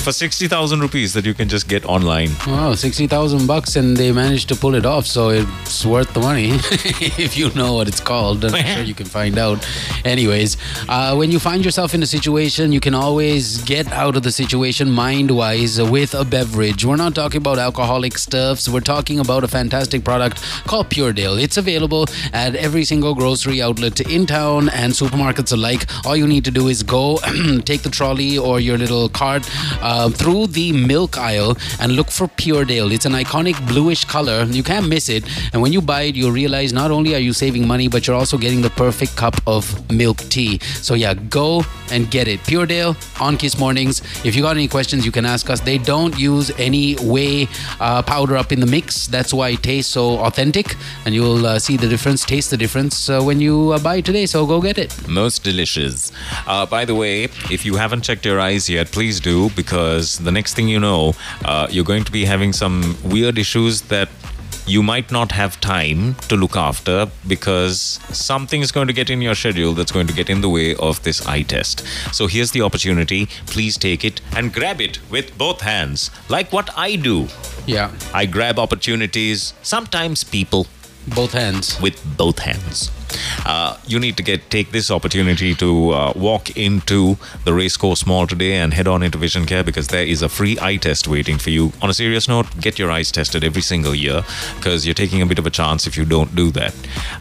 For 0.00 0.12
60,000 0.12 0.80
rupees 0.80 1.12
that 1.12 1.26
you 1.26 1.34
can 1.34 1.46
just 1.46 1.68
get 1.68 1.84
online. 1.84 2.30
Wow, 2.46 2.72
60,000 2.74 3.46
bucks 3.46 3.76
and 3.76 3.94
they 3.94 4.12
managed 4.12 4.48
to 4.48 4.56
pull 4.56 4.74
it 4.74 4.86
off, 4.86 5.06
so 5.06 5.28
it's 5.28 5.84
worth 5.84 6.14
the 6.14 6.20
money 6.20 6.52
if 7.18 7.36
you 7.36 7.50
know 7.50 7.74
what 7.74 7.86
it's 7.86 8.00
called. 8.00 8.42
I'm 8.46 8.64
sure 8.64 8.82
you 8.82 8.94
can 8.94 9.04
find 9.04 9.36
out. 9.36 9.58
Anyways, 10.06 10.56
uh, 10.88 11.14
when 11.16 11.30
you 11.30 11.38
find 11.38 11.62
yourself 11.62 11.92
in 11.92 12.02
a 12.02 12.06
situation, 12.06 12.72
you 12.72 12.80
can 12.80 12.94
always 12.94 13.62
get 13.64 13.92
out 13.92 14.16
of 14.16 14.22
the 14.22 14.32
situation 14.32 14.90
mind 14.90 15.30
wise 15.30 15.80
with 15.82 16.14
a 16.14 16.24
beverage. 16.24 16.82
We're 16.82 16.96
not 16.96 17.14
talking 17.14 17.36
about 17.36 17.58
alcoholic 17.58 18.16
stuffs, 18.16 18.70
we're 18.70 18.80
talking 18.80 19.20
about 19.20 19.44
a 19.44 19.48
fantastic 19.48 20.02
product 20.02 20.42
called 20.66 20.88
Pure 20.88 21.12
Dale. 21.12 21.36
It's 21.36 21.58
available 21.58 22.06
at 22.32 22.54
every 22.56 22.84
single 22.84 23.14
grocery 23.14 23.60
outlet 23.60 24.00
in 24.00 24.24
town 24.24 24.70
and 24.70 24.94
supermarkets 24.94 25.52
alike. 25.52 25.84
All 26.06 26.16
you 26.16 26.26
need 26.26 26.46
to 26.46 26.50
do 26.50 26.68
is 26.68 26.82
go 26.82 27.18
take 27.66 27.82
the 27.82 27.90
trolley 27.90 28.38
or 28.38 28.60
your 28.60 28.78
little 28.78 29.10
cart 29.10 29.46
uh, 29.82 29.89
through 30.10 30.46
the 30.48 30.72
milk 30.72 31.18
aisle 31.18 31.56
and 31.80 31.92
look 31.92 32.10
for 32.10 32.28
Pure 32.28 32.64
Dale. 32.66 32.92
It's 32.92 33.06
an 33.06 33.12
iconic 33.12 33.56
bluish 33.66 34.04
color. 34.04 34.44
You 34.44 34.62
can't 34.62 34.88
miss 34.88 35.08
it. 35.08 35.24
And 35.52 35.62
when 35.62 35.72
you 35.72 35.80
buy 35.80 36.02
it, 36.02 36.14
you'll 36.14 36.32
realize 36.32 36.72
not 36.72 36.90
only 36.90 37.14
are 37.14 37.18
you 37.28 37.32
saving 37.32 37.66
money, 37.66 37.88
but 37.88 38.06
you're 38.06 38.16
also 38.16 38.38
getting 38.38 38.62
the 38.62 38.70
perfect 38.70 39.16
cup 39.16 39.36
of 39.46 39.64
milk 39.90 40.18
tea. 40.34 40.58
So 40.80 40.94
yeah, 40.94 41.14
go 41.14 41.64
and 41.90 42.10
get 42.10 42.28
it. 42.28 42.40
Pure 42.44 42.66
Dale 42.66 42.96
on 43.20 43.36
Kiss 43.36 43.58
Mornings. 43.58 44.00
If 44.24 44.36
you 44.36 44.42
got 44.42 44.56
any 44.56 44.68
questions, 44.68 45.04
you 45.04 45.12
can 45.12 45.26
ask 45.26 45.50
us. 45.50 45.60
They 45.60 45.78
don't 45.78 46.18
use 46.18 46.50
any 46.58 46.94
whey 46.96 47.48
uh, 47.80 48.02
powder 48.02 48.36
up 48.36 48.52
in 48.52 48.60
the 48.60 48.66
mix. 48.66 49.06
That's 49.06 49.32
why 49.34 49.50
it 49.50 49.62
tastes 49.62 49.92
so 49.92 50.18
authentic. 50.18 50.76
And 51.04 51.14
you'll 51.14 51.46
uh, 51.46 51.58
see 51.58 51.76
the 51.76 51.88
difference, 51.88 52.24
taste 52.24 52.50
the 52.50 52.56
difference 52.56 53.08
uh, 53.08 53.22
when 53.22 53.40
you 53.40 53.72
uh, 53.72 53.78
buy 53.78 53.96
it 53.96 54.04
today. 54.04 54.26
So 54.26 54.46
go 54.46 54.60
get 54.60 54.78
it. 54.78 54.94
Most 55.08 55.42
delicious. 55.42 56.12
Uh, 56.46 56.66
by 56.66 56.84
the 56.84 56.94
way, 56.94 57.24
if 57.50 57.64
you 57.64 57.76
haven't 57.76 58.02
checked 58.02 58.24
your 58.24 58.40
eyes 58.40 58.68
yet, 58.68 58.90
please 58.92 59.20
do 59.20 59.50
because 59.80 60.18
the 60.18 60.30
next 60.30 60.54
thing 60.54 60.68
you 60.68 60.78
know, 60.78 61.14
uh, 61.44 61.66
you're 61.70 61.84
going 61.92 62.04
to 62.04 62.12
be 62.12 62.26
having 62.26 62.52
some 62.52 62.96
weird 63.02 63.38
issues 63.38 63.80
that 63.82 64.10
you 64.66 64.82
might 64.82 65.10
not 65.10 65.32
have 65.32 65.58
time 65.60 66.14
to 66.28 66.36
look 66.36 66.54
after 66.54 67.08
because 67.26 67.98
something 68.12 68.60
is 68.60 68.70
going 68.70 68.86
to 68.88 68.92
get 68.92 69.08
in 69.08 69.22
your 69.22 69.34
schedule 69.34 69.72
that's 69.72 69.90
going 69.90 70.06
to 70.06 70.12
get 70.12 70.28
in 70.28 70.42
the 70.42 70.50
way 70.50 70.76
of 70.76 71.02
this 71.02 71.26
eye 71.26 71.42
test. 71.42 71.82
So 72.12 72.26
here's 72.26 72.50
the 72.50 72.60
opportunity. 72.60 73.26
Please 73.46 73.78
take 73.78 74.04
it 74.04 74.20
and 74.36 74.52
grab 74.52 74.82
it 74.82 75.00
with 75.10 75.36
both 75.38 75.62
hands, 75.62 76.10
like 76.28 76.52
what 76.52 76.68
I 76.76 76.96
do. 76.96 77.28
Yeah, 77.66 77.90
I 78.12 78.26
grab 78.26 78.58
opportunities, 78.58 79.54
sometimes 79.62 80.24
people 80.24 80.66
both 81.16 81.32
hands. 81.32 81.80
with 81.80 81.96
both 82.18 82.38
hands. 82.40 82.90
Uh, 83.46 83.76
you 83.86 83.98
need 83.98 84.16
to 84.16 84.22
get 84.22 84.50
take 84.50 84.70
this 84.72 84.90
opportunity 84.90 85.54
to 85.54 85.90
uh, 85.90 86.12
walk 86.16 86.56
into 86.56 87.16
the 87.44 87.52
racecourse 87.52 88.06
mall 88.06 88.26
today 88.26 88.54
and 88.56 88.74
head 88.74 88.86
on 88.88 89.02
into 89.02 89.18
Vision 89.18 89.46
Care 89.46 89.64
because 89.64 89.88
there 89.88 90.04
is 90.04 90.22
a 90.22 90.28
free 90.28 90.58
eye 90.60 90.76
test 90.76 91.08
waiting 91.08 91.38
for 91.38 91.50
you. 91.50 91.72
On 91.82 91.90
a 91.90 91.94
serious 91.94 92.28
note, 92.28 92.46
get 92.60 92.78
your 92.78 92.90
eyes 92.90 93.10
tested 93.10 93.44
every 93.44 93.62
single 93.62 93.94
year 93.94 94.22
because 94.56 94.86
you're 94.86 94.94
taking 94.94 95.22
a 95.22 95.26
bit 95.26 95.38
of 95.38 95.46
a 95.46 95.50
chance 95.50 95.86
if 95.86 95.96
you 95.96 96.04
don't 96.04 96.34
do 96.34 96.50
that. 96.52 96.74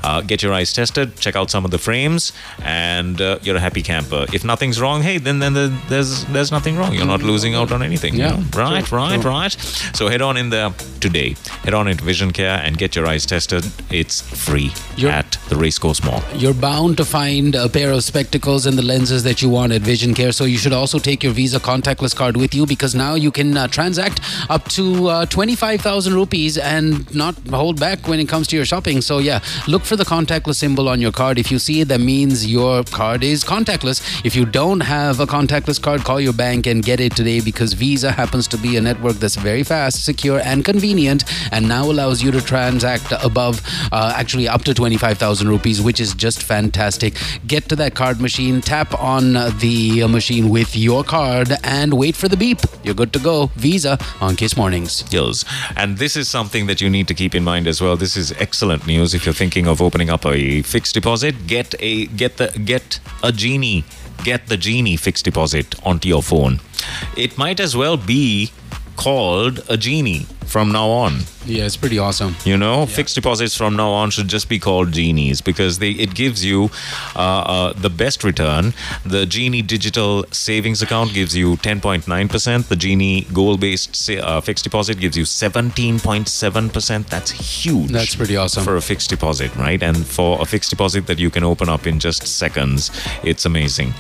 Uh, 0.04 0.22
get 0.22 0.42
your 0.44 0.54
eyes 0.54 0.72
tested, 0.74 1.16
check 1.18 1.36
out 1.36 1.50
some 1.50 1.66
of 1.66 1.72
the 1.72 1.78
frames, 1.78 2.32
and 2.64 3.22
uh, 3.22 3.40
you're 3.42 3.56
a 3.56 3.60
happy 3.60 3.82
camper. 3.82 4.26
If 4.34 4.44
nothing's 4.44 4.80
wrong, 4.80 5.02
hey, 5.02 5.18
then 5.18 5.40
then 5.40 5.54
the, 5.54 5.68
there's 5.90 6.26
there's 6.26 6.52
nothing 6.52 6.78
wrong. 6.78 6.94
You're 6.94 7.06
not 7.06 7.22
losing 7.24 7.56
out 7.56 7.72
on 7.72 7.82
anything. 7.82 8.14
you 8.14 8.20
Yeah, 8.22 8.36
know? 8.36 8.44
right, 8.56 8.86
true, 8.86 8.98
right, 8.98 9.22
true. 9.22 9.30
right. 9.32 9.52
So 9.94 10.08
head 10.10 10.22
on 10.22 10.38
in 10.38 10.50
there 10.50 10.70
today. 11.00 11.36
Head 11.64 11.74
on 11.74 11.88
into 11.88 12.04
Vision 12.04 12.32
Care 12.32 12.60
and 12.64 12.78
get 12.78 12.96
your 12.96 13.08
eyes 13.08 13.26
tested. 13.26 13.66
It's 13.90 14.22
free 14.22 14.72
at 15.10 15.32
the 15.50 15.56
Racecourse 15.56 15.79
You're 16.36 16.54
bound 16.54 16.98
to 16.98 17.06
find 17.06 17.56
a 17.56 17.70
pair 17.70 17.92
of 17.92 18.04
spectacles 18.04 18.66
and 18.66 18.78
the 18.78 18.82
lenses 18.82 19.24
that 19.24 19.42
you 19.42 19.50
want 19.50 19.72
at 19.72 19.82
Vision 19.82 20.14
Care. 20.14 20.32
So 20.32 20.46
you 20.46 20.58
should 20.58 20.74
also 20.74 21.00
take 21.00 21.24
your 21.24 21.34
Visa 21.34 21.60
contactless 21.60 22.16
card 22.16 22.38
with 22.38 22.54
you 22.54 22.66
because 22.66 22.96
now 22.96 23.16
you 23.16 23.32
can 23.32 23.56
uh, 23.56 23.68
transact 23.68 24.22
up 24.50 24.68
to 24.70 25.08
uh, 25.08 25.26
25,000 25.28 26.14
rupees 26.14 26.58
and 26.58 27.14
not 27.14 27.36
hold 27.50 27.80
back 27.80 28.08
when 28.08 28.20
it 28.20 28.28
comes 28.28 28.48
to 28.48 28.56
your 28.56 28.66
shopping. 28.66 29.02
So 29.02 29.20
yeah, 29.20 29.40
look 29.68 29.84
for 29.84 29.96
the 29.96 30.04
contactless 30.04 30.56
symbol 30.56 30.90
on 30.90 31.00
your 31.00 31.12
card. 31.12 31.38
If 31.38 31.52
you 31.52 31.60
see 31.60 31.82
it, 31.82 31.90
that 31.90 32.02
means 32.02 32.46
your 32.46 32.84
card 32.86 33.24
is 33.24 33.44
contactless. 33.44 34.26
If 34.26 34.36
you 34.36 34.46
don't 34.46 34.80
have 34.82 35.20
a 35.20 35.26
contactless 35.26 35.82
card, 35.82 36.02
call 36.02 36.20
your 36.20 36.34
bank 36.34 36.66
and 36.66 36.84
get 36.84 37.00
it 37.00 37.16
today 37.16 37.42
because 37.42 37.74
Visa 37.74 38.12
happens 38.12 38.48
to 38.50 38.58
be 38.58 38.78
a 38.78 38.82
network 38.82 39.16
that's 39.18 39.36
very 39.36 39.64
fast, 39.64 40.04
secure, 40.04 40.40
and 40.40 40.66
convenient 40.66 41.24
and 41.52 41.68
now 41.68 41.84
allows 41.84 42.24
you 42.24 42.32
to 42.32 42.42
transact 42.42 43.12
above 43.24 43.62
uh, 43.92 44.14
actually 44.16 44.48
up 44.48 44.64
to 44.64 44.74
25,000 44.74 45.48
rupees, 45.48 45.69
which 45.78 46.00
is 46.00 46.14
just 46.16 46.42
fantastic. 46.42 47.16
Get 47.46 47.70
to 47.70 47.76
that 47.76 47.94
card 47.94 48.20
machine, 48.20 48.62
tap 48.62 48.94
on 49.00 49.34
the 49.34 50.08
machine 50.08 50.50
with 50.50 50.76
your 50.76 51.04
card, 51.04 51.52
and 51.64 51.94
wait 51.94 52.16
for 52.16 52.28
the 52.28 52.38
beep. 52.38 52.60
You're 52.84 52.96
good 52.96 53.14
to 53.14 53.20
go. 53.20 53.52
Visa 53.56 53.98
on 54.20 54.36
Kiss 54.36 54.58
Mornings. 54.58 54.92
Skills. 54.92 55.46
And 55.76 55.98
this 55.98 56.16
is 56.16 56.28
something 56.28 56.66
that 56.68 56.82
you 56.82 56.90
need 56.90 57.08
to 57.10 57.14
keep 57.14 57.36
in 57.36 57.44
mind 57.44 57.68
as 57.68 57.82
well. 57.82 57.96
This 57.96 58.18
is 58.18 58.32
excellent 58.34 58.88
news 58.88 59.14
if 59.14 59.26
you're 59.26 59.34
thinking 59.34 59.68
of 59.68 59.82
opening 59.82 60.10
up 60.10 60.26
a 60.26 60.62
fixed 60.64 60.96
deposit. 60.96 61.46
Get 61.46 61.76
a 61.80 62.08
get 62.08 62.38
the 62.38 62.48
get 62.66 63.00
a 63.22 63.32
genie. 63.32 63.84
Get 64.24 64.48
the 64.48 64.58
genie 64.58 64.98
fixed 64.98 65.26
deposit 65.26 65.76
onto 65.86 66.08
your 66.08 66.24
phone. 66.24 66.60
It 67.16 67.38
might 67.38 67.60
as 67.60 67.76
well 67.76 67.96
be 67.98 68.52
called 68.96 69.62
a 69.70 69.78
genie 69.78 70.26
from 70.50 70.72
now 70.72 70.90
on. 70.90 71.20
Yeah, 71.46 71.66
it's 71.66 71.78
pretty 71.78 72.00
awesome. 72.00 72.36
You 72.44 72.58
know, 72.58 72.86
fixed 72.86 73.16
deposits 73.16 73.56
from 73.56 73.76
now 73.76 73.92
on 73.92 74.10
should 74.10 74.28
just 74.28 74.50
be 74.50 74.60
called 74.60 74.92
genies 74.92 75.42
because 75.42 75.80
they 75.80 75.92
it 75.92 76.14
gives 76.16 76.44
you 76.44 76.70
uh, 77.16 77.20
uh, 77.20 77.74
the 77.74 77.90
best 77.90 78.24
return. 78.24 78.74
The 79.06 79.26
Genie 79.26 79.62
Digital 79.62 80.26
Savings 80.32 80.82
Account 80.82 81.14
gives 81.14 81.36
you 81.36 81.56
10.9%. 81.58 82.68
The 82.68 82.76
Genie 82.76 83.22
Goal 83.34 83.58
Based 83.58 83.96
sa- 83.96 84.14
uh, 84.14 84.42
Fixed 84.42 84.64
Deposit 84.64 85.00
gives 85.00 85.16
you 85.18 85.24
17.7%. 85.24 87.08
That's 87.08 87.32
huge. 87.32 87.92
That's 87.92 88.16
pretty 88.16 88.36
awesome. 88.36 88.64
For 88.64 88.76
a 88.76 88.82
fixed 88.82 89.10
deposit, 89.10 89.56
right? 89.56 89.82
And 89.82 90.06
for 90.06 90.42
a 90.42 90.46
fixed 90.46 90.70
deposit 90.72 91.08
that 91.08 91.20
you 91.20 91.30
can 91.30 91.44
open 91.44 91.70
up 91.70 91.86
in 91.88 92.00
just 92.00 92.26
seconds, 92.28 92.92
it's 93.24 93.46
amazing. 93.46 93.94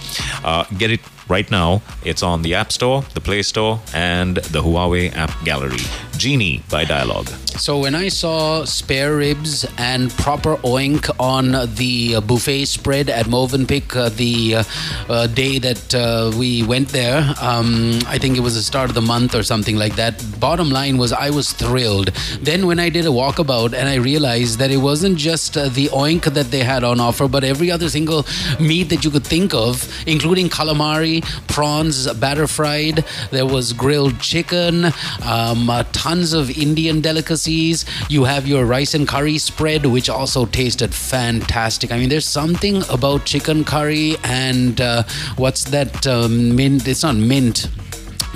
Uh, 0.44 0.66
get 0.78 0.92
it 0.92 1.02
right 1.28 1.50
now. 1.52 1.82
It's 2.04 2.24
on 2.24 2.42
the 2.42 2.56
App 2.56 2.72
Store, 2.72 3.04
the 3.14 3.22
Play 3.22 3.44
Store, 3.44 3.80
and 3.94 4.38
the 4.38 4.62
Huawei 4.62 5.16
App 5.16 5.32
Gallery. 5.46 5.86
Genie 6.20 6.62
by 6.70 6.84
Dialog. 6.84 7.30
So 7.60 7.80
when 7.80 7.96
I 7.96 8.10
saw 8.10 8.64
spare 8.66 9.16
ribs 9.16 9.66
and 9.78 10.12
proper 10.12 10.56
oink 10.58 11.10
on 11.20 11.52
the 11.76 12.20
buffet 12.22 12.66
spread 12.66 13.10
at 13.10 13.26
Movenpick 13.26 13.96
uh, 13.96 14.10
the 14.10 14.56
uh, 14.56 14.64
uh, 15.10 15.28
day 15.28 15.60
that 15.60 15.96
uh, 15.96 16.32
we 16.38 16.64
went 16.64 16.90
there, 16.90 17.34
um, 17.41 18.00
I 18.08 18.18
think 18.18 18.38
it 18.38 18.41
was 18.41 18.56
the 18.56 18.62
start 18.62 18.90
of 18.90 18.96
the 18.96 19.02
month 19.02 19.34
or 19.34 19.44
something 19.44 19.78
like 19.78 19.96
that. 19.96 20.24
Bottom 20.40 20.70
line 20.70 20.98
was 20.98 21.12
I 21.12 21.30
was 21.30 21.52
thrilled. 21.52 22.08
Then 22.41 22.68
when 22.68 22.80
I 22.80 22.90
did 22.90 23.06
a 23.06 23.10
walkabout 23.10 23.74
and 23.74 23.90
I 23.90 23.96
realized 23.96 24.60
that 24.60 24.72
it 24.72 24.78
wasn't 24.78 25.18
just 25.18 25.58
uh, 25.58 25.70
the 25.70 25.88
oink 25.88 26.24
that 26.34 26.52
they 26.52 26.64
had 26.64 26.84
on 26.84 27.00
offer, 27.00 27.28
but 27.28 27.44
every 27.44 27.72
other 27.72 27.90
single 27.90 28.26
meat 28.60 28.90
that 28.90 29.04
you 29.04 29.12
could 29.12 29.26
think 29.26 29.54
of, 29.54 29.88
including 30.08 30.50
calamari, 30.50 31.24
prawns, 31.48 32.12
batter 32.14 32.48
fried. 32.48 33.06
There 33.32 33.46
was 33.46 33.74
grilled 33.74 34.20
chicken, 34.20 34.86
um, 35.26 35.70
tons 36.10 36.34
of 36.34 36.49
Indian 36.57 37.02
delicacies. 37.02 37.86
You 38.10 38.23
have 38.23 38.48
your 38.48 38.65
rice 38.65 38.95
and 38.95 39.07
curry 39.07 39.38
spread, 39.38 39.86
which 39.86 40.10
also 40.10 40.45
tasted 40.48 40.91
fantastic. 40.91 41.91
I 41.91 41.99
mean, 41.99 42.10
there's 42.10 42.26
something 42.26 42.81
about 42.90 43.26
chicken 43.26 43.64
curry 43.64 44.15
and 44.23 44.81
uh, 44.81 45.03
what's 45.38 45.65
that 45.65 46.07
um, 46.07 46.56
mint? 46.56 46.88
It's 46.88 47.03
not 47.03 47.15
mint 47.15 47.68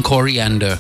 coriander. 0.04 0.80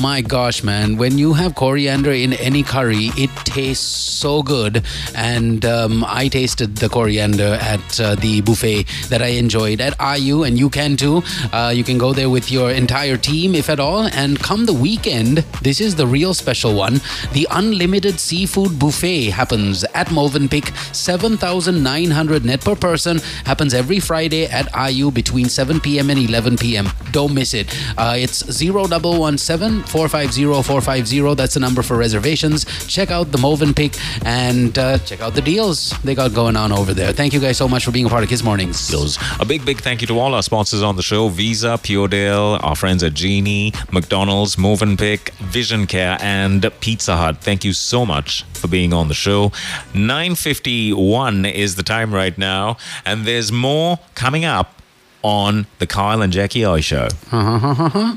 My 0.00 0.20
gosh, 0.20 0.62
man, 0.62 0.96
when 0.96 1.18
you 1.18 1.32
have 1.34 1.54
coriander 1.54 2.12
in 2.12 2.32
any 2.34 2.62
curry, 2.62 3.10
it 3.16 3.30
tastes 3.44 3.84
so 3.84 4.42
good. 4.42 4.84
And 5.14 5.64
um, 5.64 6.04
I 6.06 6.28
tasted 6.28 6.76
the 6.76 6.88
coriander 6.88 7.58
at 7.60 8.00
uh, 8.00 8.14
the 8.16 8.40
buffet 8.40 8.86
that 9.08 9.22
I 9.22 9.38
enjoyed 9.38 9.80
at 9.80 9.94
IU, 10.00 10.42
and 10.42 10.58
you 10.58 10.68
can 10.70 10.96
too. 10.96 11.22
Uh, 11.52 11.72
you 11.74 11.84
can 11.84 11.98
go 11.98 12.12
there 12.12 12.30
with 12.30 12.50
your 12.50 12.70
entire 12.70 13.16
team, 13.16 13.54
if 13.54 13.70
at 13.70 13.80
all. 13.80 14.08
And 14.08 14.38
come 14.38 14.66
the 14.66 14.72
weekend, 14.72 15.38
this 15.62 15.80
is 15.80 15.94
the 15.94 16.06
real 16.06 16.34
special 16.34 16.74
one. 16.74 17.00
The 17.32 17.46
unlimited 17.50 18.20
seafood 18.20 18.78
buffet 18.78 19.30
happens 19.30 19.84
at 19.94 20.10
Malvin 20.10 20.34
Movenpick, 20.34 20.74
7,900 20.94 22.44
net 22.44 22.60
per 22.60 22.74
person. 22.74 23.18
Happens 23.44 23.74
every 23.74 24.00
Friday 24.00 24.46
at 24.46 24.68
IU 24.74 25.10
between 25.10 25.48
7 25.48 25.80
p.m. 25.80 26.10
and 26.10 26.18
11 26.18 26.56
p.m. 26.58 26.88
Don't 27.12 27.34
miss 27.34 27.54
it. 27.54 27.68
Uh, 27.96 28.14
it's 28.18 28.38
0117 28.62 29.84
450 29.84 30.44
450. 30.62 31.34
That's 31.34 31.54
the 31.54 31.60
number 31.60 31.82
for 31.82 31.96
reservations. 31.96 32.64
Check 32.86 33.10
out 33.10 33.32
the 33.32 33.38
Movenpick 33.38 33.98
and 34.24 34.76
uh, 34.78 34.98
check 34.98 35.20
out 35.20 35.34
the 35.34 35.42
deals 35.42 35.90
they 36.02 36.14
got 36.14 36.34
going 36.34 36.56
on 36.56 36.72
over 36.72 36.94
there. 36.94 37.12
Thank 37.12 37.32
you 37.32 37.40
guys 37.40 37.56
so 37.56 37.68
much 37.68 37.84
for 37.84 37.90
being 37.90 38.06
a 38.06 38.08
part 38.08 38.22
of 38.22 38.28
Kiss 38.28 38.42
Mornings. 38.42 38.92
A 39.40 39.44
big, 39.44 39.64
big 39.64 39.80
thank 39.80 40.00
you 40.00 40.06
to 40.08 40.18
all 40.18 40.34
our 40.34 40.42
sponsors 40.42 40.82
on 40.82 40.96
the 40.96 41.02
show 41.02 41.28
Visa, 41.28 41.78
Puredale, 41.82 42.58
our 42.62 42.76
friends 42.76 43.02
at 43.02 43.14
Genie, 43.14 43.72
McDonald's, 43.92 44.56
Movenpick, 44.56 45.30
Vision 45.34 45.86
Care, 45.86 46.16
and 46.20 46.70
Pizza 46.80 47.16
Hut. 47.16 47.38
Thank 47.38 47.64
you 47.64 47.72
so 47.72 48.06
much 48.06 48.44
for 48.54 48.68
being 48.68 48.92
on 48.92 49.08
the 49.08 49.14
show. 49.14 49.48
9.51 49.92 51.52
is 51.52 51.76
the 51.76 51.82
time 51.82 52.14
right 52.14 52.36
now, 52.36 52.76
and 53.04 53.26
there's 53.26 53.50
more 53.52 53.98
coming 54.14 54.44
up 54.44 54.80
on 55.22 55.66
the 55.78 55.86
Kyle 55.86 56.22
and 56.22 56.32
Jackie 56.32 56.64
O 56.64 56.80
show. 56.80 57.08
Uh-huh, 57.32 57.68
uh-huh, 57.68 57.84
uh-huh. 57.84 58.16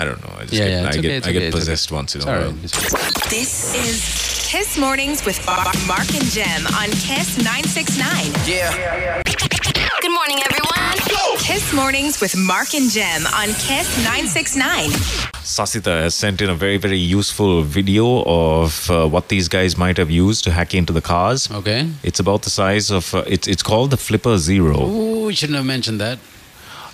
I 0.00 0.04
don't 0.06 0.20
know. 0.26 0.34
I 0.34 0.40
just 0.44 0.54
Yeah, 0.54 0.60
get, 0.64 0.70
yeah, 0.70 0.82
I 0.84 0.88
it's 0.88 0.96
get, 0.96 0.96
I 0.96 0.98
okay, 0.98 1.02
get 1.12 1.16
it's 1.18 1.26
okay. 1.26 1.50
possessed 1.50 1.92
once 1.92 2.14
in 2.14 2.22
a 2.22 2.26
while. 2.26 2.52
This 3.28 3.74
is 3.74 4.48
Kiss 4.50 4.78
Mornings 4.78 5.26
with 5.26 5.38
Mark 5.86 6.08
and 6.18 6.24
Gem 6.36 6.62
on 6.80 6.88
Kiss 7.08 7.36
969. 7.36 8.32
Yeah. 8.48 9.22
Good 10.00 10.12
morning, 10.18 10.38
everyone. 10.48 10.96
Kiss 11.38 11.74
Mornings 11.74 12.18
with 12.18 12.34
Mark 12.34 12.72
and 12.74 12.90
Gem 12.90 13.26
on 13.26 13.48
Kiss 13.68 13.88
969. 14.04 14.88
Sasita 15.44 16.02
has 16.04 16.14
sent 16.14 16.40
in 16.40 16.48
a 16.48 16.54
very, 16.54 16.78
very 16.78 16.96
useful 16.96 17.60
video 17.62 18.22
of 18.24 18.90
uh, 18.90 19.06
what 19.06 19.28
these 19.28 19.48
guys 19.48 19.76
might 19.76 19.98
have 19.98 20.10
used 20.10 20.44
to 20.44 20.50
hack 20.50 20.74
into 20.74 20.94
the 20.94 21.02
cars. 21.02 21.50
Okay. 21.50 21.90
It's 22.02 22.20
about 22.20 22.40
the 22.42 22.50
size 22.50 22.90
of 22.90 23.14
uh, 23.14 23.24
it's 23.26 23.46
it's 23.48 23.62
called 23.62 23.90
the 23.90 23.96
Flipper 23.98 24.38
Zero. 24.38 24.80
Ooh, 24.80 25.26
we 25.26 25.34
shouldn't 25.34 25.56
have 25.56 25.66
mentioned 25.66 26.00
that. 26.00 26.18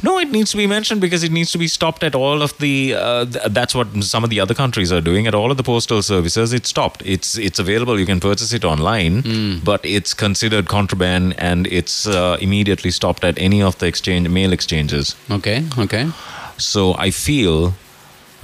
No, 0.03 0.19
it 0.19 0.31
needs 0.31 0.51
to 0.51 0.57
be 0.57 0.67
mentioned 0.67 1.01
because 1.01 1.23
it 1.25 1.33
needs 1.33 1.51
to 1.53 1.59
be 1.59 1.69
stopped 1.69 2.03
at 2.05 2.15
all 2.15 2.43
of 2.43 2.57
the. 2.59 2.95
Uh, 2.95 3.25
th- 3.25 3.45
that's 3.51 3.75
what 3.75 3.89
some 4.05 4.25
of 4.25 4.31
the 4.31 4.41
other 4.41 4.55
countries 4.55 4.93
are 4.93 5.01
doing 5.01 5.27
at 5.27 5.35
all 5.35 5.51
of 5.51 5.57
the 5.57 5.63
postal 5.63 6.03
services. 6.03 6.53
It's 6.53 6.69
stopped. 6.69 7.03
It's 7.05 7.39
it's 7.39 7.59
available. 7.59 7.99
You 7.99 8.07
can 8.07 8.21
purchase 8.21 8.53
it 8.53 8.65
online, 8.65 9.61
but 9.65 9.81
it's 9.85 10.15
considered 10.15 10.69
contraband 10.69 11.35
and 11.39 11.67
it's 11.69 12.07
uh, 12.07 12.37
immediately 12.41 12.91
stopped 12.91 13.25
at 13.25 13.39
any 13.39 13.63
of 13.63 13.79
the 13.79 13.87
exchange 13.87 14.29
mail 14.29 14.53
exchanges. 14.53 15.17
Okay, 15.31 15.65
okay. 15.79 16.11
So 16.59 16.95
I 16.99 17.11
feel. 17.11 17.75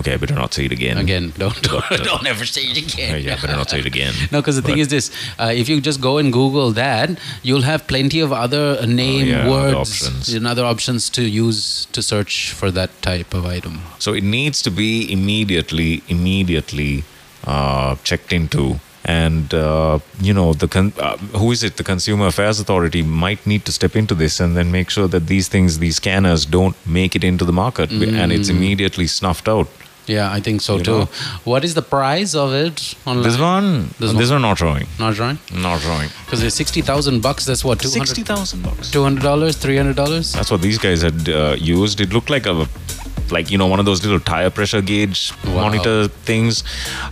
Okay, 0.02 0.14
I 0.14 0.16
better 0.16 0.34
not 0.34 0.52
say 0.52 0.64
it 0.66 0.72
again. 0.72 0.98
Again, 0.98 1.32
don't 1.42 1.60
don't, 1.62 1.84
But, 1.88 2.00
uh, 2.00 2.04
don't 2.10 2.26
ever 2.26 2.44
say 2.44 2.62
it 2.72 2.78
again. 2.84 3.22
yeah, 3.22 3.36
better 3.40 3.56
not 3.56 3.70
say 3.70 3.78
it 3.80 3.86
again. 3.86 4.14
No, 4.32 4.40
because 4.42 4.56
the 4.60 4.62
thing 4.68 4.78
is 4.84 4.88
this: 4.88 5.10
uh, 5.38 5.52
if 5.62 5.68
you 5.68 5.80
just 5.80 6.00
go 6.00 6.18
and 6.18 6.32
Google 6.32 6.72
that, 6.72 7.08
you'll 7.42 7.62
have 7.72 7.86
plenty 7.86 8.20
of 8.20 8.32
other 8.44 8.64
uh, 8.80 8.86
name 8.86 9.22
Oh, 9.22 9.30
yeah, 9.32 9.40
other 9.40 9.50
words 9.56 9.74
options. 9.84 10.34
and 10.34 10.46
other 10.46 10.64
options 10.64 11.08
to 11.16 11.22
use 11.22 11.86
to 11.96 12.02
search 12.02 12.52
for 12.52 12.70
that 12.78 12.90
type 13.10 13.32
of 13.40 13.46
item. 13.56 13.80
So 13.98 14.12
it 14.14 14.24
needs 14.24 14.62
to 14.62 14.70
be 14.70 14.90
immediately, 15.16 16.02
immediately 16.08 17.04
uh, 17.44 17.96
checked 18.04 18.32
into. 18.32 18.80
And 19.04 19.52
uh, 19.52 19.98
you 20.20 20.32
know 20.32 20.52
the 20.54 20.68
con- 20.68 20.92
uh, 20.96 21.16
who 21.40 21.50
is 21.50 21.64
it? 21.64 21.76
The 21.76 21.82
Consumer 21.84 22.26
Affairs 22.28 22.60
Authority 22.60 23.02
might 23.02 23.44
need 23.52 23.64
to 23.64 23.72
step 23.72 23.96
into 23.96 24.14
this 24.14 24.38
and 24.38 24.56
then 24.56 24.70
make 24.70 24.90
sure 24.90 25.08
that 25.08 25.26
these 25.26 25.48
things, 25.48 25.80
these 25.80 25.96
scanners, 25.96 26.46
don't 26.46 26.76
make 26.86 27.16
it 27.16 27.24
into 27.24 27.44
the 27.44 27.52
market, 27.52 27.90
and 27.90 28.30
it's 28.30 28.48
immediately 28.48 29.08
snuffed 29.08 29.48
out. 29.48 29.66
Yeah, 30.06 30.32
I 30.32 30.40
think 30.40 30.60
so 30.60 30.76
You 30.78 30.82
too. 30.82 30.98
know? 30.98 31.04
What 31.44 31.64
is 31.64 31.74
the 31.74 31.82
price 31.82 32.34
of 32.34 32.52
it 32.52 32.94
online? 33.06 33.22
This 33.22 33.38
one, 33.38 33.82
This 34.00 34.12
this, 34.12 34.30
one. 34.30 34.42
one, 34.42 34.42
not 34.42 34.58
showing, 34.58 34.86
Not 34.98 35.18
right? 35.18 35.38
not 35.54 35.80
showing. 35.80 36.08
Because 36.24 36.42
it's 36.42 36.56
sixty 36.56 36.80
thousand 36.82 37.20
bucks. 37.22 37.44
That's 37.44 37.64
what 37.64 37.78
two 37.80 37.88
Sixty 37.88 38.22
hundred. 38.22 38.26
thousand 38.34 38.62
bucks. 38.64 38.90
Two 38.90 39.02
hundred 39.04 39.22
dollars, 39.22 39.56
three 39.56 39.76
hundred 39.76 39.96
dollars. 39.96 40.32
That's 40.32 40.50
what 40.50 40.60
these 40.60 40.78
guys 40.78 41.02
had 41.02 41.28
uh, 41.28 41.56
used. 41.58 42.00
It 42.00 42.12
looked 42.12 42.30
like 42.30 42.46
a 42.46 42.66
like 43.30 43.50
you 43.50 43.56
know 43.56 43.66
one 43.66 43.78
of 43.80 43.86
those 43.86 44.02
little 44.04 44.20
tire 44.20 44.50
pressure 44.50 44.82
gauge 44.82 45.32
Wow. 45.46 45.62
monitor 45.62 46.08
things. 46.08 46.64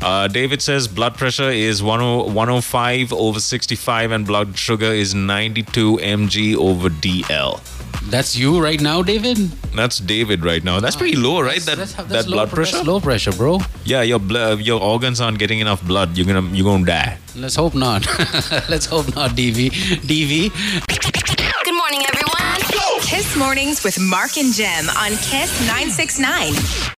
Uh, 0.02 0.26
David 0.28 0.60
says 0.60 0.86
blood 0.88 1.14
pressure 1.16 1.48
is 1.48 1.80
10 1.80 2.34
105 2.34 3.12
over 3.12 3.40
65 3.40 4.10
and 4.10 4.26
blood 4.26 4.58
sugar 4.58 4.92
is 4.92 5.14
92 5.14 5.96
mg 5.98 6.56
over 6.56 6.88
DL. 6.90 7.60
That's 8.10 8.36
you 8.36 8.60
right 8.62 8.80
now, 8.80 9.02
David. 9.02 9.36
That's 9.76 9.98
David 9.98 10.44
right 10.44 10.64
now. 10.64 10.80
That's 10.80 10.96
pretty 10.96 11.16
low, 11.16 11.40
right? 11.40 11.60
That 11.62 11.76
That's- 11.78 11.92
that's 11.94 12.08
that 12.08 12.26
low 12.26 12.36
blood 12.36 12.48
pr- 12.50 12.54
pressure. 12.56 12.76
That's 12.78 12.88
low 12.88 13.00
pressure, 13.00 13.32
bro. 13.32 13.60
Yeah, 13.84 14.02
your 14.02 14.18
blood, 14.18 14.52
uh, 14.52 14.56
your 14.56 14.80
organs 14.80 15.20
aren't 15.20 15.38
getting 15.38 15.60
enough 15.60 15.82
blood. 15.86 16.16
You're 16.16 16.26
gonna 16.26 16.46
you're 16.54 16.64
gonna 16.64 16.84
die. 16.84 17.18
Let's 17.36 17.54
hope 17.56 17.74
not. 17.74 18.06
Let's 18.68 18.86
hope 18.86 19.14
not, 19.14 19.30
DV. 19.36 19.70
DV. 20.02 20.50
Good 21.64 21.74
morning, 21.76 22.02
everyone. 22.08 22.36
Kiss 23.02 23.36
Mornings 23.36 23.82
with 23.84 23.98
Mark 24.00 24.36
and 24.36 24.52
Gem 24.54 24.88
on 24.90 25.10
Kiss 25.30 25.50
969. 25.66 26.54